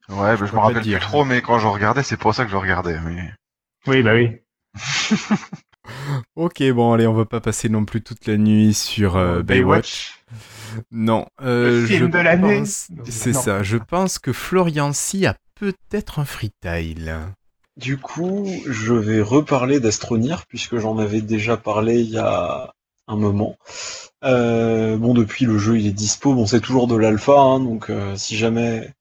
Ouais, 0.09 0.37
bah, 0.37 0.47
je 0.47 0.53
me 0.55 0.59
rappelle 0.59 0.83
plus 0.83 0.99
trop, 1.01 1.25
mais 1.25 1.43
quand 1.43 1.59
je 1.59 1.67
regardais, 1.69 2.03
c'est 2.03 2.17
pour 2.19 2.35
ça 2.35 2.45
que 2.45 2.51
je 2.51 2.57
regardais. 2.57 2.99
Mais... 3.01 3.33
Oui, 3.87 4.03
bah 4.03 4.15
oui. 4.15 4.41
Ok, 6.37 6.63
bon, 6.73 6.93
allez, 6.93 7.07
on 7.07 7.15
va 7.15 7.25
pas 7.25 7.41
passer 7.41 7.69
non 7.71 7.85
plus 7.87 8.03
toute 8.03 8.27
la 8.27 8.37
nuit 8.37 8.75
sur 8.75 9.17
euh, 9.17 9.43
Baywatch. 9.43 10.23
Non, 10.91 11.27
euh, 11.41 11.81
Le 11.81 11.87
film 11.87 12.01
je 12.01 12.05
de 12.07 12.19
l'année. 12.19 12.59
pense- 12.61 12.89
C'est 13.09 13.33
ça. 13.33 13.63
Je 13.63 13.79
pense 13.79 14.19
que 14.19 14.33
Florian 14.35 14.93
C 14.93 15.25
a 15.27 15.35
peut-être 15.59 16.19
un 16.19 16.25
freetail. 16.27 17.15
Du 17.79 17.97
coup, 17.97 18.47
je 18.69 18.93
vais 18.93 19.23
reparler 19.23 19.81
d'Astronir, 19.81 20.45
puisque 20.47 20.77
j'en 20.79 20.99
avais 20.99 21.23
déjà 21.23 21.57
parlé 21.57 22.01
il 22.01 22.11
y 22.11 22.19
a 22.19 22.71
un 23.07 23.17
moment. 23.17 23.57
Euh, 24.25 24.97
bon, 24.99 25.15
depuis 25.15 25.47
le 25.47 25.59
jeu 25.59 25.79
il 25.79 25.87
est 25.87 25.93
dispo, 25.93 26.35
bon 26.35 26.45
c'est 26.45 26.61
toujours 26.61 26.87
de 26.89 26.97
l'alpha, 26.97 27.39
hein, 27.41 27.61
donc 27.61 27.89
euh, 27.89 28.15
si 28.17 28.37
jamais 28.37 28.93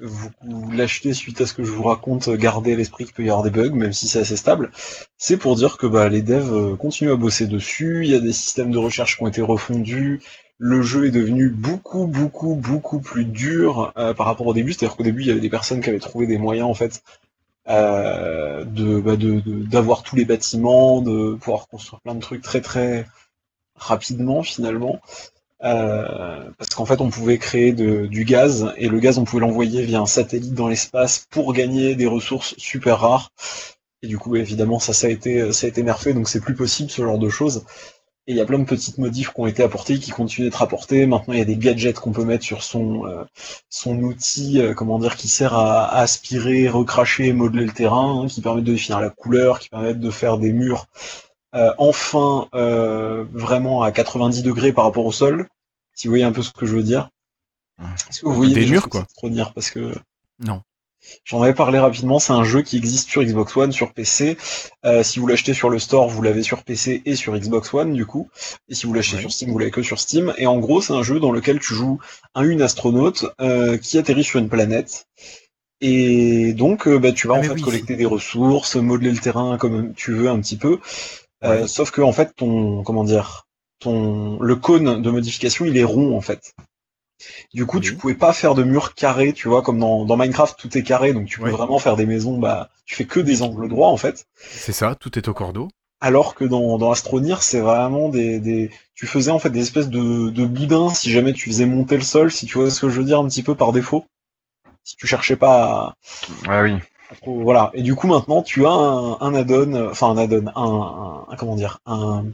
vous, 0.00 0.30
l'achetez 0.72 1.12
suite 1.12 1.40
à 1.40 1.46
ce 1.46 1.52
que 1.54 1.64
je 1.64 1.72
vous 1.72 1.82
raconte, 1.82 2.28
gardez 2.30 2.72
à 2.72 2.76
l'esprit 2.76 3.04
qu'il 3.04 3.14
peut 3.14 3.24
y 3.24 3.30
avoir 3.30 3.42
des 3.42 3.50
bugs, 3.50 3.70
même 3.74 3.92
si 3.92 4.06
c'est 4.08 4.20
assez 4.20 4.36
stable. 4.36 4.70
C'est 5.16 5.36
pour 5.36 5.56
dire 5.56 5.76
que 5.76 5.86
bah, 5.86 6.08
les 6.08 6.22
devs 6.22 6.52
euh, 6.52 6.76
continuent 6.76 7.12
à 7.12 7.16
bosser 7.16 7.46
dessus, 7.46 8.02
il 8.04 8.10
y 8.10 8.14
a 8.14 8.20
des 8.20 8.32
systèmes 8.32 8.70
de 8.70 8.78
recherche 8.78 9.16
qui 9.16 9.22
ont 9.22 9.28
été 9.28 9.42
refondus, 9.42 10.20
le 10.58 10.82
jeu 10.82 11.06
est 11.06 11.10
devenu 11.10 11.48
beaucoup, 11.48 12.06
beaucoup, 12.06 12.54
beaucoup 12.54 13.00
plus 13.00 13.24
dur 13.24 13.92
euh, 13.96 14.14
par 14.14 14.26
rapport 14.26 14.46
au 14.46 14.54
début. 14.54 14.72
C'est-à-dire 14.72 14.96
qu'au 14.96 15.04
début, 15.04 15.22
il 15.22 15.28
y 15.28 15.30
avait 15.30 15.40
des 15.40 15.50
personnes 15.50 15.80
qui 15.80 15.88
avaient 15.90 15.98
trouvé 16.00 16.26
des 16.26 16.38
moyens 16.38 16.68
en 16.68 16.74
fait 16.74 17.02
euh, 17.68 18.64
de 18.64 19.00
bah, 19.00 19.16
de- 19.16 19.40
de- 19.40 19.64
d'avoir 19.66 20.02
tous 20.02 20.16
les 20.16 20.24
bâtiments, 20.24 21.02
de 21.02 21.34
pouvoir 21.34 21.68
construire 21.68 22.00
plein 22.00 22.14
de 22.14 22.20
trucs 22.20 22.42
très 22.42 22.60
très 22.60 23.06
rapidement 23.76 24.42
finalement. 24.42 25.00
Euh, 25.64 26.50
parce 26.56 26.70
qu'en 26.70 26.84
fait, 26.84 27.00
on 27.00 27.10
pouvait 27.10 27.38
créer 27.38 27.72
de- 27.72 28.06
du 28.06 28.24
gaz 28.24 28.72
et 28.76 28.88
le 28.88 29.00
gaz, 29.00 29.18
on 29.18 29.24
pouvait 29.24 29.40
l'envoyer 29.40 29.82
via 29.82 30.00
un 30.00 30.06
satellite 30.06 30.54
dans 30.54 30.68
l'espace 30.68 31.26
pour 31.30 31.52
gagner 31.52 31.94
des 31.96 32.06
ressources 32.06 32.54
super 32.58 33.00
rares. 33.00 33.30
Et 34.02 34.06
du 34.06 34.18
coup, 34.18 34.36
évidemment, 34.36 34.78
ça, 34.78 34.92
ça 34.92 35.08
a 35.08 35.10
été, 35.10 35.52
ça 35.52 35.66
a 35.66 35.68
été 35.68 35.82
nerfé, 35.82 36.14
donc 36.14 36.28
c'est 36.28 36.40
plus 36.40 36.54
possible 36.54 36.90
ce 36.90 37.02
genre 37.02 37.18
de 37.18 37.28
choses. 37.28 37.64
Et 38.28 38.32
il 38.32 38.36
y 38.36 38.40
a 38.40 38.44
plein 38.46 38.58
de 38.58 38.64
petites 38.64 38.98
modifs 38.98 39.32
qui 39.32 39.40
ont 39.40 39.46
été 39.46 39.62
apportées, 39.62 39.98
qui 39.98 40.10
continuent 40.10 40.46
d'être 40.46 40.62
apportées. 40.62 41.06
Maintenant, 41.06 41.32
il 41.34 41.38
y 41.38 41.42
a 41.42 41.46
des 41.46 41.56
gadgets 41.56 41.98
qu'on 41.98 42.12
peut 42.12 42.24
mettre 42.24 42.44
sur 42.44 42.62
son 42.62 43.06
euh, 43.06 43.24
son 43.70 43.98
outil, 44.02 44.60
euh, 44.60 44.74
comment 44.74 44.98
dire, 44.98 45.16
qui 45.16 45.28
sert 45.28 45.54
à, 45.54 45.88
aspirer, 45.96 46.68
recracher, 46.68 47.32
modeler 47.32 47.64
le 47.64 47.72
terrain, 47.72 48.22
hein, 48.22 48.26
qui 48.28 48.42
permettent 48.42 48.64
de 48.64 48.72
définir 48.72 49.00
la 49.00 49.10
couleur, 49.10 49.58
qui 49.58 49.70
permettent 49.70 50.00
de 50.00 50.10
faire 50.10 50.38
des 50.38 50.52
murs 50.52 50.86
euh, 51.54 51.72
enfin 51.78 52.48
euh, 52.54 53.24
vraiment 53.32 53.82
à 53.82 53.90
90 53.92 54.42
degrés 54.42 54.72
par 54.72 54.84
rapport 54.84 55.06
au 55.06 55.12
sol. 55.12 55.48
Si 55.94 56.06
vous 56.06 56.12
voyez 56.12 56.24
un 56.24 56.32
peu 56.32 56.42
ce 56.42 56.50
que 56.52 56.66
je 56.66 56.74
veux 56.76 56.82
dire. 56.82 57.10
Est-ce 58.08 58.20
que 58.20 58.26
vous 58.26 58.34
voyez 58.34 58.54
Des 58.54 58.66
murs, 58.66 58.88
quoi. 58.88 59.06
trop 59.16 59.28
dire 59.30 59.52
parce 59.52 59.70
que 59.70 59.94
Non. 60.40 60.62
J'en 61.24 61.40
avais 61.42 61.54
parlé 61.54 61.78
rapidement, 61.78 62.18
c'est 62.18 62.32
un 62.32 62.42
jeu 62.42 62.60
qui 62.62 62.76
existe 62.76 63.08
sur 63.08 63.22
Xbox 63.22 63.56
One, 63.56 63.70
sur 63.72 63.92
PC. 63.94 64.36
Euh, 64.84 65.02
si 65.04 65.20
vous 65.20 65.26
l'achetez 65.28 65.54
sur 65.54 65.70
le 65.70 65.78
store, 65.78 66.08
vous 66.08 66.20
l'avez 66.22 66.42
sur 66.42 66.64
PC 66.64 67.02
et 67.06 67.14
sur 67.14 67.36
Xbox 67.38 67.72
One 67.72 67.92
du 67.94 68.04
coup. 68.04 68.28
Et 68.68 68.74
si 68.74 68.84
vous 68.86 68.92
l'achetez 68.92 69.14
Ouais. 69.16 69.22
sur 69.22 69.32
Steam, 69.32 69.50
vous 69.52 69.58
l'avez 69.58 69.70
que 69.70 69.82
sur 69.82 69.98
Steam. 70.00 70.34
Et 70.38 70.46
en 70.48 70.58
gros, 70.58 70.82
c'est 70.82 70.92
un 70.92 71.02
jeu 71.04 71.20
dans 71.20 71.30
lequel 71.30 71.60
tu 71.60 71.72
joues 71.72 71.98
un 72.34 72.42
une 72.42 72.60
astronaute 72.62 73.26
euh, 73.40 73.78
qui 73.78 73.96
atterrit 73.96 74.24
sur 74.24 74.40
une 74.40 74.48
planète. 74.48 75.06
Et 75.80 76.52
donc, 76.54 76.88
euh, 76.88 76.98
bah, 76.98 77.12
tu 77.12 77.28
vas 77.28 77.34
Ah, 77.36 77.38
en 77.38 77.42
fait 77.44 77.52
oui, 77.52 77.62
collecter 77.62 77.94
des 77.94 78.04
ressources, 78.06 78.74
modeler 78.76 79.12
le 79.12 79.18
terrain 79.18 79.56
comme 79.56 79.94
tu 79.94 80.12
veux 80.12 80.28
un 80.28 80.40
petit 80.40 80.56
peu. 80.56 80.80
Euh, 81.44 81.66
sauf 81.66 81.90
que 81.90 82.00
en 82.00 82.12
fait, 82.12 82.34
ton 82.36 82.82
comment 82.82 83.04
dire, 83.04 83.46
ton 83.80 84.40
le 84.40 84.56
cône 84.56 85.02
de 85.02 85.10
modification, 85.10 85.64
il 85.66 85.76
est 85.76 85.84
rond 85.84 86.16
en 86.16 86.20
fait. 86.20 86.54
Du 87.52 87.66
coup, 87.66 87.80
tu 87.80 87.96
pouvais 87.96 88.14
pas 88.14 88.32
faire 88.32 88.54
de 88.54 88.62
murs 88.62 88.94
carrés, 88.94 89.32
tu 89.32 89.48
vois, 89.48 89.62
comme 89.62 89.78
dans, 89.78 90.04
dans 90.04 90.16
Minecraft, 90.16 90.58
tout 90.58 90.76
est 90.78 90.82
carré, 90.82 91.12
donc 91.12 91.26
tu 91.26 91.38
peux 91.38 91.46
Ouais. 91.46 91.50
vraiment 91.50 91.78
faire 91.78 91.96
des 91.96 92.06
maisons, 92.06 92.38
bah, 92.38 92.70
tu 92.86 92.94
fais 92.94 93.06
que 93.06 93.20
des 93.20 93.42
angles 93.42 93.68
droits, 93.68 93.88
en 93.88 93.96
fait. 93.96 94.26
C'est 94.50 94.72
ça, 94.72 94.94
tout 94.94 95.18
est 95.18 95.28
au 95.28 95.34
cordeau. 95.34 95.68
Alors 96.00 96.34
que 96.36 96.44
dans, 96.44 96.78
dans 96.78 96.92
Astronir, 96.92 97.42
c'est 97.42 97.58
vraiment 97.60 98.08
des, 98.08 98.38
des, 98.38 98.70
tu 98.94 99.06
faisais 99.08 99.32
en 99.32 99.40
fait 99.40 99.50
des 99.50 99.62
espèces 99.62 99.88
de, 99.88 100.30
de 100.30 100.44
boudins 100.46 100.90
si 100.90 101.10
jamais 101.10 101.32
tu 101.32 101.50
faisais 101.50 101.66
monter 101.66 101.96
le 101.96 102.02
sol, 102.04 102.30
si 102.30 102.46
tu 102.46 102.58
vois 102.58 102.70
ce 102.70 102.80
que 102.80 102.88
je 102.88 102.98
veux 103.00 103.04
dire, 103.04 103.18
un 103.18 103.26
petit 103.28 103.42
peu 103.42 103.56
par 103.56 103.72
défaut. 103.72 104.04
Si 104.84 104.96
tu 104.96 105.06
cherchais 105.06 105.36
pas 105.36 105.64
à, 105.64 105.94
Ah 106.48 106.62
oui. 106.62 106.74
Voilà. 107.26 107.70
Et 107.74 107.82
du 107.82 107.94
coup, 107.94 108.06
maintenant, 108.06 108.42
tu 108.42 108.66
as 108.66 108.70
un, 108.70 109.34
add-on, 109.34 109.72
euh, 109.74 109.90
enfin, 109.90 110.10
un 110.10 110.18
add-on, 110.18 110.46
un, 110.54 111.36
comment 111.36 111.56
dire, 111.56 111.78
un 111.86 112.26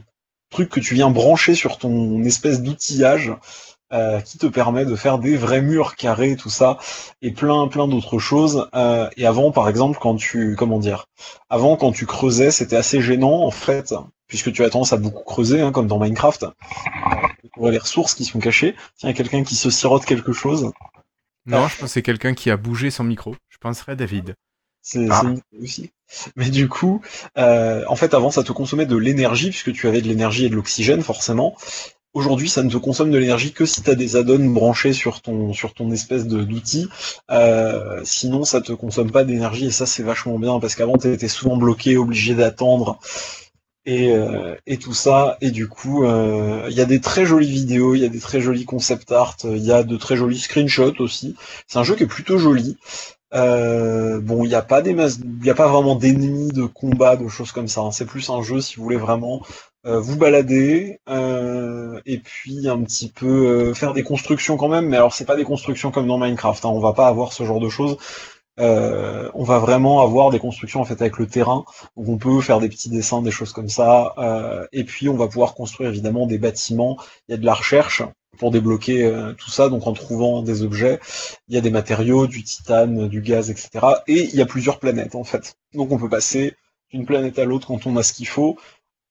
truc 0.49 0.69
que 0.69 0.79
tu 0.79 0.93
viens 0.93 1.09
brancher 1.09 1.55
sur 1.55 1.77
ton 1.77 2.23
espèce 2.23 2.61
d'outillage, 2.61 3.33
euh, 3.93 4.19
qui 4.19 4.37
te 4.37 4.47
permet 4.47 4.83
de 4.83 4.95
faire 4.95 5.19
des 5.19 5.37
vrais 5.37 5.61
murs 5.61 5.95
carrés, 5.95 6.35
tout 6.35 6.49
ça, 6.49 6.79
et 7.21 7.31
plein, 7.31 7.67
plein 7.67 7.87
d'autres 7.87 8.19
choses. 8.19 8.67
Euh, 8.75 9.09
et 9.15 9.25
avant, 9.25 9.51
par 9.51 9.69
exemple, 9.69 9.99
quand 10.01 10.15
tu, 10.15 10.55
comment 10.57 10.79
dire, 10.79 11.07
avant, 11.49 11.77
quand 11.77 11.91
tu 11.91 12.05
creusais, 12.05 12.51
c'était 12.51 12.75
assez 12.75 13.01
gênant, 13.01 13.43
en 13.43 13.51
fait, 13.51 13.93
puisque 14.27 14.51
tu 14.51 14.63
as 14.63 14.69
tendance 14.69 14.93
à 14.93 14.97
beaucoup 14.97 15.23
creuser, 15.23 15.61
hein, 15.61 15.71
comme 15.71 15.87
dans 15.87 15.99
Minecraft. 15.99 16.47
Vois 17.57 17.71
les 17.71 17.77
ressources 17.77 18.15
qui 18.15 18.25
sont 18.25 18.39
cachées. 18.39 18.75
Tiens, 18.97 19.13
quelqu'un 19.13 19.43
qui 19.43 19.55
se 19.55 19.69
sirote 19.69 20.03
quelque 20.03 20.33
chose. 20.33 20.71
Non, 21.45 21.67
je 21.67 21.77
pense 21.77 21.93
quelqu'un 21.93 22.33
qui 22.33 22.49
a 22.49 22.57
bougé 22.57 22.89
son 22.89 23.03
micro. 23.03 23.35
Je 23.49 23.57
penserais 23.59 23.95
David. 23.95 24.35
C'est 24.87 25.07
Ah. 25.09 25.23
aussi. 25.63 25.89
Mais 26.35 26.51
du 26.51 26.69
coup, 26.69 27.01
euh, 27.39 27.83
en 27.87 27.95
fait, 27.95 28.13
avant, 28.13 28.29
ça 28.29 28.43
te 28.43 28.51
consommait 28.51 28.85
de 28.85 28.95
l'énergie, 28.95 29.49
puisque 29.49 29.73
tu 29.73 29.87
avais 29.87 29.99
de 29.99 30.07
l'énergie 30.07 30.45
et 30.45 30.49
de 30.49 30.55
l'oxygène, 30.55 31.01
forcément. 31.01 31.55
Aujourd'hui, 32.13 32.47
ça 32.49 32.61
ne 32.61 32.69
te 32.69 32.77
consomme 32.77 33.09
de 33.09 33.17
l'énergie 33.17 33.51
que 33.51 33.65
si 33.65 33.81
tu 33.81 33.89
as 33.89 33.95
des 33.95 34.15
add-ons 34.15 34.45
branchés 34.51 34.93
sur 34.93 35.21
ton, 35.21 35.53
sur 35.53 35.73
ton 35.73 35.91
espèce 35.91 36.27
de- 36.27 36.43
d'outil. 36.43 36.87
Euh, 37.31 37.99
sinon, 38.03 38.45
ça 38.45 38.61
te 38.61 38.73
consomme 38.73 39.09
pas 39.11 39.23
d'énergie, 39.23 39.65
et 39.65 39.71
ça, 39.71 39.87
c'est 39.87 40.03
vachement 40.03 40.37
bien, 40.37 40.59
parce 40.59 40.75
qu'avant, 40.75 40.97
tu 40.99 41.11
étais 41.11 41.27
souvent 41.27 41.57
bloqué, 41.57 41.97
obligé 41.97 42.35
d'attendre. 42.35 42.99
Et, 43.87 44.11
euh, 44.11 44.55
et 44.67 44.77
tout 44.77 44.93
ça, 44.93 45.37
et 45.41 45.51
du 45.51 45.67
coup, 45.67 46.05
euh, 46.05 46.67
il 46.69 46.75
y 46.75 46.81
a 46.81 46.85
des 46.85 47.01
très 47.01 47.25
jolies 47.25 47.51
vidéos, 47.51 47.95
il 47.95 48.01
y 48.01 48.05
a 48.05 48.09
des 48.09 48.19
très 48.19 48.39
jolis 48.41 48.65
concept 48.65 49.11
art, 49.11 49.37
il 49.43 49.63
y 49.63 49.71
a 49.71 49.83
de 49.83 49.97
très 49.97 50.15
jolis 50.15 50.39
screenshots 50.39 50.99
aussi. 50.99 51.35
C'est 51.67 51.79
un 51.79 51.83
jeu 51.83 51.95
qui 51.95 52.03
est 52.03 52.07
plutôt 52.07 52.37
joli. 52.39 52.77
Euh, 53.35 54.19
bon, 54.21 54.43
il 54.45 54.49
n'y 54.49 54.55
a 54.55 54.61
pas 54.61 54.81
des 54.81 54.95
il 55.43 55.49
a 55.49 55.53
pas 55.55 55.67
vraiment 55.67 55.95
d'ennemis, 55.95 56.49
de 56.51 56.65
combats, 56.65 57.17
de 57.17 57.27
choses 57.27 57.51
comme 57.51 57.67
ça. 57.67 57.81
hein. 57.81 57.91
C'est 57.91 58.05
plus 58.05 58.29
un 58.29 58.41
jeu 58.41 58.61
si 58.61 58.77
vous 58.77 58.83
voulez 58.83 58.97
vraiment 58.97 59.41
euh, 59.85 59.99
vous 59.99 60.17
balader 60.17 60.99
euh, 61.09 61.99
et 62.05 62.19
puis 62.19 62.67
un 62.69 62.81
petit 62.83 63.09
peu 63.09 63.73
faire 63.73 63.93
des 63.93 64.03
constructions 64.03 64.57
quand 64.57 64.69
même. 64.69 64.87
Mais 64.87 64.97
alors 64.97 65.13
c'est 65.13 65.25
pas 65.25 65.35
des 65.35 65.43
constructions 65.43 65.91
comme 65.91 66.07
dans 66.07 66.17
Minecraft. 66.17 66.63
Hein. 66.65 66.69
On 66.69 66.79
va 66.79 66.93
pas 66.93 67.07
avoir 67.07 67.33
ce 67.33 67.43
genre 67.43 67.59
de 67.59 67.69
choses. 67.69 67.97
On 68.57 69.43
va 69.43 69.59
vraiment 69.59 70.01
avoir 70.01 70.29
des 70.29 70.39
constructions 70.39 70.79
en 70.81 70.85
fait 70.85 71.01
avec 71.01 71.17
le 71.17 71.27
terrain. 71.27 71.65
Donc 71.97 72.07
on 72.07 72.17
peut 72.17 72.39
faire 72.41 72.59
des 72.59 72.69
petits 72.69 72.89
dessins, 72.89 73.21
des 73.21 73.31
choses 73.31 73.51
comme 73.51 73.69
ça. 73.69 74.15
Et 74.71 74.85
puis 74.85 75.09
on 75.09 75.15
va 75.17 75.27
pouvoir 75.27 75.55
construire 75.55 75.89
évidemment 75.89 76.25
des 76.25 76.37
bâtiments. 76.37 76.97
Il 77.27 77.31
y 77.31 77.35
a 77.35 77.37
de 77.37 77.45
la 77.45 77.53
recherche 77.53 78.01
pour 78.37 78.51
débloquer 78.51 79.03
euh, 79.03 79.33
tout 79.33 79.49
ça. 79.49 79.69
Donc 79.69 79.87
en 79.87 79.93
trouvant 79.93 80.41
des 80.41 80.63
objets, 80.63 80.99
il 81.47 81.55
y 81.55 81.57
a 81.57 81.61
des 81.61 81.71
matériaux, 81.71 82.27
du 82.27 82.43
titane, 82.43 83.07
du 83.07 83.21
gaz, 83.21 83.49
etc. 83.49 83.69
Et 84.07 84.23
il 84.23 84.35
y 84.35 84.41
a 84.41 84.45
plusieurs 84.45 84.79
planètes 84.79 85.15
en 85.15 85.23
fait. 85.23 85.55
Donc 85.73 85.91
on 85.91 85.97
peut 85.97 86.09
passer 86.09 86.55
d'une 86.91 87.05
planète 87.05 87.39
à 87.39 87.45
l'autre 87.45 87.67
quand 87.67 87.85
on 87.87 87.97
a 87.97 88.03
ce 88.03 88.13
qu'il 88.13 88.27
faut 88.27 88.57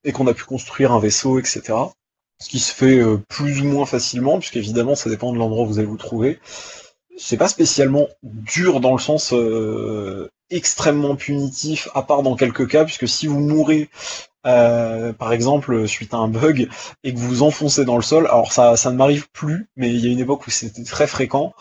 et 0.05 0.13
qu'on 0.13 0.27
a 0.27 0.35
pu 0.35 0.45
construire 0.45 0.93
un 0.93 1.01
vaisseau, 1.01 1.39
etc. 1.39 1.63
Ce 2.41 2.49
qui 2.49 2.59
se 2.59 2.73
fait 2.73 2.99
euh, 2.99 3.19
plus 3.29 3.61
ou 3.61 3.65
moins 3.65 3.87
facilement, 3.87 4.39
puisqu'évidemment 4.39 4.95
ça 4.95 5.11
dépend 5.11 5.33
de 5.33 5.39
l'endroit 5.39 5.65
où 5.65 5.67
vous 5.67 5.79
allez 5.79 5.89
vous 5.89 5.97
trouver. 5.97 6.39
C'est 7.17 7.37
pas 7.37 7.49
spécialement 7.49 8.09
dur 8.23 8.81
dans 8.81 8.93
le 8.93 8.99
sens 8.99 9.33
euh, 9.33 10.29
extrêmement 10.51 11.17
punitif, 11.17 11.89
à 11.95 12.03
part 12.03 12.23
dans 12.23 12.37
quelques 12.37 12.69
cas, 12.69 12.85
puisque 12.85 13.09
si 13.09 13.27
vous 13.27 13.41
mourrez 13.41 13.89
euh, 14.47 15.13
par 15.13 15.33
exemple, 15.33 15.87
suite 15.89 16.15
à 16.15 16.19
un 16.19 16.29
bug, 16.29 16.69
et 17.03 17.15
que 17.15 17.19
vous 17.19 17.29
vous 17.29 17.43
enfoncez 17.43 17.85
dans 17.85 17.97
le 17.97 18.03
sol, 18.03 18.27
alors 18.27 18.53
ça, 18.53 18.77
ça 18.77 18.91
ne 18.91 18.97
m'arrive 18.97 19.29
plus, 19.31 19.69
mais 19.77 19.91
il 19.91 20.05
y 20.05 20.09
a 20.09 20.13
une 20.13 20.19
époque 20.19 20.47
où 20.47 20.51
c'était 20.51 20.85
très 20.85 21.07
fréquent. 21.07 21.55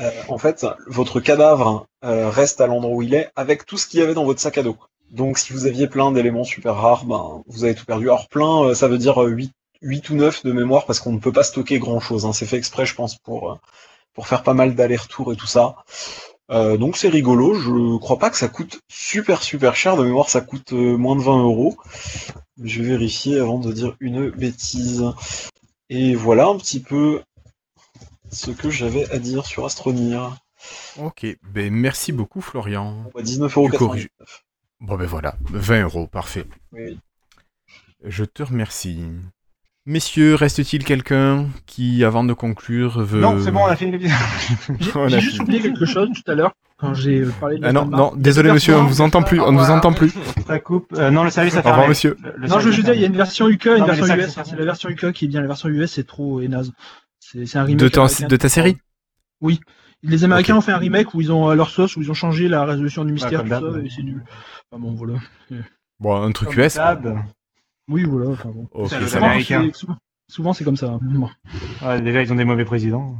Euh, 0.00 0.10
en 0.28 0.38
fait, 0.38 0.66
votre 0.86 1.20
cadavre 1.20 1.86
euh, 2.04 2.30
reste 2.30 2.60
à 2.60 2.66
l'endroit 2.66 2.94
où 2.94 3.02
il 3.02 3.14
est, 3.14 3.30
avec 3.36 3.66
tout 3.66 3.76
ce 3.76 3.86
qu'il 3.86 4.00
y 4.00 4.02
avait 4.02 4.14
dans 4.14 4.24
votre 4.24 4.40
sac 4.40 4.58
à 4.58 4.62
dos. 4.62 4.76
Donc, 5.10 5.38
si 5.38 5.52
vous 5.52 5.66
aviez 5.66 5.88
plein 5.88 6.12
d'éléments 6.12 6.44
super 6.44 6.76
rares, 6.76 7.04
ben, 7.04 7.42
vous 7.46 7.64
avez 7.64 7.74
tout 7.74 7.84
perdu. 7.84 8.08
Alors, 8.08 8.28
plein, 8.28 8.64
euh, 8.64 8.74
ça 8.74 8.86
veut 8.86 8.98
dire 8.98 9.18
8, 9.18 9.52
8 9.82 10.10
ou 10.10 10.14
9 10.14 10.44
de 10.44 10.52
mémoire, 10.52 10.86
parce 10.86 11.00
qu'on 11.00 11.12
ne 11.12 11.18
peut 11.18 11.32
pas 11.32 11.42
stocker 11.42 11.78
grand 11.78 12.00
chose. 12.00 12.26
Hein. 12.26 12.32
C'est 12.32 12.46
fait 12.46 12.58
exprès, 12.58 12.86
je 12.86 12.94
pense, 12.94 13.16
pour, 13.16 13.58
pour 14.14 14.28
faire 14.28 14.42
pas 14.42 14.54
mal 14.54 14.74
d'allers-retours 14.74 15.32
et 15.32 15.36
tout 15.36 15.46
ça. 15.46 15.74
Euh, 16.50 16.76
donc 16.76 16.96
c'est 16.96 17.08
rigolo, 17.08 17.54
je 17.54 17.98
crois 17.98 18.18
pas 18.18 18.28
que 18.30 18.36
ça 18.36 18.48
coûte 18.48 18.80
super 18.88 19.42
super 19.42 19.76
cher, 19.76 19.96
de 19.96 20.04
mémoire 20.04 20.28
ça 20.28 20.40
coûte 20.40 20.72
euh, 20.72 20.96
moins 20.96 21.14
de 21.14 21.22
20 21.22 21.42
euros. 21.44 21.76
Je 22.62 22.82
vais 22.82 22.88
vérifier 22.88 23.38
avant 23.38 23.58
de 23.58 23.72
dire 23.72 23.96
une 24.00 24.30
bêtise. 24.30 25.04
Et 25.88 26.14
voilà 26.14 26.48
un 26.48 26.56
petit 26.56 26.80
peu 26.80 27.22
ce 28.30 28.50
que 28.50 28.70
j'avais 28.70 29.08
à 29.10 29.18
dire 29.18 29.46
sur 29.46 29.64
Astronir. 29.64 30.36
Ok, 30.98 31.26
ben 31.42 31.72
merci 31.72 32.12
beaucoup 32.12 32.40
Florian. 32.40 33.04
Ouais, 33.14 33.22
19,99 33.22 33.70
Tu 33.70 33.78
corriges. 33.78 34.08
Bon 34.80 34.96
ben 34.96 35.06
voilà, 35.06 35.36
20 35.50 35.82
euros, 35.82 36.06
parfait. 36.06 36.46
Oui. 36.72 36.98
Je 38.02 38.24
te 38.24 38.42
remercie. 38.42 39.04
Messieurs, 39.86 40.34
reste-t-il 40.34 40.84
quelqu'un 40.84 41.46
qui, 41.66 42.04
avant 42.04 42.22
de 42.22 42.32
conclure, 42.34 43.00
veut... 43.00 43.20
Non, 43.20 43.40
c'est 43.42 43.50
bon, 43.50 43.60
on 43.62 43.66
a 43.66 43.76
fini 43.76 43.92
l'épisode. 43.92 45.08
J'ai 45.08 45.20
juste 45.20 45.40
oublié 45.40 45.60
quelque 45.60 45.86
chose 45.86 46.10
tout 46.14 46.30
à 46.30 46.34
l'heure 46.34 46.52
quand 46.76 46.92
j'ai 46.94 47.20
euh, 47.20 47.32
parlé 47.40 47.58
de 47.58 47.64
Ah 47.64 47.72
non, 47.72 47.86
non, 47.86 48.12
désolé 48.16 48.52
monsieur, 48.52 48.76
on 48.76 48.84
ne 48.84 48.88
vous 48.88 49.00
entend 49.00 49.22
plus, 49.22 49.40
on 49.40 49.52
ne 49.52 49.58
vous 49.58 49.70
entend 49.70 49.92
plus. 49.92 50.12
Ça 50.46 50.58
coupe. 50.60 50.86
Euh, 50.96 51.10
non, 51.10 51.24
le 51.24 51.30
service 51.30 51.54
a 51.54 51.58
Au 51.58 51.60
revoir 51.60 51.74
fermé. 51.76 51.88
monsieur. 51.88 52.16
Le- 52.22 52.34
le 52.36 52.48
Non, 52.48 52.60
je 52.60 52.66
veux 52.66 52.72
juste 52.72 52.84
dire, 52.86 52.94
il 52.94 53.00
y 53.00 53.04
a 53.04 53.08
fermé. 53.08 53.14
une 53.14 53.16
version 53.16 53.48
UK, 53.48 53.66
une 53.66 53.76
Non, 53.78 53.86
version 53.86 54.04
US. 54.04 54.08
c'est 54.08 54.14
hein, 54.16 54.26
C'est 54.28 54.44
fermé. 54.50 54.58
la 54.60 54.64
version 54.66 54.88
UK 54.90 55.12
qui 55.12 55.24
est 55.24 55.28
bien, 55.28 55.40
la 55.40 55.46
version 55.46 55.68
US 55.70 55.92
c'est 55.92 56.06
trop 56.06 56.40
est 56.42 56.48
naze. 56.48 56.72
C'est 57.18 57.56
un 57.56 57.64
remake. 57.64 57.80
De, 57.80 57.88
ton- 57.88 58.02
américain. 58.04 58.26
de 58.28 58.36
ta 58.36 58.48
série 58.50 58.76
Oui. 59.40 59.60
Les 60.02 60.24
Américains 60.24 60.56
ont 60.56 60.60
fait 60.62 60.72
un 60.72 60.78
remake 60.78 61.12
où 61.14 61.20
ils 61.20 61.30
ont 61.32 61.48
à 61.48 61.54
leur 61.54 61.68
sauce, 61.70 61.96
où 61.96 62.02
ils 62.02 62.10
ont 62.10 62.14
changé 62.14 62.48
la 62.48 62.64
résolution 62.64 63.04
du 63.04 63.12
mystère, 63.12 63.40
comme 63.40 63.48
tout 63.50 63.72
ça, 63.74 63.78
et 63.84 63.90
c'est 63.94 64.02
nul. 64.02 64.22
Enfin 64.70 64.80
bon, 64.82 64.92
voilà. 64.94 65.14
Bon, 65.98 66.22
un 66.22 66.32
truc 66.32 66.56
US. 66.56 66.78
Oui, 67.90 68.04
voilà. 68.04 68.30
Enfin 68.30 68.50
bon. 68.50 68.88
Ça 68.88 68.98
souvent, 69.74 69.98
souvent, 70.28 70.52
c'est 70.52 70.64
comme 70.64 70.76
ça. 70.76 70.98
Bon. 71.02 71.28
Ouais, 71.82 72.00
déjà, 72.00 72.22
ils 72.22 72.32
ont 72.32 72.36
des 72.36 72.44
mauvais 72.44 72.64
présidents. 72.64 73.16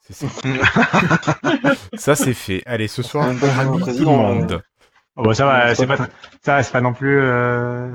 C'est 0.00 0.14
ça. 0.14 0.28
Ça, 1.98 2.14
c'est 2.14 2.32
fait. 2.34 2.62
Allez, 2.64 2.88
ce 2.88 3.02
soir, 3.02 3.28
on 3.28 3.34
tout 3.34 3.44
le 3.74 3.80
président, 3.80 4.16
monde. 4.16 4.62
Oh, 5.16 5.22
bah, 5.22 5.34
ça 5.34 5.44
va, 5.44 5.74
c'est 5.74 5.86
pas, 5.86 5.96
ça, 6.42 6.62
c'est 6.62 6.72
pas 6.72 6.80
non 6.80 6.94
plus, 6.94 7.18
euh, 7.20 7.92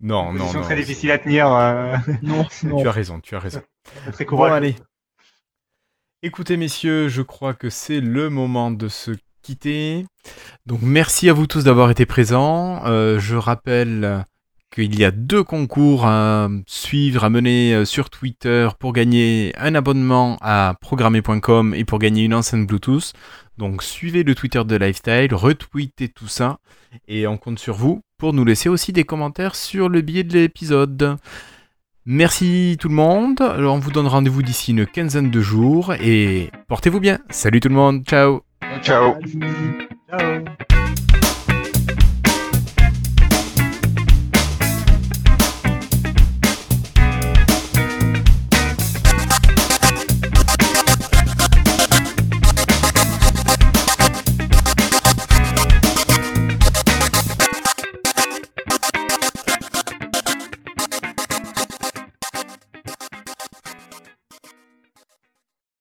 Non, 0.00 0.32
une 0.32 0.38
non, 0.38 0.52
non. 0.52 0.60
très 0.62 0.74
difficile 0.76 1.10
à 1.12 1.18
tenir, 1.18 1.46
euh, 1.46 1.96
Non, 2.22 2.44
non. 2.64 2.82
Tu 2.82 2.88
as 2.88 2.92
raison, 2.92 3.20
tu 3.20 3.34
as 3.36 3.38
raison. 3.38 3.62
très 4.12 4.24
Bon, 4.24 4.30
courageux. 4.36 4.54
allez. 4.56 4.76
Écoutez, 6.22 6.56
messieurs, 6.56 7.08
je 7.08 7.22
crois 7.22 7.54
que 7.54 7.70
c'est 7.70 8.00
le 8.00 8.28
moment 8.28 8.70
de 8.70 8.88
se 8.88 9.12
quitter. 9.42 10.04
Donc, 10.66 10.80
merci 10.82 11.30
à 11.30 11.32
vous 11.32 11.46
tous 11.46 11.64
d'avoir 11.64 11.90
été 11.90 12.04
présents. 12.06 12.84
Euh, 12.86 13.18
je 13.18 13.36
rappelle 13.36 14.26
qu'il 14.72 14.98
y 14.98 15.04
a 15.04 15.10
deux 15.10 15.44
concours 15.44 16.06
à 16.06 16.48
suivre, 16.66 17.24
à 17.24 17.30
mener 17.30 17.74
euh, 17.74 17.84
sur 17.84 18.10
Twitter 18.10 18.68
pour 18.78 18.92
gagner 18.92 19.52
un 19.58 19.74
abonnement 19.74 20.38
à 20.40 20.74
programmer.com 20.80 21.74
et 21.74 21.84
pour 21.84 21.98
gagner 21.98 22.24
une 22.24 22.34
enceinte 22.34 22.66
Bluetooth. 22.66 23.12
Donc, 23.58 23.82
suivez 23.82 24.22
le 24.22 24.34
Twitter 24.34 24.64
de 24.64 24.76
Lifestyle, 24.76 25.34
retweetez 25.34 26.08
tout 26.08 26.28
ça 26.28 26.58
et 27.06 27.26
on 27.26 27.36
compte 27.36 27.58
sur 27.58 27.74
vous 27.74 28.00
pour 28.18 28.32
nous 28.32 28.44
laisser 28.44 28.68
aussi 28.68 28.92
des 28.92 29.04
commentaires 29.04 29.54
sur 29.54 29.88
le 29.88 30.00
billet 30.00 30.24
de 30.24 30.32
l'épisode. 30.32 31.16
Merci 32.04 32.76
tout 32.80 32.88
le 32.88 32.94
monde. 32.94 33.40
Alors, 33.40 33.74
on 33.74 33.78
vous 33.78 33.92
donne 33.92 34.08
rendez-vous 34.08 34.42
d'ici 34.42 34.72
une 34.72 34.86
quinzaine 34.86 35.30
de 35.30 35.40
jours 35.40 35.94
et 35.94 36.50
portez-vous 36.66 36.98
bien. 36.98 37.18
Salut 37.30 37.60
tout 37.60 37.68
le 37.68 37.74
monde. 37.74 38.04
Ciao. 38.04 38.40
Ciao. 38.82 39.14
Ciao. 40.10 40.81